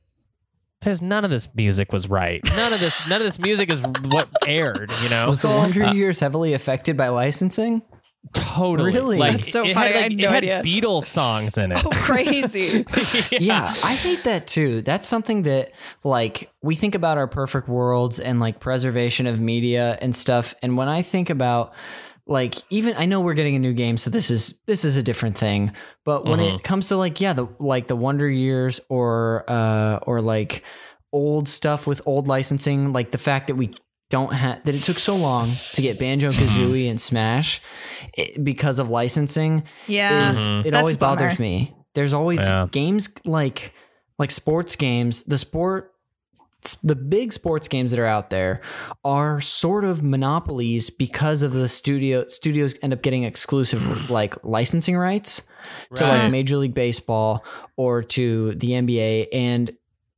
there's 0.81 1.01
none 1.01 1.25
of 1.25 1.31
this 1.31 1.47
music 1.55 1.91
was 1.91 2.07
right. 2.09 2.41
None 2.55 2.73
of 2.73 2.79
this 2.79 3.09
none 3.09 3.19
of 3.21 3.25
this 3.25 3.39
music 3.39 3.71
is 3.71 3.79
what 3.81 4.29
aired, 4.45 4.91
you 5.03 5.09
know? 5.09 5.27
Was 5.27 5.41
the 5.41 5.47
Wonder 5.47 5.83
Uh, 5.85 5.93
Years 5.93 6.19
heavily 6.19 6.53
affected 6.53 6.95
by 6.97 7.09
licensing? 7.09 7.81
totally. 8.33 8.91
Really? 8.91 9.17
Like, 9.17 9.31
That's 9.33 9.51
so 9.51 9.63
it 9.65 9.73
funny. 9.73 9.87
Had, 9.87 9.95
I 9.95 9.99
like, 10.01 10.03
had 10.03 10.11
it 10.11 10.15
no 10.17 10.29
had 10.29 10.43
idea. 10.43 10.61
Beatles 10.63 11.05
songs 11.05 11.57
in 11.57 11.71
it. 11.71 11.81
Oh, 11.85 11.89
crazy. 11.93 12.85
Yeah, 13.31 13.73
I 13.85 13.93
hate 13.93 14.23
that 14.25 14.47
too. 14.47 14.81
That's 14.81 15.07
something 15.07 15.43
that 15.43 15.71
like 16.03 16.49
we 16.61 16.75
think 16.75 16.93
about 16.95 17.17
our 17.17 17.27
perfect 17.27 17.69
worlds 17.69 18.19
and 18.19 18.39
like 18.39 18.59
preservation 18.59 19.27
of 19.27 19.39
media 19.39 19.97
and 20.01 20.15
stuff. 20.15 20.55
And 20.61 20.75
when 20.77 20.89
I 20.89 21.01
think 21.03 21.29
about 21.29 21.73
like 22.27 22.55
even 22.69 22.95
I 22.97 23.05
know 23.05 23.21
we're 23.21 23.33
getting 23.33 23.55
a 23.55 23.59
new 23.59 23.73
game, 23.73 23.97
so 23.97 24.09
this 24.09 24.29
is 24.31 24.61
this 24.67 24.83
is 24.85 24.97
a 24.97 25.03
different 25.03 25.37
thing. 25.37 25.71
But 26.05 26.25
when 26.25 26.39
Mhm. 26.39 26.55
it 26.55 26.63
comes 26.63 26.89
to 26.89 26.97
like 26.97 27.19
yeah, 27.21 27.33
the 27.33 27.47
like 27.59 27.87
the 27.87 27.95
Wonder 27.95 28.29
Years 28.29 28.79
or 28.89 29.43
uh 29.47 29.99
or 30.05 30.21
like 30.21 30.63
old 31.13 31.47
stuff 31.47 31.87
with 31.87 32.01
old 32.05 32.27
licensing, 32.27 32.93
like 32.93 33.11
the 33.11 33.17
fact 33.17 33.47
that 33.47 33.55
we 33.55 33.73
don't 34.09 34.33
have 34.33 34.63
that 34.65 34.75
it 34.75 34.83
took 34.83 34.99
so 34.99 35.15
long 35.15 35.51
to 35.73 35.81
get 35.81 35.99
Banjo 35.99 36.29
Kazooie 36.29 36.89
and 36.89 36.99
Smash 36.99 37.61
it, 38.17 38.43
because 38.43 38.79
of 38.79 38.89
licensing 38.89 39.63
Yeah. 39.87 40.29
is 40.31 40.37
Mhm. 40.47 40.59
it 40.65 40.71
That's 40.71 40.77
always 40.81 40.97
bothers 40.97 41.39
me. 41.39 41.73
There's 41.95 42.13
always 42.13 42.39
Yeah. 42.41 42.67
games 42.71 43.09
like 43.25 43.73
like 44.19 44.31
sports 44.31 44.75
games. 44.75 45.23
The 45.23 45.37
sport 45.37 45.91
the 46.75 46.95
big 46.95 47.33
sports 47.33 47.67
games 47.67 47.91
that 47.91 47.99
are 47.99 48.05
out 48.05 48.29
there 48.29 48.61
are 49.03 49.39
sort 49.41 49.83
of 49.85 50.03
monopolies 50.03 50.89
because 50.89 51.43
of 51.43 51.53
the 51.53 51.67
studio 51.69 52.27
studios 52.27 52.75
end 52.81 52.93
up 52.93 53.01
getting 53.01 53.23
exclusive 53.23 54.09
like 54.09 54.35
licensing 54.43 54.97
rights 54.97 55.43
to 55.95 56.03
like 56.03 56.31
Major 56.31 56.57
League 56.57 56.73
Baseball 56.75 57.43
or 57.75 58.03
to 58.03 58.53
the 58.55 58.69
NBA 58.71 59.27
and 59.33 59.75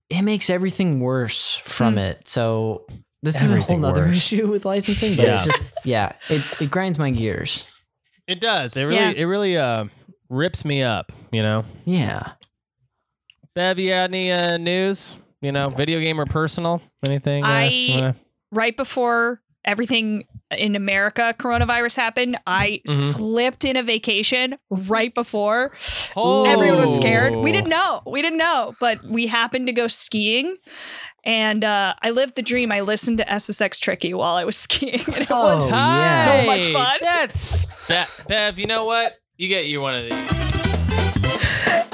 it 0.09 0.21
makes 0.23 0.49
everything 0.49 0.99
worse 0.99 1.55
from 1.57 1.93
Hmm. 1.93 1.99
it. 1.99 2.27
So 2.27 2.85
this 3.21 3.35
is 3.41 3.51
a 3.51 3.55
whole 3.55 3.63
Everything 3.63 3.81
nother 3.81 4.05
worse. 4.07 4.17
issue 4.17 4.47
with 4.47 4.65
licensing, 4.65 5.15
but 5.17 5.25
Yeah. 5.27 5.39
it 5.39 5.45
just 5.45 5.73
yeah, 5.83 6.11
it, 6.29 6.61
it 6.61 6.71
grinds 6.71 6.97
my 6.97 7.11
gears. 7.11 7.69
It 8.27 8.39
does. 8.41 8.75
It 8.77 8.83
really 8.83 8.95
Yeah. 8.95 9.11
it 9.11 9.23
really 9.25 9.57
uh 9.57 9.85
rips 10.29 10.63
me 10.65 10.83
up, 10.83 11.11
you 11.31 11.41
know. 11.43 11.65
Yeah. 11.85 12.31
Bev, 13.55 13.79
you 13.79 13.89
got 13.89 14.03
any 14.11 14.31
uh, 14.31 14.57
news? 14.57 15.17
You 15.41 15.51
know, 15.51 15.69
video 15.69 15.99
game 15.99 16.19
or 16.19 16.25
personal? 16.25 16.81
Anything? 17.05 17.43
uh, 17.45 17.47
I- 17.47 17.63
you 17.65 17.95
wanna- 17.95 18.15
right 18.51 18.75
before 18.75 19.41
everything 19.65 20.23
in 20.57 20.75
America 20.75 21.35
coronavirus 21.37 21.97
happened, 21.97 22.37
I 22.47 22.81
Mhm. 22.87 23.13
slipped 23.13 23.65
in 23.65 23.75
a 23.77 23.83
vacation 23.83 24.57
right 24.69 25.13
before. 25.13 25.73
Oh. 26.15 26.45
Everyone 26.45 26.79
was 26.79 26.95
scared. 26.95 27.35
We 27.35 27.51
didn't 27.51 27.69
know. 27.69 28.01
We 28.05 28.21
didn't 28.21 28.39
know, 28.39 28.73
but 28.79 29.03
we 29.05 29.27
happened 29.27 29.67
to 29.67 29.73
go 29.73 29.87
skiing. 29.87 30.55
And 31.23 31.63
uh, 31.63 31.93
I 32.01 32.09
lived 32.11 32.35
the 32.35 32.41
dream. 32.41 32.71
I 32.71 32.81
listened 32.81 33.17
to 33.19 33.25
SSX 33.31 33.79
Tricky 33.79 34.13
while 34.13 34.35
I 34.35 34.43
was 34.45 34.55
skiing, 34.67 35.01
and 35.07 35.17
it 35.23 35.29
was 35.29 35.71
Oh, 35.71 35.75
yeah. 35.75 36.25
so 36.25 36.45
much 36.47 36.67
fun. 36.71 36.97
That's 37.01 37.65
Be- 37.87 38.03
Bev. 38.27 38.57
You 38.59 38.65
know 38.65 38.85
what? 38.85 39.13
You 39.37 39.47
get 39.49 39.65
you 39.67 39.81
one 39.81 39.95
of 39.95 40.09
these. 40.09 40.68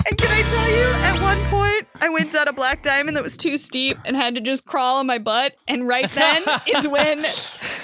And 0.07 0.17
can 0.17 0.29
I 0.29 0.41
tell 0.49 0.69
you, 0.69 0.83
at 1.03 1.21
one 1.21 1.43
point, 1.49 1.87
I 1.99 2.09
went 2.09 2.31
down 2.31 2.47
a 2.47 2.53
black 2.53 2.83
diamond 2.83 3.17
that 3.17 3.23
was 3.23 3.37
too 3.37 3.57
steep 3.57 3.97
and 4.05 4.15
had 4.15 4.35
to 4.35 4.41
just 4.41 4.65
crawl 4.65 4.97
on 4.97 5.07
my 5.07 5.17
butt. 5.17 5.55
And 5.67 5.87
right 5.87 6.09
then 6.11 6.43
is 6.67 6.87
when 6.87 7.25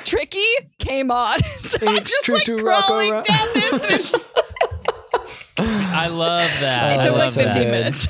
Tricky 0.05 0.45
came 0.79 1.11
on. 1.11 1.39
So 1.61 1.77
I'm 1.87 2.03
just 2.03 2.27
like 2.29 2.43
to 2.43 2.57
rock 2.57 2.85
crawling 2.85 3.09
down 3.11 3.23
this. 3.53 3.83
And 3.83 3.93
it's 3.93 4.11
just, 4.11 4.27
I 5.57 6.07
love 6.07 6.41
that. 6.61 6.93
it 6.93 7.01
took 7.01 7.11
like 7.15 7.19
love 7.19 7.33
that's 7.33 7.33
so 7.33 7.43
15 7.43 7.63
good. 7.63 7.71
minutes. 7.71 8.07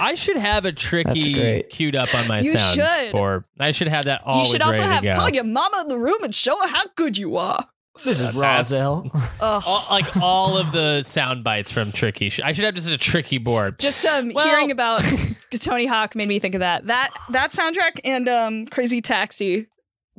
I 0.00 0.14
should 0.14 0.36
have 0.36 0.64
a 0.64 0.72
tricky 0.72 1.32
great. 1.32 1.70
queued 1.70 1.96
up 1.96 2.14
on 2.14 2.28
my 2.28 2.40
You 2.40 2.52
sound 2.52 2.74
should. 2.80 3.12
board. 3.12 3.44
I 3.58 3.72
should 3.72 3.88
have 3.88 4.04
that 4.06 4.22
all. 4.24 4.42
you 4.44 4.50
should 4.52 4.62
also 4.62 4.80
ready 4.84 5.08
have 5.08 5.16
call 5.16 5.30
your 5.30 5.44
mama 5.44 5.80
in 5.82 5.88
the 5.88 5.98
room 5.98 6.22
and 6.22 6.34
show 6.34 6.56
her 6.60 6.68
how 6.68 6.84
good 6.96 7.16
you 7.18 7.36
are. 7.36 7.66
This 8.04 8.20
is 8.20 8.34
That's- 8.34 8.72
all, 8.80 9.86
like 9.90 10.16
all 10.16 10.56
of 10.56 10.72
the 10.72 11.02
sound 11.02 11.42
bites 11.44 11.70
from 11.70 11.92
Tricky. 11.92 12.32
I 12.42 12.52
should 12.52 12.64
have 12.64 12.74
just 12.74 12.88
a 12.88 12.98
tricky 12.98 13.38
board. 13.38 13.78
Just 13.78 14.04
um, 14.06 14.32
Well- 14.34 14.46
hearing 14.46 14.70
about 14.70 15.02
because 15.02 15.60
Tony 15.64 15.86
Hawk 15.86 16.14
made 16.14 16.28
me 16.28 16.38
think 16.38 16.54
of 16.54 16.60
that. 16.60 16.86
That 16.86 17.10
that 17.30 17.52
soundtrack 17.52 18.00
and 18.04 18.28
um, 18.28 18.66
Crazy 18.66 19.00
Taxi, 19.00 19.66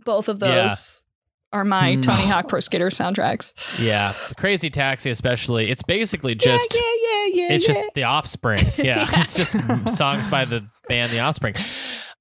both 0.06 0.28
of 0.30 0.42
Yeah. 0.42 0.62
those 0.68 1.04
are 1.52 1.64
my 1.64 1.96
Hmm. 1.96 2.02
Tony 2.02 2.28
Hawk 2.28 2.48
Pro 2.48 2.60
Skater 2.60 2.90
soundtracks. 2.90 3.54
Yeah, 3.84 4.14
Crazy 4.38 4.70
Taxi 4.70 5.10
especially. 5.10 5.72
It's 5.72 5.82
basically 5.82 6.36
just 6.36 6.74
yeah, 6.76 6.80
yeah, 6.82 7.26
yeah, 7.26 7.26
yeah. 7.50 7.54
it's 7.56 7.68
yeah. 7.68 7.74
just 7.74 7.90
The 7.96 8.04
Offspring. 8.04 8.60
Yeah, 8.78 9.08
it's 9.14 9.34
just 9.34 9.54
songs 9.98 10.28
by 10.28 10.46
the 10.46 10.66
band 10.88 11.12
The 11.12 11.20
Offspring. 11.22 11.56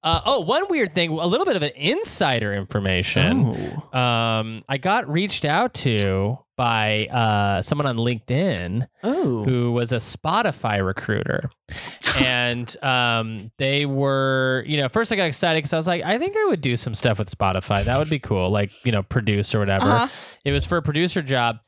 Uh, 0.02 0.20
oh, 0.24 0.40
one 0.40 0.64
weird 0.68 0.94
thing, 0.94 1.10
a 1.10 1.26
little 1.26 1.46
bit 1.46 1.56
of 1.56 1.62
an 1.62 1.72
insider 1.74 2.54
information. 2.54 3.82
Oh. 3.92 3.98
Um, 3.98 4.62
I 4.68 4.78
got 4.78 5.08
reached 5.10 5.44
out 5.44 5.74
to 5.74 6.38
by 6.58 7.06
uh, 7.06 7.62
someone 7.62 7.86
on 7.86 7.96
LinkedIn 7.96 8.86
Oh. 9.04 9.44
who 9.44 9.70
was 9.70 9.92
a 9.92 9.96
Spotify 9.96 10.84
recruiter. 10.84 11.48
and 12.20 12.76
um, 12.84 13.52
they 13.58 13.86
were, 13.86 14.64
you 14.66 14.76
know, 14.76 14.88
first 14.88 15.12
I 15.12 15.16
got 15.16 15.24
excited 15.26 15.58
because 15.58 15.72
I 15.72 15.76
was 15.76 15.86
like, 15.86 16.02
I 16.02 16.18
think 16.18 16.36
I 16.36 16.46
would 16.46 16.60
do 16.60 16.74
some 16.74 16.94
stuff 16.94 17.18
with 17.20 17.30
Spotify. 17.30 17.84
That 17.84 17.98
would 18.00 18.10
be 18.10 18.18
cool, 18.18 18.50
like, 18.50 18.72
you 18.84 18.90
know, 18.90 19.04
produce 19.04 19.54
or 19.54 19.60
whatever. 19.60 19.86
Uh-huh. 19.86 20.08
It 20.44 20.50
was 20.50 20.64
for 20.64 20.76
a 20.78 20.82
producer 20.82 21.22
job. 21.22 21.58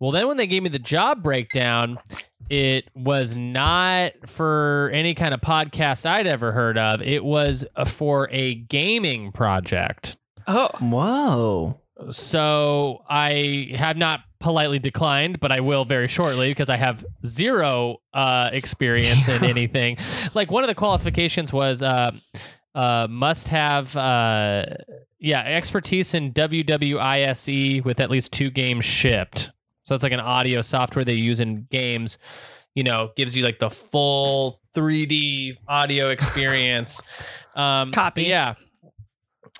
Well, 0.00 0.12
then 0.12 0.26
when 0.26 0.38
they 0.38 0.46
gave 0.46 0.62
me 0.62 0.70
the 0.70 0.78
job 0.78 1.22
breakdown, 1.22 1.98
it 2.48 2.88
was 2.94 3.36
not 3.36 4.12
for 4.26 4.90
any 4.94 5.12
kind 5.12 5.34
of 5.34 5.42
podcast 5.42 6.06
I'd 6.06 6.26
ever 6.26 6.52
heard 6.52 6.78
of. 6.78 7.02
It 7.02 7.22
was 7.22 7.66
uh, 7.76 7.84
for 7.84 8.30
a 8.30 8.54
gaming 8.54 9.30
project. 9.32 10.16
Oh, 10.46 10.70
Whoa. 10.80 11.80
So 12.10 13.02
I 13.10 13.72
have 13.76 13.98
not 13.98 14.20
politely 14.40 14.78
declined, 14.78 15.40
but 15.40 15.50
I 15.50 15.60
will 15.60 15.84
very 15.84 16.08
shortly 16.08 16.50
because 16.50 16.70
I 16.70 16.76
have 16.76 17.04
zero 17.26 17.98
uh, 18.14 18.50
experience 18.52 19.28
in 19.28 19.44
anything. 19.44 19.96
Like 20.34 20.50
one 20.50 20.62
of 20.62 20.68
the 20.68 20.74
qualifications 20.74 21.52
was 21.52 21.82
uh, 21.82 22.12
uh, 22.74 23.06
must 23.10 23.48
have 23.48 23.96
uh, 23.96 24.64
yeah 25.18 25.42
expertise 25.42 26.14
in 26.14 26.32
WWISE 26.32 27.48
E 27.48 27.80
with 27.80 28.00
at 28.00 28.10
least 28.10 28.32
two 28.32 28.50
games 28.50 28.84
shipped. 28.84 29.50
So 29.84 29.94
that's 29.94 30.02
like 30.02 30.12
an 30.12 30.20
audio 30.20 30.60
software 30.62 31.04
they 31.04 31.14
use 31.14 31.40
in 31.40 31.66
games. 31.70 32.18
You 32.74 32.84
know, 32.84 33.10
gives 33.16 33.36
you 33.36 33.42
like 33.42 33.58
the 33.58 33.70
full 33.70 34.60
3D 34.76 35.56
audio 35.66 36.10
experience. 36.10 37.02
Um, 37.56 37.90
Copy. 37.90 38.24
Yeah. 38.24 38.54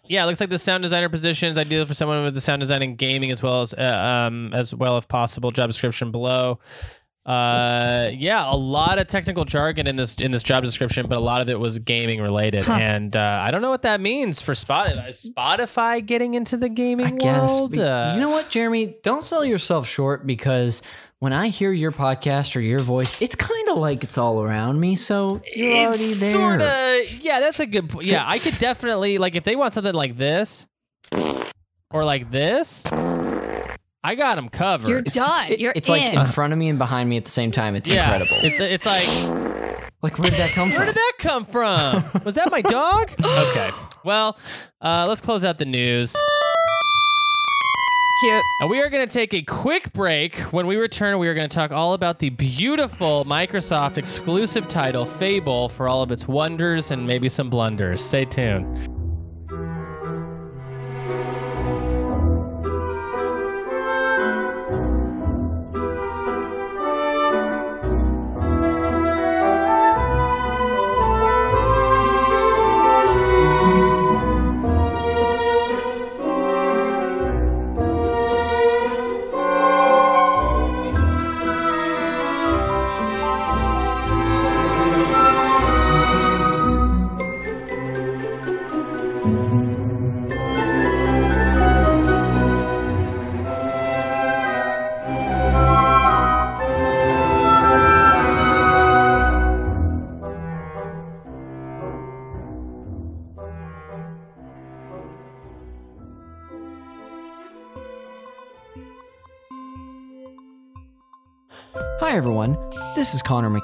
Yeah, 0.09 0.23
it 0.25 0.27
looks 0.27 0.41
like 0.41 0.51
the 0.51 0.59
sound 0.59 0.83
designer 0.83 1.09
position 1.09 1.51
is 1.51 1.59
ideal 1.59 1.85
for 1.87 1.95
someone 1.95 2.23
with 2.25 2.35
the 2.35 2.41
sound 2.41 2.61
design 2.61 2.83
and 2.83 2.97
gaming 2.99 3.31
as 3.31 3.43
well 3.43 3.61
as 3.63 3.75
uh, 3.75 3.83
um 3.83 4.53
as 4.55 4.75
well 4.75 4.99
if 4.99 5.07
possible. 5.09 5.51
Job 5.53 5.69
description 5.69 6.11
below. 6.11 6.59
Uh, 7.27 8.09
yeah, 8.15 8.51
a 8.51 8.57
lot 8.57 8.99
of 8.99 9.07
technical 9.07 9.45
jargon 9.45 9.87
in 9.87 9.97
this 9.97 10.15
in 10.15 10.31
this 10.31 10.43
job 10.43 10.65
description, 10.65 11.07
but 11.09 11.19
a 11.19 11.21
lot 11.21 11.43
of 11.43 11.49
it 11.51 11.61
was 11.61 11.79
gaming 11.79 12.23
related, 12.23 12.65
Huh. 12.65 12.73
and 12.73 13.15
uh, 13.15 13.43
I 13.45 13.51
don't 13.51 13.61
know 13.61 13.69
what 13.69 13.83
that 13.83 14.01
means 14.01 14.41
for 14.41 14.53
Spotify. 14.55 15.11
Is 15.11 15.31
Spotify 15.37 16.05
getting 16.05 16.33
into 16.33 16.57
the 16.57 16.71
gaming 16.71 17.21
I 17.23 17.33
world? 17.33 17.73
Be- 17.73 17.83
Uh, 17.83 18.15
you 18.15 18.21
know 18.21 18.31
what, 18.31 18.49
Jeremy? 18.49 18.97
Don't 19.03 19.23
sell 19.23 19.45
yourself 19.45 19.87
short 19.87 20.27
because 20.27 20.81
when 21.21 21.33
I 21.33 21.49
hear 21.49 21.73
your 21.73 21.91
podcast 21.93 22.55
or 22.57 22.61
your 22.61 22.79
voice, 22.79 23.21
it's 23.21 23.35
kind 23.35 23.69
of 23.71 23.79
like 23.79 24.05
it's 24.05 24.19
all 24.19 24.41
around 24.43 24.79
me. 24.79 24.95
So 24.97 25.43
you're 25.55 25.87
already 25.87 26.13
there. 26.15 26.33
sort 26.33 26.63
of 26.63 27.19
yeah. 27.21 27.41
That's 27.41 27.61
a 27.61 27.67
good 27.67 27.89
point. 27.89 28.07
Yeah, 28.07 28.25
I 28.27 28.39
could 28.39 28.55
definitely 28.61 29.19
like 29.19 29.35
if 29.35 29.45
they 29.45 29.57
want 29.57 29.73
something 29.73 29.95
like 29.95 30.17
this 30.17 30.67
or 31.91 32.05
like 32.05 32.31
this. 32.31 32.85
I 34.05 34.15
got 34.15 34.37
them 34.37 34.49
covered. 34.49 34.89
You're 34.89 34.99
It's, 35.01 35.17
done. 35.17 35.51
it- 35.51 35.59
You're 35.61 35.73
it's 35.75 35.89
like 35.89 36.03
in. 36.03 36.19
in 36.21 36.27
front 36.27 36.53
of 36.53 36.59
me 36.59 36.69
and 36.69 36.79
behind 36.79 37.11
me 37.11 37.17
at 37.17 37.25
the 37.25 37.31
same 37.31 37.51
time. 37.51 37.75
It's 37.75 37.89
yeah, 37.91 38.05
incredible. 38.15 38.37
It's 38.43 38.61
it's 38.61 38.87
like 38.87 39.89
like 40.03 40.19
where 40.19 40.31
did 40.31 40.39
that 40.39 40.51
come 40.53 40.69
from? 40.71 40.77
Where 40.79 40.87
did 40.87 40.95
that 40.95 41.13
come 41.19 41.45
from? 41.45 42.05
Was 42.25 42.37
that 42.37 42.51
my 42.51 42.63
dog? 42.63 43.11
Okay. 43.51 43.71
Well, 44.05 44.39
uh, 44.81 45.07
let's 45.09 45.21
close 45.21 45.45
out 45.45 45.59
the 45.59 45.65
news. 45.65 46.15
Cute. 48.21 48.43
And 48.61 48.71
we 48.71 48.81
are 48.81 48.91
going 48.91 49.07
to 49.07 49.13
take 49.13 49.33
a 49.33 49.43
quick 49.43 49.93
break. 49.93 50.37
When 50.53 50.67
we 50.67 50.75
return, 50.75 51.19
we 51.19 51.29
are 51.29 51.35
going 51.35 51.49
to 51.49 51.55
talk 51.55 51.71
all 51.71 51.95
about 51.95 52.19
the 52.19 52.31
beautiful 52.31 53.25
Microsoft 53.25 53.97
exclusive 53.97 54.67
title, 54.67 55.07
Fable, 55.07 55.69
for 55.69 55.89
all 55.89 56.03
of 56.03 56.11
its 56.11 56.27
wonders 56.27 56.91
and 56.91 57.07
maybe 57.07 57.29
some 57.29 57.49
blunders. 57.49 58.03
Stay 58.03 58.25
tuned. 58.25 58.98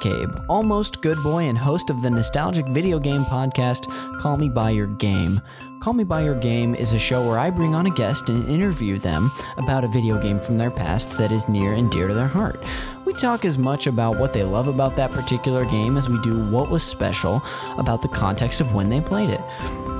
McCabe, 0.04 0.44
almost 0.48 1.00
good 1.00 1.22
boy 1.22 1.44
and 1.44 1.56
host 1.56 1.88
of 1.88 2.02
the 2.02 2.10
nostalgic 2.10 2.66
video 2.66 2.98
game 2.98 3.24
podcast, 3.24 3.88
Call 4.20 4.36
Me 4.36 4.50
By 4.50 4.70
Your 4.70 4.86
Game. 4.86 5.40
Call 5.80 5.94
Me 5.94 6.04
By 6.04 6.22
Your 6.22 6.34
Game 6.34 6.74
is 6.74 6.92
a 6.92 6.98
show 6.98 7.26
where 7.26 7.38
I 7.38 7.48
bring 7.48 7.74
on 7.74 7.86
a 7.86 7.90
guest 7.90 8.28
and 8.28 8.48
interview 8.48 8.98
them 8.98 9.30
about 9.56 9.84
a 9.84 9.88
video 9.88 10.20
game 10.20 10.38
from 10.38 10.58
their 10.58 10.70
past 10.70 11.16
that 11.18 11.32
is 11.32 11.48
near 11.48 11.72
and 11.72 11.90
dear 11.90 12.08
to 12.08 12.14
their 12.14 12.28
heart. 12.28 12.62
We 13.06 13.14
talk 13.14 13.46
as 13.46 13.56
much 13.56 13.86
about 13.86 14.18
what 14.18 14.34
they 14.34 14.44
love 14.44 14.68
about 14.68 14.96
that 14.96 15.10
particular 15.10 15.64
game 15.64 15.96
as 15.96 16.08
we 16.08 16.20
do 16.20 16.38
what 16.50 16.70
was 16.70 16.82
special 16.82 17.42
about 17.78 18.02
the 18.02 18.08
context 18.08 18.60
of 18.60 18.74
when 18.74 18.90
they 18.90 19.00
played 19.00 19.30
it. 19.30 19.40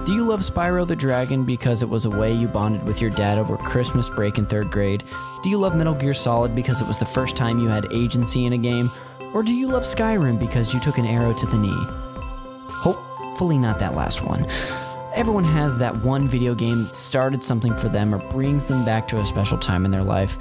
Do 0.04 0.12
you 0.12 0.24
love 0.24 0.40
Spyro 0.40 0.86
the 0.86 0.94
Dragon 0.94 1.44
because 1.44 1.82
it 1.82 1.88
was 1.88 2.04
a 2.04 2.10
way 2.10 2.30
you 2.30 2.46
bonded 2.46 2.86
with 2.86 3.00
your 3.00 3.08
dad 3.08 3.38
over 3.38 3.56
Christmas 3.56 4.10
break 4.10 4.36
in 4.36 4.44
third 4.44 4.70
grade? 4.70 5.02
Do 5.42 5.48
you 5.48 5.56
love 5.56 5.74
Metal 5.74 5.94
Gear 5.94 6.12
Solid 6.12 6.54
because 6.54 6.82
it 6.82 6.86
was 6.86 6.98
the 6.98 7.06
first 7.06 7.36
time 7.36 7.58
you 7.58 7.68
had 7.68 7.90
agency 7.90 8.44
in 8.44 8.52
a 8.52 8.58
game? 8.58 8.90
Or 9.34 9.42
do 9.42 9.52
you 9.52 9.66
love 9.66 9.82
Skyrim 9.82 10.38
because 10.38 10.72
you 10.72 10.78
took 10.78 10.96
an 10.96 11.06
arrow 11.06 11.32
to 11.32 11.44
the 11.44 11.58
knee? 11.58 11.86
Hopefully, 12.70 13.58
not 13.58 13.80
that 13.80 13.96
last 13.96 14.22
one. 14.22 14.46
Everyone 15.12 15.42
has 15.42 15.76
that 15.78 15.96
one 16.04 16.28
video 16.28 16.54
game 16.54 16.84
that 16.84 16.94
started 16.94 17.42
something 17.42 17.76
for 17.76 17.88
them 17.88 18.14
or 18.14 18.18
brings 18.30 18.68
them 18.68 18.84
back 18.84 19.08
to 19.08 19.20
a 19.20 19.26
special 19.26 19.58
time 19.58 19.84
in 19.84 19.90
their 19.90 20.04
life. 20.04 20.38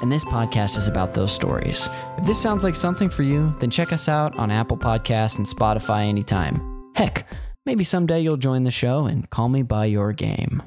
And 0.00 0.10
this 0.10 0.24
podcast 0.24 0.78
is 0.78 0.88
about 0.88 1.12
those 1.12 1.32
stories. 1.32 1.90
If 2.16 2.24
this 2.24 2.40
sounds 2.40 2.64
like 2.64 2.76
something 2.76 3.10
for 3.10 3.24
you, 3.24 3.54
then 3.60 3.68
check 3.68 3.92
us 3.92 4.08
out 4.08 4.34
on 4.38 4.50
Apple 4.50 4.78
Podcasts 4.78 5.36
and 5.36 5.46
Spotify 5.46 6.06
anytime. 6.06 6.92
Heck, 6.96 7.30
maybe 7.66 7.84
someday 7.84 8.22
you'll 8.22 8.38
join 8.38 8.64
the 8.64 8.70
show 8.70 9.04
and 9.04 9.28
call 9.28 9.50
me 9.50 9.62
by 9.62 9.84
your 9.84 10.14
game. 10.14 10.62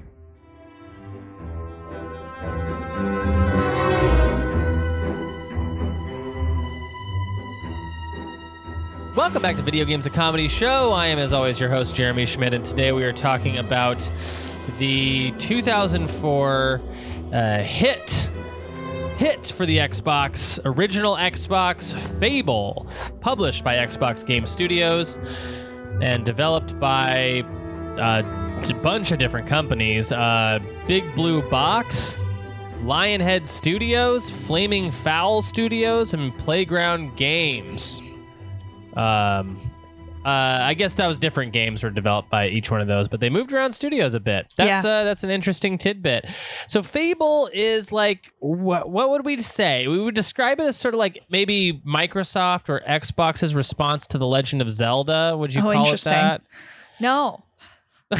Welcome 9.16 9.44
back 9.44 9.58
to 9.58 9.62
Video 9.62 9.86
Games, 9.86 10.08
a 10.08 10.10
comedy 10.10 10.48
show. 10.48 10.92
I 10.92 11.06
am, 11.06 11.20
as 11.20 11.34
always, 11.34 11.60
your 11.60 11.70
host, 11.70 11.94
Jeremy 11.94 12.26
Schmidt, 12.26 12.52
and 12.52 12.66
today 12.66 12.92
we 12.94 13.04
are 13.04 13.14
talking 13.14 13.60
about 13.60 14.10
the 14.80 15.30
2004 15.38 16.82
uh, 17.32 17.58
hit 17.60 18.32
hit 19.18 19.46
for 19.46 19.68
the 19.68 19.78
Xbox, 19.78 20.60
original 20.66 21.16
Xbox 21.16 21.94
Fable, 22.20 22.88
published 23.22 23.64
by 23.64 23.76
Xbox 23.76 24.26
Game 24.26 24.48
Studios 24.48 25.20
and 26.02 26.26
developed 26.26 26.80
by 26.80 27.42
uh, 28.00 28.24
a 28.68 28.74
bunch 28.82 29.12
of 29.12 29.20
different 29.20 29.46
companies. 29.46 30.12
Uh, 30.12 30.58
Big 30.88 31.04
Blue 31.14 31.48
Box, 31.52 32.18
Lionhead 32.82 33.48
Studios, 33.48 34.28
Flaming 34.28 34.90
Fowl 34.90 35.44
Studios, 35.44 36.16
and 36.16 36.36
Playground 36.40 37.16
Games. 37.16 38.03
Um, 38.98 39.60
uh, 40.26 40.60
I 40.62 40.74
guess 40.74 40.94
that 40.94 41.08
was 41.08 41.20
different 41.20 41.52
games 41.52 41.84
were 41.84 41.90
developed 41.90 42.30
by 42.30 42.48
each 42.48 42.72
one 42.72 42.80
of 42.80 42.88
those, 42.88 43.10
but 43.10 43.20
they 43.20 43.30
moved 43.30 43.52
around 43.52 43.74
studios 43.74 44.14
a 44.14 44.22
bit. 44.22 44.54
That's 44.56 44.86
uh, 44.86 45.04
that's 45.04 45.22
an 45.26 45.30
interesting 45.30 45.78
tidbit. 45.78 46.30
So 46.66 46.82
Fable 46.82 47.50
is 47.54 47.92
like 47.92 48.32
what 48.40 48.90
what 48.90 49.10
would 49.10 49.26
we 49.26 49.38
say? 49.42 49.86
We 49.90 50.00
would 50.00 50.16
describe 50.16 50.62
it 50.62 50.64
as 50.64 50.78
sort 50.78 50.94
of 50.94 51.00
like 51.00 51.24
maybe 51.30 51.82
Microsoft 51.86 52.70
or 52.70 52.80
Xbox's 52.88 53.54
response 53.54 54.08
to 54.08 54.18
the 54.18 54.26
Legend 54.26 54.62
of 54.62 54.70
Zelda. 54.70 55.36
Would 55.38 55.54
you 55.54 55.60
Oh, 55.60 55.74
call 55.74 55.84
interesting. 55.84 56.18
it 56.18 56.42
No, 57.02 57.44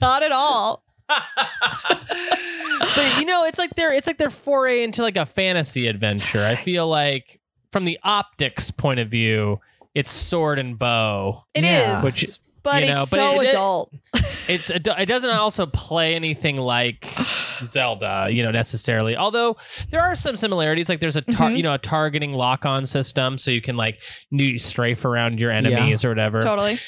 not 0.00 0.22
at 0.22 0.32
all. 0.32 0.82
but 1.08 3.16
you 3.18 3.24
know, 3.24 3.44
it's 3.44 3.58
like 3.58 3.74
their 3.74 3.92
it's 3.92 4.06
like 4.06 4.18
their 4.18 4.30
foray 4.30 4.82
into 4.82 5.02
like 5.02 5.16
a 5.16 5.26
fantasy 5.26 5.86
adventure. 5.88 6.44
I 6.44 6.54
feel 6.54 6.88
like 6.88 7.40
from 7.72 7.84
the 7.84 7.98
optics 8.04 8.70
point 8.70 9.00
of 9.00 9.08
view, 9.08 9.60
it's 9.94 10.10
sword 10.10 10.58
and 10.58 10.78
bow. 10.78 11.42
It 11.54 11.64
is, 11.64 11.70
Yeah. 11.70 12.04
Which, 12.04 12.24
but 12.62 12.82
you 12.84 12.94
know, 12.94 13.02
it's 13.02 13.10
but 13.10 13.16
so 13.16 13.40
it- 13.40 13.44
it- 13.44 13.48
adult. 13.48 13.92
It's 14.48 14.70
it 14.70 14.82
doesn't 14.82 15.30
also 15.30 15.66
play 15.66 16.16
anything 16.16 16.56
like 16.56 17.06
Zelda, 17.62 18.26
you 18.28 18.42
know, 18.42 18.50
necessarily. 18.50 19.16
Although 19.16 19.56
there 19.90 20.00
are 20.00 20.16
some 20.16 20.34
similarities, 20.34 20.88
like 20.88 20.98
there's 20.98 21.14
a 21.16 21.22
tar- 21.22 21.50
Mhm. 21.50 21.56
you 21.58 21.62
know 21.62 21.74
a 21.74 21.78
targeting 21.78 22.32
lock-on 22.32 22.84
system, 22.86 23.38
so 23.38 23.52
you 23.52 23.60
can 23.62 23.76
like 23.76 24.00
you 24.30 24.58
strafe 24.58 25.04
around 25.04 25.38
your 25.38 25.52
enemies 25.52 26.04
or 26.04 26.08
whatever. 26.08 26.40
totally. 26.40 26.78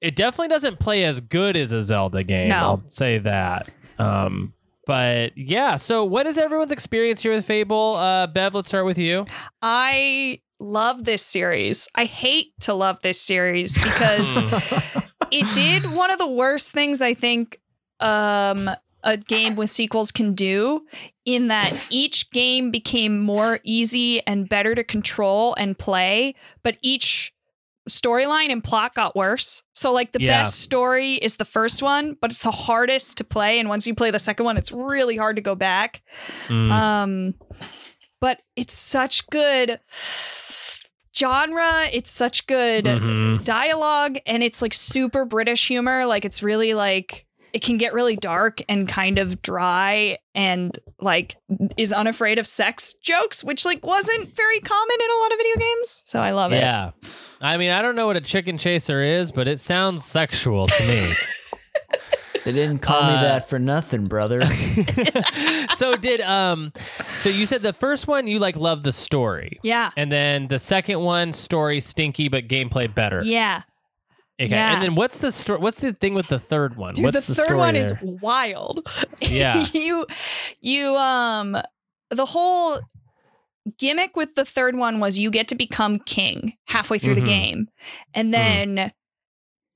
It 0.00 0.16
definitely 0.16 0.48
doesn't 0.48 0.80
play 0.80 1.04
as 1.04 1.20
good 1.20 1.56
as 1.56 1.72
a 1.72 1.80
Zelda 1.80 2.24
game. 2.24 2.48
No. 2.48 2.56
I'll 2.56 2.82
say 2.88 3.18
that. 3.18 3.70
Um, 3.98 4.52
but 4.86 5.36
yeah, 5.36 5.76
so 5.76 6.04
what 6.04 6.26
is 6.26 6.38
everyone's 6.38 6.72
experience 6.72 7.22
here 7.22 7.32
with 7.32 7.44
Fable? 7.44 7.94
Uh, 7.96 8.26
Bev, 8.28 8.54
let's 8.54 8.68
start 8.68 8.86
with 8.86 8.98
you. 8.98 9.26
I 9.60 10.40
love 10.60 11.04
this 11.04 11.22
series. 11.22 11.88
I 11.94 12.04
hate 12.04 12.52
to 12.60 12.74
love 12.74 13.00
this 13.02 13.20
series 13.20 13.74
because 13.74 14.36
it 15.30 15.46
did 15.54 15.92
one 15.92 16.10
of 16.10 16.18
the 16.18 16.28
worst 16.28 16.72
things 16.72 17.00
I 17.00 17.14
think 17.14 17.60
um, 18.00 18.70
a 19.02 19.16
game 19.16 19.56
with 19.56 19.70
sequels 19.70 20.10
can 20.10 20.34
do 20.34 20.86
in 21.24 21.48
that 21.48 21.86
each 21.90 22.30
game 22.30 22.70
became 22.70 23.18
more 23.18 23.58
easy 23.64 24.24
and 24.26 24.48
better 24.48 24.74
to 24.74 24.84
control 24.84 25.54
and 25.58 25.76
play, 25.76 26.34
but 26.62 26.76
each 26.80 27.32
storyline 27.88 28.50
and 28.50 28.62
plot 28.64 28.94
got 28.94 29.14
worse. 29.14 29.62
So 29.74 29.92
like 29.92 30.12
the 30.12 30.20
Yeah. 30.22 30.42
best 30.42 30.60
story 30.60 31.14
is 31.14 31.36
the 31.36 31.44
first 31.44 31.82
one, 31.82 32.16
but 32.20 32.30
it's 32.30 32.42
the 32.42 32.50
hardest 32.50 33.18
to 33.18 33.24
play 33.24 33.58
and 33.60 33.68
once 33.68 33.86
you 33.86 33.94
play 33.94 34.10
the 34.10 34.18
second 34.18 34.44
one 34.44 34.56
it's 34.56 34.72
really 34.72 35.16
hard 35.16 35.36
to 35.36 35.42
go 35.42 35.54
back. 35.54 36.02
Mm. 36.48 36.70
Um, 36.72 37.34
but 38.20 38.40
it's 38.56 38.74
such 38.74 39.26
good 39.28 39.78
genre. 41.16 41.86
It's 41.92 42.10
such 42.10 42.46
good 42.46 42.84
Mhm. 42.84 43.44
dialogue, 43.44 44.18
and 44.26 44.42
it's 44.42 44.60
like 44.60 44.74
super 44.74 45.24
British 45.24 45.68
humor. 45.68 46.06
Like 46.06 46.24
it's 46.24 46.42
really 46.42 46.74
like 46.74 47.24
it 47.52 47.62
can 47.62 47.78
get 47.78 47.94
really 47.94 48.16
dark 48.16 48.60
and 48.68 48.86
kind 48.86 49.18
of 49.18 49.40
dry, 49.40 50.18
and 50.34 50.78
like 51.00 51.36
is 51.78 51.90
unafraid 51.92 52.38
of 52.38 52.46
sex 52.46 52.92
jokes, 53.02 53.42
which 53.42 53.64
like 53.64 53.86
wasn't 53.86 54.34
very 54.36 54.60
common 54.60 54.96
in 55.02 55.10
a 55.10 55.16
lot 55.16 55.32
of 55.32 55.38
video 55.38 55.56
games. 55.56 56.00
So 56.04 56.20
I 56.20 56.32
love 56.32 56.52
it. 56.52 56.58
Yeah. 56.60 56.90
I 57.40 57.56
mean, 57.56 57.70
I 57.70 57.82
don't 57.82 57.96
know 57.96 58.06
what 58.06 58.16
a 58.16 58.20
chicken 58.20 58.58
chaser 58.58 59.02
is, 59.02 59.30
but 59.32 59.46
it 59.48 59.60
sounds 59.60 60.04
sexual 60.04 60.66
to 60.66 60.86
me. 60.86 61.12
They 62.44 62.52
didn't 62.52 62.78
call 62.78 63.02
me 63.02 63.14
Uh, 63.14 63.22
that 63.22 63.48
for 63.48 63.58
nothing, 63.58 64.06
brother. 64.06 64.40
so 65.74 65.96
did 65.96 66.20
um 66.20 66.72
so 67.20 67.28
you 67.28 67.44
said 67.44 67.62
the 67.62 67.72
first 67.72 68.06
one 68.06 68.28
you 68.28 68.38
like 68.38 68.54
loved 68.54 68.84
the 68.84 68.92
story. 68.92 69.58
Yeah. 69.64 69.90
And 69.96 70.12
then 70.12 70.46
the 70.46 70.60
second 70.60 71.00
one, 71.00 71.32
story 71.32 71.80
stinky 71.80 72.28
but 72.28 72.46
gameplay 72.46 72.94
better. 72.94 73.20
Yeah. 73.24 73.62
Okay. 74.40 74.48
yeah. 74.50 74.74
And 74.74 74.80
then 74.82 74.94
what's 74.94 75.18
the 75.18 75.32
story? 75.32 75.58
What's 75.58 75.78
the 75.78 75.92
thing 75.92 76.14
with 76.14 76.28
the 76.28 76.38
third 76.38 76.76
one? 76.76 76.94
Dude, 76.94 77.06
what's 77.06 77.24
the, 77.24 77.32
the, 77.32 77.34
third 77.34 77.46
story 77.46 77.58
one 77.58 77.74
there? 77.74 77.82
is 77.82 77.94
wild. 78.00 78.86
Yeah. 79.20 79.64
you 79.72 80.06
you 80.60 80.94
um 80.94 81.56
the 82.10 82.26
whole 82.26 82.78
gimmick 83.78 84.16
with 84.16 84.34
the 84.34 84.44
third 84.44 84.76
one 84.76 85.00
was 85.00 85.18
you 85.18 85.30
get 85.30 85.48
to 85.48 85.54
become 85.54 85.98
king 85.98 86.56
halfway 86.66 86.98
through 86.98 87.14
Mhm. 87.14 87.20
the 87.20 87.24
game. 87.26 87.68
And 88.14 88.32
then 88.34 88.92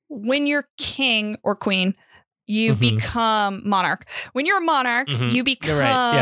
when 0.09 0.47
you're 0.47 0.68
king 0.78 1.36
or 1.43 1.55
queen, 1.57 1.95
you 2.47 2.74
Mhm. 2.74 2.80
become 2.80 3.62
monarch. 3.68 4.09
When 4.32 4.45
you're 4.47 4.59
a 4.59 4.62
monarch, 4.64 5.09
Mhm. 5.09 5.32
you 5.32 5.45
become 5.45 5.78
right, 5.78 6.14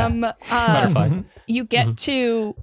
yeah. 0.50 0.82
Butterfly. 0.84 1.20
you 1.46 1.64
get 1.64 1.86
Mhm. 1.88 1.96
to 2.04 2.56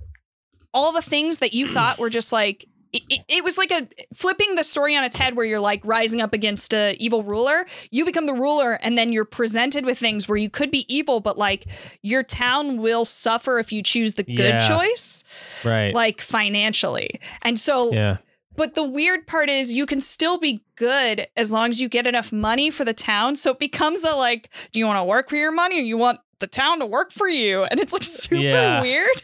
all 0.73 0.91
the 0.91 1.01
things 1.01 1.39
that 1.39 1.53
you 1.53 1.67
thought 1.67 1.97
were 1.97 2.09
just 2.09 2.31
like 2.31 2.65
it, 3.09 3.21
it, 3.27 3.43
was 3.43 3.57
like 3.57 3.71
a 3.71 3.87
flipping 4.13 4.55
the 4.55 4.63
story 4.63 4.95
on 4.95 5.03
its 5.03 5.15
head 5.15 5.35
where 5.35 5.45
you're 5.45 5.59
like 5.59 5.81
rising 5.85 6.21
up 6.21 6.33
against 6.33 6.73
a 6.73 6.95
evil 6.99 7.23
ruler 7.23 7.65
you 7.91 8.05
become 8.05 8.25
the 8.25 8.33
ruler 8.33 8.73
and 8.81 8.97
then 8.97 9.11
you're 9.13 9.25
presented 9.25 9.85
with 9.85 9.97
things 9.97 10.27
where 10.27 10.37
you 10.37 10.49
could 10.49 10.71
be 10.71 10.85
evil 10.93 11.19
but 11.19 11.37
like 11.37 11.65
your 12.01 12.23
town 12.23 12.81
will 12.81 13.05
suffer 13.05 13.59
if 13.59 13.71
you 13.71 13.81
choose 13.83 14.15
the 14.15 14.23
good 14.23 14.37
Yeah. 14.37 14.67
choice 14.67 15.23
Right. 15.63 15.93
like 15.93 16.21
financially 16.21 17.19
and 17.41 17.59
so 17.59 17.91
yeah. 17.93 18.17
but 18.55 18.75
the 18.75 18.83
weird 18.83 19.27
part 19.27 19.49
is 19.49 19.73
you 19.73 19.85
can 19.85 19.99
still 20.01 20.37
be 20.37 20.63
good 20.75 21.27
as 21.35 21.51
long 21.51 21.69
as 21.69 21.81
you 21.81 21.87
get 21.89 22.05
enough 22.07 22.31
money 22.33 22.69
for 22.69 22.83
the 22.83 22.93
town. 22.93 23.35
So 23.37 23.51
it 23.51 23.59
becomes 23.59 24.03
a 24.03 24.13
like, 24.15 24.49
do 24.73 24.79
you 24.79 24.85
want 24.85 24.97
to 24.97 25.03
work 25.05 25.29
for 25.29 25.37
your 25.37 25.51
money 25.53 25.79
or 25.79 25.83
you 25.83 25.97
want 25.97 26.19
the 26.39 26.47
town 26.47 26.79
to 26.79 26.85
work 26.85 27.11
for 27.11 27.27
you? 27.27 27.63
And 27.63 27.79
it's 27.79 27.93
like 27.93 28.03
super 28.03 28.35
Yeah. 28.41 28.81
weird. 28.81 29.21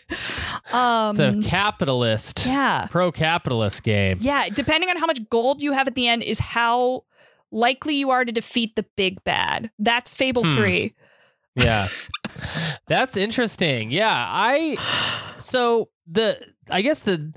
Um 0.71 1.19
It's 1.19 1.45
a 1.45 1.49
capitalist, 1.49 2.45
yeah. 2.45 2.87
pro-capitalist 2.89 3.83
game. 3.83 4.17
Yeah. 4.21 4.49
Depending 4.49 4.89
on 4.89 4.97
how 4.97 5.05
much 5.05 5.19
gold 5.29 5.61
you 5.61 5.71
have 5.73 5.87
at 5.87 5.95
the 5.95 6.07
end 6.07 6.23
is 6.23 6.39
how 6.39 7.03
likely 7.51 7.95
you 7.95 8.09
are 8.11 8.23
to 8.23 8.31
defeat 8.31 8.75
the 8.75 8.85
big 8.95 9.23
bad. 9.23 9.71
That's 9.79 10.15
Fable 10.15 10.43
Hmm. 10.45 10.55
3. 10.55 10.95
Yeah. 11.55 11.87
That's 12.87 13.17
interesting. 13.17 13.91
Yeah, 13.91 14.09
I 14.15 14.77
so 15.37 15.89
the 16.09 16.39
I 16.69 16.81
guess 16.81 17.01
the 17.01 17.33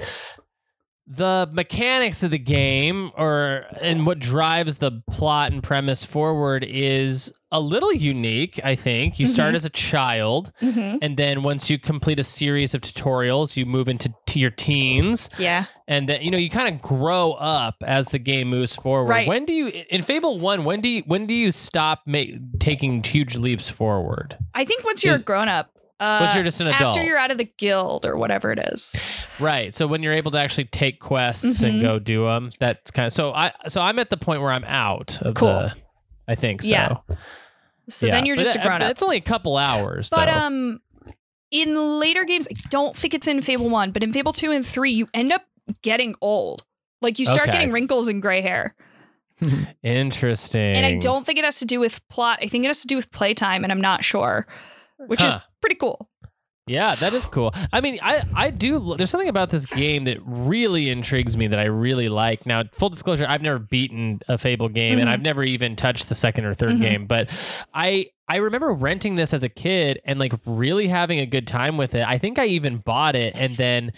the 1.07 1.49
mechanics 1.53 2.23
of 2.23 2.31
the 2.31 2.39
game 2.39 3.11
or 3.17 3.65
and 3.81 4.07
what 4.07 4.19
drives 4.19 4.79
the 4.79 5.03
plot 5.11 5.53
and 5.53 5.63
premise 5.63 6.05
forward 6.05 6.65
is 6.67 7.33
a 7.53 7.61
little 7.61 7.93
unique, 7.93 8.59
I 8.65 8.75
think. 8.75 9.21
You 9.21 9.27
start 9.27 9.53
Mhm. 9.53 9.57
as 9.57 9.65
a 9.65 9.71
child 9.71 10.51
Mhm. 10.61 10.99
and 11.03 11.17
then 11.17 11.43
once 11.43 11.69
you 11.71 11.79
complete 11.79 12.19
a 12.19 12.25
series 12.25 12.75
of 12.75 12.81
tutorials, 12.81 13.57
you 13.57 13.65
move 13.67 13.89
into 13.89 14.13
to 14.27 14.41
your 14.41 14.51
teens 14.51 15.29
Yeah. 15.39 15.67
and 15.87 16.09
then 16.09 16.23
you 16.23 16.31
know 16.31 16.39
you 16.39 16.51
kind 16.51 16.75
of 16.75 16.81
grow 16.81 17.33
up 17.33 17.77
as 17.87 18.09
the 18.09 18.19
game 18.19 18.49
moves 18.49 18.75
forward. 18.75 19.11
Right. 19.11 19.29
When 19.29 19.45
do 19.45 19.53
you 19.53 19.67
in 19.91 20.03
Fable 20.03 20.41
1, 20.41 20.65
when 20.65 20.81
do 20.81 20.89
you 20.89 21.03
when 21.07 21.27
do 21.27 21.35
you 21.35 21.53
stop 21.53 22.01
ma- 22.07 22.25
taking 22.59 23.05
huge 23.05 23.37
leaps 23.37 23.69
forward? 23.69 24.37
I 24.55 24.65
think 24.65 24.85
once 24.85 25.05
you're 25.05 25.15
Is- 25.15 25.21
a 25.21 25.25
grown 25.25 25.49
up, 25.49 25.71
uh, 26.05 26.19
Once 26.21 26.35
you're 26.35 26.45
just 26.45 26.61
an 26.61 26.67
adult. 26.69 26.97
after 26.97 27.03
you're 27.03 27.19
out 27.19 27.31
of 27.31 27.39
the 27.39 27.49
guild 27.59 28.05
or 28.07 28.17
whatever 28.17 28.53
it 28.53 28.59
is. 28.73 28.97
Right. 29.41 29.73
So 29.73 29.87
when 29.87 30.03
you're 30.03 30.13
able 30.13 30.31
to 30.33 30.39
actually 30.39 30.67
take 30.67 31.01
quests 31.01 31.63
and 31.63 31.77
Mhm. 31.81 31.83
go 31.83 31.99
do 31.99 32.25
them, 32.27 32.51
that's 32.61 32.91
kind 32.91 33.07
of 33.07 33.13
so 33.13 33.33
I 33.33 33.53
so 33.69 33.81
I'm 33.81 33.99
at 33.99 34.11
the 34.11 34.17
point 34.17 34.41
where 34.43 34.51
I'm 34.51 34.65
out 34.65 35.21
of 35.23 35.35
Cool. 35.35 35.49
the 35.49 35.73
I 36.29 36.35
think 36.35 36.63
so. 36.63 36.69
Yeah. 36.71 36.97
So 37.89 38.07
Yeah. 38.07 38.13
then 38.13 38.27
you're 38.27 38.37
But 38.37 38.43
just 38.45 38.57
a 38.57 38.61
grown 38.61 38.83
up. 38.83 38.91
It's 38.91 39.03
only 39.03 39.17
a 39.17 39.21
couple 39.23 39.57
hours 39.57 40.11
But 40.11 40.27
though. 40.27 40.33
um 40.47 40.81
in 41.51 42.01
later 42.01 42.25
games, 42.25 42.49
I 42.51 42.55
don't 42.71 42.97
think 42.97 43.15
it's 43.15 43.29
in 43.29 43.41
Fable 43.43 43.69
1, 43.69 43.93
but 43.93 44.03
in 44.03 44.13
Fable 44.13 44.33
2 44.33 44.51
and 44.51 44.67
3, 44.67 44.91
you 44.91 45.09
end 45.15 45.33
up 45.33 45.43
getting 45.83 46.15
old. 46.21 46.65
Like 47.01 47.19
you 47.19 47.27
start 47.27 47.49
Okay. 47.49 47.59
getting 47.59 47.73
wrinkles 47.73 48.09
and 48.09 48.21
gray 48.21 48.41
hair. 48.41 48.75
Interesting. 49.83 50.75
And 50.77 50.87
I 50.87 50.95
don't 50.97 51.27
think 51.27 51.39
it 51.39 51.45
has 51.45 51.59
to 51.59 51.65
do 51.67 51.81
with 51.81 52.07
plot. 52.09 52.39
I 52.43 52.47
think 52.47 52.65
it 52.65 52.69
has 52.69 52.81
to 52.83 52.87
do 52.87 52.97
with 52.97 53.11
playtime, 53.13 53.63
and 53.65 53.73
I'm 53.73 53.81
not 53.81 54.05
sure. 54.05 54.47
Which 54.99 55.23
is 55.25 55.33
pretty 55.61 55.77
cool. 55.77 56.09
Yeah, 56.67 56.95
that 56.95 57.13
is 57.13 57.27
cool. 57.27 57.53
I 57.75 57.83
mean, 57.83 57.99
I 58.03 58.23
I 58.35 58.49
do. 58.49 58.95
There's 58.97 59.11
something 59.11 59.29
about 59.29 59.51
this 59.51 59.67
game 59.67 60.05
that 60.05 60.17
really 60.25 60.89
intrigues 60.89 61.37
me 61.37 61.47
that 61.49 61.59
I 61.59 61.65
really 61.65 62.09
like. 62.09 62.47
Now, 62.47 62.63
full 62.73 62.89
disclosure, 62.89 63.27
I've 63.29 63.43
never 63.43 63.59
beaten 63.59 64.21
a 64.29 64.39
Fable 64.39 64.71
game, 64.71 64.99
and 64.99 65.07
Mhm. 65.09 65.13
I've 65.13 65.21
never 65.21 65.45
even 65.45 65.77
touched 65.77 66.09
the 66.09 66.15
second 66.15 66.47
or 66.47 66.55
3rd 66.55 66.77
Mhm. 66.77 66.81
game. 66.81 67.07
But 67.07 67.29
I 67.75 68.07
I 68.29 68.37
remember 68.37 68.73
renting 68.73 69.17
this 69.17 69.35
as 69.35 69.45
a 69.45 69.51
kid 69.51 70.01
and 70.07 70.19
like 70.19 70.33
really 70.47 70.89
having 70.89 71.19
a 71.19 71.27
good 71.27 71.47
time 71.47 71.77
with 71.77 71.95
it. 71.95 72.07
I 72.09 72.17
think 72.17 72.39
I 72.39 72.47
even 72.47 72.79
bought 72.79 73.15
it 73.15 73.39
and 73.39 73.53
then 73.57 73.93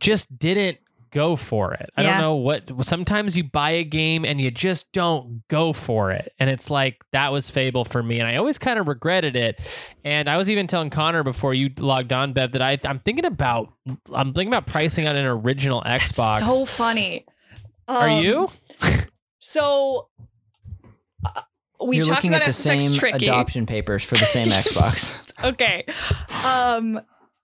just 0.00 0.36
didn't 0.36 0.78
go 1.10 1.36
for 1.36 1.74
it. 1.74 1.90
I 1.96 2.02
Yeah. 2.02 2.10
don't 2.12 2.20
know 2.20 2.36
what. 2.36 2.70
Sometimes 2.84 3.36
you 3.36 3.44
buy 3.44 3.70
a 3.70 3.84
game 3.84 4.24
and 4.24 4.40
you 4.40 4.50
just 4.50 4.92
don't 4.92 5.42
go 5.48 5.72
for 5.72 6.12
it, 6.12 6.32
and 6.38 6.48
it's 6.50 6.70
like 6.70 7.02
that 7.12 7.32
was 7.32 7.48
Fable 7.50 7.84
for 7.84 8.02
me, 8.02 8.18
and 8.20 8.28
I 8.28 8.36
always 8.36 8.58
kind 8.58 8.78
of 8.78 8.88
regretted 8.88 9.36
it. 9.36 9.60
And 10.04 10.28
I 10.28 10.36
was 10.36 10.48
even 10.50 10.66
telling 10.66 10.90
Connor 10.90 11.22
before 11.22 11.54
you 11.54 11.70
logged 11.78 12.12
on, 12.12 12.32
Bev, 12.32 12.52
that 12.52 12.62
I 12.62 12.78
I'm 12.84 13.00
thinking 13.00 13.24
about 13.24 13.72
I'm 14.14 14.32
thinking 14.34 14.48
about 14.48 14.66
pricing 14.66 15.06
out 15.06 15.16
an 15.16 15.24
original 15.26 15.82
Xbox. 15.82 16.38
So 16.40 16.64
funny. 16.64 17.26
Are 17.88 18.08
Um, 18.08 18.22
you? 18.22 18.50
So 19.40 20.08
uh, 21.24 21.40
we 21.84 21.96
You're 21.96 22.06
talked 22.06 22.24
about 22.24 22.42
at 22.42 22.46
the 22.46 22.50
SSX 22.52 22.80
same 22.82 22.98
Tricky. 22.98 23.26
adoption 23.26 23.66
papers 23.66 24.04
for 24.04 24.16
the 24.16 24.26
same 24.26 24.48
Xbox. 24.50 25.32
okay. 25.44 25.84
Um, 26.44 27.00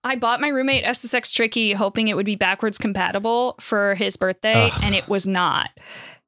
I 0.07 0.15
bought 0.15 0.39
my 0.39 0.47
roommate 0.47 0.85
SSX 0.85 1.33
Tricky 1.33 1.73
hoping 1.73 2.07
it 2.07 2.15
would 2.15 2.25
be 2.25 2.35
backwards 2.35 2.77
compatible 2.77 3.55
for 3.59 3.95
his 3.95 4.15
birthday, 4.17 4.69
Ugh. 4.71 4.79
and 4.83 4.95
it 4.95 5.07
was 5.07 5.27
not. 5.27 5.69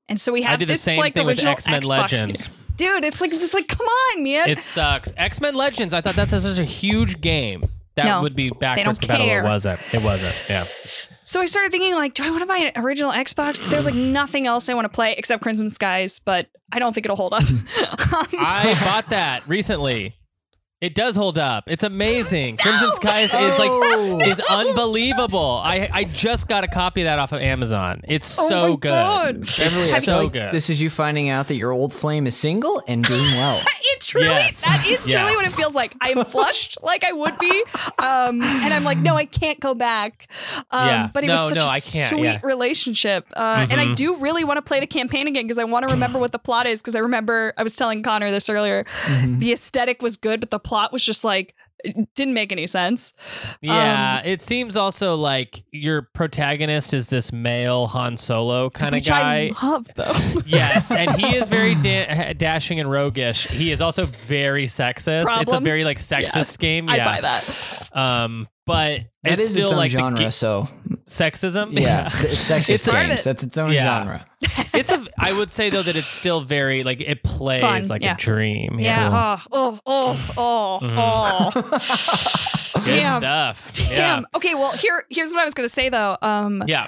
And 0.07 0.19
so 0.19 0.31
we 0.33 0.41
have 0.41 0.59
this 0.59 0.85
like 0.97 1.15
original 1.17 1.53
X 1.53 1.67
Men 1.67 1.81
Xbox 1.81 1.87
Legends. 2.11 2.47
game. 2.47 2.55
Dude, 2.75 3.05
it's 3.05 3.21
like 3.21 3.33
it's 3.33 3.53
like 3.53 3.67
come 3.67 3.85
on, 3.87 4.23
man. 4.23 4.49
It 4.49 4.59
sucks. 4.59 5.11
X 5.15 5.39
Men 5.39 5.55
Legends. 5.55 5.93
I 5.93 6.01
thought 6.01 6.15
that's 6.15 6.31
such 6.31 6.59
a 6.59 6.65
huge 6.65 7.21
game. 7.21 7.69
That 7.95 8.05
No, 8.05 8.21
would 8.21 8.35
be 8.35 8.49
backwards 8.49 8.99
compatible. 8.99 9.27
care. 9.27 9.43
It 9.43 9.47
wasn't. 9.49 9.79
It 9.93 10.01
wasn't. 10.01 10.45
Yeah. 10.49 10.65
so 11.23 11.41
I 11.41 11.45
started 11.47 11.71
thinking 11.71 11.93
like, 11.95 12.13
do 12.13 12.23
I 12.23 12.29
want 12.29 12.41
to 12.41 12.45
buy 12.45 12.57
an 12.57 12.81
original 12.83 13.11
Xbox? 13.11 13.61
But 13.61 13.71
there's 13.71 13.85
like 13.85 13.95
nothing 13.95 14.47
else 14.47 14.69
I 14.69 14.73
want 14.73 14.85
to 14.85 14.89
play 14.89 15.13
except 15.17 15.41
Crimson 15.43 15.67
Skies, 15.69 16.19
but 16.19 16.47
I 16.71 16.79
don't 16.79 16.93
think 16.93 17.05
it'll 17.05 17.17
hold 17.17 17.33
up. 17.33 17.43
I 17.83 18.75
bought 18.85 19.09
that 19.09 19.47
recently. 19.47 20.15
It 20.81 20.95
does 20.95 21.17
hold 21.17 21.37
up. 21.37 21.65
It's 21.67 21.83
amazing. 21.83 22.55
Crimson 22.61 22.91
Skies 22.93 23.33
is 23.33 23.59
like 23.59 24.27
is 24.29 24.39
unbelievable. 24.39 25.59
I 25.61 25.89
I 25.91 26.03
just 26.05 26.47
got 26.47 26.63
a 26.63 26.69
copy 26.69 27.01
of 27.01 27.05
that 27.05 27.19
off 27.19 27.33
of 27.33 27.41
Amazon. 27.41 28.01
It's 28.07 28.39
Oh 28.39 28.47
so 28.47 28.61
my 28.61 28.67
good. 28.69 28.81
God. 28.81 29.35
It's 29.41 29.59
Beverly, 29.59 29.81
I 29.83 29.93
feel 29.95 30.01
so 30.01 30.17
like 30.23 30.31
good. 30.33 30.51
this 30.53 30.69
is 30.69 30.81
you 30.81 30.89
finding 30.89 31.27
out 31.27 31.47
that 31.49 31.55
your 31.55 31.73
old 31.73 31.93
flame 31.93 32.27
is 32.27 32.37
single 32.37 32.81
and 32.87 33.03
doing 33.03 33.19
well. 33.19 33.61
it 33.81 34.01
truly 34.01 34.27
Yes. 34.27 34.61
that 34.61 34.85
is 34.87 35.03
truly 35.05 35.19
Yes. 35.25 35.35
what 35.35 35.45
it 35.47 35.51
feels 35.51 35.75
like. 35.75 35.95
I'm 35.99 36.23
flushed 36.23 36.77
like 36.81 37.03
I 37.03 37.11
would 37.11 37.37
be. 37.39 37.63
Um 37.97 38.41
and 38.41 38.73
I'm 38.73 38.85
like, 38.85 38.99
no, 38.99 39.15
I 39.15 39.25
can't 39.25 39.59
go 39.59 39.73
back. 39.73 40.29
Um 40.71 40.87
Yeah. 40.87 41.09
but 41.13 41.25
it 41.25 41.27
No, 41.27 41.33
was 41.33 41.49
such 41.49 41.57
no, 41.57 41.65
a 41.65 41.67
I 41.67 41.79
can't, 41.79 42.09
sweet 42.09 42.23
yeah. 42.23 42.39
relationship. 42.41 43.27
Uh 43.35 43.67
and 43.69 43.81
I 43.81 43.87
Mhm. 43.87 43.95
do 43.97 44.15
really 44.15 44.45
want 44.45 44.55
to 44.57 44.61
play 44.61 44.79
the 44.79 44.87
campaign 44.87 45.27
again 45.27 45.43
because 45.43 45.57
I 45.57 45.65
want 45.65 45.83
to 45.87 45.93
remember 45.93 46.19
what 46.19 46.31
the 46.31 46.39
plot 46.39 46.67
is 46.67 46.81
because 46.81 46.95
I 46.95 46.99
remember 46.99 47.53
I 47.57 47.63
was 47.63 47.75
telling 47.75 48.01
Connor 48.01 48.31
this 48.31 48.47
earlier. 48.49 48.85
Mm-hmm. 49.05 49.39
The 49.39 49.51
aesthetic 49.51 50.01
was 50.01 50.15
good, 50.15 50.39
but 50.39 50.51
the 50.51 50.59
plot 50.69 50.93
was 50.93 51.03
just 51.03 51.23
like 51.23 51.55
it 51.83 52.07
didn't 52.15 52.33
make 52.33 52.51
any 52.51 52.67
sense. 52.67 53.13
yeah, 53.61 54.21
it 54.23 54.41
seems 54.41 54.75
also 54.75 55.15
like 55.15 55.63
your 55.71 56.09
protagonist 56.13 56.93
is 56.93 57.07
this 57.07 57.31
male 57.31 57.87
Han 57.87 58.17
Solo 58.17 58.69
kind 58.69 58.93
of 58.93 58.97
which 58.97 59.07
guy. 59.07 59.51
I 59.61 59.65
love 59.65 59.87
though. 59.95 60.13
yes, 60.45 60.91
and 60.91 61.11
he 61.19 61.35
is 61.35 61.47
very 61.47 61.75
da- 61.83 62.33
dashing 62.33 62.79
and 62.79 62.89
roguish. 62.91 63.47
He 63.47 63.71
is 63.71 63.81
also 63.81 64.05
very 64.05 64.65
sexist. 64.65 65.25
It's 65.41 65.53
a 65.53 65.59
very 65.59 65.83
like 65.83 65.97
sexist 65.99 66.59
game. 66.59 66.89
I 66.89 66.97
Yeah. 66.97 67.05
buy 67.05 67.21
that. 67.21 67.89
Um, 67.93 68.47
but 68.65 69.01
That 69.23 69.33
it's 69.33 69.43
is 69.43 69.51
still 69.53 69.63
its 69.63 69.71
own 69.71 69.77
like 69.79 69.91
the 69.91 69.97
genre, 69.97 70.19
ga- 70.19 70.29
so 70.29 70.67
sexism. 71.07 71.79
yeah, 71.79 72.09
the 72.09 72.27
sexist 72.29 72.69
It's 72.69 72.87
games. 72.87 73.21
it. 73.21 73.23
That's 73.23 73.43
its 73.43 73.57
own 73.57 73.71
Yeah. 73.71 73.81
genre. 73.83 74.25
it's 74.75 74.91
a. 74.91 75.03
I 75.17 75.33
would 75.35 75.51
say 75.51 75.71
though 75.71 75.81
that 75.81 75.95
it's 75.95 76.07
still 76.07 76.41
very 76.41 76.83
like 76.83 77.01
it 77.01 77.23
plays 77.23 77.61
Fun, 77.61 77.81
like 77.87 78.03
yeah. 78.03 78.13
a 78.13 78.17
dream. 78.17 78.79
Yeah. 78.79 79.39
Oh, 79.51 79.79
oh, 79.85 80.19
oh, 80.37 80.81
oh, 80.83 81.51
oh. 81.63 81.68
Good 82.85 82.85
Damn. 82.85 83.19
stuff. 83.19 83.71
Damn. 83.73 84.25
Okay, 84.35 84.55
well 84.55 84.71
here 84.73 85.05
here's 85.09 85.31
what 85.31 85.41
I 85.41 85.45
was 85.45 85.53
gonna 85.53 85.69
say 85.69 85.89
though. 85.89 86.17
Um 86.21 86.63
Yeah. 86.67 86.87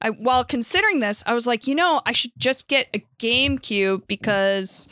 I 0.00 0.10
while 0.10 0.44
considering 0.44 1.00
this, 1.00 1.22
I 1.26 1.34
was 1.34 1.46
like, 1.46 1.66
you 1.66 1.74
know, 1.74 2.02
I 2.04 2.12
should 2.12 2.32
just 2.36 2.68
get 2.68 2.88
a 2.94 3.04
GameCube 3.18 4.06
because 4.06 4.88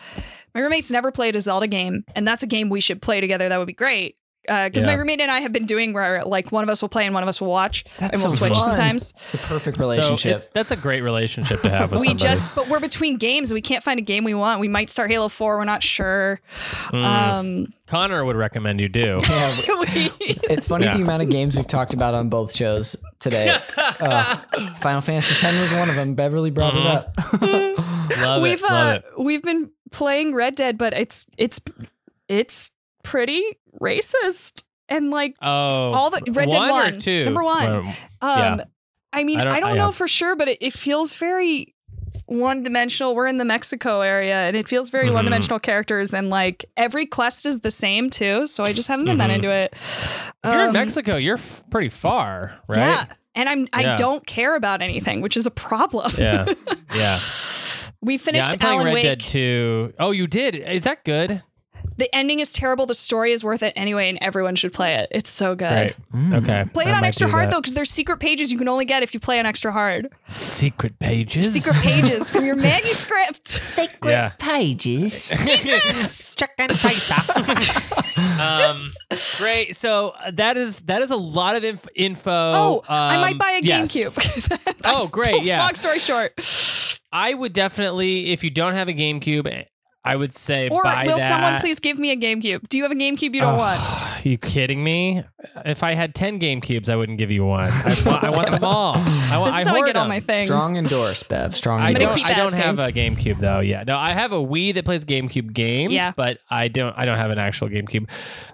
my 0.55 0.61
roommate's 0.61 0.91
never 0.91 1.13
played 1.13 1.37
a 1.37 1.41
Zelda 1.41 1.67
game, 1.67 2.05
and 2.15 2.27
that's 2.27 2.43
a 2.43 2.47
game 2.47 2.71
we 2.71 2.81
should 2.81 3.03
play 3.03 3.21
together. 3.21 3.49
That 3.49 3.59
would 3.59 3.67
be 3.67 3.73
great. 3.73 4.17
Because 4.47 4.83
my 4.85 4.93
Yeah. 4.93 4.97
roommate 4.99 5.21
and 5.21 5.31
I 5.31 5.41
have 5.41 5.53
been 5.53 5.65
doing 5.67 5.93
where 5.93 6.25
like 6.25 6.53
one 6.53 6.63
of 6.65 6.69
us 6.71 6.83
will 6.83 6.89
play 6.89 7.05
and 7.07 7.15
one 7.15 7.23
of 7.23 7.29
us 7.29 7.41
will 7.41 7.49
watch, 7.49 7.85
That's 7.99 8.13
and 8.15 8.23
we'll 8.23 8.29
so 8.31 8.37
switch 8.37 8.53
fun. 8.59 8.63
sometimes. 8.77 9.15
It's 9.23 9.35
a 9.35 9.39
perfect 9.39 9.79
relationship. 9.79 10.31
it's- 10.31 10.49
that's 10.53 10.71
a 10.71 10.77
great 10.77 11.01
relationship 11.03 11.63
to 11.63 11.71
have 11.71 11.91
with 11.93 12.01
We 12.03 12.09
somebody. 12.09 12.29
just, 12.35 12.55
but 12.55 12.69
we're 12.69 12.81
between 12.81 13.17
games. 13.17 13.53
We 13.55 13.61
can't 13.63 13.83
find 13.83 13.99
a 13.99 14.03
game 14.03 14.23
we 14.25 14.35
want. 14.35 14.61
We 14.61 14.69
might 14.69 14.91
start 14.91 15.11
Halo 15.11 15.29
Four. 15.29 15.57
We're 15.57 15.65
not 15.65 15.83
sure. 15.83 16.41
Mm. 16.91 17.05
Um, 17.05 17.67
Connor 17.87 18.25
would 18.25 18.37
recommend 18.37 18.81
you 18.81 18.89
do. 18.89 19.19
yeah, 19.23 19.57
we- 19.81 20.13
it's 20.21 20.67
funny 20.67 20.85
Yeah. 20.87 20.97
the 20.97 21.03
amount 21.03 21.23
of 21.23 21.31
games 21.31 21.57
we've 21.57 21.67
talked 21.67 21.95
about 21.95 22.15
on 22.15 22.29
both 22.29 22.55
shows 22.55 22.97
today. 23.21 23.57
Uh, 24.01 24.37
Final 24.81 25.01
Fantasy 25.01 25.47
X 25.47 25.57
was 25.61 25.73
one 25.79 25.89
of 25.89 25.95
them. 25.95 26.15
Beverly 26.15 26.51
brought 26.51 26.75
it 26.77 26.85
up. 26.85 27.07
Love 28.21 28.43
we've 28.43 28.55
it. 28.55 28.63
Love 28.63 28.97
uh, 28.97 28.99
it. 28.99 29.05
we've 29.25 29.43
been 29.43 29.71
playing 29.93 30.35
Red 30.35 30.57
Dead, 30.57 30.77
but 30.77 30.93
it's 30.95 31.27
it's 31.39 31.61
it's 32.29 32.73
pretty 33.05 33.43
racist 33.81 34.65
and 34.89 35.11
like 35.11 35.37
Oh, 35.41 35.47
all 35.93 36.11
the- 36.11 36.23
Red 36.33 36.51
Dead 36.51 36.57
one, 36.59 36.71
one. 36.71 36.95
or 36.95 37.01
two. 37.01 37.25
Number 37.25 37.45
one. 37.45 37.67
Well, 37.67 37.87
um 38.21 38.59
Yeah. 38.59 38.65
I 39.13 39.23
mean 39.25 39.39
I 39.39 39.43
I 39.43 39.45
don't- 39.45 39.61
don't, 39.61 39.71
I 39.71 39.75
know 39.75 39.87
have- 39.87 39.95
for 39.97 40.09
sure, 40.09 40.35
but 40.35 40.49
it, 40.49 40.59
it 40.61 40.73
feels 40.73 41.15
very 41.15 41.75
one 42.27 42.63
dimensional. 42.63 43.15
We're 43.15 43.27
in 43.27 43.37
the 43.39 43.45
Mexico 43.45 44.01
area 44.01 44.37
and 44.37 44.57
it 44.57 44.67
feels 44.69 44.89
very 44.91 45.09
Mhm. 45.09 45.15
one 45.15 45.25
dimensional 45.25 45.59
characters 45.59 46.15
and 46.15 46.31
like 46.31 46.65
every 46.77 47.07
quest 47.07 47.45
is 47.47 47.61
the 47.61 47.71
same 47.71 48.09
too. 48.11 48.47
So 48.47 48.65
I 48.65 48.73
just 48.73 48.89
haven't 48.89 49.05
been 49.07 49.19
that 49.19 49.31
Mhm. 49.31 49.35
into 49.37 49.51
it. 49.51 49.75
If 49.75 50.53
you're 50.53 50.63
in 50.63 50.67
Um, 50.69 50.73
Mexico, 50.73 51.17
you're 51.17 51.37
f- 51.37 51.63
pretty 51.71 51.91
far, 51.91 52.59
right? 52.67 52.79
Yeah. 52.79 53.05
And 53.35 53.49
I'm 53.49 53.69
I 53.73 53.83
Yeah. 53.83 53.97
don't 53.97 54.27
care 54.27 54.57
about 54.57 54.81
anything, 54.81 55.21
which 55.21 55.37
is 55.37 55.47
a 55.47 55.51
problem. 55.51 56.11
Yeah. 56.19 56.47
Yeah. 56.95 57.19
we 58.01 58.15
yeah, 58.15 58.19
finished 58.19 58.53
I'm 58.53 58.59
playing 58.59 58.75
Alan 58.75 58.87
Red 58.87 58.95
Wake. 58.95 59.03
Dead 59.05 59.21
2. 59.21 59.93
Oh, 59.99 60.13
you 60.13 60.27
did? 60.29 60.55
Is 60.55 60.85
that 60.85 61.05
good? 61.05 61.43
The 61.97 62.13
ending 62.15 62.41
is 62.41 62.53
terrible. 62.53 62.87
The 62.87 62.95
story 62.95 63.33
is 63.33 63.45
worth 63.45 63.63
it 63.63 63.73
anyway, 63.77 64.09
and 64.09 64.19
everyone 64.21 64.57
should 64.57 64.73
play 64.73 64.95
it. 64.95 65.09
It's 65.13 65.31
so 65.31 65.55
good. 65.55 65.95
Great. 66.11 66.35
Okay. 66.35 66.65
Play 66.73 66.85
it 66.87 66.91
I 66.95 66.99
on 66.99 67.05
extra 67.05 67.29
hard 67.29 67.47
that. 67.47 67.51
though, 67.53 67.61
because 67.61 67.75
there's 67.75 67.91
secret 67.91 68.19
pages 68.19 68.51
you 68.51 68.59
can 68.59 68.69
only 68.69 68.85
get 68.85 69.03
if 69.03 69.15
you 69.15 69.21
play 69.21 69.39
on 69.39 69.47
extra 69.47 69.71
hard. 69.73 70.09
Secret 70.27 70.99
pages. 70.99 71.53
Secret 71.53 71.77
pages 71.83 72.31
from 72.31 72.45
your 72.45 72.57
manuscript. 72.71 73.47
Secret 73.49 74.11
Yeah. 74.11 74.33
pages. 74.39 75.29
Chicken 76.35 76.71
um, 78.41 78.93
great. 79.39 79.77
So 79.77 80.11
uh, 80.21 80.31
that 80.33 80.57
is 80.57 80.81
that 80.83 81.03
is 81.03 81.11
a 81.11 81.17
lot 81.17 81.57
of 81.57 81.65
inf- 81.65 81.89
info. 81.95 82.31
Oh, 82.31 82.85
I 82.89 83.17
might 83.21 83.33
Um, 83.33 83.39
buy 83.39 83.61
a. 83.63 83.65
GameCube. 83.65 84.15
That's- 84.15 84.75
Oh, 84.85 85.09
great, 85.11 85.43
yeah. 85.45 85.61
Long 85.63 85.75
story 85.75 85.99
short. 85.99 86.33
I 87.13 87.33
would 87.33 87.53
definitely, 87.53 88.33
if 88.33 88.43
you 88.45 88.51
don't 88.51 88.75
have 88.75 88.89
a 88.89 88.93
GameCube, 88.93 89.65
I 90.05 90.17
would 90.17 90.35
say 90.35 90.69
Or 90.69 90.83
will 90.83 91.17
that. 91.17 91.29
someone 91.29 91.61
please 91.61 91.81
give 91.81 91.99
me 91.99 92.11
a 92.11 92.17
GameCube? 92.17 92.69
Do 92.69 92.77
you 92.77 92.85
have 92.85 92.93
a 92.93 92.97
GameCube 92.97 93.35
you 93.35 93.41
don't 93.41 93.57
want? 93.57 93.81
Are 94.25 94.29
you 94.29 94.39
kidding 94.39 94.83
me? 94.83 95.23
If 95.67 95.83
I 95.83 95.93
had 95.95 96.15
ten 96.15 96.41
GameCubes, 96.41 96.89
I 96.89 96.97
wouldn't 96.97 97.19
give 97.19 97.31
you 97.31 97.45
one. 97.45 97.69
I 97.69 97.95
want, 98.07 98.25
I 98.25 98.31
want 98.31 98.51
them 98.53 98.65
all. 98.65 98.95
I, 98.97 99.37
want, 99.39 99.53
This 99.53 99.61
is 99.63 99.67
I 99.67 99.71
how 99.71 99.83
I 99.83 99.87
get 99.87 99.97
all 99.97 100.09
my 100.09 100.21
things. 100.21 100.49
Strong 100.49 100.77
endorse, 100.77 101.23
Bev. 101.25 101.55
Strong 101.55 101.81
I 101.81 101.89
gonna 101.93 101.99
don't. 101.99 102.09
endorse. 102.09 102.27
keep 102.27 102.37
I 102.37 102.41
don't 102.41 102.55
have 102.55 102.79
a 102.79 102.91
GameCube 102.93 103.39
though. 103.39 103.61
Yeah, 103.61 103.85
no, 103.87 103.99
I 103.99 104.13
have 104.13 104.33
a 104.33 104.37
Wii 104.39 104.73
that 104.75 104.85
plays 104.87 105.05
GameCube 105.05 105.53
games. 105.53 105.93
Yeah. 105.93 106.13
but 106.17 106.39
I 106.49 106.69
don't. 106.69 106.97
I 106.97 107.05
don't 107.05 107.19
have 107.19 107.31
an 107.31 107.39
actual 107.39 107.69
GameCube. 107.69 108.09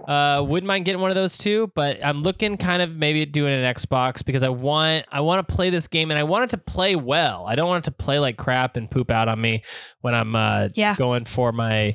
Uh, 0.09 0.43
wouldn't 0.43 0.67
mind 0.67 0.85
getting 0.87 1.01
one 1.01 1.11
of 1.13 1.15
those 1.15 1.39
too. 1.39 1.71
But 1.77 2.05
I'm 2.05 2.23
looking 2.23 2.57
kind 2.57 2.83
of 2.83 2.91
maybe 2.91 3.25
doing 3.27 3.53
an 3.55 3.73
Xbox 3.75 4.25
because 4.25 4.43
I 4.43 4.49
want. 4.49 5.07
I 5.13 5.21
want 5.21 5.47
to 5.47 5.55
play 5.55 5.71
this 5.71 5.87
game 5.87 6.11
and 6.11 6.19
I 6.19 6.25
want 6.25 6.45
it 6.45 6.51
to 6.51 6.59
play 6.59 6.97
well. 6.97 7.47
I 7.47 7.55
don't 7.55 7.69
want 7.69 7.87
it 7.87 7.91
to 7.91 7.97
play 7.97 8.19
like 8.19 8.37
crap 8.37 8.77
and 8.77 8.91
poop 8.91 9.11
out 9.11 9.29
on 9.29 9.41
me 9.41 9.63
when 10.01 10.15
I'm 10.15 10.35
uh, 10.35 10.69
Yeah. 10.75 10.97
going 10.97 11.27
for 11.27 11.53
my. 11.53 11.95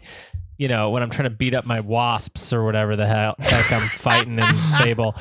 You 0.57 0.67
know, 0.67 0.89
when 0.91 1.03
I'm 1.03 1.09
trying 1.09 1.29
to 1.29 1.35
beat 1.35 1.53
up 1.53 1.65
my 1.65 1.81
wasps 1.81 2.53
or 2.53 2.63
whatever 2.63 2.95
the 2.95 3.05
hell 3.05 3.35
heck 3.39 3.71
I'm 3.73 3.81
fighting 3.87 4.39
in 4.39 4.53
Fable. 4.81 5.13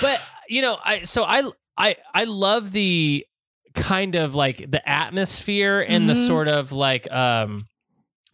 But 0.00 0.20
you 0.48 0.62
know, 0.62 0.78
I 0.84 1.02
so 1.02 1.24
I 1.24 1.42
I 1.76 1.96
I 2.14 2.24
love 2.24 2.72
the 2.72 3.26
kind 3.74 4.14
of 4.14 4.34
like 4.34 4.70
the 4.70 4.86
atmosphere 4.88 5.80
and 5.80 6.08
the 6.08 6.14
Mhm. 6.14 6.26
sort 6.26 6.48
of 6.48 6.72
like 6.72 7.10
um 7.12 7.66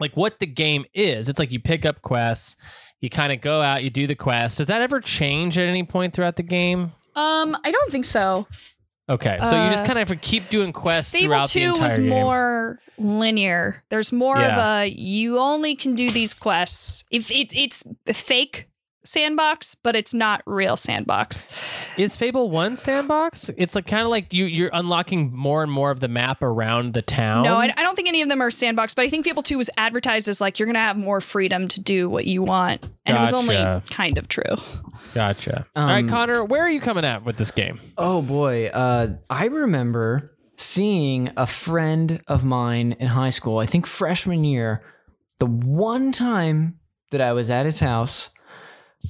like 0.01 0.17
what 0.17 0.39
the 0.41 0.47
game 0.47 0.85
is. 0.95 1.29
It's 1.29 1.39
like 1.39 1.51
you 1.53 1.61
pick 1.61 1.85
up 1.87 2.03
quests, 2.03 2.57
you 3.01 3.09
kind 3.11 3.33
of 3.33 3.41
go 3.41 3.63
out, 3.63 3.83
you 3.85 3.91
do 3.91 4.07
the 4.07 4.15
quest. 4.15 4.59
Does 4.59 4.67
that 4.69 4.83
ever 4.83 5.01
change 5.01 5.57
at 5.59 5.67
any 5.69 5.85
point 5.85 6.15
throughout 6.15 6.37
the 6.37 6.43
game? 6.43 6.93
Um, 7.17 7.57
I 7.65 7.71
don't 7.71 7.91
think 7.93 8.05
so. 8.05 8.47
Okay, 9.09 9.39
so 9.43 9.65
you 9.65 9.71
just 9.71 9.85
Uh, 9.85 9.87
kind 9.87 9.99
of 9.99 10.09
have 10.09 10.19
to 10.19 10.25
keep 10.25 10.49
doing 10.49 10.73
quests 10.73 11.13
Fable 11.13 11.27
throughout 11.27 11.49
the 11.51 11.61
2 11.61 11.67
entire 11.69 11.83
was 11.83 11.97
game. 11.99 12.09
more 12.09 12.81
linear. 12.97 13.83
There's 13.91 14.13
more 14.13 14.41
of 14.41 14.57
a 14.57 14.87
you 14.89 15.39
only 15.39 15.75
can 15.75 15.95
do 15.95 16.11
these 16.11 16.33
quests. 16.33 17.05
If 17.11 17.31
it, 17.31 17.53
it's 17.55 17.85
fake 18.13 18.69
sandbox, 19.05 19.75
but 19.75 19.95
it's 19.97 20.15
not 20.15 20.43
real 20.47 20.77
sandbox. 20.77 21.47
Is 21.97 22.17
Fable 22.17 22.51
One 22.51 22.77
sandbox? 22.77 23.51
It's 23.57 23.75
like 23.75 23.87
kind 23.87 24.03
of 24.03 24.09
like 24.09 24.33
you 24.33 24.47
you're 24.47 24.71
unlocking 24.73 25.33
more 25.35 25.63
and 25.63 25.71
more 25.71 25.91
of 25.91 26.01
the 26.01 26.09
map 26.09 26.43
around 26.43 26.95
the 26.95 27.03
town. 27.03 27.45
No, 27.45 27.57
I, 27.57 27.65
I 27.77 27.83
don't 27.83 27.95
think 27.97 28.09
any 28.09 28.23
of 28.23 28.29
them 28.29 28.41
are 28.41 28.51
sandbox, 28.51 28.95
but 28.95 29.05
I 29.05 29.09
think 29.09 29.25
Fable 29.25 29.43
2 29.43 29.57
was 29.59 29.71
advertised 29.77 30.29
as 30.29 30.41
like 30.41 30.59
you're 30.59 30.67
going 30.67 30.75
to 30.75 30.81
have 30.81 30.97
more 30.97 31.21
freedom 31.21 31.69
to 31.69 31.81
do 31.81 32.09
what 32.09 32.27
you 32.27 32.43
want. 32.43 32.85
And 33.07 33.17
it 33.17 33.21
was 33.21 33.33
only 33.35 33.57
kind 33.91 34.19
of 34.19 34.29
true. 34.29 34.43
Gotcha. 35.15 35.67
All 35.77 35.87
right, 35.87 35.99
Um, 36.01 36.09
Connor, 36.09 36.45
where 36.45 36.63
are 36.63 36.71
you 36.71 36.81
coming 36.81 37.05
at 37.05 37.25
with 37.25 37.37
this 37.37 37.51
game? 37.51 37.81
Oh 37.99 38.23
boy, 38.23 38.67
uh, 38.69 39.09
I 39.31 39.47
remember 39.47 40.33
seeing 40.57 41.31
a 41.37 41.47
friend 41.47 42.21
of 42.27 42.45
mine 42.45 42.97
in 42.99 43.09
high 43.09 43.31
school. 43.31 43.59
I 43.59 43.67
think 43.67 43.87
freshman 43.87 44.45
year. 44.45 44.83
The 45.41 45.47
one 45.47 46.13
time 46.13 46.79
that 47.11 47.21
I 47.21 47.33
was 47.33 47.51
at 47.51 47.67
his 47.67 47.81
house, 47.81 48.31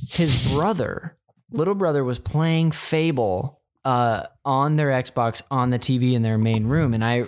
his 0.09 0.53
brother, 0.53 1.17
little 1.51 1.75
brother, 1.75 2.05
was 2.05 2.19
playing 2.19 2.73
Fable 2.73 3.61
uh, 3.85 4.27
on 4.45 4.77
their 4.77 4.89
Xbox 4.89 5.43
on 5.51 5.71
the 5.71 5.79
TV 5.79 6.13
in 6.15 6.23
their 6.23 6.39
main 6.39 6.67
room, 6.67 6.95
and 6.95 7.05
I, 7.05 7.25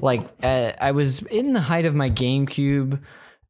like, 0.00 0.22
uh, 0.42 0.72
I 0.80 0.92
was 0.92 1.22
in 1.22 1.52
the 1.52 1.60
height 1.60 1.84
of 1.86 1.94
my 1.94 2.10
GameCube 2.10 3.00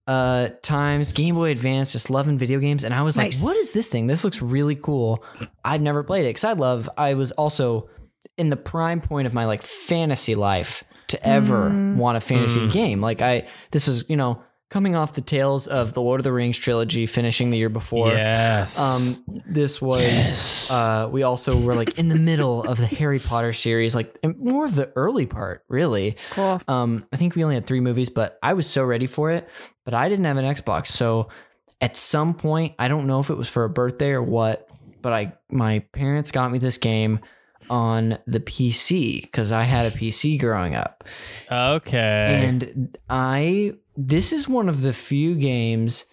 uh 0.08 0.48
times 0.62 1.12
game 1.12 1.36
boy 1.36 1.52
advance 1.52 1.92
just 1.92 2.10
loving 2.10 2.36
video 2.36 2.58
games. 2.58 2.82
And 2.82 2.92
i 2.92 3.02
was 3.02 3.16
Nice. 3.16 3.40
like 3.40 3.46
what 3.46 3.56
is 3.58 3.72
this 3.72 3.88
thing? 3.88 4.08
This 4.08 4.24
looks 4.24 4.42
really 4.42 4.74
cool. 4.74 5.22
I've 5.64 5.80
never 5.80 6.02
played 6.02 6.24
it. 6.24 6.30
Because 6.30 6.42
i 6.42 6.54
love 6.54 6.90
i 6.98 7.14
was 7.14 7.30
also 7.30 7.88
in 8.36 8.50
the 8.50 8.56
prime 8.56 9.00
point 9.00 9.28
of 9.28 9.32
my 9.32 9.44
like 9.44 9.62
fantasy 9.62 10.34
life 10.34 10.82
to 11.06 11.24
ever 11.24 11.68
want 11.94 12.16
a 12.16 12.20
fantasy 12.20 12.66
game. 12.68 13.00
Like 13.00 13.22
i 13.22 13.46
this 13.70 13.86
is 13.86 14.04
you 14.08 14.16
know 14.16 14.42
coming 14.72 14.96
off 14.96 15.12
the 15.12 15.20
tails 15.20 15.66
of 15.66 15.92
the 15.92 16.00
lord 16.00 16.18
of 16.18 16.24
the 16.24 16.32
rings 16.32 16.56
trilogy 16.56 17.06
finishing 17.06 17.50
the 17.50 17.58
year 17.58 17.68
before 17.68 18.08
yes. 18.08 18.78
um 18.78 19.42
this 19.46 19.80
was 19.80 20.70
uh 20.70 21.08
we 21.12 21.22
also 21.22 21.60
were 21.60 21.74
like 21.74 21.98
in 21.98 22.08
the 22.08 22.16
middle 22.16 22.62
of 22.64 22.78
the 22.78 22.86
harry 22.86 23.18
potter 23.18 23.52
series 23.52 23.94
like 23.94 24.18
more 24.38 24.64
of 24.64 24.74
the 24.74 24.90
early 24.96 25.26
part 25.26 25.62
really 25.68 26.16
Cool. 26.30 26.60
um, 26.68 27.06
I 27.12 27.16
think 27.16 27.34
we 27.36 27.44
only 27.44 27.54
had 27.56 27.66
three 27.66 27.80
movies, 27.80 28.08
but 28.08 28.38
I 28.42 28.54
was 28.54 28.66
so 28.66 28.84
ready 28.84 29.06
for 29.06 29.30
it. 29.30 29.48
But 29.84 29.94
I 29.94 30.08
didn't 30.08 30.24
have 30.24 30.36
an 30.36 30.44
Xbox, 30.44 30.86
so 30.86 31.28
at 31.80 31.96
some 31.96 32.34
point, 32.34 32.74
I 32.78 32.88
don't 32.88 33.06
know 33.06 33.20
if 33.20 33.30
it 33.30 33.36
was 33.36 33.48
for 33.48 33.64
a 33.64 33.70
birthday 33.70 34.12
or 34.12 34.22
what, 34.22 34.68
but 35.00 35.12
I 35.12 35.34
my 35.50 35.80
parents 35.92 36.30
got 36.30 36.52
me 36.52 36.58
this 36.58 36.78
game 36.78 37.20
on 37.68 38.18
the 38.26 38.40
PC 38.40 39.22
because 39.22 39.50
I 39.50 39.64
had 39.64 39.92
a 39.92 39.96
PC 39.96 40.38
growing 40.38 40.74
up, 40.74 41.04
okay. 41.50 42.44
and 42.46 42.96
I 43.10 43.74
this 43.96 44.32
is 44.32 44.48
one 44.48 44.68
of 44.68 44.82
the 44.82 44.92
few 44.92 45.34
games 45.34 46.04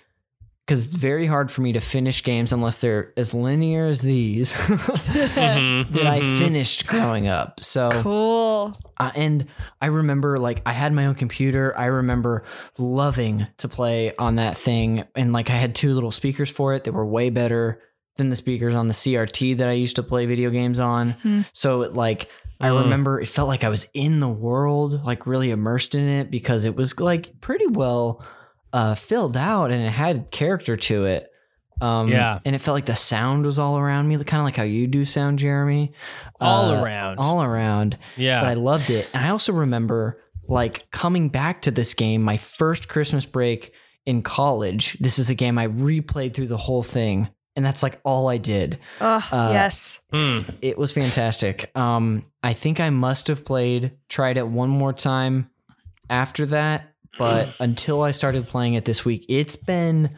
because 0.66 0.86
it's 0.86 0.94
very 0.94 1.26
hard 1.26 1.50
for 1.50 1.62
me 1.62 1.74
to 1.74 1.80
finish 1.80 2.24
games 2.24 2.54
unless 2.54 2.80
they're 2.82 3.12
as 3.18 3.34
linear 3.34 3.88
as 3.88 4.02
these 4.04 4.54
Mhm, 5.14 5.92
that 5.94 6.06
I 6.06 6.20
mhm. 6.20 6.38
finished 6.40 6.86
growing 6.88 7.28
up. 7.28 7.60
So 7.60 7.90
Cool. 8.04 8.78
uh, 9.00 9.12
and 9.16 9.48
I 9.82 9.88
remember 9.88 10.38
like 10.38 10.62
I 10.66 10.74
had 10.74 10.94
my 10.94 11.08
own 11.08 11.16
computer. 11.16 11.74
I 11.78 11.86
remember 11.86 12.44
loving 12.78 13.48
to 13.58 13.68
play 13.68 14.16
on 14.18 14.36
that 14.36 14.58
thing. 14.58 15.06
And 15.16 15.34
like 15.34 15.50
I 15.50 15.56
had 15.56 15.74
two 15.74 15.94
little 15.94 16.12
speakers 16.12 16.52
for 16.52 16.74
it 16.76 16.84
that 16.84 16.92
were 16.94 17.06
way 17.06 17.30
better 17.32 17.82
than 18.18 18.30
the 18.30 18.36
speakers 18.36 18.76
on 18.76 18.88
the 18.88 18.94
CRT 18.94 19.58
that 19.58 19.70
I 19.70 19.74
used 19.74 19.96
to 19.96 20.04
play 20.04 20.26
video 20.26 20.50
games 20.50 20.80
on. 20.80 21.12
Hmm. 21.12 21.42
So 21.54 21.82
it 21.84 21.94
like 21.94 22.30
I 22.60 22.68
Mm. 22.70 22.84
remember 22.84 23.22
it 23.22 23.28
felt 23.30 23.48
like 23.48 23.64
I 23.64 23.70
was 23.70 23.88
in 23.94 24.20
the 24.20 24.28
world, 24.30 25.04
like 25.06 25.26
really 25.26 25.50
immersed 25.52 25.96
in 25.96 26.08
it 26.08 26.30
because 26.30 26.66
it 26.66 26.76
was 26.76 27.00
like 27.00 27.40
pretty 27.42 27.68
well 27.68 28.24
uh, 28.74 28.94
filled 28.96 29.36
out 29.38 29.72
and 29.72 29.82
it 29.84 29.90
had 29.92 30.30
character 30.30 30.78
to 30.78 31.06
it. 31.06 31.28
Um, 31.82 32.10
Yeah. 32.10 32.38
and 32.46 32.54
it 32.56 32.60
felt 32.60 32.76
like 32.76 32.86
the 32.86 32.94
sound 32.96 33.46
was 33.46 33.58
all 33.58 33.78
around 33.80 34.08
me, 34.08 34.16
kind 34.18 34.42
of 34.42 34.46
like 34.46 34.58
how 34.58 34.64
you 34.64 34.86
do 34.86 35.06
sound, 35.06 35.40
Jeremy. 35.40 35.94
all 36.42 36.72
Uh, 36.76 36.84
around. 36.84 37.18
all 37.18 37.42
around 37.42 37.98
yeah. 38.18 38.42
but 38.42 38.50
I 38.50 38.54
loved 38.54 38.90
it. 38.90 39.08
And 39.14 39.26
I 39.26 39.30
also 39.30 39.54
remember 39.54 40.22
like 40.48 40.90
coming 40.92 41.30
back 41.30 41.62
to 41.64 41.72
this 41.72 41.94
game 41.94 42.22
my 42.22 42.38
first 42.38 42.90
Christmas 42.90 43.26
break 43.26 43.72
in 44.06 44.22
college. 44.22 44.98
This 45.00 45.18
is 45.18 45.30
a 45.30 45.36
game 45.36 45.58
I 45.58 45.68
replayed 45.68 46.34
through 46.34 46.48
the 46.48 46.58
whole 46.58 46.84
thing 46.84 47.30
and 47.60 47.66
that's 47.66 47.84
like 47.84 48.00
all 48.06 48.30
I 48.30 48.38
did. 48.38 48.80
Ugh, 49.02 49.22
Uh, 49.34 49.50
yes. 49.52 50.00
Mm. 50.14 50.56
It 50.62 50.78
was 50.78 50.94
fantastic. 50.94 51.70
Um, 51.76 52.24
I 52.42 52.54
think 52.54 52.80
I 52.80 52.90
must 52.90 53.28
have 53.28 53.44
played, 53.44 53.92
tried 54.08 54.38
it 54.38 54.48
one 54.48 54.70
more 54.70 54.94
time 54.94 55.50
after 56.10 56.46
that, 56.46 56.94
but 57.18 57.50
until 57.60 58.02
I 58.02 58.12
started 58.12 58.48
playing 58.48 58.76
it 58.76 58.86
this 58.86 59.04
week, 59.04 59.26
it's 59.28 59.58
been 59.58 60.12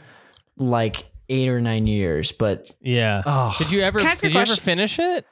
like 0.56 1.06
eight 1.30 1.50
or 1.50 1.60
nine 1.60 1.88
years. 1.88 2.32
But 2.32 2.70
Yeah. 2.80 3.24
oh, 3.26 3.56
Did 3.58 3.72
you 3.72 3.82
ever 3.82 3.98
Can 3.98 4.08
I 4.08 4.12
ask 4.12 4.24
a 4.24 4.28
did 4.28 4.34
you 4.36 4.40
ever 4.40 4.46
question? 4.50 4.64
finish 4.64 5.00
it? 5.00 5.26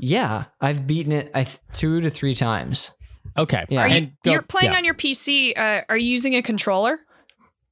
yeah, 0.00 0.44
I've 0.60 0.84
beaten 0.86 1.12
it 1.12 1.30
I 1.32 1.44
th- 1.44 1.58
two 1.72 2.00
to 2.00 2.10
three 2.10 2.34
times. 2.34 2.90
Okay. 3.38 3.64
Yeah. 3.68 3.82
Are 3.82 3.88
you, 3.88 3.94
And 3.96 4.12
go- 4.24 4.32
you're 4.32 4.42
playing 4.42 4.72
yeah. 4.72 4.78
on 4.78 4.84
your 4.84 4.94
PC. 4.94 5.56
Uh, 5.56 5.82
are 5.88 5.96
you 5.96 6.08
using 6.08 6.34
a 6.34 6.42
controller? 6.42 6.98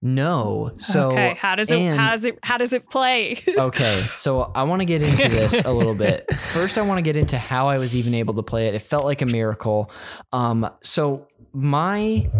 No, 0.02 0.72
so 0.78 1.10
okay. 1.12 1.34
How 1.38 1.54
does 1.56 1.70
it? 1.70 1.78
and- 1.78 1.98
How 1.98 2.10
does 2.12 2.24
it? 2.24 2.38
How 2.42 2.56
does 2.56 2.72
it 2.72 2.88
play? 2.88 3.42
okay, 3.58 4.06
so 4.16 4.50
I 4.54 4.62
want 4.62 4.80
to 4.80 4.86
get 4.86 5.02
into 5.02 5.28
this 5.28 5.62
a 5.64 5.70
little 5.72 5.94
bit. 5.94 6.24
First, 6.38 6.78
I 6.78 6.82
want 6.82 6.98
to 6.98 7.02
get 7.02 7.16
into 7.16 7.36
how 7.38 7.68
I 7.68 7.76
was 7.78 7.94
even 7.94 8.14
able 8.14 8.34
to 8.34 8.42
play 8.42 8.68
it. 8.68 8.74
It 8.74 8.78
felt 8.80 9.04
like 9.04 9.20
a 9.20 9.26
miracle. 9.26 9.90
Um, 10.32 10.70
so 10.82 11.26
my 11.52 12.30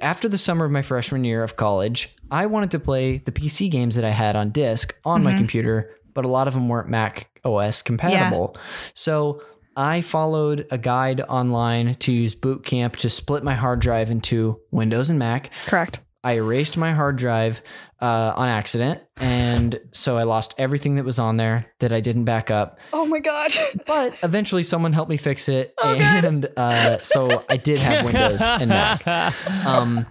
after 0.00 0.28
the 0.28 0.38
summer 0.38 0.64
of 0.64 0.70
my 0.72 0.80
freshman 0.82 1.24
year 1.24 1.42
of 1.42 1.56
college, 1.56 2.14
I 2.30 2.46
wanted 2.46 2.70
to 2.70 2.78
play 2.78 3.18
the 3.18 3.32
PC 3.32 3.70
games 3.70 3.96
that 3.96 4.04
I 4.04 4.10
had 4.10 4.34
on 4.34 4.50
disk 4.50 4.94
on 5.04 5.22
my 5.22 5.32
computer, 5.36 5.94
but 6.14 6.24
a 6.24 6.28
lot 6.28 6.48
of 6.48 6.54
them 6.54 6.68
weren't 6.68 6.88
Mac 6.88 7.28
OS 7.44 7.82
compatible. 7.82 8.56
So 8.94 9.42
I 9.76 10.00
followed 10.00 10.66
a 10.70 10.78
guide 10.78 11.20
online 11.20 11.92
to 11.96 12.10
use 12.12 12.34
Boot 12.34 12.64
Camp 12.64 12.96
to 12.96 13.10
split 13.10 13.44
my 13.44 13.54
hard 13.54 13.80
drive 13.80 14.10
into 14.10 14.60
Windows 14.70 15.10
and 15.10 15.18
Mac. 15.18 15.50
Correct. 15.66 16.00
I 16.26 16.32
erased 16.38 16.76
my 16.76 16.92
hard 16.92 17.14
drive 17.14 17.62
uh, 18.00 18.32
on 18.36 18.48
accident, 18.48 19.00
and 19.16 19.80
so 19.92 20.18
I 20.18 20.24
lost 20.24 20.54
everything 20.58 20.96
that 20.96 21.04
was 21.04 21.18
on 21.18 21.36
there 21.38 21.72
that 21.78 21.92
I 21.92 22.00
didn't 22.00 22.24
back 22.24 22.50
up. 22.50 22.78
Oh 22.92 23.06
my 23.06 23.18
god. 23.20 23.50
But 23.86 24.18
eventually, 24.22 24.62
someone 24.62 24.92
helped 24.92 25.08
me 25.10 25.16
fix 25.16 25.48
it, 25.48 25.72
and 25.82 26.46
uh, 26.56 26.98
so 26.98 27.44
I 27.48 27.56
did 27.56 27.78
have 27.78 28.04
Windows 28.04 28.40
and 28.42 28.68
Mac. 28.68 29.06
Um, 29.66 30.06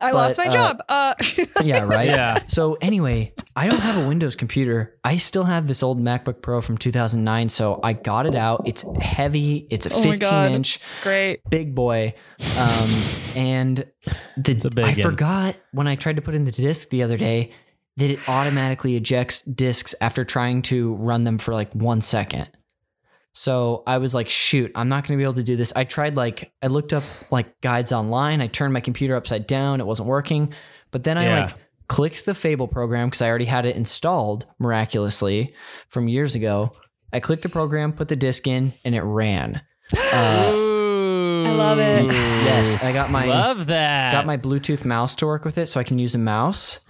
I 0.00 0.10
lost 0.12 0.36
my 0.38 0.46
uh, 0.46 0.50
job. 0.50 0.82
Uh, 0.88 1.14
yeah, 1.62 1.82
right. 1.84 2.08
Yeah. 2.08 2.40
So 2.48 2.76
anyway, 2.80 3.32
I 3.54 3.68
don't 3.68 3.78
have 3.78 4.02
a 4.02 4.08
Windows 4.08 4.34
computer. 4.34 4.98
I 5.04 5.16
still 5.18 5.44
have 5.44 5.66
this 5.68 5.82
old 5.82 6.00
MacBook 6.00 6.42
Pro 6.42 6.60
from 6.60 6.76
2009, 6.76 7.48
so 7.48 7.78
I 7.84 7.92
got 7.92 8.26
it 8.26 8.34
out. 8.34 8.62
It's 8.66 8.84
heavy. 9.00 9.68
It's 9.70 9.86
a 9.86 9.92
Oh 9.94 10.02
15 10.02 10.18
God. 10.18 10.50
inch 10.50 10.80
great. 11.02 11.40
big 11.48 11.74
boy. 11.74 12.14
Um, 12.58 12.90
and 13.36 13.76
the, 14.36 14.70
big 14.74 14.84
I 14.84 14.88
one. 14.88 14.94
forgot 15.02 15.56
when 15.72 15.86
I 15.86 15.94
tried 15.94 16.16
to 16.16 16.22
put 16.22 16.34
in 16.34 16.44
the 16.44 16.50
disc 16.52 16.90
the 16.90 17.02
other 17.02 17.16
day 17.16 17.25
that 17.96 18.10
it 18.10 18.28
automatically 18.28 18.96
ejects 18.96 19.42
discs 19.42 19.94
after 20.00 20.24
trying 20.24 20.62
to 20.62 20.94
run 20.96 21.24
them 21.24 21.38
for 21.38 21.54
like 21.54 21.72
one 21.74 22.00
second. 22.00 22.48
So 23.32 23.82
I 23.86 23.98
was 23.98 24.14
like, 24.14 24.28
shoot, 24.30 24.72
I'm 24.74 24.88
not 24.88 25.06
going 25.06 25.18
to 25.18 25.20
be 25.20 25.24
able 25.24 25.34
to 25.34 25.42
do 25.42 25.56
this. 25.56 25.72
I 25.76 25.84
tried 25.84 26.14
like, 26.16 26.52
I 26.62 26.68
looked 26.68 26.92
up 26.94 27.02
like 27.30 27.60
guides 27.60 27.92
online. 27.92 28.40
I 28.40 28.46
turned 28.46 28.72
my 28.72 28.80
computer 28.80 29.14
upside 29.14 29.46
down. 29.46 29.80
It 29.80 29.86
wasn't 29.86 30.08
working. 30.08 30.54
But 30.90 31.02
then 31.04 31.18
I 31.18 31.24
Yeah. 31.24 31.40
like 31.46 31.54
clicked 31.88 32.24
the 32.24 32.32
Fable 32.34 32.66
program 32.68 33.08
because 33.08 33.20
I 33.22 33.28
already 33.28 33.44
had 33.44 33.66
it 33.66 33.76
installed 33.76 34.46
miraculously 34.58 35.54
from 35.90 36.08
years 36.08 36.34
ago. 36.34 36.72
I 37.12 37.20
clicked 37.20 37.42
the 37.42 37.48
program, 37.50 37.92
put 37.92 38.08
the 38.08 38.16
disc 38.16 38.46
in, 38.46 38.72
and 38.84 38.94
it 38.94 39.02
ran. 39.02 39.60
Uh, 39.94 40.50
Ooh. 40.54 41.44
I 41.46 41.50
love 41.52 41.78
it. 41.78 42.04
yes, 42.06 42.82
I 42.82 42.92
got 42.92 43.10
my 43.10 43.26
Love 43.26 43.66
that. 43.66 44.12
got 44.12 44.26
my 44.26 44.36
Bluetooth 44.36 44.84
mouse 44.84 45.14
to 45.16 45.26
work 45.26 45.44
with 45.44 45.58
it 45.58 45.66
so 45.66 45.78
I 45.78 45.84
can 45.84 45.98
use 45.98 46.14
a 46.14 46.18
mouse. 46.18 46.80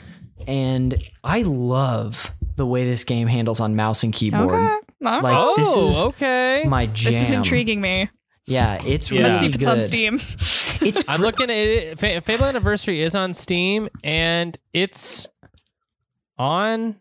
And 0.47 1.03
I 1.25 1.43
love 1.43 2.33
the 2.57 2.67
way 2.67 2.85
this 2.85 3.05
game 3.05 3.29
handles 3.29 3.61
on 3.61 3.77
mouse 3.77 4.03
and 4.03 4.13
keyboard. 4.13 4.51
Okay. 4.53 4.77
All 5.05 5.23
Like 5.23 5.37
oh, 5.39 5.55
this 5.57 5.77
is 5.97 6.03
okay. 6.03 6.65
my 6.67 6.87
jam. 6.87 7.13
this 7.13 7.23
is 7.23 7.31
intriguing 7.31 7.81
me. 7.81 8.09
Yeah, 8.47 8.81
it's 8.85 9.11
Yeah. 9.11 9.19
really 9.19 9.31
Let's 9.31 9.41
see 9.41 9.47
if 9.47 9.55
it's 9.57 9.67
good. 9.67 9.73
on 9.73 9.81
Steam. 9.81 10.19
It's 10.83 11.09
I'm 11.09 11.23
looking 11.23 11.45
at 11.51 11.57
it. 11.57 11.99
Fa- 11.99 12.21
Fable 12.21 12.45
Anniversary 12.45 13.01
is 13.01 13.15
on 13.15 13.33
Steam 13.33 13.89
and 14.05 14.57
it's 14.75 15.27
on. 16.39 16.97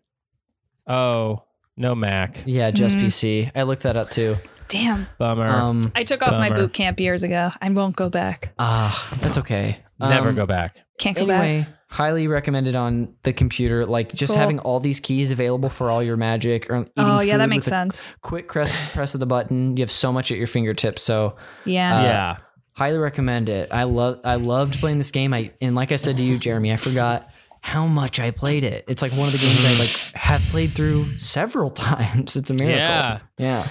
Oh, 0.87 1.43
no 1.77 1.93
Mac. 1.93 2.43
yeah, 2.45 2.71
just 2.71 2.95
Mhm. 2.97 3.01
PC. 3.03 3.51
I 3.55 3.63
looked 3.63 3.83
that 3.83 3.97
up 3.97 4.11
too. 4.11 4.37
Damn. 4.69 5.07
Bummer. 5.19 5.47
Um, 5.47 5.91
I 5.93 6.03
took 6.03 6.23
off 6.23 6.31
my 6.31 6.49
boot 6.49 6.73
camp 6.73 6.99
years 6.99 7.21
ago. 7.23 7.51
I 7.61 7.69
won't 7.69 7.95
go 7.95 8.09
back. 8.09 8.53
ah, 8.59 9.09
that's 9.21 9.37
okay. 9.39 9.79
Never 9.99 10.29
Um, 10.29 10.35
go 10.35 10.45
back. 10.45 10.77
Can't 10.99 11.15
go 11.17 11.25
back. 11.27 11.67
Anyway, 11.97 12.07
highly 12.09 12.27
recommended 12.27 12.75
on 12.75 13.13
the 13.23 13.33
computer. 13.33 13.85
Like 13.85 14.13
just 14.13 14.31
Cool. 14.33 14.39
having 14.39 14.59
all 14.59 14.79
these 14.79 14.99
keys 14.99 15.31
available 15.31 15.69
for 15.69 15.89
all 15.89 16.03
your 16.03 16.17
magic 16.17 16.69
or 16.69 16.77
eating 16.77 16.91
Oh 16.97 17.19
yeah, 17.21 17.37
that 17.37 17.49
makes 17.49 17.65
sense. 17.65 18.07
Quick 18.21 18.47
press 18.47 18.75
press 18.91 19.13
of 19.13 19.19
the 19.19 19.25
button. 19.25 19.77
You 19.77 19.81
have 19.81 19.91
so 19.91 20.11
much 20.11 20.31
at 20.31 20.37
your 20.37 20.47
fingertips. 20.47 21.01
So 21.03 21.35
Yeah. 21.65 21.97
Uh, 21.97 22.03
yeah. 22.03 22.37
highly 22.73 22.97
recommend 22.97 23.49
it. 23.49 23.69
I 23.71 23.83
love 23.83 24.19
I 24.23 24.35
loved 24.35 24.79
playing 24.79 24.97
this 24.97 25.11
game. 25.11 25.33
I 25.33 25.51
and 25.61 25.75
like 25.75 25.91
I 25.91 25.95
said 25.97 26.17
to 26.17 26.23
you, 26.23 26.37
Jeremy, 26.37 26.73
I 26.73 26.75
forgot 26.77 27.29
how 27.61 27.87
much 27.87 28.19
I 28.19 28.29
played 28.29 28.63
it. 28.63 28.85
It's 28.87 29.01
like 29.01 29.11
one 29.13 29.25
of 29.27 29.31
the 29.31 29.39
games 29.39 29.65
I 29.65 29.79
like 29.79 30.21
have 30.21 30.41
played 30.51 30.69
through 30.71 31.17
several 31.17 31.69
times. 31.71 32.35
It's 32.35 32.49
a 32.49 32.53
miracle. 32.53 32.77
Yeah. 32.77 33.19
Yeah. 33.37 33.67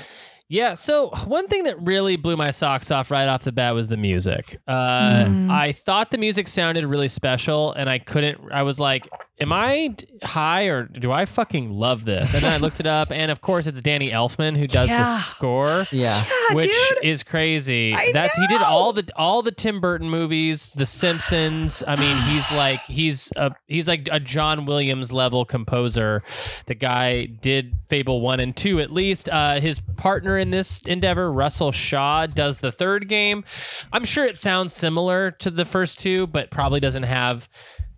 Yeah. 0.49 0.74
So 0.74 1.09
one 1.26 1.49
thing 1.49 1.64
that 1.64 1.80
really 1.82 2.16
blew 2.16 2.36
my 2.36 2.51
socks 2.51 2.90
off 2.90 3.11
right 3.11 3.26
off 3.26 3.45
the 3.45 3.53
bat 3.53 3.74
was 3.74 3.88
the 3.88 3.97
music. 3.97 4.61
Uh, 4.66 5.24
Mm. 5.24 5.51
I 5.51 5.72
thought 5.72 6.11
the 6.11 6.18
music 6.18 6.49
sounded 6.49 6.84
really 6.86 7.09
special, 7.09 7.72
and 7.72 7.88
I 7.88 7.99
couldn't. 7.99 8.40
I 8.53 8.62
was 8.62 8.78
like, 8.80 9.09
"Am 9.41 9.53
I 9.53 9.95
high 10.22 10.64
or 10.64 10.85
do 10.85 11.11
I 11.11 11.24
fucking 11.24 11.76
love 11.76 12.05
this?" 12.05 12.35
And 12.35 12.43
then 12.43 12.53
I 12.53 12.59
looked 12.59 12.80
it 12.80 12.87
up, 12.87 13.11
and 13.11 13.30
of 13.30 13.41
course, 13.41 13.66
it's 13.66 13.80
Danny 13.80 14.11
Elfman 14.11 14.57
who 14.57 14.66
does 14.66 14.89
Yeah. 14.89 14.99
the 15.05 15.05
score. 15.16 15.87
Yeah. 15.91 16.05
Yeah, 16.51 16.55
which 16.55 16.66
dude. 16.66 17.05
is 17.05 17.22
crazy. 17.22 17.95
I 17.95 18.12
That's 18.12 18.37
he 18.37 18.47
did 18.47 18.61
know. 18.61 18.66
all 18.66 18.93
the 18.93 19.09
all 19.16 19.43
the 19.43 19.51
Tim 19.53 19.80
Burton 19.80 20.09
movies, 20.11 20.68
The 20.70 20.87
Simpsons. 20.87 21.82
I 21.87 21.97
mean, 21.97 22.16
he's 22.28 22.51
like 22.53 22.85
he's 22.87 23.32
a 23.37 23.51
he's 23.66 23.89
like 23.89 24.09
a 24.12 24.20
John 24.20 24.66
Williams 24.66 25.12
level 25.12 25.45
composer. 25.45 26.22
The 26.66 26.74
guy 26.74 27.24
did 27.26 27.74
Fable 27.89 28.20
one 28.20 28.41
and 28.41 28.57
two 28.57 28.80
at 28.80 28.93
least. 28.93 29.28
Uh, 29.28 29.61
his 29.61 29.80
partner 29.97 30.39
in 30.39 30.51
this 30.51 30.80
endeavor, 30.87 31.32
Russell 31.32 31.72
Shaw, 31.72 32.26
does 32.26 32.59
the 32.61 32.72
third 32.72 33.09
game. 33.09 33.45
I'm 33.93 34.05
sure 34.05 34.24
it 34.26 34.39
sounds 34.39 34.72
similar 34.72 35.30
to 35.32 35.51
the 35.51 35.64
first 35.64 35.99
two, 35.99 36.26
but 36.26 36.51
probably 36.51 36.80
doesn't 36.80 37.03
have 37.05 37.49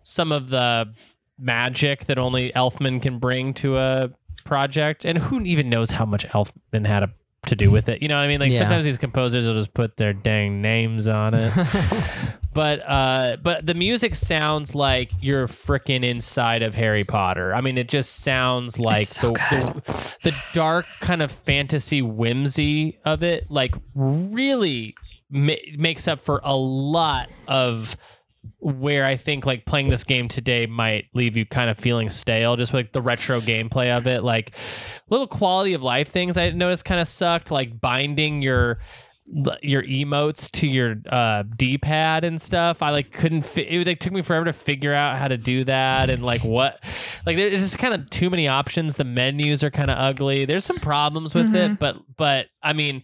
some 0.03 0.33
of 0.33 0.49
the 0.51 0.93
magic 1.39 2.07
that 2.07 2.19
only 2.19 2.53
Elfman 2.53 3.01
can 3.03 3.19
bring 3.19 3.55
to 3.55 3.77
a 3.79 4.11
project. 4.45 5.05
And 5.05 5.19
who 5.19 5.41
even 5.43 5.69
knows 5.69 5.91
how 5.91 6.05
much 6.05 6.27
Elfman 6.29 6.87
had 6.87 7.03
a, 7.03 7.11
to 7.47 7.57
do 7.57 7.71
with 7.71 7.89
it? 7.89 8.03
You 8.03 8.09
know 8.09 8.17
what 8.17 8.23
I 8.25 8.29
mean? 8.29 8.41
Like 8.41 8.53
Yeah. 8.53 8.59
sometimes 8.61 8.85
these 8.85 8.99
composers 8.99 9.47
will 9.47 9.55
just 9.55 9.75
put 9.75 9.97
their 9.97 10.13
dang 10.13 10.63
names 10.63 11.07
on 11.09 11.35
it. 11.35 11.53
but 12.55 12.81
uh, 12.89 13.37
but 13.43 13.67
the 13.67 13.75
music 13.75 14.15
sounds 14.15 14.75
like 14.75 15.11
you're 15.21 15.47
freaking 15.47 16.05
inside 16.05 16.63
of 16.63 16.75
Harry 16.75 17.05
Potter. 17.05 17.55
I 17.55 17.61
mean, 17.61 17.77
it 17.79 17.89
just 17.89 18.17
sounds 18.23 18.79
like 18.79 19.05
so 19.05 19.33
the, 19.33 19.83
the 19.85 20.31
the 20.31 20.37
dark 20.55 20.87
kind 21.01 21.23
of 21.23 21.31
fantasy 21.31 22.01
whimsy 22.03 22.99
of 23.05 23.23
it, 23.23 23.51
like 23.51 23.75
really 23.95 24.95
ma- 25.31 25.53
makes 25.77 26.09
up 26.09 26.19
for 26.21 26.41
a 26.45 26.57
lot 26.57 27.29
of 27.47 27.97
where 28.59 29.05
I 29.05 29.17
think 29.17 29.47
like 29.47 29.67
playing 29.67 29.89
this 29.89 30.05
game 30.05 30.29
today 30.29 30.67
might 30.67 31.07
leave 31.15 31.37
you 31.37 31.47
kind 31.47 31.71
of 31.71 31.79
feeling 31.79 32.11
stale, 32.11 32.57
just 32.57 32.75
like 32.75 32.93
the 32.93 33.03
retro 33.03 33.41
gameplay 33.41 33.97
of 33.97 34.07
it. 34.07 34.23
Like 34.23 34.53
little 35.09 35.27
quality 35.27 35.75
of 35.75 35.83
life 35.83 36.11
things 36.11 36.37
I 36.37 36.51
noticed 36.51 36.85
kind 36.85 37.01
of 37.01 37.09
sucked, 37.09 37.51
like 37.51 37.81
binding 37.81 38.43
your 38.43 38.79
your 39.61 39.83
emotes 39.83 40.49
to 40.53 40.69
your 40.69 40.97
uh, 41.11 41.43
D-pad 41.57 42.23
and 42.23 42.41
stuff. 42.41 42.81
I 42.81 42.91
like 42.91 43.11
couldn't. 43.11 43.43
Fi- 43.43 43.67
it 43.67 43.87
like 43.87 43.99
took 43.99 44.13
me 44.13 44.23
forever 44.23 44.45
to 44.45 44.53
figure 44.53 44.95
out 44.95 45.17
how 45.17 45.27
to 45.29 45.37
do 45.37 45.65
that 45.65 46.11
and 46.11 46.23
like 46.23 46.45
what. 46.45 46.83
Like 47.25 47.37
there's 47.37 47.61
just 47.61 47.79
kind 47.79 47.93
of 47.93 48.09
too 48.11 48.31
many 48.31 48.47
options. 48.47 48.97
The 48.97 49.05
menus 49.05 49.65
are 49.65 49.71
kind 49.71 49.91
of 49.91 49.99
ugly. 49.99 50.45
There's 50.45 50.65
some 50.65 50.79
problems 50.79 51.35
with 51.35 51.55
it, 51.55 51.79
but 51.79 51.97
but 52.17 52.47
I 52.63 52.73
mean 52.73 53.03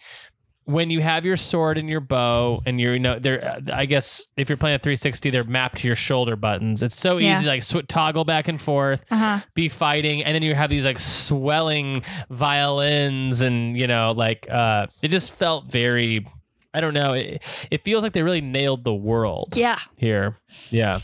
when 0.64 0.90
you 0.90 1.00
have 1.00 1.24
your 1.24 1.36
sword 1.36 1.76
and 1.76 1.88
your 1.88 2.00
bow 2.00 2.62
and 2.66 2.80
you're 2.80 2.92
you 2.94 3.00
know 3.00 3.18
they're 3.18 3.44
uh, 3.44 3.60
i 3.72 3.84
guess 3.84 4.26
if 4.36 4.48
you're 4.48 4.56
playing 4.56 4.76
a 4.76 4.78
360 4.78 5.30
they're 5.30 5.42
mapped 5.44 5.78
to 5.78 5.88
your 5.88 5.96
shoulder 5.96 6.36
buttons 6.36 6.82
it's 6.84 6.96
so 6.96 7.18
Yeah. 7.18 7.36
easy 7.36 7.46
like 7.46 7.62
sw- 7.64 7.86
toggle 7.88 8.24
back 8.24 8.46
and 8.46 8.60
forth 8.60 9.04
Uh-huh. 9.10 9.40
be 9.54 9.68
fighting 9.68 10.22
and 10.22 10.34
then 10.34 10.42
you 10.42 10.54
have 10.54 10.70
these 10.70 10.84
like 10.84 10.98
swelling 11.00 12.02
violins 12.30 13.40
and 13.40 13.76
you 13.76 13.86
know 13.86 14.12
like 14.12 14.48
uh 14.50 14.86
it 15.02 15.08
just 15.08 15.32
felt 15.32 15.66
very 15.70 16.26
i 16.74 16.80
don't 16.80 16.94
know 16.94 17.12
it, 17.14 17.42
it 17.70 17.82
feels 17.84 18.02
like 18.04 18.12
they 18.12 18.22
really 18.22 18.40
nailed 18.40 18.84
the 18.84 18.94
world 18.94 19.54
Yeah. 19.56 19.78
here 19.96 20.36
yeah 20.70 21.00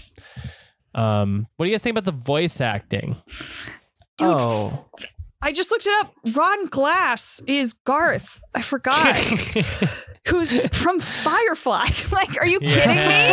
um 0.95 1.47
what 1.57 1.67
do 1.67 1.71
you 1.71 1.75
guys 1.75 1.83
think 1.83 1.95
about 1.99 2.05
the 2.05 2.13
voice 2.19 2.61
acting 2.61 3.17
Dude, 4.19 4.29
oh. 4.39 4.89
I 5.41 5.53
just 5.53 5.71
looked 5.71 5.87
it 5.87 5.93
up. 6.01 6.13
Ron 6.35 6.67
Glass 6.67 7.41
is 7.47 7.73
Garth. 7.73 8.41
I 8.55 8.63
forgot. 8.63 9.17
who's 10.27 10.61
from 10.77 10.99
Firefly. 10.99 11.85
like, 12.13 12.37
are 12.39 12.47
you 12.47 12.59
kidding 12.61 12.97
me? 12.97 13.31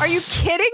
Are 0.00 0.08
you 0.08 0.20
kidding 0.22 0.66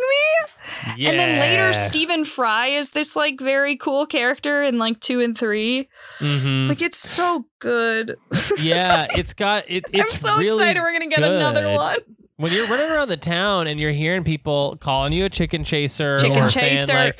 me? 0.96 1.07
And 1.07 1.18
then 1.18 1.40
later, 1.40 1.72
Stephen 1.72 2.24
Fry 2.24 2.68
is 2.68 2.90
this 2.90 3.16
like 3.16 3.40
very 3.40 3.76
cool 3.76 4.07
character 4.07 4.62
in 4.62 4.78
like 4.78 5.00
two 5.00 5.20
and 5.20 5.36
three. 5.36 5.88
Mhm. 6.20 6.68
Like, 6.68 6.80
it's 6.82 6.98
so 6.98 7.46
good. 7.59 8.16
yeah, 8.61 9.07
it's 9.14 9.34
got 9.34 9.64
it. 9.68 9.84
I'm 9.92 10.00
It's 10.00 10.18
so 10.20 10.38
really 10.38 10.44
excited 10.55 10.80
we're 10.80 10.92
gonna 10.92 11.09
get 11.09 11.22
another 11.22 11.74
one. 11.74 11.98
when 12.36 12.52
you're 12.52 12.66
running 12.68 12.90
around 12.90 13.09
the 13.09 13.16
town 13.16 13.66
and 13.66 13.78
you're 13.80 13.92
hearing 13.92 14.22
people 14.22 14.76
calling 14.80 15.12
you 15.12 15.24
a 15.24 15.30
chicken 15.30 15.64
chaser 15.64 16.16
Chicken 16.18 16.44
or 16.44 16.48
chaser. 16.48 16.86
saying 16.86 16.98
like 17.09 17.18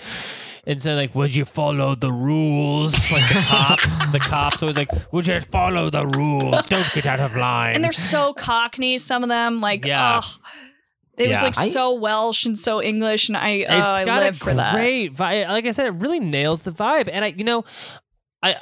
and 0.67 0.81
saying 0.81 0.97
like 0.97 1.15
would 1.15 1.35
you 1.35 1.45
follow 1.45 1.95
the 1.95 2.11
rules 2.13 2.93
like 3.13 3.29
the 3.29 3.45
cop 3.49 3.79
the 4.13 4.19
cops 4.19 4.63
always 4.63 4.77
like 4.77 4.91
would 5.13 5.27
you 5.27 5.41
follow 5.41 5.91
the 5.91 6.07
rules 6.07 6.67
don't 6.67 6.91
get 6.95 7.07
out 7.07 7.21
of 7.21 7.37
line 7.37 7.75
And 7.75 7.85
they're 7.85 7.93
so 7.93 8.33
cockney, 8.33 8.99
some 8.99 9.23
of 9.23 9.29
them. 9.29 9.61
Like, 9.61 9.85
Yeah. 9.85 10.19
ugh. 10.19 10.25
It 11.17 11.29
was 11.29 11.43
like 11.43 11.57
I- 11.57 11.67
so 11.69 11.95
Welsh 11.95 12.45
and 12.45 12.59
so 12.59 12.83
English, 12.83 13.29
and 13.29 13.37
I, 13.37 13.65
oh, 13.69 13.79
it's 13.79 13.95
I 14.01 14.05
got 14.05 14.23
live 14.23 14.35
a 14.35 14.39
for 14.39 14.55
that. 14.55 14.75
great 14.75 15.15
vibe 15.15 15.47
like 15.49 15.65
i 15.67 15.71
said 15.71 15.87
it 15.87 15.91
really 16.03 16.19
nails 16.19 16.63
the 16.63 16.73
vibe 16.73 17.09
and 17.13 17.25
i 17.25 17.29
you 17.29 17.45
know 17.45 17.65
i 18.43 18.57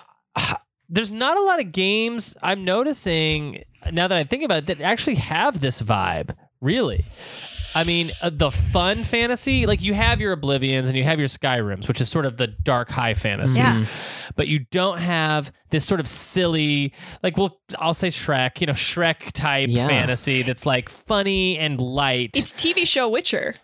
there's 0.91 1.11
not 1.13 1.39
a 1.39 1.43
lot 1.43 1.61
of 1.61 1.73
games 1.73 2.37
i'm 2.43 2.63
noticing 2.65 3.63
now 3.91 4.07
that 4.07 4.19
i 4.19 4.25
think 4.25 4.43
about 4.45 4.59
it 4.59 4.67
that 4.67 4.81
actually 4.83 5.15
have 5.15 5.61
this 5.63 5.81
vibe 5.81 6.35
really 6.61 7.05
I 7.75 7.85
mean, 7.85 8.11
uh, 8.23 8.31
the 8.33 8.51
fun 8.51 9.03
fantasy, 9.05 9.67
like 9.67 9.83
you 9.83 9.95
have 9.95 10.21
your 10.21 10.33
Oblivions 10.33 10.89
and 10.89 10.97
you 10.97 11.05
have 11.05 11.19
your 11.19 11.29
Skyrims, 11.29 11.89
which 11.89 12.01
is 12.01 12.09
sort 12.11 12.27
of 12.27 12.37
the 12.37 12.47
dark 12.47 12.91
high 12.91 13.15
fantasy. 13.15 13.61
Yeah. 13.61 13.87
But 14.37 14.49
you 14.49 14.61
don't 14.71 14.99
have 14.99 15.53
this 15.71 15.85
sort 15.85 16.01
of 16.01 16.07
silly, 16.09 16.93
like, 17.23 17.37
well, 17.37 17.61
I'll 17.79 17.95
say 17.95 18.09
Shrek, 18.09 18.61
you 18.61 18.67
know, 18.67 18.73
Shrek 18.75 19.33
type 19.33 19.69
Yeah. 19.71 19.87
fantasy 19.89 20.43
that's 20.43 20.67
like 20.67 20.89
funny 20.89 21.59
and 21.59 21.81
light. 21.81 22.31
It's 22.35 22.53
TV 22.53 22.87
show 22.87 23.09
Witcher. 23.09 23.55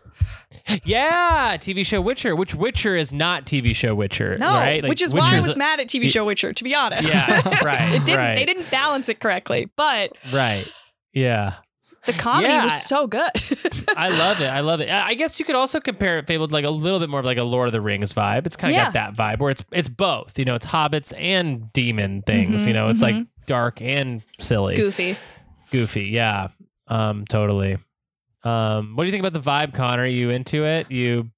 yeah, 0.84 1.56
TV 1.59 1.84
show 1.84 2.00
Witcher, 2.00 2.34
which 2.34 2.54
Witcher 2.54 2.96
is 2.96 3.12
not 3.12 3.44
TV 3.46 3.74
show 3.74 3.94
Witcher. 3.94 4.38
No, 4.38 4.48
right? 4.52 4.82
Like, 4.82 4.88
which 4.90 5.02
is 5.02 5.12
why 5.14 5.36
I 5.36 5.40
was 5.40 5.54
a- 5.54 5.59
mad 5.59 5.80
at 5.80 5.88
TV 5.88 6.09
show 6.09 6.24
Witcher. 6.24 6.52
To 6.52 6.64
be 6.64 6.74
honest, 6.74 7.12
Yeah, 7.14 7.64
right. 7.64 7.94
it 7.94 8.04
didn't. 8.04 8.16
right, 8.18 8.34
They 8.36 8.44
didn't 8.46 8.70
balance 8.70 9.09
it 9.09 9.20
correctly, 9.20 9.70
but 9.76 10.12
Right. 10.32 10.66
Yeah. 11.12 11.54
The 12.09 12.12
comedy 12.14 12.48
Yeah, 12.52 12.64
was 12.64 12.82
so 12.82 13.06
good. 13.06 13.30
I 13.96 14.09
love 14.09 14.40
it. 14.40 14.46
I 14.48 14.61
love 14.61 14.80
it. 14.80 14.90
I 14.90 15.14
guess 15.14 15.38
you 15.38 15.44
could 15.44 15.54
also 15.54 15.78
compare 15.80 16.18
it 16.18 16.26
Fable 16.26 16.48
to 16.48 16.52
like 16.52 16.64
a 16.64 16.70
little 16.70 16.98
bit 16.98 17.09
more 17.09 17.20
of 17.20 17.26
like 17.26 17.38
a 17.38 17.42
Lord 17.44 17.68
of 17.68 17.72
the 17.72 17.80
Rings 17.80 18.12
vibe. 18.12 18.46
It's 18.46 18.56
kind 18.56 18.72
of 18.72 18.76
Yeah. 18.76 18.84
got 18.90 18.92
that 18.94 19.14
vibe 19.14 19.38
where 19.40 19.50
it's 19.50 19.62
it's 19.72 19.88
both. 19.88 20.38
You 20.38 20.44
know, 20.44 20.54
it's 20.56 20.66
hobbits 20.66 21.12
and 21.16 21.72
demon 21.72 22.22
things. 22.22 22.64
Mhm, 22.64 22.66
you 22.66 22.72
know, 22.72 22.88
it's 22.88 23.00
mhm. 23.00 23.14
like 23.18 23.26
dark 23.46 23.80
and 23.80 24.22
silly, 24.40 24.74
Goofy. 24.76 25.16
goofy. 25.70 26.06
Yeah, 26.06 26.48
um, 26.88 27.24
totally. 27.26 27.78
Um, 28.44 28.94
what 28.96 29.04
do 29.04 29.06
you 29.06 29.12
think 29.12 29.24
about 29.24 29.32
the 29.40 29.50
vibe, 29.50 29.74
Connor? 29.74 30.02
Are 30.02 30.06
you 30.06 30.30
into 30.30 30.64
it? 30.64 30.90
You, 30.90 31.30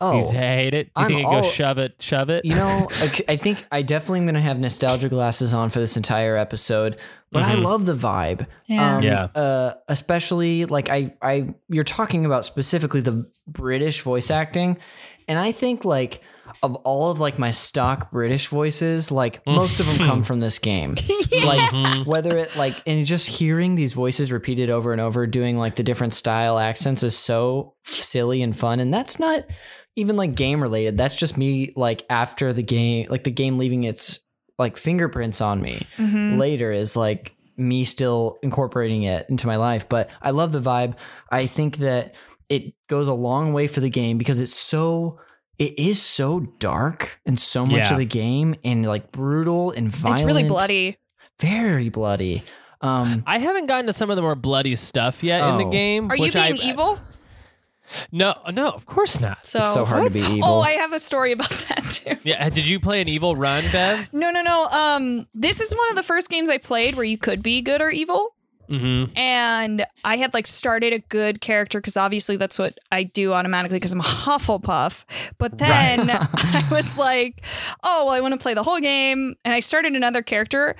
Oh, 0.00 0.18
you 0.20 0.30
hate 0.38 0.74
it? 0.74 0.90
Do 0.94 1.00
you 1.00 1.04
I'm 1.04 1.08
think 1.08 1.20
it 1.20 1.24
goes 1.24 1.44
all- 1.44 1.50
shove 1.50 1.78
it, 1.78 1.94
shove 1.98 2.30
it? 2.30 2.44
You 2.44 2.54
know, 2.54 2.86
I- 2.92 3.20
I 3.30 3.36
think 3.36 3.66
I 3.72 3.82
definitely 3.82 4.20
am 4.20 4.26
gonna 4.26 4.40
have 4.40 4.58
nostalgia 4.58 5.08
glasses 5.08 5.52
on 5.52 5.70
for 5.70 5.80
this 5.80 5.96
entire 5.96 6.36
episode, 6.36 6.98
but 7.32 7.42
I 7.42 7.56
Mhm. 7.56 7.62
love 7.64 7.84
the 7.86 7.94
vibe. 7.96 8.46
Yeah. 8.66 8.96
Um, 8.98 9.02
Yeah. 9.02 9.24
Uh, 9.34 9.74
especially 9.88 10.66
like 10.66 10.88
I, 10.88 11.14
I, 11.20 11.48
you're 11.68 11.82
talking 11.84 12.24
about 12.24 12.44
specifically 12.44 13.00
the 13.00 13.28
British 13.46 14.02
voice 14.02 14.30
acting, 14.30 14.76
and 15.26 15.38
I 15.38 15.50
think 15.52 15.84
like 15.84 16.20
of 16.62 16.76
all 16.76 17.10
of 17.10 17.20
like 17.20 17.38
my 17.38 17.50
stock 17.50 18.10
British 18.10 18.46
voices, 18.46 19.12
like 19.12 19.42
most 19.46 19.80
of 19.80 19.86
them 19.86 19.98
come 20.06 20.22
from 20.28 20.40
this 20.40 20.58
game. 20.58 20.96
Like 21.44 21.60
Mhm. 21.70 22.06
whether 22.06 22.36
it 22.38 22.56
like 22.56 22.74
and 22.86 23.04
just 23.06 23.28
hearing 23.28 23.74
these 23.74 23.92
voices 23.92 24.32
repeated 24.32 24.70
over 24.70 24.92
and 24.92 25.00
over, 25.00 25.26
doing 25.26 25.58
like 25.58 25.76
the 25.76 25.82
different 25.82 26.14
style 26.14 26.58
accents 26.58 27.02
is 27.02 27.16
so 27.16 27.74
silly 27.84 28.42
and 28.42 28.56
fun, 28.56 28.80
and 28.80 28.92
that's 28.92 29.18
not 29.20 29.44
even 29.98 30.16
like 30.16 30.34
game 30.34 30.62
related. 30.62 30.96
That's 30.96 31.16
just 31.16 31.36
me 31.36 31.72
like 31.76 32.04
after 32.08 32.52
the 32.52 32.62
game, 32.62 33.06
like 33.10 33.24
the 33.24 33.30
game 33.30 33.58
leaving 33.58 33.84
its 33.84 34.20
like 34.58 34.76
fingerprints 34.76 35.40
on 35.40 35.60
me 35.60 35.86
Mhm. 35.98 36.38
later 36.38 36.72
is 36.72 36.96
like 36.96 37.34
me 37.56 37.84
still 37.84 38.38
incorporating 38.42 39.02
it 39.02 39.26
into 39.28 39.46
my 39.46 39.56
life. 39.56 39.88
But 39.88 40.08
I 40.22 40.30
love 40.30 40.52
the 40.52 40.60
vibe. 40.60 40.94
I 41.30 41.46
think 41.46 41.78
that 41.78 42.14
it 42.48 42.72
goes 42.88 43.08
a 43.08 43.12
long 43.14 43.52
way 43.52 43.66
for 43.66 43.80
the 43.80 43.90
game 43.90 44.16
because 44.18 44.40
it's 44.40 44.54
so 44.54 45.18
it 45.58 45.76
is 45.78 46.00
so 46.00 46.40
dark 46.60 47.20
and 47.26 47.38
so 47.38 47.66
much 47.66 47.86
Yeah. 47.88 47.92
of 47.92 47.98
the 47.98 48.04
game 48.06 48.54
and 48.64 48.86
like 48.86 49.10
brutal 49.10 49.72
and 49.72 49.88
violent. 49.90 50.20
It's 50.20 50.26
really 50.26 50.48
bloody. 50.48 50.96
Very 51.40 51.88
bloody. 51.88 52.42
Um 52.80 53.24
I 53.26 53.38
haven't 53.38 53.66
gotten 53.66 53.86
to 53.86 53.92
some 53.92 54.08
of 54.10 54.14
the 54.16 54.22
more 54.22 54.36
bloody 54.36 54.76
stuff 54.76 55.24
yet 55.24 55.48
in 55.50 55.58
the 55.58 55.64
Oh. 55.64 55.70
game. 55.70 56.10
Are 56.10 56.16
you 56.16 56.22
which 56.22 56.36
I- 56.36 56.52
being 56.52 56.62
evil? 56.62 56.98
No, 58.12 58.34
no, 58.52 58.70
of 58.70 58.86
course 58.86 59.20
not. 59.20 59.46
So 59.46 59.62
it's 59.62 59.74
so 59.74 59.84
hard 59.84 60.04
to 60.04 60.10
be 60.10 60.20
evil. 60.20 60.44
Oh, 60.44 60.60
I 60.60 60.72
have 60.72 60.92
a 60.92 60.98
story 60.98 61.32
about 61.32 61.50
that 61.68 61.84
too. 61.90 62.16
Yeah, 62.22 62.48
did 62.48 62.68
you 62.68 62.80
play 62.80 63.00
an 63.00 63.08
evil 63.08 63.36
run, 63.36 63.64
Bev? 63.72 64.12
No, 64.12 64.30
no, 64.30 64.42
no. 64.42 64.66
Um, 64.66 65.26
this 65.34 65.60
is 65.60 65.74
one 65.74 65.90
of 65.90 65.96
the 65.96 66.02
first 66.02 66.30
games 66.30 66.50
I 66.50 66.58
played 66.58 66.94
where 66.94 67.04
you 67.04 67.18
could 67.18 67.42
be 67.42 67.60
good 67.60 67.80
or 67.80 67.90
evil. 67.90 68.34
Mm-hmm. 68.68 69.16
And 69.16 69.86
I 70.04 70.16
had 70.16 70.34
like 70.34 70.46
started 70.46 70.92
a 70.92 70.98
good 70.98 71.40
character 71.40 71.80
because 71.80 71.96
obviously 71.96 72.36
that's 72.36 72.58
what 72.58 72.78
I 72.92 73.02
do 73.02 73.32
automatically 73.32 73.76
because 73.76 73.92
I'm 73.92 74.00
a 74.00 74.04
Hufflepuff. 74.04 75.04
But 75.38 75.58
then 75.58 76.10
I 76.10 76.68
was 76.70 76.98
like, 76.98 77.42
oh, 77.82 78.06
well, 78.06 78.14
I 78.14 78.20
want 78.20 78.32
to 78.32 78.38
play 78.38 78.54
the 78.54 78.62
whole 78.62 78.80
game. 78.80 79.36
And 79.44 79.54
I 79.54 79.60
started 79.60 79.94
another 79.94 80.22
character. 80.22 80.76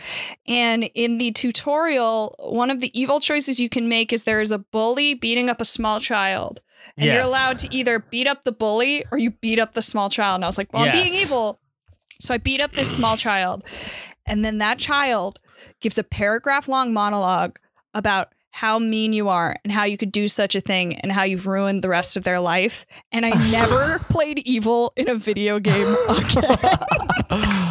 And 0.46 0.84
in 0.94 1.18
the 1.18 1.32
tutorial, 1.32 2.34
one 2.38 2.70
of 2.70 2.80
the 2.80 2.98
evil 2.98 3.20
choices 3.20 3.58
you 3.58 3.68
can 3.68 3.88
make 3.88 4.12
is 4.12 4.24
there 4.24 4.40
is 4.40 4.50
a 4.50 4.58
bully 4.58 5.14
beating 5.14 5.48
up 5.48 5.60
a 5.60 5.64
small 5.64 6.00
child. 6.00 6.60
And 6.96 7.06
you're 7.06 7.20
allowed 7.20 7.58
to 7.60 7.74
either 7.74 7.98
beat 7.98 8.26
up 8.26 8.44
the 8.44 8.52
bully 8.52 9.04
or 9.10 9.18
you 9.18 9.30
beat 9.30 9.58
up 9.58 9.74
the 9.74 9.82
small 9.82 10.10
child. 10.10 10.36
And 10.36 10.44
I 10.44 10.48
was 10.48 10.58
like, 10.58 10.72
well, 10.72 10.84
I'm 10.84 10.92
being 10.92 11.12
evil. 11.12 11.60
So 12.20 12.34
I 12.34 12.38
beat 12.38 12.60
up 12.60 12.72
this 12.72 12.92
small 12.92 13.16
child. 13.16 13.62
And 14.26 14.44
then 14.44 14.58
that 14.58 14.78
child 14.78 15.38
gives 15.80 15.98
a 15.98 16.04
paragraph 16.04 16.68
long 16.68 16.92
monologue 16.92 17.58
about 17.94 18.32
how 18.50 18.78
mean 18.78 19.12
you 19.12 19.28
are 19.28 19.56
and 19.62 19.72
how 19.72 19.84
you 19.84 19.96
could 19.96 20.10
do 20.10 20.26
such 20.26 20.56
a 20.56 20.60
thing 20.60 20.96
and 20.96 21.12
how 21.12 21.22
you've 21.22 21.46
ruined 21.46 21.82
the 21.82 21.88
rest 21.88 22.16
of 22.16 22.24
their 22.24 22.40
life. 22.40 22.86
And 23.12 23.24
I 23.24 23.30
never 23.52 24.00
played 24.10 24.40
evil 24.40 24.92
in 24.96 25.08
a 25.08 25.14
video 25.14 25.60
game 25.60 25.94
again. 26.08 26.78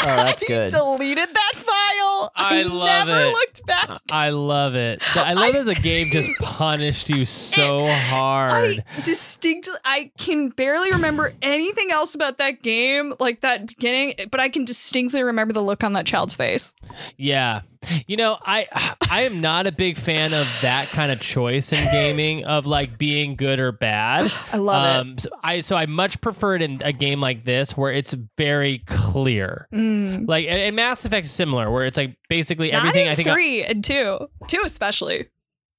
oh, 0.00 0.04
that's 0.06 0.42
I 0.50 0.68
deleted 0.70 1.28
that 1.32 1.52
file. 1.54 2.32
I 2.36 2.62
love 2.62 3.06
never 3.06 3.20
it. 3.20 3.32
looked 3.32 3.66
back. 3.66 4.00
I 4.10 4.30
love 4.30 4.74
it. 4.74 5.02
So 5.02 5.22
I 5.22 5.34
love 5.34 5.54
that 5.54 5.64
the 5.64 5.74
game 5.74 6.06
just 6.10 6.30
punished 6.40 7.08
you 7.08 7.24
so 7.24 7.84
hard. 7.86 8.84
I 8.96 9.00
distinctly, 9.02 9.74
I 9.84 10.10
can 10.18 10.48
barely 10.50 10.90
remember 10.92 11.32
anything 11.42 11.90
else 11.90 12.14
about 12.14 12.38
that 12.38 12.62
game, 12.62 13.14
like 13.20 13.40
that 13.42 13.66
beginning, 13.66 14.14
but 14.30 14.40
I 14.40 14.48
can 14.48 14.64
distinctly 14.64 15.22
remember 15.22 15.52
the 15.52 15.62
look 15.62 15.84
on 15.84 15.92
that 15.94 16.06
child's 16.06 16.36
face. 16.36 16.72
Yeah. 17.16 17.62
You 18.06 18.16
know, 18.16 18.36
I 18.44 18.66
I 19.10 19.22
am 19.22 19.40
not 19.40 19.66
a 19.66 19.72
big 19.72 19.96
fan 19.96 20.32
of 20.34 20.46
that 20.62 20.88
kind 20.88 21.10
of 21.12 21.20
choice 21.20 21.72
in 21.72 21.82
gaming 21.92 22.44
of 22.44 22.66
like 22.66 22.98
being 22.98 23.36
good 23.36 23.58
or 23.60 23.72
bad. 23.72 24.32
I 24.52 24.56
love 24.58 24.84
it. 24.84 25.00
um, 25.00 25.18
So 25.18 25.28
I 25.42 25.60
so 25.60 25.76
I 25.76 25.86
much 25.86 26.20
prefer 26.20 26.56
it 26.56 26.62
in 26.62 26.82
a 26.82 26.92
game 26.92 27.20
like 27.20 27.44
this 27.44 27.76
where 27.76 27.92
it's 27.92 28.12
very 28.36 28.82
clear. 28.86 29.68
Mm. 29.72 30.28
Like 30.28 30.46
and, 30.48 30.74
Mass 30.76 31.04
Effect 31.04 31.26
is 31.26 31.32
similar 31.32 31.70
where 31.70 31.84
it's 31.86 31.96
like 31.96 32.16
basically 32.28 32.70
Not 32.72 32.80
everything 32.80 33.06
in 33.06 33.12
I 33.12 33.14
think 33.14 33.28
three 33.28 33.62
and 33.64 33.82
two, 33.84 34.18
two 34.48 34.60
especially, 34.64 35.28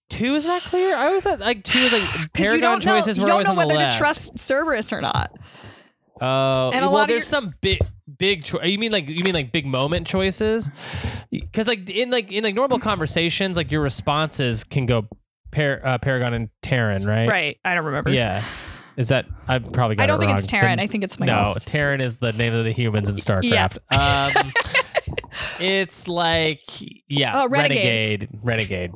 two 0.10 0.36
is 0.36 0.46
not 0.46 0.62
clear. 0.62 0.96
I 0.96 1.08
always 1.08 1.24
thought 1.24 1.40
like 1.40 1.64
two 1.64 1.80
is 1.80 1.92
like 1.94 2.02
because 2.34 2.54
you 2.54 2.60
Paragon 2.60 2.62
don't 2.62 2.86
know 2.86 3.00
choices 3.00 3.18
you 3.18 3.26
don't 3.26 3.44
know 3.44 3.54
whether 3.56 3.76
to 3.76 3.92
trust 3.98 4.40
Cerberus 4.40 4.92
or 4.94 5.02
not. 5.02 5.32
Oh, 6.22 6.72
And 6.74 6.84
a 6.84 6.88
well, 6.88 6.92
lot 6.94 7.08
there's 7.08 7.20
your- 7.20 7.42
some 7.42 7.54
big, 7.62 7.80
big. 8.18 8.44
Cho- 8.44 8.64
you 8.64 8.78
mean 8.80 8.92
like 8.92 9.08
you 9.08 9.24
mean 9.24 9.34
like 9.34 9.52
big 9.52 9.66
moment 9.66 10.08
choices? 10.08 10.70
Because 11.32 11.68
like 11.68 11.90
in 11.90 12.10
like 12.12 12.32
in 12.32 12.44
like 12.44 12.56
normal 12.56 12.80
conversations, 12.80 13.56
like 13.58 13.72
your 13.72 13.82
responses 13.82 14.64
can 14.64 14.86
go 14.86 15.08
par- 15.52 15.82
uh, 15.84 15.98
Paragon 16.00 16.34
and 16.34 16.50
Terran, 16.62 17.06
right? 17.06 17.28
Right. 17.28 17.58
I 17.64 17.76
don't 17.76 17.86
remember. 17.86 18.10
Yeah. 18.12 18.44
Is 18.98 19.08
that 19.10 19.28
I 19.48 19.60
probably 19.60 19.96
got 19.96 20.04
I 20.04 20.08
don't 20.08 20.20
think 20.20 20.30
wrong. 20.30 20.38
it's 20.40 20.48
Terran. 20.48 20.78
The- 20.78 20.84
I 20.84 20.88
think 20.88 21.04
it's 21.06 21.14
something 21.14 21.28
no, 21.34 21.40
else. 21.42 21.64
Terran 21.64 22.02
is 22.02 22.18
the 22.18 22.34
name 22.34 22.54
of 22.54 22.66
the 22.66 22.72
humans 22.74 23.08
in 23.08 23.16
StarCraft. 23.16 23.78
Um, 23.98 24.52
it's 25.60 26.08
like 26.08 26.60
yeah, 27.08 27.32
Oh, 27.36 27.48
renegade, 27.48 28.28
renegade. 28.44 28.92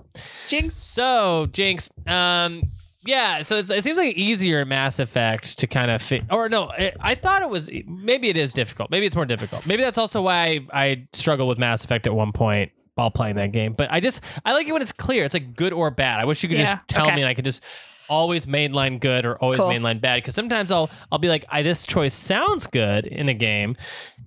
Jinx. 0.50 0.76
So 0.76 1.48
Jinx, 1.54 1.90
um, 2.06 2.64
yeah. 3.06 3.42
So 3.42 3.58
it's, 3.58 3.70
it 3.70 3.84
seems 3.84 3.98
like 3.98 4.16
easier 4.16 4.66
Mass 4.66 5.00
Effect 5.00 5.60
to 5.60 5.68
kind 5.68 5.92
of 5.92 6.02
fit. 6.02 6.24
Or 6.30 6.50
no, 6.50 6.70
it, 6.72 6.96
I 7.00 7.16
thought 7.16 7.42
it 7.42 7.50
was. 7.50 7.70
Maybe 7.88 8.30
it 8.30 8.38
is 8.38 8.54
difficult. 8.54 8.92
Maybe 8.92 9.06
it's 9.06 9.16
more 9.16 9.26
difficult. 9.26 9.66
Maybe 9.68 9.82
that's 9.84 9.98
also 9.98 10.22
why 10.22 10.66
I, 10.72 10.84
I 10.86 11.08
struggled 11.14 11.50
with 11.50 11.58
Mass 11.58 11.84
Effect 11.84 12.08
at 12.08 12.14
one 12.14 12.32
point 12.32 12.72
while 12.96 13.12
playing 13.12 13.36
that 13.38 13.52
game. 13.52 13.74
But 13.74 13.92
I 13.92 14.00
just 14.00 14.24
I 14.46 14.54
like 14.54 14.68
it 14.68 14.72
when 14.72 14.82
it's 14.82 14.92
clear. 14.92 15.26
It's 15.26 15.34
like 15.34 15.56
good 15.56 15.74
or 15.74 15.92
bad. 15.92 16.20
I 16.20 16.26
wish 16.26 16.44
you 16.44 16.50
could 16.50 16.58
Yeah, 16.60 16.74
just 16.76 16.88
tell 16.88 17.06
okay. 17.08 17.16
me 17.16 17.22
and 17.22 17.30
I 17.30 17.34
could 17.34 17.46
just 17.46 17.64
always 18.10 18.46
mainline 18.46 19.00
good 19.00 19.26
or 19.26 19.38
always 19.38 19.60
Cool. 19.60 19.70
mainline 19.70 20.02
bad 20.02 20.18
because 20.18 20.36
sometimes 20.36 20.72
I'll 20.72 20.90
I'll 21.12 21.20
be 21.20 21.30
like 21.30 21.46
I 21.50 21.62
this 21.64 21.86
choice 21.86 22.14
sounds 22.14 22.68
good 22.68 23.06
in 23.08 23.30
a 23.30 23.34
game 23.34 23.78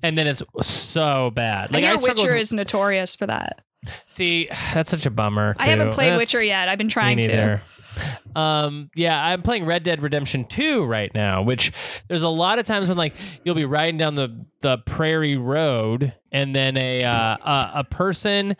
and 0.03 0.16
then 0.16 0.27
it's 0.27 0.43
so 0.62 1.31
bad 1.31 1.68
I 1.77 1.81
hear 1.81 1.91
struggle 1.91 2.09
Witcher 2.22 2.33
with- 2.33 2.41
is 2.41 2.53
notorious 2.55 3.14
for 3.14 3.27
that. 3.27 3.62
See, 4.07 4.49
that's 4.74 4.91
such 4.91 5.07
a 5.07 5.11
bummer. 5.11 5.55
I 5.59 5.66
haven't 5.66 5.93
played 5.93 6.07
That's- 6.12 6.33
Witcher 6.33 6.43
yet. 6.43 6.68
I've 6.68 6.79
been 6.79 6.89
trying 6.89 7.20
to. 7.22 7.61
Um, 8.34 8.90
yeah, 8.94 9.22
I'm 9.24 9.42
playing 9.42 9.64
Red 9.66 9.82
Dead 9.82 10.03
Redemption 10.03 10.44
2 10.44 10.84
right 10.84 11.12
now, 11.14 11.42
which 11.42 11.72
there's 12.09 12.22
a 12.22 12.28
lot 12.28 12.59
of 12.59 12.66
times 12.66 12.88
when 12.88 12.99
like 12.99 13.14
you'll 13.44 13.55
be 13.55 13.64
riding 13.64 13.99
down 13.99 14.14
the 14.14 14.44
the 14.61 14.78
prairie 14.78 15.36
road 15.36 16.12
and 16.32 16.55
then 16.55 16.76
a 16.76 17.05
uh, 17.05 17.36
a, 17.36 17.70
a 17.76 17.84
person 17.84 18.57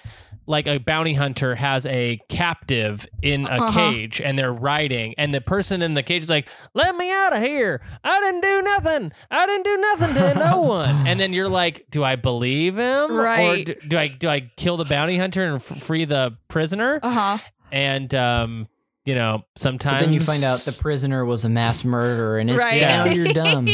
like 0.49 0.69
a 0.69 0.79
bounty 0.79 1.13
hunter 1.15 1.57
has 1.57 1.85
a 1.87 2.21
captive 2.29 3.05
in 3.21 3.47
a 3.47 3.51
Uh-huh. 3.65 3.73
cage 3.91 4.21
and 4.21 4.39
they're 4.39 4.53
riding 4.53 5.13
and 5.19 5.35
the 5.35 5.41
person 5.41 5.83
in 5.83 5.95
the 5.95 6.05
cage 6.05 6.23
is 6.23 6.31
like 6.31 6.49
let 6.75 6.95
me 6.95 7.11
out 7.11 7.35
of 7.37 7.43
here 7.43 7.81
i 8.05 8.21
didn't 8.21 8.43
do 8.43 8.63
nothing 8.63 9.13
i 9.29 9.45
didn't 9.47 9.65
do 9.65 9.77
nothing 9.79 10.15
to 10.15 10.39
no 10.39 10.61
one 10.61 11.05
and 11.09 11.19
then 11.19 11.33
you're 11.33 11.49
like 11.49 11.87
do 11.91 12.05
i 12.05 12.15
believe 12.15 12.77
him 12.79 13.11
or 13.11 13.23
Right. 13.23 13.67
do, 13.67 13.75
do 13.89 13.99
i 13.99 14.07
do 14.07 14.29
i 14.29 14.49
kill 14.57 14.77
the 14.77 14.85
bounty 14.85 15.17
hunter 15.19 15.43
and 15.45 15.57
f- 15.57 15.83
free 15.83 16.05
the 16.05 16.37
prisoner 16.47 17.01
Uh 17.03 17.11
huh. 17.11 17.39
and 17.73 18.15
um, 18.15 18.69
you 19.07 19.15
know, 19.15 19.45
sometimes 19.55 20.01
But 20.03 20.05
then 20.07 20.13
you 20.15 20.21
find 20.21 20.45
out 20.45 20.59
the 20.61 20.77
prisoner 20.83 21.25
was 21.25 21.45
a 21.45 21.49
mass 21.49 21.85
murderer, 21.85 22.39
and 22.39 22.51
it, 22.51 22.59
Right. 22.59 22.81
now 22.83 23.05
you're 23.07 23.33
dumb. 23.33 23.67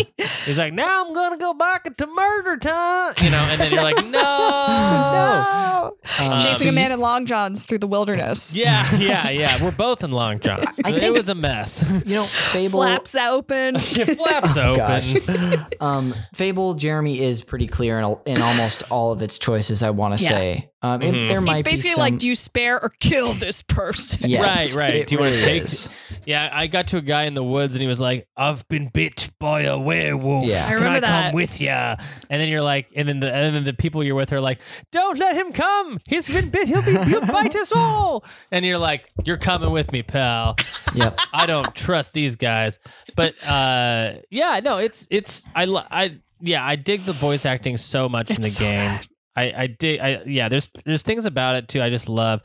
he's 0.44 0.58
like, 0.58 0.72
now 0.72 1.04
I'm 1.06 1.12
gonna 1.14 1.38
go 1.38 1.54
back 1.54 1.96
to 1.96 2.06
murder 2.06 2.56
time, 2.58 3.14
you 3.22 3.30
know, 3.30 3.46
and 3.50 3.60
then 3.60 3.72
you're 3.72 3.82
like, 3.82 4.06
no, 4.06 4.20
No. 5.12 5.96
Um, 6.32 6.38
Chasing 6.40 6.64
so 6.66 6.68
a 6.68 6.72
man 6.72 6.92
in 6.92 7.00
long 7.00 7.26
johns 7.26 7.64
through 7.66 7.78
the 7.78 7.86
wilderness. 7.86 8.56
yeah, 8.56 8.94
yeah, 8.96 9.30
yeah. 9.30 9.62
We're 9.64 9.70
both 9.72 10.04
in 10.04 10.10
long 10.12 10.38
johns. 10.40 10.78
I 10.84 10.92
think, 10.92 11.02
it 11.02 11.12
was 11.12 11.28
a 11.28 11.34
mess. 11.34 11.84
you 12.06 12.14
know, 12.14 12.24
Fable. 12.24 12.80
Flaps 12.80 13.14
open. 13.14 13.76
It 13.76 14.16
flaps 14.16 14.56
open. 14.56 15.66
Um, 15.80 16.14
Fable, 16.34 16.74
Jeremy 16.74 17.20
is 17.20 17.42
pretty 17.42 17.66
clear 17.66 17.98
in, 18.00 18.16
in 18.26 18.40
almost 18.42 18.84
all 18.90 19.12
of 19.12 19.22
its 19.22 19.38
choices. 19.38 19.82
I 19.82 19.90
want 19.90 20.18
to 20.18 20.22
Yeah. 20.24 20.28
say, 20.30 20.70
um, 20.82 21.00
it- 21.02 21.12
Mhm. 21.14 21.28
there 21.28 21.40
might 21.40 21.52
It's 21.52 21.62
be 21.62 21.70
basically 21.70 21.90
some, 21.92 22.00
like, 22.00 22.18
do 22.18 22.26
you 22.28 22.34
spare 22.34 22.80
or 22.80 22.90
kill 23.00 23.32
this 23.34 23.62
person? 23.62 24.28
Yes, 24.28 24.74
Right, 24.76 24.86
right. 24.88 24.94
it 24.96 25.06
Do 25.06 25.14
you 25.14 25.20
wanna 25.20 25.38
take- 25.40 25.62
is. 25.64 25.88
Yeah, 26.24 26.48
I 26.52 26.66
got 26.68 26.88
to 26.88 26.98
a 26.98 27.00
guy 27.02 27.24
in 27.24 27.34
the 27.34 27.42
woods 27.42 27.74
and 27.74 27.82
he 27.82 27.88
was 27.88 28.00
like, 28.00 28.28
"I've 28.36 28.66
been 28.68 28.88
bit 28.88 29.28
by 29.40 29.62
a 29.62 29.76
werewolf. 29.76 30.48
Yeah. 30.48 30.64
I 30.64 30.68
Can 30.68 30.74
remember 30.76 30.96
I 30.98 31.00
that. 31.00 31.24
come 31.26 31.34
with 31.34 31.60
ya?" 31.60 31.96
And 32.30 32.40
then 32.40 32.48
you're 32.48 32.60
like, 32.62 32.86
and 32.94 33.08
then 33.08 33.18
the 33.20 33.32
and 33.34 33.56
then 33.56 33.64
the 33.64 33.72
people 33.72 34.04
you're 34.04 34.14
with 34.14 34.32
are 34.32 34.40
like, 34.40 34.58
"Don't 34.92 35.18
let 35.18 35.34
him 35.36 35.52
come. 35.52 35.98
He's 36.08 36.28
been 36.28 36.48
bit. 36.50 36.68
He'll 36.68 36.82
be 36.82 36.96
he'll 37.10 37.26
bite 37.26 37.56
us 37.56 37.72
all." 37.74 38.24
And 38.52 38.64
you're 38.64 38.78
like, 38.78 39.06
"You're 39.24 39.36
coming 39.36 39.70
with 39.70 39.90
me, 39.90 40.02
pal." 40.02 40.54
Yep. 40.94 41.18
I 41.34 41.46
don't 41.46 41.74
trust 41.74 42.12
these 42.12 42.36
guys. 42.36 42.78
But 43.16 43.34
uh, 43.46 44.12
yeah, 44.30 44.60
no, 44.62 44.78
it's 44.78 45.08
it's 45.10 45.44
I 45.56 45.64
lo- 45.64 45.86
I 45.90 46.18
yeah, 46.40 46.64
I 46.64 46.76
dig 46.76 47.00
the 47.04 47.12
voice 47.12 47.44
acting 47.46 47.76
so 47.76 48.08
much 48.08 48.30
in 48.30 48.36
the 48.40 48.48
so 48.48 48.64
game. 48.64 49.00
I 49.36 49.52
I 49.62 49.66
dig 49.66 50.00
I 50.00 50.22
yeah, 50.26 50.48
there's 50.48 50.70
there's 50.84 51.02
things 51.02 51.24
about 51.26 51.56
it 51.56 51.68
too 51.68 51.82
I 51.82 51.90
just 51.90 52.08
love. 52.08 52.40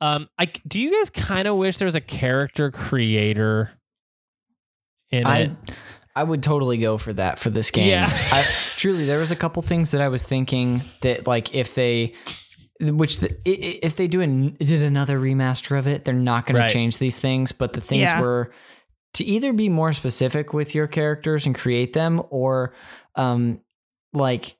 Um 0.00 0.28
I 0.38 0.46
do 0.66 0.80
you 0.80 0.90
guys 0.92 1.10
kind 1.10 1.46
of 1.48 1.56
wish 1.56 1.78
there 1.78 1.86
was 1.86 1.94
a 1.94 2.00
character 2.00 2.70
creator 2.70 3.70
in 5.10 5.24
I 5.26 5.38
it? 5.38 5.50
I 6.16 6.22
would 6.22 6.42
totally 6.42 6.78
go 6.78 6.96
for 6.98 7.12
that 7.14 7.38
for 7.40 7.50
this 7.50 7.70
game. 7.72 7.88
Yeah. 7.88 8.08
I, 8.08 8.46
truly, 8.76 9.04
there 9.04 9.18
was 9.18 9.32
a 9.32 9.36
couple 9.36 9.62
things 9.62 9.90
that 9.90 10.00
I 10.00 10.06
was 10.08 10.22
thinking 10.24 10.82
that 11.00 11.26
like 11.26 11.52
if 11.56 11.74
they, 11.74 12.14
which 12.80 13.18
the, 13.18 13.30
i- 13.30 13.50
i- 13.50 13.78
if 13.82 13.96
they 13.96 14.06
do 14.06 14.20
an, 14.20 14.54
did 14.60 14.80
another 14.80 15.18
remaster 15.18 15.76
of 15.76 15.88
it, 15.88 16.04
they're 16.04 16.14
not 16.14 16.46
going 16.46 16.56
Right. 16.56 16.68
to 16.68 16.72
change 16.72 16.98
these 16.98 17.18
things. 17.18 17.50
But 17.50 17.72
the 17.72 17.80
things 17.80 18.02
Yeah. 18.10 18.20
were 18.20 18.52
to 19.14 19.24
either 19.24 19.52
be 19.52 19.68
more 19.68 19.92
specific 19.92 20.52
with 20.54 20.72
your 20.72 20.86
characters 20.86 21.46
and 21.46 21.54
create 21.54 21.94
them, 21.94 22.22
or 22.30 22.74
um, 23.16 23.60
like 24.12 24.54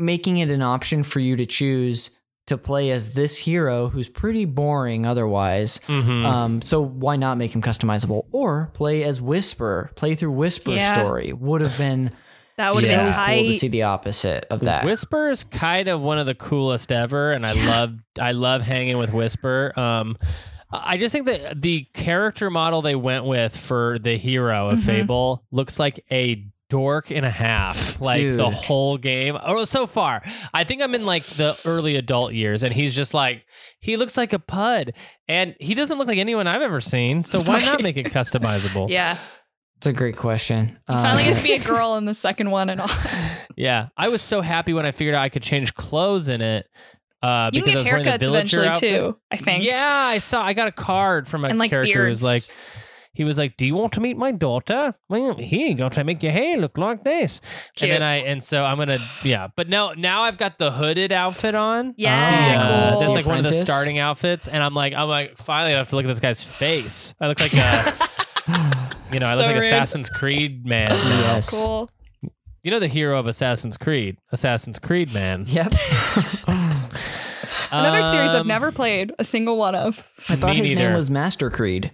making 0.00 0.38
it 0.38 0.48
an 0.50 0.62
option 0.62 1.02
for 1.04 1.20
you 1.20 1.36
to 1.36 1.46
choose 1.46 2.10
to 2.46 2.56
play 2.58 2.90
as 2.90 3.12
this 3.14 3.38
hero 3.38 3.88
who's 3.88 4.08
pretty 4.08 4.44
boring 4.44 5.06
otherwise 5.06 5.78
Mhm. 5.86 6.26
um, 6.26 6.62
so 6.62 6.80
why 6.80 7.14
not 7.14 7.38
make 7.38 7.54
him 7.54 7.62
customizable 7.62 8.22
or 8.32 8.70
play 8.74 9.04
as 9.04 9.20
Whisper? 9.20 9.92
Play 9.94 10.16
through 10.16 10.32
Whisper 10.32 10.72
Yeah. 10.72 10.94
story 10.94 11.32
would 11.32 11.60
have 11.60 11.76
been 11.78 12.10
That 12.56 12.74
would 12.74 12.82
have 12.84 12.90
Yeah. 12.90 12.98
been 12.98 13.06
so 13.06 13.12
cool 13.14 13.52
to 13.52 13.58
see 13.58 13.68
the 13.68 13.82
opposite 13.84 14.44
of 14.50 14.60
that. 14.60 14.84
Whisper 14.84 15.30
is 15.30 15.44
kind 15.44 15.88
of 15.88 16.02
one 16.02 16.18
of 16.18 16.26
the 16.26 16.34
coolest 16.34 16.92
ever, 16.92 17.32
and 17.32 17.46
I 17.46 17.52
love 17.52 17.94
I 18.20 18.32
love 18.32 18.60
hanging 18.62 18.98
with 18.98 19.12
Whisper. 19.14 19.72
Um, 19.78 20.16
I 20.70 20.98
just 20.98 21.12
think 21.12 21.24
that 21.26 21.62
the 21.62 21.86
character 21.94 22.50
model 22.50 22.82
they 22.82 22.94
went 22.96 23.24
with 23.24 23.56
for 23.56 23.98
the 24.00 24.16
hero 24.18 24.68
of 24.70 24.80
Mhm. 24.80 24.82
Fable 24.86 25.42
looks 25.50 25.78
like 25.78 26.04
a 26.10 26.44
dork 26.70 27.10
and 27.10 27.26
a 27.26 27.30
half, 27.30 28.00
like 28.00 28.26
the 28.36 28.48
whole 28.48 28.96
game. 28.96 29.36
oh 29.42 29.66
so 29.66 29.86
far, 29.86 30.22
I 30.54 30.64
think 30.64 30.80
I'm 30.80 30.94
in 30.94 31.04
like 31.04 31.24
the 31.24 31.60
early 31.66 31.96
adult 31.96 32.32
years, 32.32 32.62
and 32.62 32.72
he's 32.72 32.94
just 32.94 33.12
like 33.12 33.44
he 33.80 33.98
looks 33.98 34.16
like 34.16 34.32
a 34.32 34.38
pud, 34.38 34.94
and 35.28 35.54
he 35.60 35.74
doesn't 35.74 35.98
look 35.98 36.08
like 36.08 36.16
anyone 36.18 36.46
I've 36.46 36.62
ever 36.62 36.80
seen. 36.80 37.24
So 37.24 37.42
why 37.42 37.60
not 37.60 37.82
make 37.82 37.98
it 37.98 38.06
customizable? 38.06 38.88
yeah. 38.88 39.18
It's 39.76 39.86
a 39.86 39.92
great 39.94 40.16
question. 40.16 40.78
You 40.90 40.94
finally 40.94 41.22
Um, 41.22 41.28
get 41.30 41.36
to 41.36 41.42
be 41.42 41.52
a 41.54 41.58
girl 41.64 41.94
in 41.96 42.04
the 42.04 42.12
second 42.12 42.50
one 42.50 42.68
and 42.68 42.82
all. 42.82 42.90
Yeah, 43.56 43.88
I 43.96 44.08
was 44.10 44.20
so 44.20 44.42
happy 44.42 44.74
when 44.74 44.84
I 44.84 44.90
figured 44.92 45.14
out 45.14 45.22
I 45.22 45.30
could 45.30 45.42
change 45.42 45.74
clothes 45.74 46.28
in 46.28 46.42
it. 46.42 46.66
Uh, 47.22 47.50
You 47.52 47.62
because 47.62 47.68
I 47.68 47.72
can 47.72 47.78
was 47.78 47.84
get 47.86 47.90
wearing 47.90 48.04
the 48.04 48.10
haircuts 48.10 48.20
villager 48.20 48.58
eventually 48.64 48.68
outfit. 48.68 48.90
too, 49.14 49.18
I 49.30 49.36
think. 49.38 49.64
Yeah, 49.64 49.86
I 49.90 50.18
saw. 50.18 50.42
I 50.42 50.52
got 50.52 50.68
a 50.68 50.72
card 50.72 51.28
from 51.28 51.46
a 51.46 51.48
And, 51.48 51.58
like, 51.58 51.70
character 51.70 52.02
who 52.04 52.08
was 52.10 52.22
like, 52.22 52.42
beards. 52.42 52.52
He 53.12 53.24
was 53.24 53.36
like, 53.38 53.56
"Do 53.56 53.66
you 53.66 53.74
want 53.74 53.92
to 53.94 54.00
meet 54.00 54.16
my 54.16 54.30
daughter? 54.32 54.94
Well, 55.08 55.34
here 55.36 55.68
you 55.68 55.74
go. 55.74 55.88
Try 55.88 56.02
to 56.02 56.04
make 56.04 56.22
your 56.22 56.32
hair 56.32 56.56
look 56.56 56.78
like 56.78 57.02
this." 57.04 57.40
Cute. 57.76 57.90
And 57.90 57.92
then 57.92 58.02
I 58.02 58.16
and 58.16 58.42
so 58.42 58.64
I'm 58.64 58.78
gonna 58.78 58.98
yeah, 59.24 59.48
but 59.56 59.68
no, 59.68 59.92
now 59.94 60.22
I've 60.22 60.38
got 60.38 60.58
the 60.58 60.70
hooded 60.70 61.10
outfit 61.12 61.54
on. 61.54 61.94
Yeah, 61.96 62.52
The, 62.52 62.58
uh, 62.64 62.90
cool. 62.92 63.00
That's 63.00 63.14
like 63.14 63.26
one 63.26 63.38
of 63.38 63.46
the 63.48 63.54
starting 63.54 63.98
outfits, 63.98 64.46
and 64.48 64.62
I'm 64.62 64.74
like, 64.74 64.94
I'm 64.94 65.08
like, 65.08 65.38
finally, 65.38 65.74
I 65.74 65.78
have 65.78 65.88
to 65.90 65.96
look 65.96 66.04
at 66.04 66.08
this 66.08 66.20
guy's 66.20 66.42
face. 66.42 67.14
I 67.20 67.28
look 67.28 67.40
like 67.40 67.52
a, 67.52 67.58
you 69.12 69.18
know, 69.20 69.26
I 69.26 69.34
look 69.34 69.46
like 69.46 69.54
rude. 69.56 69.64
Assassin's 69.64 70.08
Creed 70.10 70.64
man. 70.66 70.90
Yes. 70.90 71.50
cool. 71.50 71.90
You 72.62 72.70
know 72.70 72.78
the 72.78 72.88
hero 72.88 73.18
of 73.18 73.26
Assassin's 73.26 73.76
Creed, 73.78 74.18
Assassin's 74.32 74.78
Creed 74.78 75.12
man. 75.14 75.44
Yep. 75.48 75.72
Another 77.72 78.02
series 78.02 78.30
I've 78.30 78.42
Um, 78.42 78.46
never 78.48 78.70
played 78.72 79.12
a 79.18 79.24
single 79.24 79.56
one 79.56 79.74
of. 79.74 80.06
I 80.28 80.36
thought 80.36 80.56
his 80.56 80.70
neither. 80.70 80.88
name 80.88 80.94
was 80.96 81.08
Master 81.10 81.50
Creed. 81.50 81.90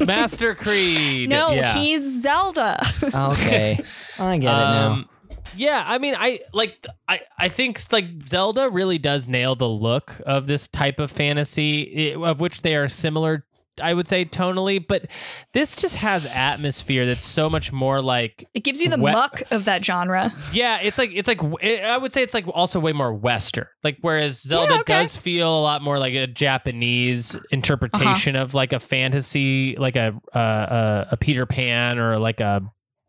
Master 0.06 0.54
Creed. 0.54 1.28
No, 1.28 1.52
yeah. 1.52 1.74
he's 1.74 2.22
Zelda. 2.22 2.78
Okay, 3.02 3.82
I 4.18 4.38
get 4.38 4.52
it 4.54 4.56
now. 4.58 4.92
Um, 4.92 5.08
Yeah, 5.56 5.84
I 5.86 5.98
mean, 5.98 6.14
I 6.16 6.40
like, 6.54 6.86
I, 7.08 7.20
I 7.38 7.48
think 7.48 7.80
like 7.92 8.06
Zelda 8.26 8.70
really 8.70 8.98
does 8.98 9.28
nail 9.28 9.54
the 9.54 9.68
look 9.68 10.20
of 10.26 10.46
this 10.46 10.66
type 10.68 10.98
of 10.98 11.10
fantasy, 11.10 12.12
i- 12.14 12.22
of 12.30 12.40
which 12.40 12.62
they 12.62 12.74
are 12.76 12.88
similar. 12.88 13.44
I 13.80 13.94
would 13.94 14.06
say 14.06 14.24
tonally, 14.26 14.84
but 14.86 15.06
this 15.54 15.76
just 15.76 15.96
has 15.96 16.26
atmosphere 16.26 17.06
that's 17.06 17.24
so 17.24 17.48
much 17.48 17.72
more 17.72 18.02
like, 18.02 18.44
It 18.52 18.64
gives 18.64 18.82
you 18.82 18.90
the 18.90 18.98
Wet- 19.00 19.14
muck 19.14 19.42
of 19.50 19.64
that 19.64 19.84
genre. 19.84 20.32
yeah, 20.52 20.78
it's 20.82 20.98
like 20.98 21.10
it's 21.14 21.26
like 21.28 21.40
it, 21.62 21.82
I 21.82 21.96
would 21.96 22.12
say 22.12 22.22
it's 22.22 22.34
like 22.34 22.46
also 22.48 22.78
way 22.80 22.92
more 22.92 23.14
Western. 23.14 23.66
Like 23.82 23.96
whereas 24.02 24.42
Zelda 24.42 24.74
okay. 24.80 25.00
does 25.00 25.16
feel 25.16 25.48
a 25.58 25.62
lot 25.62 25.80
more 25.82 25.98
like 25.98 26.12
a 26.14 26.26
Japanese 26.26 27.36
interpretation 27.50 28.36
of 28.36 28.52
like 28.54 28.72
a 28.72 28.80
fantasy, 28.80 29.76
like 29.78 29.96
a 29.96 30.20
uh, 30.34 30.38
a, 30.38 31.06
a 31.12 31.16
Peter 31.16 31.46
Pan 31.46 31.98
or 31.98 32.18
like 32.18 32.40
a 32.40 32.62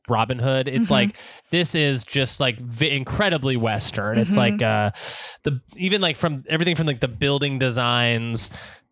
Robin 0.10 0.40
Hood. 0.40 0.68
It's 0.68 0.88
Mhm. 0.88 0.92
like 0.92 1.16
this 1.52 1.76
is 1.76 2.04
just 2.04 2.40
like 2.40 2.58
v- 2.60 2.90
incredibly 2.92 3.58
Western. 3.58 4.18
It's 4.18 4.32
Mhm. 4.32 4.38
like 4.38 4.62
uh 4.62 4.92
the 5.44 5.60
even 5.76 6.02
like 6.02 6.16
from 6.18 6.44
everything 6.50 6.76
from 6.76 6.88
like 6.88 7.00
the 7.02 7.08
building 7.08 7.60
designs 7.60 8.50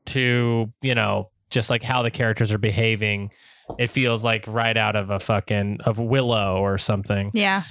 to 0.07 0.71
you 0.81 0.95
know 0.95 1.29
just 1.51 1.69
like 1.69 1.83
how 1.83 2.01
the 2.01 2.11
characters 2.11 2.51
are 2.51 2.57
behaving. 2.57 3.31
It 3.77 3.87
feels 3.87 4.23
like 4.23 4.45
right 4.47 4.75
out 4.75 4.95
of 4.95 5.09
a 5.09 5.19
fucking 5.19 5.79
of 5.85 5.99
Willow 5.99 6.57
or 6.57 6.77
something. 6.77 7.31
Yeah. 7.33 7.63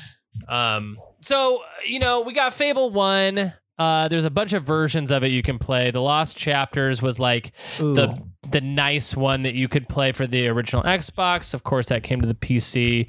Um, 0.48 0.98
so 1.20 1.62
you 1.86 1.98
know, 1.98 2.20
we 2.20 2.32
got 2.32 2.54
Fable 2.54 2.90
One. 2.90 3.52
Uh, 3.78 4.08
there's 4.08 4.26
a 4.26 4.30
bunch 4.30 4.52
of 4.52 4.62
versions 4.62 5.10
of 5.10 5.24
it 5.24 5.28
you 5.28 5.42
can 5.42 5.58
play. 5.58 5.90
The 5.90 6.02
Lost 6.02 6.36
Chapters 6.36 7.00
was 7.00 7.18
like 7.18 7.52
Ooh. 7.80 7.94
the 7.94 8.22
the 8.50 8.60
nice 8.60 9.16
one 9.16 9.42
that 9.44 9.54
you 9.54 9.68
could 9.68 9.88
play 9.88 10.12
for 10.12 10.26
the 10.26 10.48
original 10.48 10.82
Xbox. 10.82 11.54
Of 11.54 11.62
course, 11.62 11.86
that 11.86 12.02
came 12.02 12.20
to 12.20 12.26
the 12.26 12.34
PC. 12.34 13.06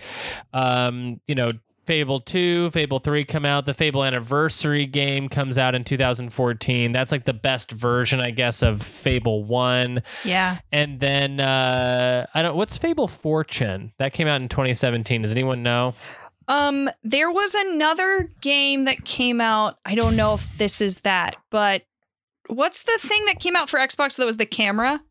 Um, 0.54 1.20
you 1.28 1.36
know, 1.36 1.52
Fable 1.86 2.20
2, 2.20 2.72
Fable 2.72 3.00
3 3.00 3.26
come 3.26 3.46
out. 3.46 3.66
The 3.66 3.74
Fable 3.74 4.04
Anniversary 4.04 4.86
game 4.86 5.30
comes 5.30 5.58
out 5.58 5.76
in 5.76 5.84
2014. 5.84 6.92
That's 6.92 7.12
like 7.12 7.26
the 7.26 7.34
best 7.34 7.72
version, 7.72 8.20
I 8.20 8.32
guess, 8.32 8.62
of 8.62 8.82
Fable 8.82 9.44
1. 9.44 10.04
Yeah. 10.24 10.60
And 10.72 11.00
then 11.00 11.40
uh 11.40 12.28
I 12.34 12.42
don't 12.42 12.56
what's 12.56 12.78
Fable 12.78 13.08
Fortune? 13.08 13.94
That 13.98 14.14
came 14.14 14.28
out 14.28 14.42
in 14.42 14.50
2017. 14.50 15.24
Does 15.24 15.32
anyone 15.32 15.64
know? 15.64 15.96
Um, 16.48 16.90
there 17.04 17.32
was 17.32 17.56
another 17.56 18.30
game 18.42 18.84
that 18.86 19.06
came 19.06 19.40
out. 19.40 19.78
I 19.86 19.96
don't 19.96 20.16
know 20.16 20.34
if 20.34 20.48
this 20.58 20.82
is 20.82 21.02
that, 21.02 21.36
but 21.50 21.84
what's 22.48 22.84
the 22.84 22.98
thing 23.00 23.24
that 23.26 23.40
came 23.40 23.56
out 23.56 23.70
for 23.70 23.80
Xbox 23.80 24.18
that 24.18 24.26
was 24.26 24.38
the 24.38 24.46
camera? 24.46 25.02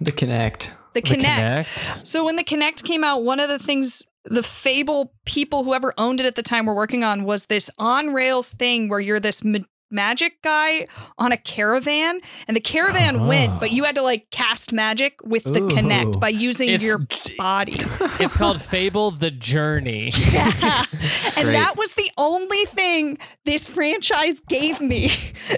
the 0.00 0.12
Kinect. 0.12 0.70
The 0.94 1.00
The 1.00 1.02
Kinect. 1.02 1.64
Kinect? 1.64 2.06
So 2.06 2.24
when 2.24 2.36
the 2.36 2.44
Kinect 2.44 2.84
came 2.84 3.04
out, 3.04 3.22
one 3.22 3.40
of 3.40 3.48
the 3.48 3.58
things 3.58 4.06
the 4.24 4.42
Fable 4.42 5.12
people, 5.24 5.64
whoever 5.64 5.94
owned 5.98 6.20
it 6.20 6.26
at 6.26 6.34
the 6.34 6.42
time, 6.42 6.66
were 6.66 6.74
working 6.74 7.02
on 7.02 7.24
was 7.24 7.46
this 7.46 7.70
on 7.78 8.12
rails 8.12 8.52
thing 8.52 8.88
where 8.88 9.00
you're 9.00 9.20
this 9.20 9.42
ma- 9.42 9.58
magic 9.92 10.40
guy 10.42 10.86
on 11.18 11.30
a 11.32 11.36
caravan, 11.36 12.20
and 12.48 12.56
the 12.56 12.60
caravan 12.60 13.16
Oh. 13.20 13.26
went, 13.26 13.60
but 13.60 13.70
you 13.72 13.84
had 13.84 13.94
to 13.96 14.02
like 14.02 14.30
cast 14.30 14.72
magic 14.72 15.14
with 15.22 15.44
the 15.44 15.62
Ooh. 15.62 15.68
Kinect 15.68 16.18
by 16.20 16.28
using 16.30 16.68
It's- 16.68 16.82
your 16.86 17.06
body. 17.38 17.78
It's 18.20 18.36
called 18.36 18.60
Fable 18.62 19.10
the 19.10 19.30
Journey. 19.30 20.10
Yeah. 20.32 20.46
and 21.36 21.48
that 21.48 21.74
was 21.76 21.92
the 21.92 22.10
only 22.18 22.64
thing 22.66 23.18
this 23.44 23.66
franchise 23.66 24.40
gave 24.40 24.80
me 24.80 25.10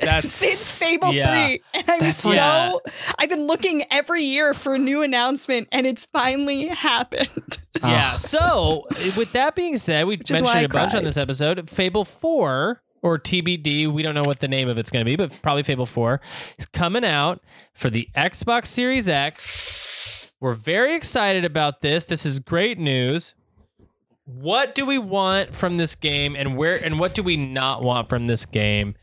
That's 0.02 0.30
since 0.30 0.78
Fable 0.78 1.12
yeah. 1.12 1.46
3. 1.46 1.62
And 1.74 1.90
I'm 1.90 1.98
That's 2.00 2.16
so 2.16 2.30
like- 2.30 2.82
I've 3.18 3.28
been 3.28 3.46
looking 3.46 3.84
every 3.90 4.22
year 4.24 4.54
for 4.54 4.74
a 4.74 4.78
new 4.78 5.02
announcement 5.02 5.68
and 5.72 5.86
it's 5.86 6.04
finally 6.06 6.66
happened. 6.68 7.58
Yeah. 7.76 8.12
Ah. 8.14 8.16
So, 8.16 8.86
with 9.16 9.32
that 9.32 9.54
being 9.54 9.76
said, 9.76 10.06
we 10.06 10.14
is 10.16 10.30
why 10.30 10.38
mentioned 10.38 10.58
I 10.58 10.60
a 10.62 10.68
bunch 10.68 10.94
on 10.94 11.04
this 11.04 11.16
episode. 11.16 11.68
Fable 11.68 12.04
4 12.04 12.80
or 13.04 13.18
TBD, 13.18 13.92
we 13.92 14.02
don't 14.02 14.14
know 14.14 14.24
what 14.24 14.40
the 14.40 14.48
name 14.48 14.66
of 14.66 14.78
it's 14.78 14.90
going 14.90 15.04
to 15.04 15.08
be, 15.08 15.14
but 15.14 15.30
probably 15.42 15.62
Fable 15.62 15.84
4 15.84 16.22
is 16.58 16.64
coming 16.64 17.04
out 17.04 17.42
for 17.74 17.90
the 17.90 18.08
Xbox 18.16 18.66
Series 18.66 19.08
X. 19.08 20.32
We're 20.40 20.54
very 20.54 20.94
excited 20.96 21.44
about 21.44 21.82
this. 21.82 22.06
This 22.06 22.24
is 22.24 22.38
great 22.38 22.78
news. 22.78 23.34
What 24.24 24.74
do 24.74 24.86
we 24.86 24.96
want 24.96 25.54
from 25.54 25.76
this 25.76 25.94
game 25.94 26.34
and 26.34 26.56
where 26.56 26.82
and 26.82 26.98
what 26.98 27.14
do 27.14 27.22
we 27.22 27.36
not 27.36 27.82
want 27.82 28.08
from 28.08 28.26
this 28.26 28.46
game? 28.46 28.94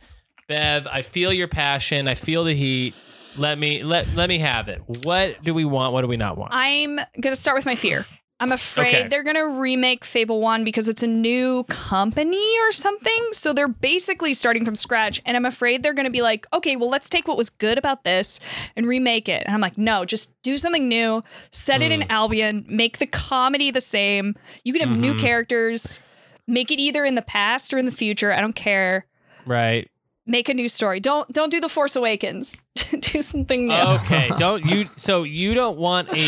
Bev, 0.48 0.88
I 0.88 1.04
feel 1.04 1.32
your 1.32 1.48
passion. 1.48 2.08
I 2.08 2.16
feel 2.16 2.44
the 2.44 2.56
heat. 2.56 2.96
Let 3.38 3.60
me 3.60 3.84
let 3.84 4.08
let 4.16 4.30
me 4.30 4.40
have 4.40 4.68
it. 4.68 4.82
What 5.04 5.44
do 5.44 5.54
we 5.54 5.64
want? 5.64 5.94
What 5.94 6.02
do 6.02 6.08
we 6.08 6.18
not 6.18 6.38
want? 6.38 6.52
I'm 6.56 6.96
going 6.96 7.34
to 7.34 7.36
start 7.36 7.56
with 7.56 7.68
my 7.68 7.76
fear. 7.76 8.08
I'm 8.42 8.52
afraid 8.52 8.88
Okay. 8.96 9.08
they're 9.08 9.24
going 9.24 9.36
to 9.38 9.48
remake 9.48 10.04
Fable 10.04 10.42
1 10.42 10.64
because 10.64 10.90
it's 10.90 11.04
a 11.04 11.08
new 11.08 11.64
company 11.66 12.44
or 12.62 12.72
something. 12.72 13.28
So 13.32 13.54
they're 13.54 13.68
basically 13.68 14.34
starting 14.34 14.66
from 14.66 14.76
scratch. 14.76 15.22
And 15.26 15.38
I'm 15.38 15.46
afraid 15.46 15.84
they're 15.84 15.94
going 15.94 16.06
to 16.08 16.12
be 16.12 16.22
like, 16.24 16.48
okay, 16.52 16.76
well, 16.76 16.90
let's 16.90 17.10
take 17.10 17.28
what 17.28 17.38
was 17.38 17.50
good 17.52 17.78
about 17.78 18.04
this 18.04 18.40
and 18.76 18.88
remake 18.88 19.30
it. 19.30 19.44
And 19.46 19.54
I'm 19.54 19.62
like, 19.62 19.78
no, 19.78 20.04
just 20.06 20.34
do 20.42 20.58
something 20.58 20.88
new, 20.90 21.24
set 21.52 21.82
it 21.82 21.92
in 21.92 22.04
Albion, 22.12 22.66
make 22.68 22.98
the 22.98 23.06
comedy 23.08 23.72
the 23.72 23.80
same. 23.80 24.36
You 24.64 24.74
can 24.74 24.90
have 24.90 24.98
new 24.98 25.14
Mhm. 25.14 25.20
characters, 25.20 26.00
make 26.48 26.72
it 26.72 26.80
either 26.80 27.06
in 27.06 27.16
the 27.16 27.22
past 27.22 27.74
or 27.74 27.78
in 27.78 27.86
the 27.86 27.92
future. 27.92 28.34
I 28.34 28.42
don't 28.42 28.56
care. 28.56 29.06
right. 29.46 29.88
Make 30.28 30.50
a 30.50 30.54
new 30.54 30.70
story. 30.70 31.00
Don't 31.00 31.32
don't 31.34 31.50
do 31.50 31.60
the 31.60 31.70
Force 31.70 31.96
Awakens. 31.96 32.62
do 33.00 33.22
something 33.22 33.68
new. 33.68 33.74
Okay, 33.74 34.30
don't 34.38 34.64
you? 34.66 34.88
So 34.98 35.24
you 35.24 35.54
don't 35.56 35.78
want 35.78 36.10
a 36.14 36.28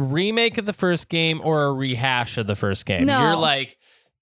remake 0.00 0.58
of 0.58 0.66
the 0.66 0.72
first 0.72 1.08
game 1.08 1.40
or 1.44 1.66
a 1.66 1.72
rehash 1.72 2.36
of 2.36 2.46
the 2.46 2.56
first 2.56 2.84
game? 2.84 3.06
No. 3.06 3.20
You're 3.20 3.36
like 3.36 3.76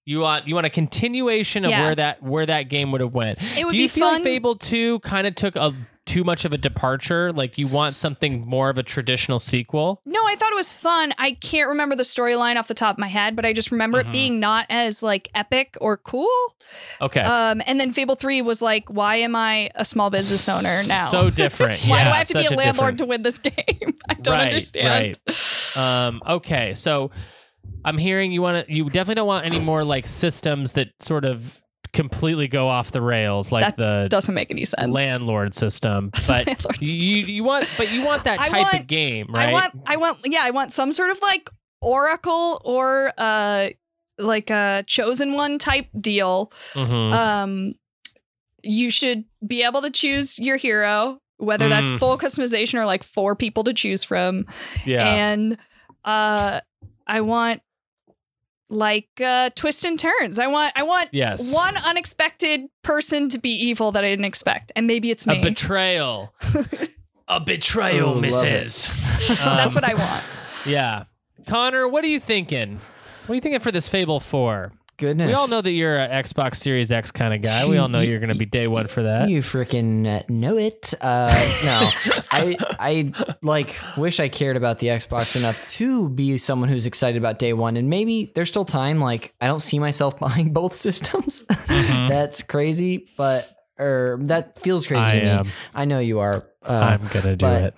you 0.05 0.19
want 0.19 0.47
you 0.47 0.53
want 0.55 0.67
a 0.67 0.69
continuation 0.69 1.65
of 1.65 1.71
Yeah. 1.71 1.83
where 1.83 1.95
that 1.95 2.21
where 2.23 2.45
that 2.45 2.63
game 2.69 2.91
would 2.91 3.01
have 3.01 3.13
went. 3.13 3.39
It 3.57 3.65
would 3.65 3.71
Do 3.71 3.77
you 3.77 3.85
be 3.85 3.87
feel 3.89 4.05
fun. 4.05 4.13
like 4.15 4.23
Fable 4.23 4.55
Two 4.55 4.99
kind 4.99 5.25
of 5.25 5.33
took 5.35 5.55
a 5.55 5.73
too 6.07 6.23
much 6.23 6.45
of 6.45 6.53
a 6.53 6.57
departure? 6.57 7.31
Like 7.31 7.57
you 7.57 7.67
want 7.67 7.95
something 7.97 8.47
more 8.47 8.69
of 8.69 8.77
a 8.77 8.83
traditional 8.83 9.37
sequel? 9.39 10.01
No, 10.05 10.19
I 10.25 10.35
thought 10.35 10.51
it 10.51 10.55
was 10.55 10.73
fun. 10.73 11.13
I 11.19 11.31
can't 11.33 11.67
remember 11.69 11.95
the 11.95 12.03
storyline 12.03 12.55
off 12.57 12.67
the 12.67 12.73
top 12.73 12.95
of 12.95 12.99
my 12.99 13.07
head, 13.07 13.35
but 13.35 13.45
I 13.45 13.53
just 13.53 13.71
remember 13.71 14.01
Mhm. 14.03 14.07
it 14.07 14.11
being 14.11 14.39
not 14.39 14.65
as 14.69 15.03
like 15.03 15.29
epic 15.35 15.77
or 15.81 15.97
cool. 15.97 16.29
Okay. 17.01 17.21
Um, 17.21 17.61
and 17.67 17.79
then 17.79 17.91
Fable 17.93 18.15
Three 18.15 18.41
was 18.41 18.61
like, 18.61 18.89
why 18.89 19.17
am 19.17 19.35
I 19.35 19.69
a 19.75 19.85
small 19.85 20.09
business 20.09 20.47
owner 20.49 20.79
now? 20.87 21.09
So 21.11 21.29
different. 21.29 21.79
why 21.87 22.03
do 22.03 22.09
I 22.09 22.15
have 22.17 22.27
to 22.29 22.33
be 22.39 22.45
a 22.45 22.49
landlord 22.51 22.95
different- 22.95 22.97
to 22.99 23.05
win 23.05 23.21
this 23.21 23.37
game? 23.39 23.97
I 24.09 24.13
don't 24.15 24.33
Right, 24.33 24.47
understand. 24.47 25.17
Um, 25.75 26.21
okay, 26.27 26.73
so 26.73 27.11
I'm 27.85 27.97
hearing 27.97 28.31
you 28.31 28.41
want 28.41 28.65
to. 28.67 28.73
You 28.73 28.85
definitely 28.89 29.15
don't 29.15 29.27
want 29.27 29.45
any 29.45 29.59
more 29.59 29.83
like 29.83 30.07
systems 30.07 30.71
that 30.73 30.89
sort 30.99 31.25
of 31.25 31.59
completely 31.97 32.47
go 32.47 32.69
off 32.69 32.91
the 32.91 33.01
rails, 33.01 33.51
like 33.51 33.63
That 33.63 33.75
the 33.77 34.07
Doesn't 34.09 34.33
make 34.33 34.49
any 34.51 34.63
sense. 34.63 34.93
landlord 34.93 35.53
system. 35.53 36.11
But 36.27 36.47
Landlord 36.47 36.77
you, 36.81 36.99
system. 37.13 37.29
you 37.35 37.43
want, 37.43 37.67
but 37.77 37.91
you 37.91 38.03
want 38.05 38.23
that 38.23 38.39
I 38.39 38.47
type 38.47 38.81
of 38.81 38.87
game, 38.87 39.27
right? 39.29 39.49
I 39.49 39.51
want, 39.51 39.73
I 39.85 39.97
want, 39.97 40.19
yeah, 40.25 40.41
I 40.43 40.51
want 40.51 40.71
some 40.71 40.91
sort 40.93 41.09
of 41.09 41.21
like 41.21 41.49
Oracle 41.81 42.61
or 42.63 43.11
uh, 43.17 43.69
like 44.19 44.49
a 44.49 44.83
chosen 44.87 45.33
one 45.33 45.59
type 45.59 45.87
deal. 45.99 46.51
Mhm. 46.73 47.13
um 47.13 47.73
you 48.63 48.89
should 48.89 49.23
be 49.45 49.63
able 49.63 49.81
to 49.81 49.89
choose 49.91 50.39
your 50.39 50.57
hero 50.57 51.19
whether 51.37 51.69
that's 51.69 51.91
Mm. 51.91 51.99
full 51.99 52.17
customization 52.17 52.79
or 52.79 52.85
like 52.85 53.03
four 53.03 53.35
people 53.35 53.63
to 53.65 53.73
choose 53.73 54.03
from 54.03 54.45
yeah. 54.85 55.07
and 55.07 55.57
uh 56.03 56.59
i 57.05 57.21
want 57.21 57.61
like 58.69 59.07
uh 59.23 59.49
twists 59.55 59.85
and 59.85 59.97
turns 59.99 60.37
i 60.39 60.47
want 60.47 60.73
i 60.75 60.83
want 60.83 61.07
yes. 61.13 61.53
one 61.53 61.75
unexpected 61.85 62.61
person 62.83 63.29
to 63.29 63.37
be 63.37 63.49
evil 63.51 63.91
that 63.93 64.03
i 64.03 64.09
didn't 64.09 64.25
expect 64.25 64.71
and 64.75 64.87
maybe 64.87 65.09
it's 65.09 65.25
me. 65.25 65.39
a 65.39 65.41
betrayal. 65.41 66.33
a 67.29 67.39
betrayal, 67.39 68.09
Ooh, 68.17 68.21
love 68.29 68.43
it. 68.43 68.65
Mrs. 68.65 69.27
that's 69.39 69.75
Um, 69.75 69.81
what 69.81 69.83
i 69.83 69.93
want 69.93 70.23
Yeah. 70.65 71.03
Connor, 71.47 71.87
what 71.87 72.03
are 72.03 72.07
you 72.07 72.19
thinking? 72.19 72.81
What 73.25 73.33
are 73.33 73.35
you 73.35 73.41
thinking 73.41 73.61
for 73.61 73.71
this 73.71 73.87
Fable 73.87 74.19
4? 74.19 74.73
Goodness. 74.97 75.27
We 75.27 75.33
all 75.33 75.47
know 75.47 75.61
that 75.61 75.71
you're 75.71 75.95
an 75.97 76.09
Xbox 76.23 76.55
Series 76.55 76.91
X 76.91 77.11
kind 77.11 77.33
of 77.33 77.41
guy. 77.43 77.67
We 77.67 77.77
all 77.77 77.87
know 77.87 77.99
you're 77.99 78.17
going 78.19 78.29
to 78.29 78.35
be 78.35 78.45
day 78.47 78.65
one 78.67 78.87
for 78.87 79.03
that. 79.03 79.29
You 79.29 79.39
freaking 79.41 80.07
uh, 80.07 80.23
know 80.27 80.57
it. 80.57 80.93
Uh, 80.99 81.27
no, 81.63 81.89
I 82.31 82.57
I 82.79 83.11
like 83.43 83.75
wish 83.95 84.19
I 84.19 84.27
cared 84.27 84.57
about 84.57 84.79
the 84.79 84.87
Xbox 84.87 85.35
enough 85.35 85.59
to 85.75 86.09
be 86.09 86.39
someone 86.39 86.67
who's 86.69 86.87
excited 86.87 87.17
about 87.17 87.37
day 87.37 87.53
one, 87.53 87.77
and 87.77 87.89
maybe 87.89 88.31
there's 88.33 88.49
still 88.49 88.65
time. 88.65 88.99
Like 88.99 89.35
I 89.39 89.45
don't 89.45 89.59
see 89.61 89.77
myself 89.77 90.17
buying 90.19 90.51
both 90.51 90.73
systems. 90.73 91.43
Mhm. 91.47 92.09
That's 92.09 92.41
crazy, 92.41 93.09
but 93.17 93.53
or 93.77 94.17
that 94.21 94.59
feels 94.59 94.87
crazy 94.87 95.03
I 95.05 95.19
to 95.19 95.43
me. 95.43 95.49
I 95.75 95.85
know 95.85 95.99
you 95.99 96.19
are. 96.19 96.47
Uh, 96.67 96.97
I'm 96.99 97.07
going 97.09 97.25
to 97.25 97.35
do 97.35 97.45
but- 97.45 97.63
it. 97.63 97.73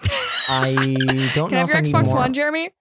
I 0.52 0.74
don't 1.36 1.50
can 1.50 1.58
i 1.60 1.62
know 1.62 1.68
have 1.68 1.70
your 1.70 1.70
if 1.70 1.76
I 1.76 1.82
need 1.82 1.94
xbox 1.94 2.06
more. 2.08 2.16
one 2.16 2.34
jeremy 2.34 2.72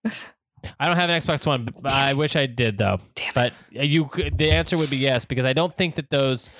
I 0.80 0.86
don't 0.86 0.97
have 0.97 1.10
an 1.10 1.20
Xbox 1.20 1.47
One. 1.47 1.68
But 1.80 1.93
I 1.93 2.14
wish 2.14 2.36
I 2.36 2.47
did 2.47 2.78
though. 2.78 3.01
Damn 3.14 3.28
it. 3.28 3.35
But 3.35 3.52
you, 3.70 4.06
could- 4.06 4.36
the 4.39 4.51
answer 4.51 4.76
would 4.76 4.90
be 4.90 4.97
yes 4.98 5.24
because 5.24 5.44
I 5.44 5.52
don't 5.52 5.74
think 5.76 5.97
that 5.97 6.10
those. 6.10 6.51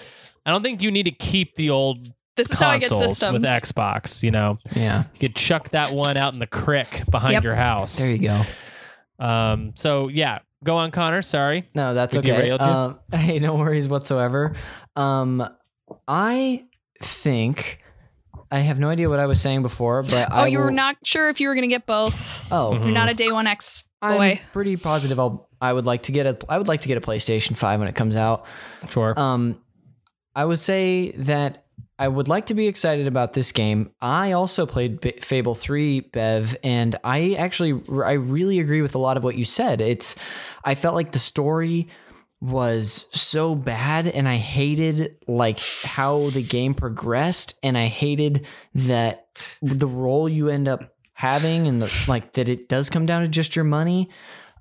I 0.47 0.51
don't 0.51 0.63
think 0.63 0.81
you 0.83 0.91
need 0.91 1.03
to 1.05 1.11
keep 1.11 1.57
the 1.57 1.71
old 1.71 2.13
this 2.37 2.51
is 2.53 2.59
how 2.61 2.71
i 2.71 2.79
get 2.79 2.89
consoles 2.89 3.19
systems 3.19 3.33
with 3.41 3.43
Xbox. 3.45 4.23
You 4.23 4.31
know, 4.31 4.59
Yeah, 4.75 5.05
you 5.13 5.19
could 5.19 5.35
chuck 5.37 5.71
that 5.71 5.91
one 5.91 6.17
out 6.17 6.33
in 6.35 6.39
the 6.39 6.47
crick 6.47 7.03
behind 7.11 7.33
Yep. 7.33 7.43
your 7.45 7.55
house. 7.57 7.99
there 7.99 8.13
you 8.13 8.19
go. 9.19 9.25
Um. 9.25 9.73
So 9.77 10.09
yeah, 10.09 10.39
go 10.65 10.77
on, 10.77 10.91
Connor. 10.93 11.23
Sorry. 11.23 11.69
No, 11.75 11.95
that's 11.95 12.15
We 12.17 12.21
okay. 12.21 12.51
Um, 12.53 12.99
hey, 13.13 13.39
no 13.41 13.57
worries 13.57 13.89
whatsoever. 13.89 14.55
Um, 14.97 15.47
I 16.07 16.65
think 17.01 17.81
I 18.51 18.61
have 18.61 18.79
no 18.79 18.89
idea 18.89 19.09
what 19.09 19.19
I 19.19 19.27
was 19.27 19.41
saying 19.41 19.63
before, 19.63 20.03
but 20.05 20.29
oh 20.33 20.37
I 20.37 20.47
you 20.47 20.59
were 20.59 20.67
will- 20.67 20.73
not 20.73 20.97
sure 21.05 21.29
if 21.29 21.41
you 21.41 21.49
were 21.49 21.55
gonna 21.55 21.67
get 21.67 21.87
both 21.87 22.45
Oh, 22.53 22.71
Mhm. 22.75 22.85
you're 22.85 22.93
not 22.95 23.09
a 23.09 23.15
day 23.15 23.31
one 23.33 23.47
x 23.47 23.85
I'm 24.01 24.17
boy 24.17 24.41
pretty 24.53 24.77
positive. 24.77 25.19
I'll. 25.19 25.49
I 25.61 25.73
would 25.73 25.87
like 25.87 26.03
to 26.03 26.13
get 26.13 26.27
a. 26.27 26.39
I 26.49 26.59
would 26.59 26.69
like 26.69 26.83
to 26.83 26.89
get 26.89 26.99
a 26.99 27.01
PlayStation 27.01 27.57
Five 27.57 27.81
when 27.81 27.89
it 27.89 27.95
comes 27.95 28.17
out. 28.17 28.47
Sure. 28.89 29.19
Um, 29.19 29.61
I 30.35 30.45
would 30.45 30.61
say 30.61 31.13
that 31.13 31.67
I 31.99 32.07
would 32.07 32.29
like 32.29 32.47
to 32.47 32.55
be 32.55 32.69
excited 32.69 33.09
about 33.09 33.33
this 33.33 33.51
game. 33.51 33.91
I 34.01 34.33
also 34.33 34.67
played 34.67 35.01
B- 35.01 35.19
Fable 35.21 35.57
3, 35.57 36.01
Bev, 36.01 36.57
and 36.63 36.97
I 37.03 37.35
actually 37.35 37.83
I 38.05 38.13
really 38.13 38.61
agree 38.61 38.83
with 38.83 38.95
a 38.95 38.99
lot 38.99 39.17
of 39.17 39.25
what 39.25 39.37
you 39.37 39.45
said. 39.45 39.81
It's 39.81 40.15
I 40.65 40.77
felt 40.77 40.95
like 40.95 41.11
the 41.11 41.19
story 41.19 41.89
was 42.41 43.07
so 43.11 43.57
bad 43.57 44.07
and 44.07 44.29
I 44.29 44.37
hated 44.37 45.17
like 45.27 45.59
how 45.83 46.31
the 46.31 46.43
game 46.43 46.73
progressed 46.73 47.59
and 47.65 47.77
I 47.77 47.87
hated 47.87 48.47
that 48.75 49.27
the 49.61 49.89
role 49.89 50.29
you 50.29 50.49
end 50.49 50.69
up 50.69 50.95
having 51.19 51.67
and 51.67 51.83
the 51.83 52.05
like 52.07 52.35
that 52.35 52.49
it 52.49 52.69
does 52.69 52.89
come 52.89 53.05
down 53.05 53.23
to 53.23 53.29
just 53.29 53.57
your 53.57 53.65
money. 53.65 54.09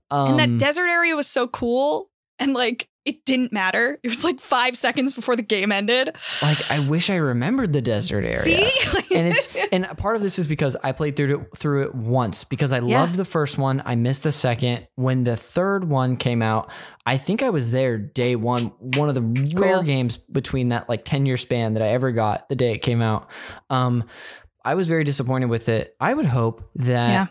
Um, 0.10 0.32
and 0.32 0.40
that 0.40 0.58
desert 0.60 0.88
area 0.88 1.16
was 1.16 1.28
so 1.28 1.48
cool 1.48 2.10
and 2.40 2.54
like 2.54 2.88
it 3.06 3.24
didn't 3.26 3.54
matter 3.54 4.00
it 4.04 4.08
was 4.10 4.24
like 4.24 4.40
five 4.40 4.76
seconds 4.76 5.14
before 5.14 5.36
the 5.36 5.42
game 5.42 5.72
ended 5.72 6.16
like 6.42 6.72
I 6.72 6.80
wish 6.80 7.10
I 7.10 7.16
remembered 7.16 7.74
the 7.74 7.82
desert 7.82 8.24
area. 8.26 8.40
see 8.40 8.70
and 9.16 9.28
it's 9.28 9.56
and 9.72 9.86
part 9.98 10.16
of 10.16 10.22
this 10.22 10.40
is 10.40 10.48
because 10.48 10.76
I 10.84 10.94
played 10.94 11.16
through 11.16 11.42
it 11.42 11.58
through 11.58 11.84
it 11.84 11.94
once 11.96 12.44
because 12.44 12.74
I 12.74 12.80
Yeah. 12.80 13.02
loved 13.02 13.16
the 13.16 13.26
first 13.26 13.58
one. 13.58 13.82
I 13.86 13.96
missed 13.96 14.24
the 14.24 14.32
second. 14.32 14.88
When 14.96 15.24
the 15.26 15.38
third 15.38 15.88
one 15.90 16.16
came 16.18 16.42
out, 16.42 16.72
I 17.06 17.18
think 17.18 17.44
I 17.44 17.50
was 17.50 17.72
there 17.72 17.98
day 17.98 18.36
one. 18.36 18.66
One 18.80 19.10
of 19.10 19.16
the 19.16 19.22
rare 19.60 19.76
Cool. 19.76 19.84
games 19.84 20.18
between 20.18 20.70
that 20.70 20.90
like 20.90 21.04
ten 21.06 21.26
year 21.26 21.38
span 21.38 21.74
that 21.76 21.84
I 21.84 21.90
ever 21.90 22.12
got 22.12 22.50
the 22.50 22.56
day 22.56 22.72
it 22.74 22.80
came 22.80 23.02
out. 23.02 23.30
Um, 23.70 24.04
I 24.68 24.76
was 24.76 24.88
very 24.88 25.04
disappointed 25.04 25.46
with 25.50 25.70
it. 25.70 25.96
I 26.00 26.14
would 26.14 26.26
hope 26.26 26.70
that 26.76 27.10
Yeah. 27.10 27.26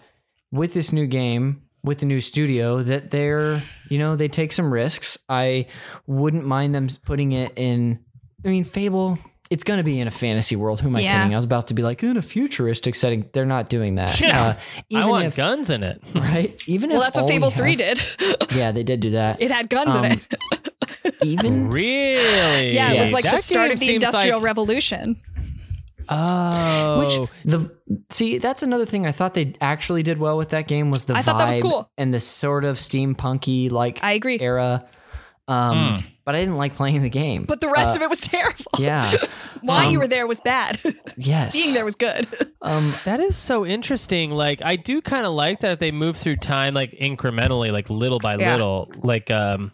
with 0.50 0.72
this 0.74 0.92
new 0.92 1.06
game. 1.06 1.62
With 1.84 1.98
the 2.00 2.06
new 2.06 2.20
studio, 2.20 2.82
that 2.82 3.12
they're, 3.12 3.62
you 3.88 3.98
know, 3.98 4.16
they 4.16 4.26
take 4.26 4.52
some 4.52 4.72
risks. 4.72 5.18
I 5.28 5.66
wouldn't 6.08 6.44
mind 6.44 6.74
them 6.74 6.88
putting 7.04 7.30
it 7.30 7.52
in. 7.54 8.00
I 8.44 8.48
mean, 8.48 8.64
Fable, 8.64 9.18
it's 9.50 9.62
going 9.62 9.76
to 9.76 9.84
be 9.84 10.00
in 10.00 10.08
a 10.08 10.10
fantasy 10.10 10.56
world. 10.56 10.80
Who 10.80 10.88
am 10.88 10.96
I 10.96 11.00
Yeah. 11.02 11.18
kidding? 11.18 11.34
I 11.34 11.36
was 11.38 11.44
about 11.44 11.68
to 11.68 11.74
be 11.74 11.82
like, 11.82 12.02
in 12.02 12.16
a 12.16 12.22
futuristic 12.22 12.96
setting. 12.96 13.26
They're 13.32 13.46
not 13.46 13.68
doing 13.68 13.94
that. 13.96 14.18
Yeah. 14.20 14.42
Uh, 14.42 14.54
even 14.88 15.04
I 15.04 15.08
want 15.10 15.26
if, 15.26 15.36
guns 15.36 15.70
in 15.70 15.84
it. 15.84 16.02
right? 16.16 16.56
Even 16.66 16.90
well 16.90 16.98
if 17.02 17.04
that's 17.04 17.18
what 17.18 17.22
all 17.22 17.28
we 17.28 17.34
fable 17.34 17.50
3 17.52 17.70
have- 17.76 17.78
did 17.78 18.46
Yeah, 18.56 18.72
they 18.72 18.82
did 18.82 18.98
do 18.98 19.10
that. 19.10 19.40
it 19.40 19.52
had 19.52 19.68
guns 19.70 19.94
in 19.94 20.04
Um, 20.06 20.20
it 21.04 21.14
even 21.22 21.68
Really? 21.68 22.74
Yeah, 22.74 22.90
it 22.90 22.98
was 22.98 23.10
Yes. 23.10 23.12
like 23.12 23.22
the 23.30 23.38
start 23.42 23.70
of 23.70 23.78
the 23.78 23.94
Industrial 23.94 24.38
like- 24.38 24.44
Revolution. 24.44 25.20
Oh, 26.08 26.98
Which 27.00 27.30
the 27.44 27.76
see 28.10 28.38
that's 28.38 28.62
another 28.62 28.86
thing 28.86 29.06
I 29.06 29.12
thought 29.12 29.34
they 29.34 29.54
actually 29.60 30.02
did 30.02 30.18
well 30.18 30.36
with 30.38 30.50
that 30.50 30.66
game 30.68 30.90
was 30.90 31.04
the 31.06 31.14
I 31.14 31.20
vibe 31.20 31.24
thought 31.24 31.38
that 31.38 31.46
was 31.46 31.56
cool. 31.58 31.90
and 31.98 32.12
the 32.14 32.20
sort 32.20 32.64
of 32.64 32.76
steampunky 32.76 33.70
like 33.70 34.00
I 34.02 34.12
agree. 34.12 34.38
era. 34.40 34.86
Um, 35.48 36.02
but 36.24 36.34
I 36.34 36.40
didn't 36.40 36.56
like 36.56 36.74
playing 36.74 37.02
the 37.02 37.08
game. 37.08 37.44
But 37.44 37.60
the 37.60 37.68
rest 37.70 37.92
Uh, 37.92 37.96
of 37.96 38.02
it 38.02 38.10
was 38.10 38.20
terrible. 38.34 38.64
yeah, 38.80 39.08
Why 39.60 39.84
Um, 39.86 39.92
you 39.92 40.00
were 40.00 40.08
there 40.08 40.26
was 40.26 40.40
bad. 40.40 40.80
yes, 41.16 41.52
Being 41.54 41.72
there 41.72 41.84
was 41.84 41.94
good. 41.94 42.26
Um, 42.62 42.92
That 43.04 43.20
is 43.20 43.36
so 43.36 43.64
interesting. 43.64 44.32
Like 44.32 44.60
I 44.62 44.74
do 44.74 45.00
kind 45.00 45.24
of 45.24 45.34
like 45.34 45.60
that 45.60 45.78
they 45.78 45.92
move 45.92 46.16
through 46.16 46.36
time 46.38 46.74
like 46.74 46.90
incrementally, 46.92 47.70
like 47.70 47.88
little 47.90 48.18
by 48.18 48.36
Yeah. 48.38 48.52
little. 48.52 48.90
Like 49.04 49.30
um 49.30 49.70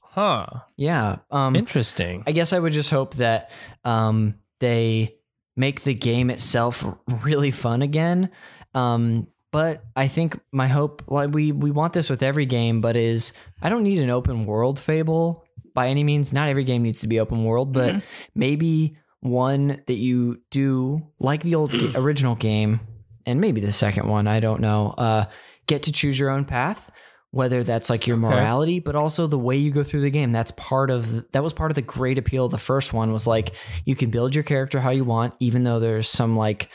huh. 0.00 0.46
yeah. 0.76 1.16
Um, 1.30 1.56
Interesting. 1.56 2.24
I 2.26 2.32
guess 2.32 2.52
I 2.54 2.58
would 2.58 2.72
just 2.72 2.90
hope 2.90 3.14
that 3.16 3.50
um, 3.84 4.36
they 4.60 5.16
make 5.60 5.82
the 5.82 5.94
game 5.94 6.30
itself 6.30 6.84
really 7.22 7.50
fun 7.50 7.82
again. 7.82 8.30
Um, 8.74 9.28
but 9.52 9.84
I 9.94 10.08
think 10.08 10.40
my 10.52 10.66
hope, 10.68 11.04
like 11.06 11.30
we 11.30 11.52
we 11.52 11.70
want 11.70 11.92
this 11.92 12.08
with 12.08 12.22
every 12.22 12.46
game, 12.46 12.80
but 12.80 12.96
is 12.96 13.32
I 13.60 13.68
don't 13.68 13.82
need 13.84 13.98
an 13.98 14.10
open 14.10 14.46
world 14.46 14.80
Fable 14.80 15.44
by 15.74 15.88
any 15.88 16.02
means. 16.02 16.32
Not 16.32 16.48
every 16.48 16.64
game 16.64 16.82
needs 16.82 17.00
to 17.02 17.08
be 17.08 17.20
open 17.20 17.44
world, 17.44 17.72
but 17.72 18.02
maybe 18.34 18.96
one 19.20 19.82
that 19.86 19.94
you 19.94 20.40
do 20.50 21.06
like 21.18 21.42
the 21.42 21.56
old 21.56 21.74
original 21.94 22.36
game, 22.36 22.80
and 23.26 23.40
maybe 23.40 23.60
the 23.60 23.72
second 23.72 24.08
one. 24.08 24.26
I 24.26 24.40
don't 24.40 24.60
know. 24.60 24.94
Uh, 24.96 25.26
get 25.66 25.82
to 25.84 25.92
choose 25.92 26.18
your 26.18 26.30
own 26.30 26.44
path. 26.44 26.90
Whether 27.32 27.62
that's 27.62 27.88
like 27.88 28.08
your 28.08 28.16
morality, 28.16 28.80
but 28.80 28.96
also 28.96 29.28
the 29.28 29.38
way 29.38 29.56
you 29.56 29.70
go 29.70 29.84
through 29.84 30.00
the 30.00 30.10
game. 30.10 30.32
That's 30.32 30.50
part 30.52 30.90
of 30.90 31.30
that 31.30 31.44
was 31.44 31.52
part 31.52 31.70
of 31.70 31.76
the 31.76 31.82
great 31.82 32.18
appeal 32.18 32.46
of 32.46 32.50
the 32.50 32.58
first 32.58 32.92
one 32.92 33.12
was 33.12 33.24
like 33.26 33.52
you 33.84 33.94
can 33.94 34.10
build 34.10 34.34
your 34.34 34.42
character 34.42 34.80
how 34.80 34.90
you 34.90 35.04
want, 35.04 35.34
even 35.38 35.62
though 35.62 35.78
there's 35.78 36.08
some 36.08 36.36
like 36.36 36.68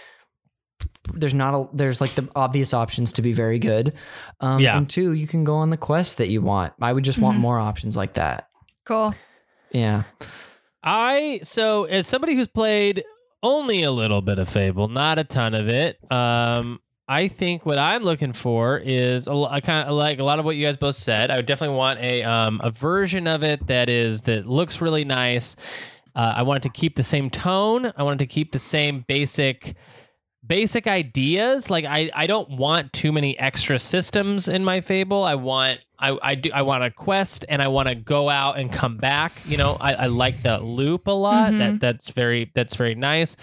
there's 1.13 1.33
not 1.33 1.53
a 1.53 1.67
there's 1.73 1.99
like 1.99 2.15
the 2.15 2.29
obvious 2.37 2.73
options 2.73 3.11
to 3.13 3.21
be 3.21 3.33
very 3.33 3.59
good. 3.59 3.93
Um 4.39 4.61
Yeah. 4.61 4.77
and 4.77 4.89
two, 4.89 5.11
you 5.11 5.27
can 5.27 5.43
go 5.43 5.55
on 5.55 5.71
the 5.71 5.77
quest 5.77 6.19
that 6.19 6.29
you 6.29 6.41
want. 6.41 6.71
I 6.81 6.93
would 6.93 7.03
just 7.03 7.19
want 7.19 7.37
Mhm. 7.37 7.41
more 7.41 7.59
options 7.59 7.97
like 7.97 8.13
that. 8.13 8.47
Cool. 8.85 9.13
Yeah. 9.71 10.03
I 10.83 11.41
so 11.43 11.83
as 11.83 12.07
somebody 12.07 12.33
who's 12.35 12.47
played 12.47 13.03
only 13.43 13.83
a 13.83 13.91
little 13.91 14.21
bit 14.21 14.39
of 14.39 14.47
Fable, 14.47 14.87
not 14.87 15.19
a 15.19 15.23
ton 15.25 15.53
of 15.53 15.67
it. 15.67 15.97
Um, 16.09 16.79
I 17.07 17.27
think 17.27 17.65
what 17.65 17.77
I'm 17.77 18.03
looking 18.03 18.33
for 18.33 18.79
is 18.79 19.27
a, 19.27 19.33
I 19.33 19.61
kind 19.61 19.87
of 19.87 19.95
like 19.95 20.17
a 20.17 20.23
lot 20.23 20.39
of 20.39 20.45
what 20.45 20.55
you 20.55 20.65
guys 20.65 20.75
both 20.75 20.95
said. 20.95 21.29
I 21.29 21.35
would 21.35 21.45
definitely 21.45 21.75
want 21.75 21.99
a 21.99 22.23
um 22.23 22.59
a 22.63 22.71
version 22.71 23.27
of 23.27 23.43
it 23.43 23.67
that 23.67 23.89
is 23.89 24.21
that 24.23 24.47
looks 24.47 24.81
really 24.81 25.05
nice. 25.05 25.55
Uh, 26.15 26.33
I 26.37 26.43
want 26.43 26.63
it 26.65 26.69
to 26.69 26.73
keep 26.73 26.95
the 26.95 27.03
same 27.03 27.29
tone. 27.29 27.91
I 27.97 28.03
want 28.03 28.21
it 28.21 28.25
to 28.25 28.33
keep 28.33 28.53
the 28.53 28.59
same 28.59 29.03
basic 29.07 29.75
basic 30.45 30.87
ideas. 30.87 31.69
Like 31.69 31.85
I, 31.85 32.09
I 32.13 32.27
don't 32.27 32.49
want 32.51 32.93
too 32.93 33.11
many 33.11 33.37
extra 33.39 33.79
systems 33.79 34.47
in 34.47 34.63
my 34.63 34.81
Fable. 34.81 35.23
I 35.23 35.35
want 35.35 35.79
I, 35.97 36.17
I 36.21 36.35
do 36.35 36.49
I 36.53 36.61
want 36.63 36.83
a 36.83 36.91
quest 36.91 37.45
and 37.47 37.61
I 37.61 37.69
want 37.69 37.87
to 37.87 37.95
go 37.95 38.29
out 38.29 38.59
and 38.59 38.69
come 38.71 38.97
back. 38.97 39.31
You 39.45 39.55
know, 39.55 39.77
I, 39.79 39.93
I 39.93 40.05
like 40.07 40.43
that 40.43 40.61
loop 40.61 41.07
a 41.07 41.11
lot. 41.11 41.53
Mhm. 41.53 41.59
That 41.59 41.79
that's 41.79 42.09
very 42.09 42.51
that's 42.53 42.75
very 42.75 42.95
nice. 42.95 43.37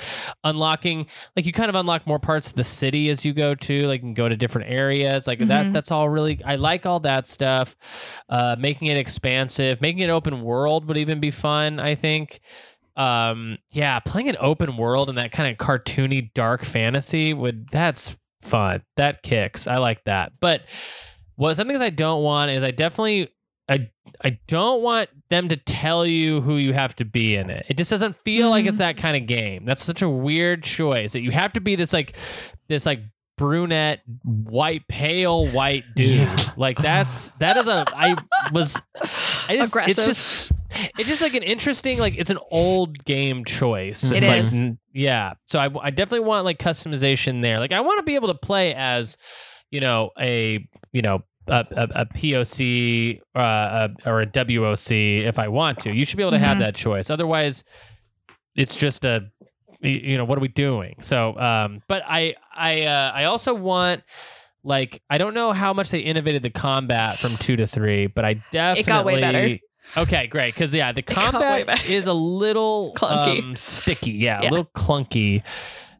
Unlocking 0.44 1.06
like 1.34 1.46
you 1.46 1.52
kind 1.52 1.70
of 1.70 1.74
unlock 1.74 2.06
more 2.06 2.18
parts 2.18 2.50
of 2.50 2.56
the 2.56 2.64
city 2.64 3.08
as 3.08 3.24
you 3.24 3.32
go 3.32 3.54
to. 3.54 3.86
Like 3.86 4.00
you 4.02 4.08
can 4.08 4.14
go 4.14 4.28
to 4.28 4.36
different 4.36 4.70
areas. 4.70 5.26
Like 5.26 5.38
that 5.40 5.66
Mhm. 5.66 5.72
that's 5.72 5.90
all 5.90 6.08
really 6.10 6.40
I 6.44 6.56
like 6.56 6.84
all 6.84 7.00
that 7.00 7.26
stuff. 7.26 7.74
Uh 8.28 8.56
making 8.58 8.88
it 8.88 8.98
expansive, 8.98 9.80
making 9.80 10.00
it 10.02 10.10
open 10.10 10.42
world 10.42 10.84
would 10.88 10.98
even 10.98 11.20
be 11.20 11.30
fun, 11.30 11.80
I 11.80 11.94
think 11.94 12.40
um 12.96 13.56
yeah 13.70 13.98
playing 14.00 14.28
an 14.28 14.36
open 14.38 14.76
world 14.76 15.08
and 15.08 15.16
that 15.16 15.32
kind 15.32 15.50
of 15.50 15.56
cartoony 15.56 16.32
dark 16.34 16.64
fantasy 16.64 17.32
would 17.32 17.66
that's 17.70 18.18
fun. 18.42 18.82
That 18.96 19.22
kicks. 19.22 19.66
I 19.66 19.78
like 19.78 20.04
that. 20.04 20.32
But 20.40 20.62
what 21.36 21.54
some 21.54 21.66
things 21.66 21.80
i 21.80 21.88
don't 21.90 22.22
want 22.22 22.50
is 22.50 22.62
i 22.62 22.70
definitely 22.70 23.30
i 23.68 23.88
i 24.22 24.38
don't 24.48 24.82
want 24.82 25.08
them 25.30 25.48
to 25.48 25.56
tell 25.56 26.04
you 26.04 26.42
who 26.42 26.56
you 26.56 26.72
have 26.74 26.94
to 26.96 27.04
be 27.04 27.34
in 27.36 27.48
it. 27.48 27.64
It 27.68 27.78
just 27.78 27.90
doesn't 27.90 28.16
feel 28.16 28.50
like 28.50 28.66
it's 28.66 28.78
that 28.78 28.96
kind 28.98 29.16
of 29.16 29.26
game. 29.26 29.64
That's 29.64 29.82
such 29.82 30.02
a 30.02 30.08
weird 30.08 30.62
choice 30.62 31.12
that 31.14 31.22
you 31.22 31.30
have 31.30 31.54
to 31.54 31.60
be 31.60 31.74
this 31.76 31.92
like 31.92 32.14
this 32.68 32.84
like 32.84 33.00
brunette 33.38 34.00
white 34.24 34.86
pale 34.88 35.46
white 35.48 35.84
dude. 35.96 36.28
Like 36.56 36.78
that's 36.78 37.30
that 37.38 37.56
is 37.56 37.66
a 37.66 37.84
i 37.96 38.14
was 38.52 38.76
I 39.48 39.56
just, 39.56 39.72
Aggressive. 39.72 39.98
it's 39.98 40.06
just 40.06 40.52
it's 40.98 41.08
just 41.08 41.22
like 41.22 41.34
an 41.34 41.42
interesting 41.42 41.98
like 41.98 42.16
it's 42.16 42.30
an 42.30 42.38
old 42.50 43.04
game 43.04 43.44
choice. 43.44 44.10
It 44.10 44.18
it's 44.18 44.28
like 44.28 44.40
is. 44.42 44.52
mm, 44.54 44.78
yeah. 44.92 45.34
So 45.46 45.58
I, 45.58 45.68
I 45.80 45.90
definitely 45.90 46.26
want 46.26 46.44
like 46.44 46.58
customization 46.58 47.42
there. 47.42 47.58
Like 47.58 47.72
i 47.72 47.80
want 47.80 47.98
to 47.98 48.04
be 48.04 48.14
able 48.14 48.28
to 48.28 48.34
play 48.34 48.74
as 48.74 49.16
you 49.70 49.80
know 49.80 50.10
a 50.20 50.66
you 50.92 51.02
know 51.02 51.22
a, 51.48 51.66
a, 51.72 51.88
a 52.02 52.06
poc 52.06 53.20
uh, 53.34 53.40
a, 53.40 54.08
or 54.10 54.20
a 54.20 54.26
woc 54.26 54.90
if 55.24 55.38
i 55.38 55.48
want 55.48 55.80
to. 55.80 55.92
You 55.92 56.04
should 56.04 56.16
be 56.16 56.22
able 56.22 56.32
to 56.32 56.38
have 56.38 56.56
Mhm. 56.58 56.60
that 56.60 56.74
choice. 56.74 57.10
Otherwise 57.10 57.64
it's 58.54 58.76
just 58.76 59.04
a 59.04 59.30
you 59.80 60.16
know 60.16 60.24
what 60.24 60.38
are 60.38 60.42
we 60.42 60.48
doing? 60.48 60.94
So 61.00 61.36
um 61.38 61.82
but 61.88 62.02
i 62.06 62.34
i 62.54 62.82
uh, 62.82 63.10
i 63.14 63.24
also 63.24 63.54
want 63.54 64.02
like 64.62 65.02
i 65.10 65.18
don't 65.18 65.34
know 65.34 65.52
how 65.52 65.72
much 65.72 65.90
they 65.90 65.98
innovated 66.00 66.42
the 66.42 66.50
combat 66.50 67.18
from 67.18 67.36
two 67.38 67.56
to 67.56 67.66
three 67.66 68.06
but 68.06 68.24
i 68.24 68.34
definitely 68.52 68.80
It 68.80 68.86
got 68.86 69.04
way 69.04 69.20
better. 69.20 69.58
Okay 69.96 70.26
great 70.26 70.54
because 70.54 70.72
yeah 70.74 70.92
the 70.92 71.02
combat 71.02 71.88
is 71.88 72.06
a 72.06 72.12
little 72.12 72.94
Clunky. 72.96 73.40
um, 73.40 73.56
sticky 73.56 74.12
yeah, 74.12 74.42
Yeah. 74.42 74.48
a 74.48 74.50
little 74.50 74.70
clunky 74.74 75.42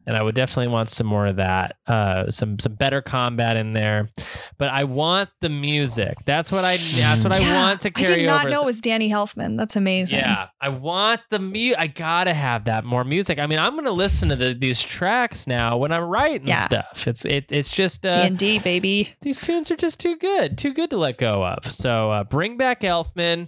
and 0.05 0.17
I 0.17 0.21
would 0.21 0.35
definitely 0.35 0.67
want 0.67 0.89
some 0.89 1.07
more 1.07 1.25
of 1.27 1.37
that. 1.37 1.77
Uh, 1.87 2.29
some 2.29 2.59
some 2.59 2.73
better 2.75 3.01
combat 3.01 3.55
in 3.55 3.71
there, 3.71 4.09
but 4.57 4.67
I 4.67 4.83
want 4.83 5.29
the 5.39 5.47
music. 5.47 6.17
That's 6.25 6.51
what 6.51 6.65
I. 6.65 6.75
That's 6.75 7.23
what 7.23 7.31
I 7.31 7.37
Yeah, 7.39 7.63
want 7.63 7.79
to 7.83 7.89
carry. 7.89 8.11
I 8.11 8.15
did 8.17 8.25
not 8.27 8.41
over. 8.41 8.49
know 8.49 8.61
it 8.63 8.65
was 8.65 8.81
Danny 8.81 9.11
Elfman. 9.11 9.57
That's 9.57 9.77
amazing. 9.77 10.17
Yeah, 10.19 10.49
I 10.59 10.67
want 10.67 11.21
the 11.29 11.39
mu. 11.39 11.73
I 11.77 11.87
gotta 11.87 12.33
have 12.33 12.65
that 12.65 12.83
more 12.83 13.05
music. 13.05 13.39
I 13.39 13.47
mean, 13.47 13.59
I'm 13.59 13.75
gonna 13.77 13.91
listen 13.91 14.27
to 14.27 14.35
the, 14.35 14.53
these 14.53 14.83
tracks 14.83 15.47
now 15.47 15.77
when 15.77 15.93
I'm 15.93 16.03
writing 16.03 16.49
Yeah. 16.49 16.59
stuff. 16.59 17.07
It's 17.07 17.23
it. 17.23 17.45
It's 17.49 17.71
just 17.71 18.05
uh, 18.05 18.27
D&D, 18.27 18.59
baby. 18.59 19.15
these 19.21 19.39
tunes 19.39 19.71
are 19.71 19.77
just 19.77 20.01
too 20.01 20.17
good, 20.17 20.57
too 20.57 20.73
good 20.73 20.89
to 20.89 20.97
let 20.97 21.17
go 21.17 21.45
of. 21.45 21.71
So 21.71 22.11
uh, 22.11 22.23
bring 22.25 22.57
back 22.57 22.81
Elfman, 22.81 23.47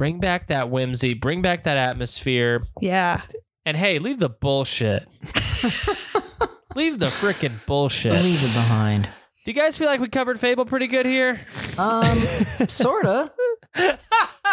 bring 0.00 0.18
back 0.18 0.46
that 0.46 0.70
whimsy, 0.70 1.12
bring 1.12 1.42
back 1.42 1.64
that 1.64 1.76
atmosphere, 1.76 2.62
Yeah. 2.80 3.20
and 3.66 3.76
hey, 3.76 3.98
leave 3.98 4.18
the 4.18 4.30
bullshit. 4.30 5.06
leave 6.74 6.98
the 6.98 7.06
freaking 7.06 7.64
bullshit. 7.66 8.12
Leave 8.14 8.42
it 8.42 8.54
behind. 8.54 9.10
Do 9.44 9.50
you 9.50 9.52
guys 9.52 9.76
feel 9.76 9.88
like 9.88 10.00
we 10.00 10.08
covered 10.08 10.40
Fable 10.40 10.64
pretty 10.64 10.86
good 10.86 11.04
here? 11.04 11.42
Um, 11.76 12.18
sorta. 12.68 13.30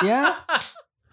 Yeah. 0.04 0.36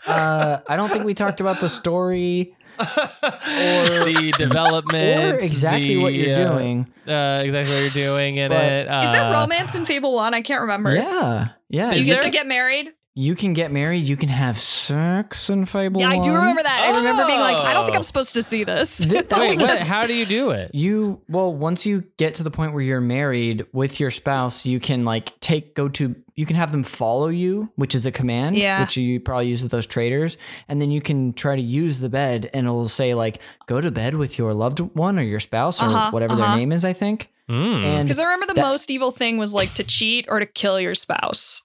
Uh, 0.06 0.60
I 0.68 0.76
don't 0.76 0.92
think 0.92 1.06
we 1.06 1.14
talked 1.14 1.40
about 1.40 1.60
the 1.60 1.68
story 1.70 2.54
or 2.78 2.84
the 2.84 4.34
development, 4.36 5.32
or 5.32 5.36
exactly 5.36 5.96
what 5.96 6.12
you're 6.12 6.34
uh, 6.34 6.52
doing. 6.52 6.92
uh, 7.08 7.40
exactly 7.42 7.74
what 7.74 7.80
you're 7.80 8.06
doing 8.08 8.36
in 8.36 8.50
But- 8.50 8.62
it. 8.64 8.80
Is 9.04 9.10
there 9.12 9.24
Uh, 9.24 9.32
romance 9.32 9.74
in 9.74 9.86
Fable 9.86 10.12
1? 10.12 10.34
I 10.34 10.42
can't 10.42 10.60
remember. 10.60 10.94
Yeah, 10.94 11.48
yeah. 11.70 11.94
Do 11.94 12.00
you 12.00 12.02
Is 12.02 12.06
get 12.06 12.20
there? 12.20 12.30
to 12.30 12.36
get 12.36 12.46
married? 12.46 12.92
You 13.16 13.36
can 13.36 13.52
get 13.52 13.70
married. 13.70 14.08
You 14.08 14.16
can 14.16 14.28
have 14.28 14.60
sex 14.60 15.48
in 15.48 15.66
Fable. 15.66 16.00
Yeah, 16.00 16.08
I 16.08 16.18
do 16.18 16.34
remember 16.34 16.64
that. 16.64 16.82
I 16.82 16.96
remember 16.98 17.24
being 17.26 17.38
like, 17.38 17.56
I 17.56 17.72
don't 17.72 17.84
think 17.84 17.94
Oh. 17.94 17.98
I'm 17.98 18.02
supposed 18.02 18.34
to 18.34 18.42
see 18.42 18.64
this. 18.64 18.98
Th- 18.98 19.24
Wait, 19.30 19.56
what? 19.58 19.78
How 19.78 20.06
do 20.08 20.14
you 20.14 20.26
do 20.26 20.50
it? 20.50 20.74
You 20.74 21.20
well, 21.28 21.54
once 21.54 21.86
you 21.86 22.04
get 22.16 22.34
to 22.36 22.42
the 22.42 22.50
point 22.50 22.72
where 22.72 22.82
you're 22.82 23.00
married 23.00 23.66
with 23.72 24.00
your 24.00 24.10
spouse, 24.10 24.66
you 24.66 24.80
can 24.80 25.04
like 25.04 25.38
take 25.38 25.76
go 25.76 25.88
to 25.90 26.16
you 26.34 26.44
can 26.44 26.56
have 26.56 26.72
them 26.72 26.82
follow 26.82 27.28
you, 27.28 27.70
which 27.76 27.94
is 27.94 28.04
a 28.04 28.10
command, 28.10 28.56
Yeah. 28.56 28.80
which 28.80 28.96
you 28.96 29.20
probably 29.20 29.46
use 29.46 29.62
with 29.62 29.70
those 29.70 29.86
traders, 29.86 30.36
and 30.66 30.82
then 30.82 30.90
you 30.90 31.00
can 31.00 31.32
try 31.34 31.54
to 31.54 31.62
use 31.62 32.00
the 32.00 32.08
bed, 32.08 32.50
and 32.52 32.66
it'll 32.66 32.88
say 32.88 33.14
like 33.14 33.38
go 33.66 33.80
to 33.80 33.92
bed 33.92 34.14
with 34.16 34.38
your 34.38 34.52
loved 34.52 34.80
one 34.80 35.20
or 35.20 35.22
your 35.22 35.38
spouse 35.38 35.80
or 35.80 35.84
Uh-huh, 35.86 36.10
whatever 36.10 36.32
uh-huh. 36.34 36.46
their 36.48 36.56
name 36.56 36.72
is, 36.72 36.84
I 36.84 36.92
think. 36.92 37.30
Mm. 37.50 38.02
Because 38.02 38.18
I 38.18 38.24
remember 38.24 38.46
the 38.46 38.54
that- 38.54 38.62
most 38.62 38.90
evil 38.90 39.10
thing 39.10 39.36
was 39.36 39.52
like 39.52 39.74
to 39.74 39.84
cheat 39.84 40.24
or 40.28 40.38
to 40.40 40.46
kill 40.46 40.80
your 40.80 40.94
spouse. 40.94 41.60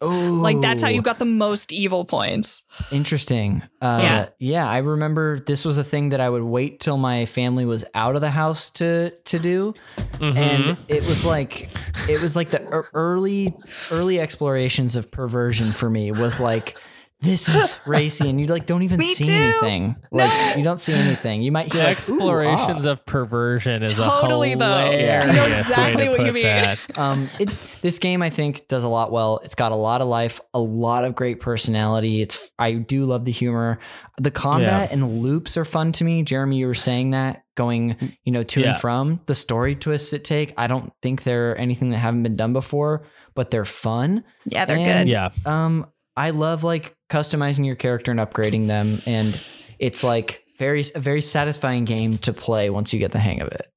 oh, 0.00 0.38
like 0.42 0.60
that's 0.62 0.82
how 0.82 0.88
you 0.88 1.02
got 1.02 1.18
the 1.18 1.24
most 1.26 1.72
evil 1.72 2.04
points. 2.06 2.62
Interesting. 2.90 3.62
Uh, 3.82 3.98
Yeah. 4.02 4.28
yeah. 4.38 4.70
I 4.70 4.78
remember 4.78 5.40
this 5.40 5.64
was 5.64 5.76
a 5.76 5.84
thing 5.84 6.08
that 6.10 6.20
I 6.20 6.30
would 6.30 6.42
wait 6.42 6.80
till 6.80 6.96
my 6.96 7.26
family 7.26 7.66
was 7.66 7.84
out 7.94 8.14
of 8.14 8.22
the 8.22 8.30
house 8.30 8.70
to 8.72 9.10
to 9.10 9.38
do, 9.38 9.74
Mhm. 10.18 10.36
and 10.36 10.76
it 10.88 11.02
was 11.06 11.26
like 11.26 11.68
it 12.08 12.22
was 12.22 12.34
like 12.34 12.50
the 12.50 12.62
early 12.94 13.54
early 13.90 14.18
explorations 14.20 14.96
of 14.96 15.10
perversion 15.10 15.72
for 15.72 15.90
me 15.90 16.12
was 16.12 16.40
like 16.40 16.76
this 17.20 17.48
is 17.48 17.80
racy, 17.86 18.28
and 18.28 18.38
you 18.40 18.46
like 18.46 18.66
don't 18.66 18.82
even 18.82 19.00
see 19.00 19.24
too. 19.24 19.32
anything. 19.32 19.96
Like 20.10 20.56
you 20.58 20.62
don't 20.64 20.78
see 20.80 20.92
anything. 21.06 21.40
You 21.42 21.52
might 21.52 21.72
hear 21.72 21.82
like, 21.84 21.92
Explorations 21.92 22.84
ah. 22.86 22.90
of 22.90 23.06
perversion 23.06 23.82
is 23.82 23.94
Totally, 23.94 24.52
a 24.52 24.56
though. 24.56 24.66
hilarious 24.90 25.24
I 25.28 25.32
know 25.32 25.42
way 25.44 25.58
exactly 25.58 26.08
what 26.10 26.26
you 26.26 26.32
mean. 26.32 26.76
um 26.96 27.30
it, 27.38 27.48
this 27.82 27.98
game 27.98 28.22
i 28.22 28.30
think 28.30 28.68
does 28.68 28.84
a 28.84 28.88
lot 28.88 29.10
well 29.12 29.40
it's 29.44 29.54
got 29.54 29.72
a 29.72 29.76
lot 29.76 30.00
of 30.00 30.08
life 30.08 30.40
a 30.52 30.60
lot 30.60 31.04
of 31.04 31.14
great 31.14 31.40
personality 31.40 32.20
it's 32.22 32.50
i 32.58 32.72
do 32.74 33.04
love 33.06 33.24
the 33.24 33.32
humor 33.32 33.78
the 34.18 34.30
combat 34.30 34.90
and 34.92 35.02
the 35.02 35.06
loops 35.06 35.56
are 35.56 35.64
fun 35.64 35.92
to 35.92 36.04
me 36.04 36.22
jeremy 36.22 36.56
you 36.56 36.66
were 36.66 36.74
saying 36.74 37.10
that 37.10 37.44
going 37.56 38.16
you 38.24 38.32
know 38.32 38.42
to 38.44 38.60
Yeah. 38.60 38.70
and 38.72 38.78
from 38.80 39.20
the 39.26 39.34
story 39.34 39.74
twists 39.74 40.12
it 40.12 40.24
take 40.24 40.52
i 40.56 40.66
don't 40.66 40.92
think 41.02 41.22
they're 41.22 41.56
anything 41.58 41.90
that 41.90 41.98
haven't 41.98 42.22
been 42.22 42.36
done 42.36 42.52
before 42.52 43.06
but 43.34 43.50
they're 43.50 43.64
fun 43.64 44.22
Yeah, 44.44 44.64
they're 44.64 44.76
And- 44.76 45.08
good. 45.08 45.12
Yeah. 45.12 45.30
um 45.46 45.86
i 46.16 46.30
love 46.30 46.64
like 46.64 46.96
customizing 47.08 47.66
your 47.66 47.76
character 47.76 48.10
and 48.10 48.20
upgrading 48.20 48.66
them 48.68 49.00
and 49.06 49.38
it's 49.78 50.04
like 50.04 50.44
very 50.58 50.84
a 50.94 51.00
very 51.00 51.20
satisfying 51.20 51.84
game 51.84 52.16
to 52.18 52.32
play 52.32 52.70
once 52.70 52.92
you 52.92 52.98
get 52.98 53.12
the 53.12 53.18
hang 53.18 53.40
of 53.40 53.48
it 53.48 53.68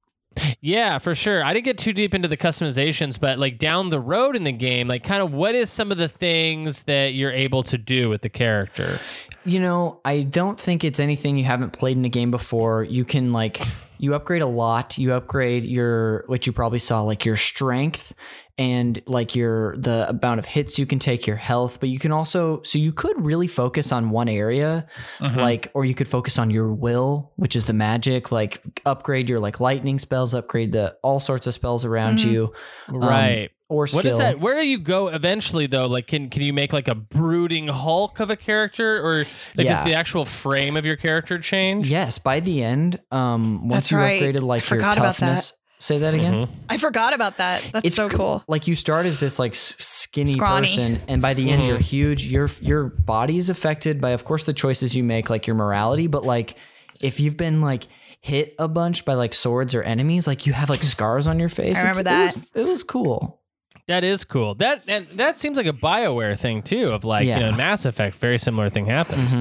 Yeah, 0.60 0.98
for 0.98 1.14
sure. 1.14 1.42
I 1.42 1.52
didn't 1.52 1.64
get 1.64 1.78
too 1.78 1.92
deep 1.92 2.14
into 2.14 2.28
the 2.28 2.36
customizations, 2.36 3.18
but 3.18 3.38
like 3.38 3.58
down 3.58 3.88
the 3.90 4.00
road 4.00 4.36
in 4.36 4.44
the 4.44 4.52
game, 4.52 4.88
like 4.88 5.02
kind 5.02 5.22
of 5.22 5.32
what 5.32 5.54
is 5.54 5.70
some 5.70 5.90
of 5.90 5.98
the 5.98 6.08
things 6.08 6.84
that 6.84 7.14
you're 7.14 7.32
able 7.32 7.62
to 7.64 7.78
do 7.78 8.08
with 8.08 8.22
the 8.22 8.28
character? 8.28 9.00
You 9.44 9.60
know, 9.60 10.00
I 10.04 10.22
don't 10.22 10.58
think 10.58 10.84
it's 10.84 11.00
anything 11.00 11.38
you 11.38 11.44
haven't 11.44 11.72
played 11.72 11.96
in 11.96 12.04
a 12.04 12.08
game 12.08 12.30
before. 12.30 12.84
You 12.84 13.04
can 13.04 13.32
like 13.32 13.60
you 13.98 14.14
upgrade 14.14 14.42
a 14.42 14.46
lot. 14.46 14.98
You 14.98 15.12
upgrade 15.14 15.64
your 15.64 16.24
what 16.26 16.46
you 16.46 16.52
probably 16.52 16.78
saw 16.78 17.02
like 17.02 17.24
your 17.24 17.36
strength 17.36 18.14
and 18.58 19.00
like 19.06 19.36
your 19.36 19.76
the 19.76 20.08
amount 20.10 20.40
of 20.40 20.46
hits 20.46 20.78
you 20.78 20.84
can 20.86 20.98
take, 20.98 21.26
your 21.26 21.36
health, 21.36 21.78
but 21.80 21.88
you 21.88 21.98
can 21.98 22.10
also 22.12 22.60
so 22.62 22.76
you 22.78 22.92
could 22.92 23.24
really 23.24 23.46
focus 23.48 23.92
on 23.92 24.10
one 24.10 24.28
area 24.28 24.86
Mm-hmm. 25.20 25.38
like 25.40 25.70
or 25.74 25.84
you 25.84 25.94
could 25.94 26.08
focus 26.08 26.38
on 26.38 26.50
your 26.50 26.72
will, 26.72 27.32
which 27.36 27.54
is 27.56 27.66
the 27.66 27.72
magic, 27.72 28.32
like 28.32 28.62
upgrade 28.84 29.28
your 29.28 29.40
like 29.40 29.60
lightning 29.60 29.98
spells, 29.98 30.34
upgrade 30.34 30.72
the 30.72 30.96
all 31.02 31.20
sorts 31.20 31.46
of 31.46 31.54
spells 31.54 31.84
around 31.84 32.18
Mhm. 32.18 32.30
you. 32.32 32.52
um, 32.88 32.96
right. 33.00 33.50
or 33.70 33.86
skill. 33.86 33.98
What 33.98 34.06
is 34.06 34.18
that? 34.18 34.40
Where 34.40 34.54
do 34.60 34.66
you 34.66 34.78
go 34.78 35.08
eventually 35.08 35.66
though? 35.66 35.86
Like 35.86 36.06
can 36.06 36.30
can 36.30 36.42
you 36.42 36.52
make 36.52 36.72
like 36.72 36.88
a 36.88 36.94
brooding 36.94 37.68
Hulk 37.68 38.18
of 38.18 38.30
a 38.30 38.36
character 38.36 38.98
or 39.04 39.26
like 39.56 39.66
does 39.68 39.84
the 39.84 39.94
actual 39.94 40.24
frame 40.24 40.76
of 40.76 40.86
your 40.86 40.96
character 40.96 41.38
change? 41.38 41.90
Yes, 41.90 42.18
by 42.18 42.40
the 42.40 42.62
end, 42.64 42.98
um 43.12 43.68
once 43.68 43.74
That's 43.74 43.90
you 43.92 43.98
right. 43.98 44.22
upgraded 44.22 44.42
like 44.42 44.62
your 44.70 44.78
Forgot 44.80 44.96
about 44.96 45.16
that. 45.16 45.26
toughness. 45.26 45.52
Say 45.80 45.98
that 45.98 46.12
again. 46.14 46.34
Mhm. 46.34 46.48
I 46.68 46.76
forgot 46.76 47.14
about 47.14 47.38
that. 47.38 47.62
That's 47.72 47.94
so 47.94 48.08
cool. 48.08 48.42
Like 48.48 48.66
you 48.66 48.74
start 48.74 49.06
as 49.06 49.18
this 49.18 49.38
like 49.38 49.54
skinny 49.54 50.32
Scrawny. 50.32 50.66
person, 50.66 51.00
and 51.06 51.22
by 51.22 51.34
the 51.34 51.50
end 51.50 51.66
you're 51.66 51.78
huge. 51.78 52.24
Your 52.26 52.50
your 52.60 52.84
body 52.84 53.36
is 53.36 53.48
affected 53.48 54.00
by, 54.00 54.10
of 54.10 54.24
course, 54.24 54.44
the 54.44 54.52
choices 54.52 54.96
you 54.96 55.04
make, 55.04 55.30
like 55.30 55.46
your 55.46 55.54
morality. 55.56 56.06
But 56.08 56.24
like 56.24 56.56
if 57.00 57.20
you've 57.20 57.36
been 57.36 57.60
like 57.60 57.86
hit 58.20 58.56
a 58.58 58.66
bunch 58.66 59.04
by 59.04 59.14
like 59.14 59.32
swords 59.32 59.72
or 59.74 59.82
enemies, 59.84 60.26
like 60.26 60.46
you 60.46 60.52
have 60.52 60.68
like 60.68 60.82
scars 60.94 61.28
on 61.28 61.38
your 61.38 61.48
face. 61.48 61.78
I 61.78 61.88
remember 61.90 62.00
It's- 62.10 62.36
It 62.36 62.40
was, 62.60 62.66
it 62.68 62.70
was 62.72 62.82
cool. 62.82 63.40
That 63.86 64.02
is 64.02 64.24
cool. 64.24 64.56
That 64.56 64.82
and 64.88 65.06
that 65.14 65.38
seems 65.38 65.56
like 65.56 65.66
a 65.66 65.72
BioWare 65.72 66.36
thing 66.38 66.62
too 66.62 66.88
of 66.90 67.04
like, 67.04 67.22
you 67.22 67.30
Yeah. 67.30 67.38
know, 67.50 67.52
Mass 67.52 67.86
Effect, 67.86 68.16
very 68.16 68.36
similar 68.38 68.68
thing 68.68 68.86
happens. 68.86 69.36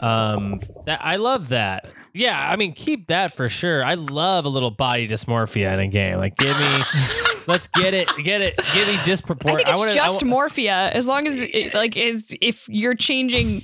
Um 0.00 0.60
that 0.86 1.00
I 1.02 1.16
love 1.16 1.48
that. 1.48 1.88
Yeah, 2.14 2.38
I 2.38 2.54
mean 2.56 2.72
keep 2.72 3.08
that 3.08 3.36
for 3.36 3.48
sure. 3.48 3.82
I 3.84 3.94
love 3.94 4.44
a 4.44 4.48
little 4.48 4.70
body 4.70 5.08
dysmorphia 5.08 5.72
in 5.74 5.80
a 5.80 5.88
game. 5.88 6.16
Like 6.18 6.36
give 6.36 6.56
me 6.58 7.40
let's 7.48 7.66
get 7.68 7.92
it, 7.92 8.08
get 8.22 8.40
it, 8.40 8.56
give 8.56 8.86
me 8.88 8.94
I 8.96 9.02
disproportionate. 9.04 9.66
think 9.66 9.68
it's 9.76 9.80
wanna- 9.80 9.94
just 9.94 10.22
wa- 10.24 10.28
morphia 10.46 10.90
as 10.92 11.06
long 11.08 11.26
as 11.26 11.40
it, 11.40 11.74
like 11.74 11.96
is 11.96 12.36
if 12.40 12.68
you're 12.68 12.94
changing 12.94 13.62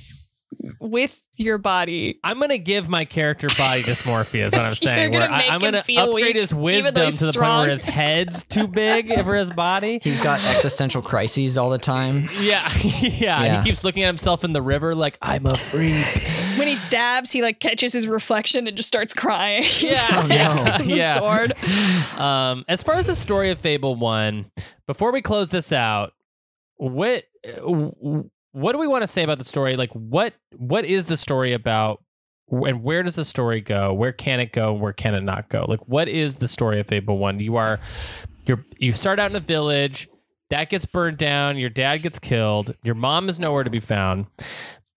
with 0.79 1.25
your 1.37 1.57
body. 1.57 2.19
I'm 2.23 2.39
gonna 2.39 2.57
give 2.57 2.89
my 2.89 3.05
character 3.05 3.47
body 3.57 3.81
dysmorphia. 3.81 4.47
Is 4.47 4.53
what 4.53 4.61
I'm 4.61 4.75
saying. 4.75 5.11
gonna 5.11 5.25
Where 5.25 5.31
I, 5.33 5.47
I'm 5.47 5.59
gonna 5.59 5.83
feel 5.83 6.03
upgrade 6.09 6.25
weak, 6.27 6.35
his 6.35 6.53
wisdom 6.53 7.09
to 7.09 7.25
the 7.25 7.33
point 7.33 7.43
where 7.61 7.69
his 7.69 7.83
head's 7.83 8.43
too 8.43 8.67
big 8.67 9.13
for 9.23 9.35
his 9.35 9.49
body. 9.51 9.99
He's 10.03 10.19
got 10.19 10.43
existential 10.45 11.01
crises 11.01 11.57
all 11.57 11.69
the 11.69 11.77
time. 11.77 12.29
Yeah, 12.39 12.67
yeah, 12.83 13.43
Yeah. 13.43 13.61
He 13.63 13.69
keeps 13.69 13.83
looking 13.83 14.03
at 14.03 14.07
himself 14.07 14.43
in 14.43 14.53
the 14.53 14.61
river 14.61 14.93
like 14.95 15.17
I'm 15.21 15.45
a 15.45 15.55
freak. 15.55 16.05
When 16.57 16.67
he 16.67 16.75
stabs, 16.75 17.31
he 17.31 17.41
like 17.41 17.59
catches 17.59 17.93
his 17.93 18.07
reflection 18.07 18.67
and 18.67 18.75
just 18.75 18.87
starts 18.87 19.13
crying. 19.13 19.63
Yeah. 19.79 20.07
Oh, 20.11 20.27
no. 20.27 20.77
the 20.83 20.85
Yeah. 20.95 21.13
sword. 21.13 21.53
Um, 22.19 22.65
as 22.67 22.83
far 22.83 22.95
as 22.95 23.07
the 23.07 23.15
story 23.15 23.49
of 23.51 23.59
Fable 23.59 23.95
One, 23.95 24.51
before 24.87 25.11
we 25.11 25.21
close 25.21 25.49
this 25.49 25.71
out, 25.71 26.13
what 26.77 27.23
what 28.51 28.73
do 28.73 28.77
we 28.79 28.87
want 28.87 29.01
to 29.03 29.07
say 29.07 29.23
about 29.23 29.37
the 29.37 29.43
story? 29.45 29.75
Like, 29.75 29.91
what 29.91 30.33
what 30.57 30.85
is 30.85 31.05
the 31.05 31.17
story 31.17 31.53
about, 31.53 32.03
and 32.51 32.83
where 32.83 33.03
does 33.03 33.15
the 33.15 33.25
story 33.25 33.61
go? 33.61 33.93
Where 33.93 34.11
can 34.11 34.39
it 34.39 34.51
go? 34.53 34.73
Where 34.73 34.93
can 34.93 35.13
it 35.15 35.21
not 35.21 35.49
go? 35.49 35.65
Like, 35.67 35.87
what 35.87 36.07
is 36.07 36.35
the 36.35 36.47
story 36.47 36.79
of 36.79 36.87
Fable 36.87 37.17
One? 37.17 37.39
You 37.39 37.55
are 37.57 37.79
you're 38.45 38.63
you 38.77 38.93
start 38.93 39.19
out 39.19 39.29
in 39.29 39.35
a 39.35 39.41
village 39.41 40.07
that 40.49 40.69
gets 40.69 40.85
burned 40.85 41.17
down. 41.17 41.57
Your 41.57 41.69
dad 41.69 42.01
gets 42.01 42.19
killed. 42.19 42.75
Your 42.83 42.95
mom 42.95 43.29
is 43.29 43.39
nowhere 43.39 43.63
to 43.63 43.69
be 43.69 43.79
found. 43.79 44.25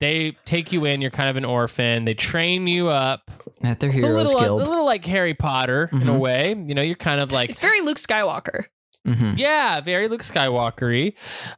They 0.00 0.36
take 0.44 0.72
you 0.72 0.84
in. 0.84 1.00
You're 1.00 1.12
kind 1.12 1.30
of 1.30 1.36
an 1.36 1.44
orphan. 1.44 2.04
They 2.04 2.14
train 2.14 2.66
you 2.66 2.88
up. 2.88 3.30
At 3.62 3.78
their 3.80 3.90
It's 3.90 4.02
a 4.02 4.06
heroes 4.06 4.26
little, 4.34 4.40
guild. 4.40 4.60
a 4.62 4.64
little 4.68 4.84
like 4.84 5.04
Harry 5.06 5.32
Potter 5.34 5.88
in 5.92 6.08
a 6.08 6.12
Mhm. 6.12 6.18
way. 6.18 6.48
You 6.50 6.74
know, 6.74 6.82
you're 6.82 6.96
kind 6.96 7.20
of 7.20 7.30
like 7.30 7.48
It's 7.50 7.60
very 7.60 7.80
Luke 7.80 7.96
Skywalker. 7.98 8.64
Mhm. 9.06 9.38
yeah, 9.38 9.80
very 9.80 10.08
Luke 10.08 10.22
Skywalkery. 10.22 11.14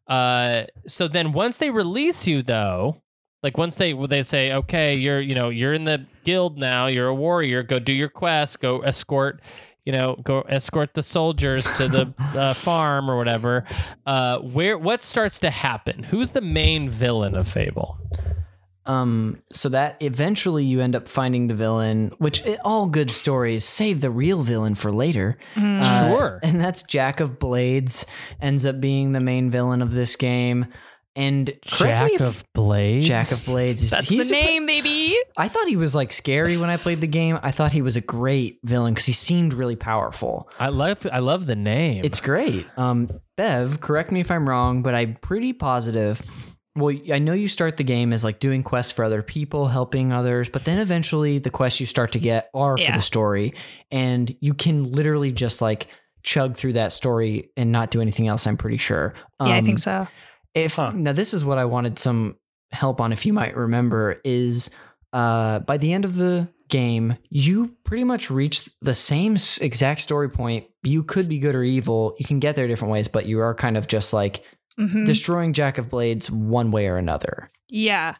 Uh, 0.09 0.64
so 0.86 1.06
then 1.09 1.32
once 1.32 1.59
they 1.59 1.70
release 1.70 2.27
you, 2.27 2.43
though, 2.43 3.02
like 3.43 3.56
once 3.56 3.77
they 3.77 3.93
they 4.09 4.23
say, 4.23 4.52
okay, 4.52 4.94
you're 4.97 5.20
you 5.20 5.35
know 5.35 5.48
you're 5.51 5.73
in 5.73 5.85
the 5.85 6.05
guild 6.24 6.59
now, 6.59 6.86
you're 6.86 7.06
a 7.09 7.14
warrior, 7.14 7.62
go 7.62 7.78
do 7.78 7.93
your 7.93 8.09
quest, 8.09 8.60
go 8.60 8.81
escort. 8.81 9.40
You 9.85 9.93
know, 9.93 10.16
go 10.24 10.40
escort 10.48 10.94
the 10.94 11.02
soldiers 11.05 11.64
to 11.77 11.86
the 11.86 12.12
uh, 12.36 12.55
farm 12.55 13.09
or 13.09 13.16
whatever. 13.16 13.64
Uh, 14.05 14.39
where 14.40 14.77
what 14.77 15.01
starts 15.01 15.39
to 15.40 15.51
happen? 15.51 16.02
Who's 16.02 16.32
the 16.32 16.40
main 16.40 16.89
villain 16.89 17.36
of 17.36 17.47
Fable? 17.47 17.97
Um, 18.86 19.42
so 19.52 19.68
that 19.70 19.96
eventually 20.00 20.64
you 20.64 20.80
end 20.80 20.94
up 20.94 21.08
finding 21.08 21.48
the 21.48 21.54
villain, 21.54 22.12
which 22.18 22.46
eh, 22.46 22.56
all 22.64 22.86
good 22.86 23.10
stories 23.10 23.64
save 23.64 24.00
the 24.00 24.10
real 24.10 24.42
villain 24.42 24.74
for 24.74 24.92
later. 24.92 25.38
Uh, 25.56 26.08
Sure. 26.10 26.40
and 26.44 26.60
that's 26.60 26.82
Jack 26.84 27.20
of 27.20 27.38
Blades 27.38 28.06
ends 28.40 28.64
up 28.66 28.80
being 28.80 29.12
the 29.12 29.20
main 29.20 29.50
villain 29.50 29.82
of 29.82 29.92
this 29.92 30.14
game. 30.16 30.66
And 31.16 31.50
Jack 31.62 32.12
if- 32.12 32.20
of 32.20 32.44
Blades. 32.54 33.08
Jack 33.08 33.32
of 33.32 33.42
Blades. 33.46 33.82
is- 33.82 33.90
That's 33.90 34.06
he's 34.06 34.28
the 34.28 34.36
a 34.36 34.42
name, 34.44 34.66
baby. 34.66 35.16
I 35.36 35.48
thought 35.48 35.66
he 35.66 35.76
was 35.76 35.94
like 35.94 36.12
scary 36.12 36.58
when 36.58 36.68
I 36.68 36.76
played 36.76 37.00
the 37.00 37.06
game. 37.06 37.38
I 37.42 37.50
thought 37.52 37.72
he 37.72 37.80
was 37.80 37.96
a 37.96 38.02
great 38.02 38.58
villain 38.64 38.92
because 38.92 39.06
he 39.06 39.14
seemed 39.14 39.54
really 39.54 39.76
powerful. 39.76 40.46
I 40.58 40.68
love 40.68 41.06
I 41.10 41.20
love 41.20 41.46
the 41.46 41.56
name. 41.56 42.04
It's 42.04 42.20
great. 42.20 42.66
Um, 42.76 43.08
Bev, 43.38 43.80
correct 43.80 44.12
me 44.12 44.20
if 44.20 44.30
I'm 44.30 44.46
wrong, 44.46 44.82
but 44.82 44.94
I'm 44.94 45.14
pretty 45.14 45.54
positive. 45.54 46.20
Well, 46.77 46.94
I 47.12 47.19
know 47.19 47.32
you 47.32 47.48
start 47.48 47.77
the 47.78 47.85
game 47.85 48.12
as 48.12 48.23
like 48.23 48.39
doing 48.39 48.62
quests 48.62 48.93
for 48.93 49.05
other 49.05 49.23
people, 49.23 49.66
helping 49.69 50.12
others, 50.12 50.48
but 50.48 50.65
then 50.65 50.78
eventually 50.78 51.39
the 51.39 51.51
quests 51.51 51.81
you 51.81 51.86
start 51.86 52.12
to 52.12 52.19
get 52.19 52.51
are 52.55 52.77
for 52.77 52.93
the 52.93 53.01
story, 53.01 53.55
and 53.90 54.35
you 54.40 54.53
can 54.55 54.93
literally 54.93 55.32
just 55.32 55.62
like 55.62 55.86
chug 56.23 56.57
through 56.57 56.74
that 56.74 56.93
story 56.93 57.51
and 57.57 57.73
not 57.73 57.90
do 57.90 58.01
anything 58.01 58.28
else. 58.28 58.47
I'm 58.47 58.57
pretty 58.57 58.77
sure. 58.78 59.15
yeah, 59.40 59.47
I 59.55 59.59
Um, 59.59 59.65
think 59.65 59.78
so. 59.78 60.07
if 60.55 60.77
Huh. 60.77 60.93
now 60.94 61.12
this 61.12 61.32
is 61.35 61.44
what 61.44 61.57
I 61.59 61.65
wanted 61.65 61.98
some 61.98 62.36
help 62.73 63.01
on, 63.01 63.12
if 63.12 63.24
you 63.24 63.32
might 63.32 63.57
remember, 63.57 64.20
is 64.24 64.69
uh, 65.12 65.61
by 65.61 65.77
the 65.78 65.93
end 65.93 66.05
of 66.05 66.16
the 66.16 66.48
game, 66.69 67.16
you 67.31 67.77
pretty 67.85 68.03
much 68.05 68.28
reach 68.31 68.69
the 68.82 68.93
same 68.93 69.36
exact 69.61 70.01
story 70.01 70.28
point. 70.28 70.66
You 70.82 71.05
could 71.05 71.28
be 71.28 71.39
good 71.39 71.55
or 71.55 71.62
evil. 71.62 72.16
You 72.19 72.27
can 72.27 72.40
get 72.40 72.57
there 72.57 72.66
different 72.66 72.90
ways, 72.93 73.07
but 73.09 73.24
you 73.27 73.39
are 73.40 73.55
kind 73.55 73.77
of 73.77 73.86
just 73.86 74.12
like 74.12 74.43
Mhm. 74.78 75.07
destroying 75.07 75.53
Jack 75.53 75.78
of 75.78 75.89
Blades 75.89 76.31
one 76.31 76.70
way 76.70 76.86
or 76.86 76.97
another. 76.97 77.51
yeah. 77.69 78.16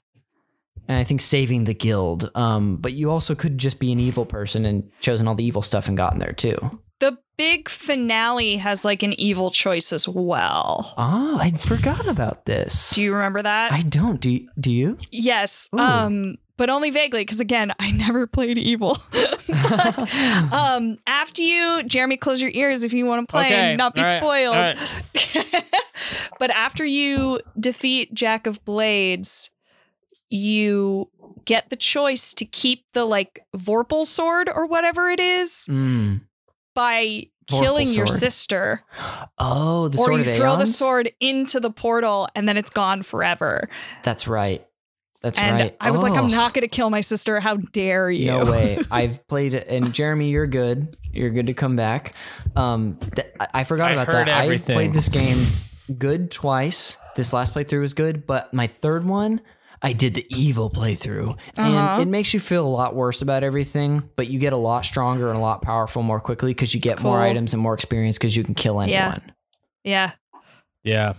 And 0.89 0.99
I 0.99 1.03
think 1.03 1.21
saving 1.21 1.65
the 1.65 1.75
guild. 1.75 2.31
Um, 2.37 2.77
but 2.77 2.93
you 2.93 3.11
also 3.11 3.35
could 3.35 3.59
just 3.59 3.81
be 3.81 3.91
an 3.91 3.99
evil 3.99 4.25
person 4.25 4.65
and 4.65 4.89
chosen 5.01 5.27
all 5.27 5.35
the 5.35 5.43
evil 5.45 5.61
stuff 5.63 5.89
and 5.89 5.97
gotten 5.97 6.21
there 6.21 6.33
too. 6.33 6.81
The 7.01 7.19
big 7.37 7.69
finale 7.69 8.59
has 8.59 8.85
like 8.85 9.03
an 9.03 9.13
evil 9.19 9.51
choice 9.51 9.93
as 9.93 10.07
well. 10.09 10.95
Oh, 10.97 11.39
I 11.41 11.51
forgot 11.59 12.07
about 12.07 12.45
this. 12.45 12.91
Do 12.91 13.03
you 13.03 13.13
remember 13.13 13.43
that? 13.43 13.73
I 13.73 13.81
don't. 13.81 14.21
Do 14.21 14.31
you, 14.31 14.49
do 14.61 14.73
you? 14.73 14.97
yes. 15.11 15.69
Ooh. 15.75 15.79
Um, 15.81 16.37
but 16.57 16.71
only 16.71 16.91
vaguely, 16.91 17.23
because 17.23 17.41
again, 17.41 17.73
I 17.79 17.91
never 17.91 18.27
played 18.27 18.59
evil. 18.59 18.99
But, 19.13 20.13
um, 20.53 20.99
after 21.07 21.43
you, 21.43 21.83
Jeremy, 21.85 22.17
close 22.17 22.41
your 22.43 22.51
ears 22.55 22.85
if 22.85 22.93
you 22.93 23.07
want 23.07 23.29
to 23.29 23.31
play 23.31 23.47
Okay, 23.47 23.55
and 23.55 23.79
not 23.79 23.95
be 23.95 24.03
right, 24.03 24.21
spoiled. 24.21 24.55
right. 24.55 25.65
but 26.39 26.51
after 26.51 26.85
you 26.85 27.41
defeat 27.59 28.15
Jack 28.15 28.47
of 28.47 28.65
Blades, 28.65 29.51
you 30.31 31.11
get 31.45 31.71
the 31.71 31.77
choice 31.77 32.35
to 32.35 32.45
keep 32.45 32.85
the 32.93 33.05
like 33.05 33.45
Vorpal 33.57 34.05
sword 34.05 34.49
or 34.53 34.67
whatever 34.67 35.09
it 35.11 35.21
is 35.21 35.67
Mm. 35.71 36.23
by 36.75 37.29
Vorpal 37.49 37.61
killing 37.61 37.89
your 37.89 38.09
sister. 38.09 38.83
Oh, 39.39 39.87
the 39.89 39.99
or 39.99 40.07
sword 40.07 40.19
you 40.27 40.33
throw 40.35 40.57
the 40.57 40.67
sword 40.67 41.13
into 41.21 41.61
the 41.61 41.71
portal 41.71 42.27
and 42.35 42.49
then 42.49 42.57
it's 42.57 42.71
gone 42.71 43.03
forever. 43.03 43.69
That's 44.03 44.27
right. 44.27 44.66
That's 45.27 45.39
and 45.41 45.57
right. 45.57 45.77
I 45.81 45.91
was 45.91 46.03
like, 46.05 46.13
Oh. 46.13 46.17
I'm 46.17 46.31
not 46.31 46.55
going 46.55 46.63
to 46.63 46.69
kill 46.69 46.89
my 46.89 47.01
sister. 47.01 47.41
How 47.41 47.57
dare 47.57 48.09
you? 48.11 48.27
No 48.27 48.45
way. 48.45 48.79
I've 48.91 49.27
played 49.27 49.55
it, 49.55 49.67
and 49.69 49.93
Jeremy, 49.93 50.31
you're 50.31 50.47
good. 50.47 50.97
You're 51.13 51.31
good 51.31 51.47
to 51.47 51.55
come 51.55 51.75
back. 51.77 52.15
Um, 52.55 52.97
th- 53.17 53.27
I- 53.41 53.49
I 53.55 53.65
forgot 53.65 53.91
I 53.91 53.95
about 53.95 54.07
heard 54.07 54.27
that. 54.29 54.39
I've 54.41 54.65
played 54.65 54.93
this 54.93 55.09
game 55.09 55.47
good 55.99 56.31
twice. 56.31 56.97
This 57.17 57.33
last 57.33 57.55
playthrough 57.55 57.81
was 57.81 57.95
good, 57.95 58.27
but 58.27 58.53
my 58.55 58.67
third 58.69 59.05
one, 59.05 59.41
I 59.83 59.93
did 59.95 60.15
the 60.15 60.25
evil 60.29 60.71
playthrough, 60.71 61.33
Uh-huh. 61.57 61.63
and 61.63 62.03
it 62.03 62.07
makes 62.09 62.33
you 62.33 62.41
feel 62.41 62.65
a 62.67 62.69
lot 62.69 62.95
worse 62.95 63.21
about 63.23 63.43
everything. 63.43 64.09
But 64.15 64.29
you 64.29 64.39
get 64.39 64.53
a 64.53 64.57
lot 64.59 64.85
stronger 64.85 65.29
and 65.29 65.37
a 65.37 65.41
lot 65.41 65.61
powerful 65.63 66.03
more 66.03 66.21
quickly 66.21 66.51
because 66.53 66.73
you 66.75 66.81
get 66.81 67.03
more 67.03 67.21
items 67.21 67.53
and 67.53 67.61
more 67.63 67.75
experience 67.75 68.17
because 68.19 68.37
you 68.37 68.45
can 68.45 68.55
kill 68.55 68.81
anyone. 68.81 68.93
Yeah. 68.95 69.05
anyone. 69.15 69.33
Yeah. 69.85 70.13
Yeah. 70.85 71.13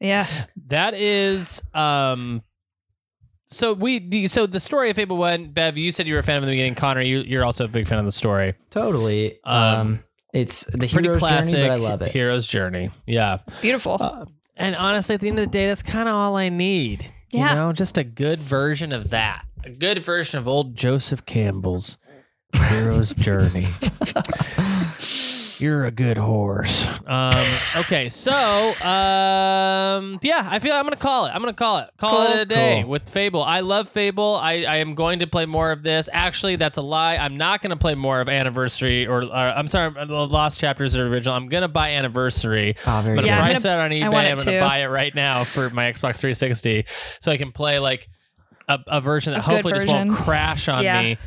Yeah. 0.00 0.26
That 0.68 0.94
is 0.94 1.62
um 1.74 2.42
so 3.46 3.72
we 3.72 3.98
the, 3.98 4.26
so 4.28 4.46
the 4.46 4.60
story 4.60 4.90
of 4.90 4.96
Fable 4.96 5.16
1 5.16 5.52
Bev 5.52 5.76
you 5.76 5.92
said 5.92 6.06
you 6.06 6.14
were 6.14 6.20
a 6.20 6.22
fan 6.22 6.36
of 6.36 6.42
the 6.44 6.50
beginning 6.50 6.74
Connor 6.74 7.02
you 7.02 7.20
you're 7.20 7.44
also 7.44 7.64
a 7.64 7.68
big 7.68 7.86
fan 7.86 7.98
of 7.98 8.04
the 8.04 8.12
story. 8.12 8.54
Totally. 8.70 9.38
Um, 9.44 9.62
Um, 9.80 10.04
it's 10.32 10.64
the 10.64 10.86
hero's 10.86 11.18
classic 11.20 11.52
journey, 11.54 11.68
but 11.68 11.72
I 11.72 11.76
love 11.76 12.02
it. 12.02 12.10
Hero's 12.10 12.46
journey. 12.46 12.90
Yeah. 13.06 13.38
It's 13.46 13.58
beautiful. 13.58 13.98
Uh, 14.00 14.24
and 14.56 14.74
honestly 14.74 15.14
at 15.14 15.20
the 15.20 15.28
end 15.28 15.38
of 15.38 15.44
the 15.44 15.50
day 15.50 15.66
that's 15.68 15.82
kind 15.82 16.08
of 16.08 16.14
all 16.14 16.36
I 16.36 16.48
need. 16.48 17.12
Yeah. 17.30 17.50
You 17.50 17.54
know, 17.56 17.72
just 17.72 17.98
a 17.98 18.04
good 18.04 18.40
version 18.40 18.92
of 18.92 19.10
that. 19.10 19.44
A 19.64 19.70
good 19.70 19.98
version 20.04 20.38
of 20.38 20.46
old 20.48 20.74
Joseph 20.76 21.24
Campbell's 21.26 21.96
Hero's 22.70 23.12
Journey. 23.16 23.66
You're 25.64 25.86
a 25.86 25.90
good 25.90 26.18
horse. 26.18 26.86
Um, 27.06 27.32
okay, 27.78 28.10
so 28.10 28.32
um, 28.32 30.18
yeah, 30.22 30.46
I 30.50 30.58
feel 30.58 30.74
I'm 30.74 30.84
gonna 30.84 30.96
call 30.96 31.24
it. 31.24 31.30
I'm 31.30 31.40
gonna 31.40 31.54
call 31.54 31.78
it. 31.78 31.88
Call 31.96 32.22
it 32.26 32.36
a 32.38 32.44
day 32.44 32.80
cool. 32.82 32.90
with 32.90 33.08
Fable. 33.08 33.42
I 33.42 33.60
love 33.60 33.88
Fable. 33.88 34.34
I, 34.34 34.64
I 34.64 34.76
am 34.76 34.94
going 34.94 35.20
to 35.20 35.26
play 35.26 35.46
more 35.46 35.72
of 35.72 35.82
this. 35.82 36.10
Actually, 36.12 36.56
that's 36.56 36.76
a 36.76 36.82
lie. 36.82 37.16
I'm 37.16 37.38
not 37.38 37.62
gonna 37.62 37.78
play 37.78 37.94
more 37.94 38.20
of 38.20 38.28
Anniversary 38.28 39.06
or, 39.06 39.22
or 39.22 39.34
I'm 39.34 39.68
sorry, 39.68 39.90
the 40.06 40.12
Lost 40.12 40.60
Chapters 40.60 40.96
or 40.96 41.06
original. 41.06 41.34
I'm 41.34 41.48
gonna 41.48 41.66
buy 41.66 41.92
Anniversary. 41.92 42.76
Very 42.84 42.96
I'm 42.96 43.14
gonna 43.14 43.26
Yeah, 43.26 43.40
I'm 43.40 43.50
price 43.52 43.62
that 43.62 43.78
on 43.78 43.90
eBay. 43.90 44.02
I 44.02 44.08
want 44.10 44.26
I'm 44.26 44.36
gonna 44.36 44.58
too. 44.58 44.60
buy 44.60 44.82
it 44.82 44.86
right 44.88 45.14
now 45.14 45.44
for 45.44 45.70
my 45.70 45.90
Xbox 45.90 46.18
360, 46.18 46.84
so 47.20 47.32
I 47.32 47.38
can 47.38 47.52
play 47.52 47.78
like 47.78 48.10
a, 48.68 48.78
a 48.86 49.00
version 49.00 49.32
that 49.32 49.46
A 49.46 49.48
good 49.48 49.54
hopefully 49.64 49.74
just 49.84 49.94
won't 49.94 50.12
crash 50.12 50.68
on 50.68 50.84
Yeah. 50.84 51.00
me 51.00 51.18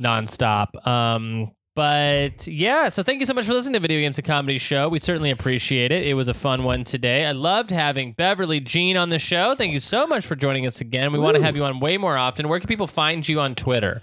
nonstop. 0.00 0.86
Um, 0.86 1.50
but 1.74 2.46
yeah, 2.46 2.88
so 2.88 3.02
thank 3.02 3.20
you 3.20 3.26
so 3.26 3.34
much 3.34 3.46
for 3.46 3.52
listening 3.52 3.74
to 3.74 3.80
Video 3.80 4.00
Games 4.00 4.18
and 4.18 4.26
Comedy 4.26 4.58
Show. 4.58 4.88
We 4.88 4.98
certainly 4.98 5.30
appreciate 5.30 5.90
it. 5.90 6.06
It 6.06 6.14
was 6.14 6.28
a 6.28 6.34
fun 6.34 6.64
one 6.64 6.84
today. 6.84 7.24
I 7.24 7.32
loved 7.32 7.70
having 7.70 8.12
Beverly 8.12 8.60
Jean 8.60 8.96
on 8.96 9.08
the 9.08 9.18
show. 9.18 9.54
Thank 9.54 9.72
you 9.72 9.80
so 9.80 10.06
much 10.06 10.26
for 10.26 10.36
joining 10.36 10.66
us 10.66 10.80
again. 10.80 11.12
We 11.12 11.18
want 11.18 11.36
to 11.36 11.42
have 11.42 11.56
you 11.56 11.64
on 11.64 11.80
way 11.80 11.96
more 11.96 12.16
often. 12.16 12.48
Where 12.48 12.60
can 12.60 12.68
people 12.68 12.86
find 12.86 13.26
you 13.26 13.40
on 13.40 13.54
Twitter? 13.54 14.02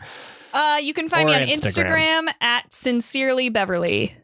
Uh, 0.52 0.80
you 0.82 0.94
can 0.96 1.08
find 1.10 1.30
Or 1.30 1.34
me 1.34 1.36
on 1.36 1.41
Instagram. 1.44 2.24
Instagram 2.24 2.34
at 2.41 2.74
sincerely 2.74 3.50
Beverly 3.50 4.16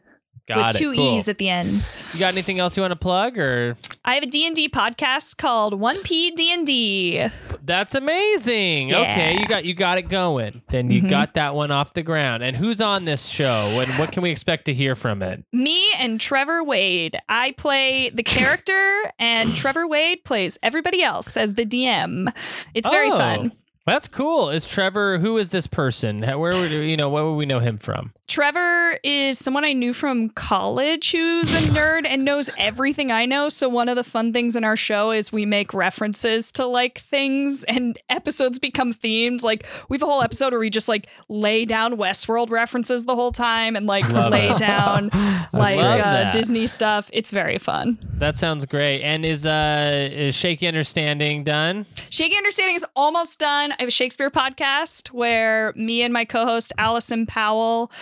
Got 0.48 0.58
with 0.58 0.76
it. 0.76 0.78
two 0.78 0.94
Cool. 0.94 1.16
e's 1.16 1.26
at 1.28 1.38
the 1.38 1.48
end. 1.48 1.88
You 2.12 2.20
got 2.20 2.32
anything 2.32 2.58
else 2.60 2.76
you 2.76 2.80
want 2.82 2.92
to 2.92 2.96
plug 2.96 3.36
or 3.36 3.76
I 4.04 4.14
have 4.14 4.22
a 4.22 4.26
D&D 4.26 4.68
podcast 4.68 5.36
called 5.38 5.74
1P 5.80 6.34
D&D. 6.36 7.26
That's 7.64 7.96
amazing. 7.96 8.90
Yeah. 8.90 9.00
Okay, 9.00 9.40
you 9.40 9.46
got 9.48 9.64
you 9.64 9.74
got 9.74 9.98
it 9.98 10.08
going. 10.08 10.62
Then 10.70 10.90
you 10.92 11.02
Mhm. 11.02 11.10
got 11.10 11.34
that 11.34 11.54
one 11.56 11.72
off 11.72 11.94
the 11.94 12.02
ground. 12.04 12.44
And 12.44 12.56
who's 12.56 12.80
on 12.80 13.04
this 13.06 13.26
show? 13.26 13.80
And 13.80 13.90
what 13.94 14.12
can 14.12 14.22
we 14.22 14.30
expect 14.30 14.66
to 14.66 14.74
hear 14.74 14.94
from 14.94 15.20
it? 15.22 15.44
Me 15.52 15.84
and 15.98 16.20
Trevor 16.20 16.62
Wade. 16.62 17.16
I 17.28 17.50
play 17.52 18.10
the 18.10 18.22
character 18.22 19.12
and 19.18 19.56
Trevor 19.56 19.86
Wade 19.88 20.22
plays 20.24 20.58
everybody 20.62 21.02
else 21.02 21.36
as 21.36 21.54
the 21.54 21.64
DM. 21.66 22.32
It's 22.72 22.88
very 22.88 23.10
Oh, 23.10 23.18
fun. 23.18 23.52
That's 23.86 24.08
cool. 24.08 24.50
Is 24.50 24.66
Trevor? 24.66 25.18
Who 25.18 25.38
is 25.38 25.50
this 25.50 25.68
person? 25.68 26.22
Where 26.22 26.52
would 26.52 26.72
you 26.72 26.96
know? 26.96 27.08
Where 27.08 27.24
would 27.24 27.36
we 27.36 27.46
know 27.46 27.60
him 27.60 27.78
from? 27.78 28.12
Trevor 28.26 28.98
is 29.04 29.38
someone 29.38 29.64
I 29.64 29.72
knew 29.72 29.92
from 29.92 30.30
college 30.30 31.12
who's 31.12 31.54
a 31.54 31.68
nerd 31.68 32.04
and 32.04 32.24
knows 32.24 32.50
everything 32.58 33.12
I 33.12 33.24
know. 33.24 33.48
So 33.48 33.68
one 33.68 33.88
of 33.88 33.94
the 33.94 34.02
fun 34.02 34.32
things 34.32 34.56
in 34.56 34.64
our 34.64 34.76
show 34.76 35.12
is 35.12 35.30
we 35.32 35.46
make 35.46 35.72
references 35.72 36.50
to 36.52 36.66
like 36.66 36.98
things 36.98 37.62
and 37.64 37.96
episodes 38.10 38.58
become 38.58 38.92
themed. 38.92 39.42
Like 39.44 39.64
we 39.88 39.94
have 39.94 40.02
a 40.02 40.06
whole 40.06 40.22
episode 40.22 40.52
where 40.52 40.58
we 40.58 40.70
just 40.70 40.88
like 40.88 41.06
lay 41.28 41.64
down 41.64 41.96
Westworld 41.96 42.50
references 42.50 43.04
the 43.04 43.14
whole 43.14 43.30
time 43.30 43.76
and 43.76 43.86
like 43.86 44.08
Love 44.10 44.32
lay 44.32 44.48
it. 44.48 44.56
down 44.56 45.10
like 45.52 45.76
uh. 45.78 46.32
Disney 46.32 46.66
stuff. 46.66 47.08
It's 47.12 47.30
very 47.30 47.58
fun. 47.58 47.96
That 48.18 48.34
sounds 48.34 48.66
great. 48.66 49.02
And 49.02 49.24
is 49.24 49.46
uh 49.46 50.08
is 50.12 50.34
Shaky 50.34 50.66
Understanding 50.66 51.44
done? 51.44 51.86
Shaky 52.10 52.36
Understanding 52.36 52.74
is 52.74 52.84
almost 52.96 53.38
done. 53.38 53.72
I 53.78 53.82
have 53.82 53.88
a 53.88 53.92
Shakespeare 53.92 54.30
podcast 54.30 55.08
where 55.08 55.72
me 55.76 56.02
and 56.02 56.12
my 56.12 56.24
co-host 56.24 56.72
Allison 56.78 57.26
Powell 57.26 57.92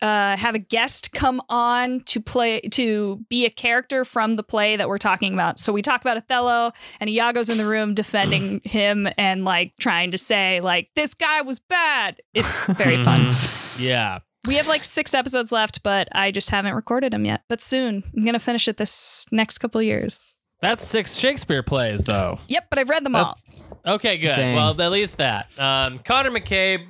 uh, 0.00 0.36
have 0.36 0.54
a 0.54 0.58
guest 0.58 1.12
come 1.12 1.42
on 1.48 2.00
to 2.04 2.20
play 2.20 2.60
to 2.72 3.24
be 3.28 3.44
a 3.44 3.50
character 3.50 4.04
from 4.04 4.36
the 4.36 4.42
play 4.42 4.76
that 4.76 4.88
we're 4.88 4.98
talking 4.98 5.34
about. 5.34 5.58
So 5.58 5.72
we 5.72 5.82
talk 5.82 6.00
about 6.00 6.16
Othello, 6.16 6.72
and 7.00 7.10
Iago's 7.10 7.50
in 7.50 7.58
the 7.58 7.66
room 7.66 7.94
defending 7.94 8.60
him 8.64 9.08
and 9.18 9.44
like 9.44 9.74
trying 9.78 10.10
to 10.12 10.18
say 10.18 10.60
like 10.60 10.88
this 10.94 11.12
guy 11.14 11.42
was 11.42 11.58
bad. 11.58 12.20
It's 12.32 12.58
very 12.66 12.98
fun. 12.98 13.34
Yeah. 13.76 14.20
We 14.46 14.54
have 14.54 14.68
like 14.68 14.84
six 14.84 15.14
episodes 15.14 15.50
left, 15.50 15.82
but 15.82 16.06
I 16.12 16.30
just 16.30 16.50
haven't 16.50 16.74
recorded 16.74 17.12
them 17.12 17.24
yet. 17.24 17.42
But 17.48 17.60
soon, 17.60 18.04
I'm 18.16 18.24
gonna 18.24 18.38
finish 18.38 18.68
it 18.68 18.76
this 18.76 19.26
next 19.32 19.58
couple 19.58 19.82
years. 19.82 20.40
That's 20.60 20.86
six 20.86 21.16
Shakespeare 21.16 21.62
plays 21.64 22.04
though. 22.04 22.38
Yep, 22.46 22.66
but 22.70 22.78
I've 22.78 22.88
read 22.88 23.04
them 23.04 23.16
all. 23.16 23.36
Okay, 23.86 24.18
good. 24.18 24.36
Dang. 24.36 24.56
Well, 24.56 24.80
at 24.80 24.92
least 24.92 25.18
that. 25.18 25.50
Um, 25.58 26.00
Connor 26.04 26.30
McCabe, 26.30 26.86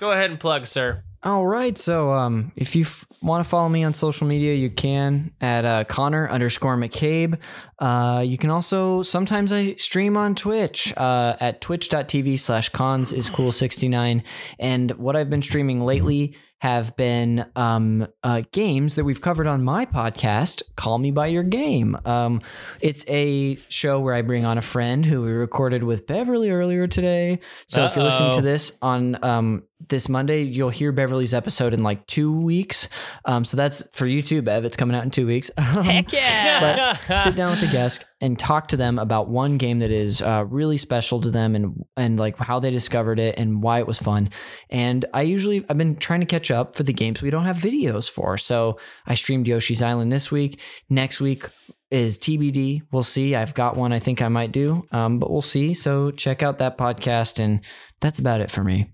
go 0.00 0.10
ahead 0.12 0.30
and 0.30 0.40
plug, 0.40 0.66
sir. 0.66 1.04
All 1.24 1.46
right. 1.46 1.78
So, 1.78 2.10
um, 2.10 2.50
if 2.56 2.74
you 2.74 2.82
f- 2.82 3.04
want 3.22 3.44
to 3.44 3.48
follow 3.48 3.68
me 3.68 3.84
on 3.84 3.94
social 3.94 4.26
media, 4.26 4.54
you 4.54 4.70
can 4.70 5.30
at 5.40 5.64
uh, 5.64 5.84
Connor 5.84 6.28
underscore 6.28 6.76
McCabe. 6.76 7.38
Uh, 7.78 8.24
you 8.26 8.36
can 8.36 8.50
also 8.50 9.02
sometimes 9.04 9.52
I 9.52 9.74
stream 9.76 10.16
on 10.16 10.34
Twitch 10.34 10.92
uh, 10.96 11.36
at 11.38 11.60
twitch.tv 11.60 12.40
slash 12.40 12.70
cons 12.70 13.12
is 13.12 13.30
cool 13.30 13.52
69. 13.52 14.24
And 14.58 14.90
what 14.92 15.14
I've 15.14 15.30
been 15.30 15.42
streaming 15.42 15.80
lately 15.82 16.36
have 16.62 16.96
been 16.96 17.44
um, 17.56 18.06
uh, 18.22 18.42
games 18.52 18.94
that 18.94 19.02
we've 19.02 19.20
covered 19.20 19.48
on 19.48 19.64
my 19.64 19.84
podcast, 19.84 20.62
Call 20.76 20.96
Me 20.98 21.10
By 21.10 21.26
Your 21.26 21.42
Game. 21.42 21.98
Um, 22.04 22.40
it's 22.80 23.04
a 23.08 23.56
show 23.68 23.98
where 23.98 24.14
I 24.14 24.22
bring 24.22 24.44
on 24.44 24.58
a 24.58 24.62
friend 24.62 25.04
who 25.04 25.22
we 25.22 25.32
recorded 25.32 25.82
with 25.82 26.06
Beverly 26.06 26.50
earlier 26.50 26.86
today. 26.86 27.40
So 27.66 27.84
if 27.84 27.96
you're 27.96 28.04
listening 28.04 28.34
to 28.34 28.42
this 28.42 28.78
on 28.80 29.24
um, 29.24 29.64
this 29.88 30.08
Monday, 30.08 30.42
you'll 30.42 30.70
hear 30.70 30.92
Beverly's 30.92 31.34
episode 31.34 31.74
in 31.74 31.82
like 31.82 32.06
two 32.06 32.32
weeks. 32.32 32.88
Um, 33.24 33.44
so 33.44 33.56
that's 33.56 33.88
for 33.94 34.06
you 34.06 34.22
too, 34.22 34.42
Bev. 34.42 34.64
It's 34.64 34.76
coming 34.76 34.96
out 34.96 35.04
in 35.04 35.10
two 35.10 35.26
weeks. 35.26 35.50
Heck 35.58 36.12
yeah! 36.12 36.96
but 37.08 37.16
sit 37.18 37.36
down 37.36 37.50
with 37.52 37.68
a 37.68 37.72
guest 37.72 38.04
and 38.20 38.38
talk 38.38 38.68
to 38.68 38.76
them 38.76 38.98
about 38.98 39.28
one 39.28 39.58
game 39.58 39.80
that 39.80 39.90
is 39.90 40.22
uh, 40.22 40.44
really 40.48 40.76
special 40.76 41.20
to 41.20 41.30
them 41.30 41.54
and 41.54 41.84
and 41.96 42.18
like 42.18 42.36
how 42.36 42.60
they 42.60 42.70
discovered 42.70 43.18
it 43.18 43.38
and 43.38 43.62
why 43.62 43.78
it 43.78 43.86
was 43.86 43.98
fun. 43.98 44.30
And 44.70 45.04
I 45.12 45.22
usually 45.22 45.64
I've 45.68 45.78
been 45.78 45.96
trying 45.96 46.20
to 46.20 46.26
catch 46.26 46.50
up 46.50 46.76
for 46.76 46.82
the 46.82 46.92
games 46.92 47.22
we 47.22 47.30
don't 47.30 47.44
have 47.44 47.56
videos 47.56 48.10
for. 48.10 48.38
So 48.38 48.78
I 49.06 49.14
streamed 49.14 49.48
Yoshi's 49.48 49.82
Island 49.82 50.12
this 50.12 50.30
week. 50.30 50.60
Next 50.88 51.20
week 51.20 51.44
is 51.90 52.18
TBD. 52.18 52.82
We'll 52.90 53.02
see. 53.02 53.34
I've 53.36 53.54
got 53.54 53.76
one 53.76 53.92
I 53.92 53.98
think 53.98 54.22
I 54.22 54.28
might 54.28 54.50
do, 54.50 54.86
um, 54.92 55.18
but 55.18 55.30
we'll 55.30 55.42
see. 55.42 55.74
So 55.74 56.10
check 56.10 56.42
out 56.42 56.58
that 56.58 56.78
podcast, 56.78 57.38
and 57.38 57.60
that's 58.00 58.18
about 58.18 58.40
it 58.40 58.50
for 58.50 58.64
me. 58.64 58.90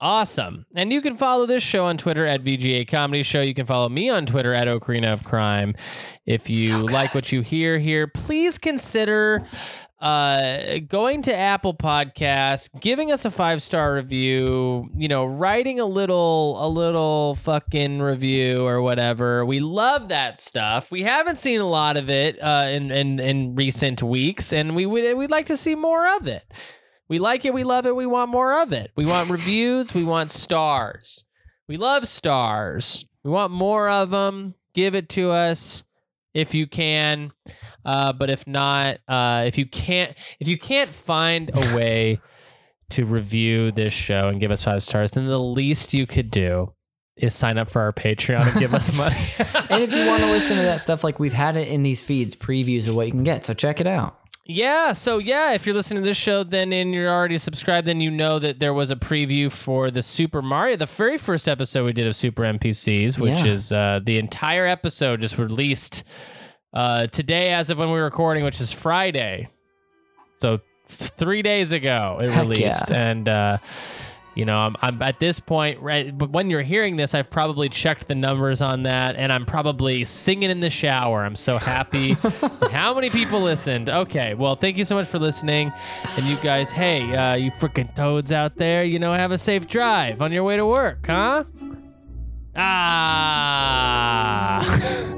Awesome. 0.00 0.64
And 0.76 0.92
you 0.92 1.00
can 1.00 1.16
follow 1.16 1.46
this 1.46 1.62
show 1.62 1.84
on 1.84 1.98
Twitter 1.98 2.24
at 2.24 2.44
VGA 2.44 2.86
Comedy 2.86 3.24
Show. 3.24 3.40
You 3.40 3.54
can 3.54 3.66
follow 3.66 3.88
me 3.88 4.08
on 4.08 4.26
Twitter 4.26 4.54
at 4.54 4.68
Ocarina 4.68 5.12
of 5.12 5.24
Crime. 5.24 5.74
If 6.24 6.48
you 6.48 6.54
So 6.54 6.78
like 6.84 7.14
what 7.14 7.32
you 7.32 7.40
hear 7.40 7.78
here, 7.78 8.06
please 8.06 8.58
consider 8.58 9.46
uh 10.00 10.78
going 10.86 11.22
to 11.22 11.34
Apple 11.34 11.74
Podcasts, 11.74 12.68
giving 12.80 13.10
us 13.10 13.24
a 13.24 13.32
five-star 13.32 13.94
review, 13.94 14.88
you 14.94 15.08
know, 15.08 15.24
writing 15.24 15.80
a 15.80 15.86
little 15.86 16.64
a 16.64 16.68
little 16.68 17.34
fucking 17.34 18.00
review 18.00 18.64
or 18.64 18.80
whatever. 18.80 19.44
We 19.44 19.58
love 19.58 20.10
that 20.10 20.38
stuff. 20.38 20.92
We 20.92 21.02
haven't 21.02 21.38
seen 21.38 21.60
a 21.60 21.68
lot 21.68 21.96
of 21.96 22.08
it 22.08 22.40
uh 22.40 22.68
in 22.70 22.92
in, 22.92 23.18
in 23.18 23.56
recent 23.56 24.00
weeks 24.00 24.52
and 24.52 24.76
we 24.76 24.86
would 24.86 25.16
we'd 25.16 25.32
like 25.32 25.46
to 25.46 25.56
see 25.56 25.74
more 25.74 26.06
of 26.14 26.28
it. 26.28 26.44
We 27.08 27.18
like 27.18 27.44
it, 27.44 27.54
we 27.54 27.64
love 27.64 27.86
it, 27.86 27.96
we 27.96 28.06
want 28.06 28.30
more 28.30 28.62
of 28.62 28.72
it. 28.72 28.90
We 28.96 29.06
want 29.06 29.30
reviews, 29.30 29.94
we 29.94 30.04
want 30.04 30.30
stars. 30.30 31.24
We 31.68 31.76
love 31.76 32.08
stars. 32.08 33.04
We 33.24 33.30
want 33.30 33.52
more 33.52 33.88
of 33.88 34.10
them. 34.10 34.54
Give 34.74 34.94
it 34.94 35.08
to 35.10 35.30
us 35.30 35.84
if 36.34 36.54
you 36.54 36.66
can. 36.66 37.32
Uh, 37.84 38.12
but 38.12 38.30
if 38.30 38.46
not, 38.46 38.98
uh, 39.08 39.44
if 39.46 39.58
you 39.58 39.66
can't, 39.66 40.16
if 40.40 40.48
you 40.48 40.58
can't 40.58 40.90
find 40.90 41.50
a 41.54 41.60
way 41.76 42.20
to 42.90 43.04
review 43.04 43.70
this 43.70 43.92
show 43.92 44.28
and 44.28 44.40
give 44.40 44.50
us 44.50 44.62
five 44.64 44.82
stars, 44.82 45.10
then 45.10 45.26
the 45.26 45.38
least 45.38 45.92
you 45.92 46.06
could 46.06 46.30
do 46.30 46.72
is 47.16 47.34
sign 47.34 47.58
up 47.58 47.68
for 47.68 47.82
our 47.82 47.92
Patreon 47.92 48.46
and 48.50 48.58
give 48.60 48.72
us 48.74 48.96
money. 48.96 49.16
And 49.70 49.82
if 49.82 49.92
you 49.92 50.06
want 50.06 50.22
to 50.22 50.30
listen 50.30 50.56
to 50.56 50.62
that 50.62 50.80
stuff, 50.80 51.04
like 51.04 51.18
we've 51.18 51.32
had 51.32 51.56
it 51.56 51.68
in 51.68 51.82
these 51.82 52.02
feeds, 52.02 52.34
previews 52.34 52.88
of 52.88 52.94
what 52.94 53.06
you 53.06 53.12
can 53.12 53.24
get. 53.24 53.44
So 53.44 53.52
check 53.52 53.80
it 53.80 53.86
out. 53.86 54.18
Yeah, 54.50 54.92
so 54.92 55.18
yeah, 55.18 55.52
if 55.52 55.66
you're 55.66 55.74
listening 55.74 56.02
to 56.02 56.08
this 56.08 56.16
show, 56.16 56.42
then 56.42 56.72
and 56.72 56.94
you're 56.94 57.12
already 57.12 57.36
subscribed, 57.36 57.86
then 57.86 58.00
you 58.00 58.10
know 58.10 58.38
that 58.38 58.58
there 58.58 58.72
was 58.72 58.90
a 58.90 58.96
preview 58.96 59.52
for 59.52 59.90
the 59.90 60.02
Super 60.02 60.40
Mario, 60.40 60.76
the 60.76 60.86
very 60.86 61.18
first 61.18 61.50
episode 61.50 61.84
we 61.84 61.92
did 61.92 62.06
of 62.06 62.16
Super 62.16 62.44
NPCs, 62.44 63.18
which 63.18 63.44
Yeah. 63.44 63.52
is 63.52 63.72
uh, 63.72 64.00
the 64.02 64.16
entire 64.18 64.64
episode 64.66 65.20
just 65.20 65.36
released 65.36 66.02
uh, 66.72 67.08
today, 67.08 67.52
as 67.52 67.68
of 67.68 67.76
when 67.76 67.90
we're 67.90 68.04
recording, 68.04 68.42
which 68.42 68.58
is 68.58 68.72
Friday. 68.72 69.50
So 70.38 70.56
th- 70.56 71.10
three 71.10 71.42
days 71.42 71.70
ago 71.72 72.18
it 72.22 72.30
Heck 72.30 72.48
released, 72.48 72.84
yeah. 72.88 73.10
and 73.10 73.28
uh, 73.28 73.58
you 74.38 74.44
know, 74.44 74.56
I'm, 74.56 74.76
I'm 74.82 75.02
at 75.02 75.18
this 75.18 75.40
point, 75.40 75.80
right? 75.80 76.16
But 76.16 76.30
when 76.30 76.48
you're 76.48 76.62
hearing 76.62 76.94
this, 76.94 77.12
I've 77.12 77.28
probably 77.28 77.68
checked 77.68 78.06
the 78.06 78.14
numbers 78.14 78.62
on 78.62 78.84
that, 78.84 79.16
and 79.16 79.32
I'm 79.32 79.44
probably 79.44 80.04
singing 80.04 80.48
in 80.48 80.60
the 80.60 80.70
shower. 80.70 81.24
I'm 81.24 81.34
so 81.34 81.58
happy. 81.58 82.12
How 82.70 82.94
many 82.94 83.10
people 83.10 83.42
listened? 83.42 83.90
Okay, 83.90 84.34
well, 84.34 84.54
thank 84.54 84.76
you 84.76 84.84
so 84.84 84.94
much 84.94 85.08
for 85.08 85.18
listening. 85.18 85.72
And 86.16 86.24
you 86.24 86.36
guys, 86.36 86.70
hey, 86.70 87.12
uh, 87.16 87.34
you 87.34 87.50
freaking 87.50 87.92
toads 87.96 88.30
out 88.30 88.54
there, 88.54 88.84
you 88.84 89.00
know, 89.00 89.12
have 89.12 89.32
a 89.32 89.38
safe 89.38 89.66
drive 89.66 90.22
on 90.22 90.30
your 90.30 90.44
way 90.44 90.56
to 90.56 90.64
work, 90.64 91.04
huh? 91.04 91.42
Ah. 92.54 93.54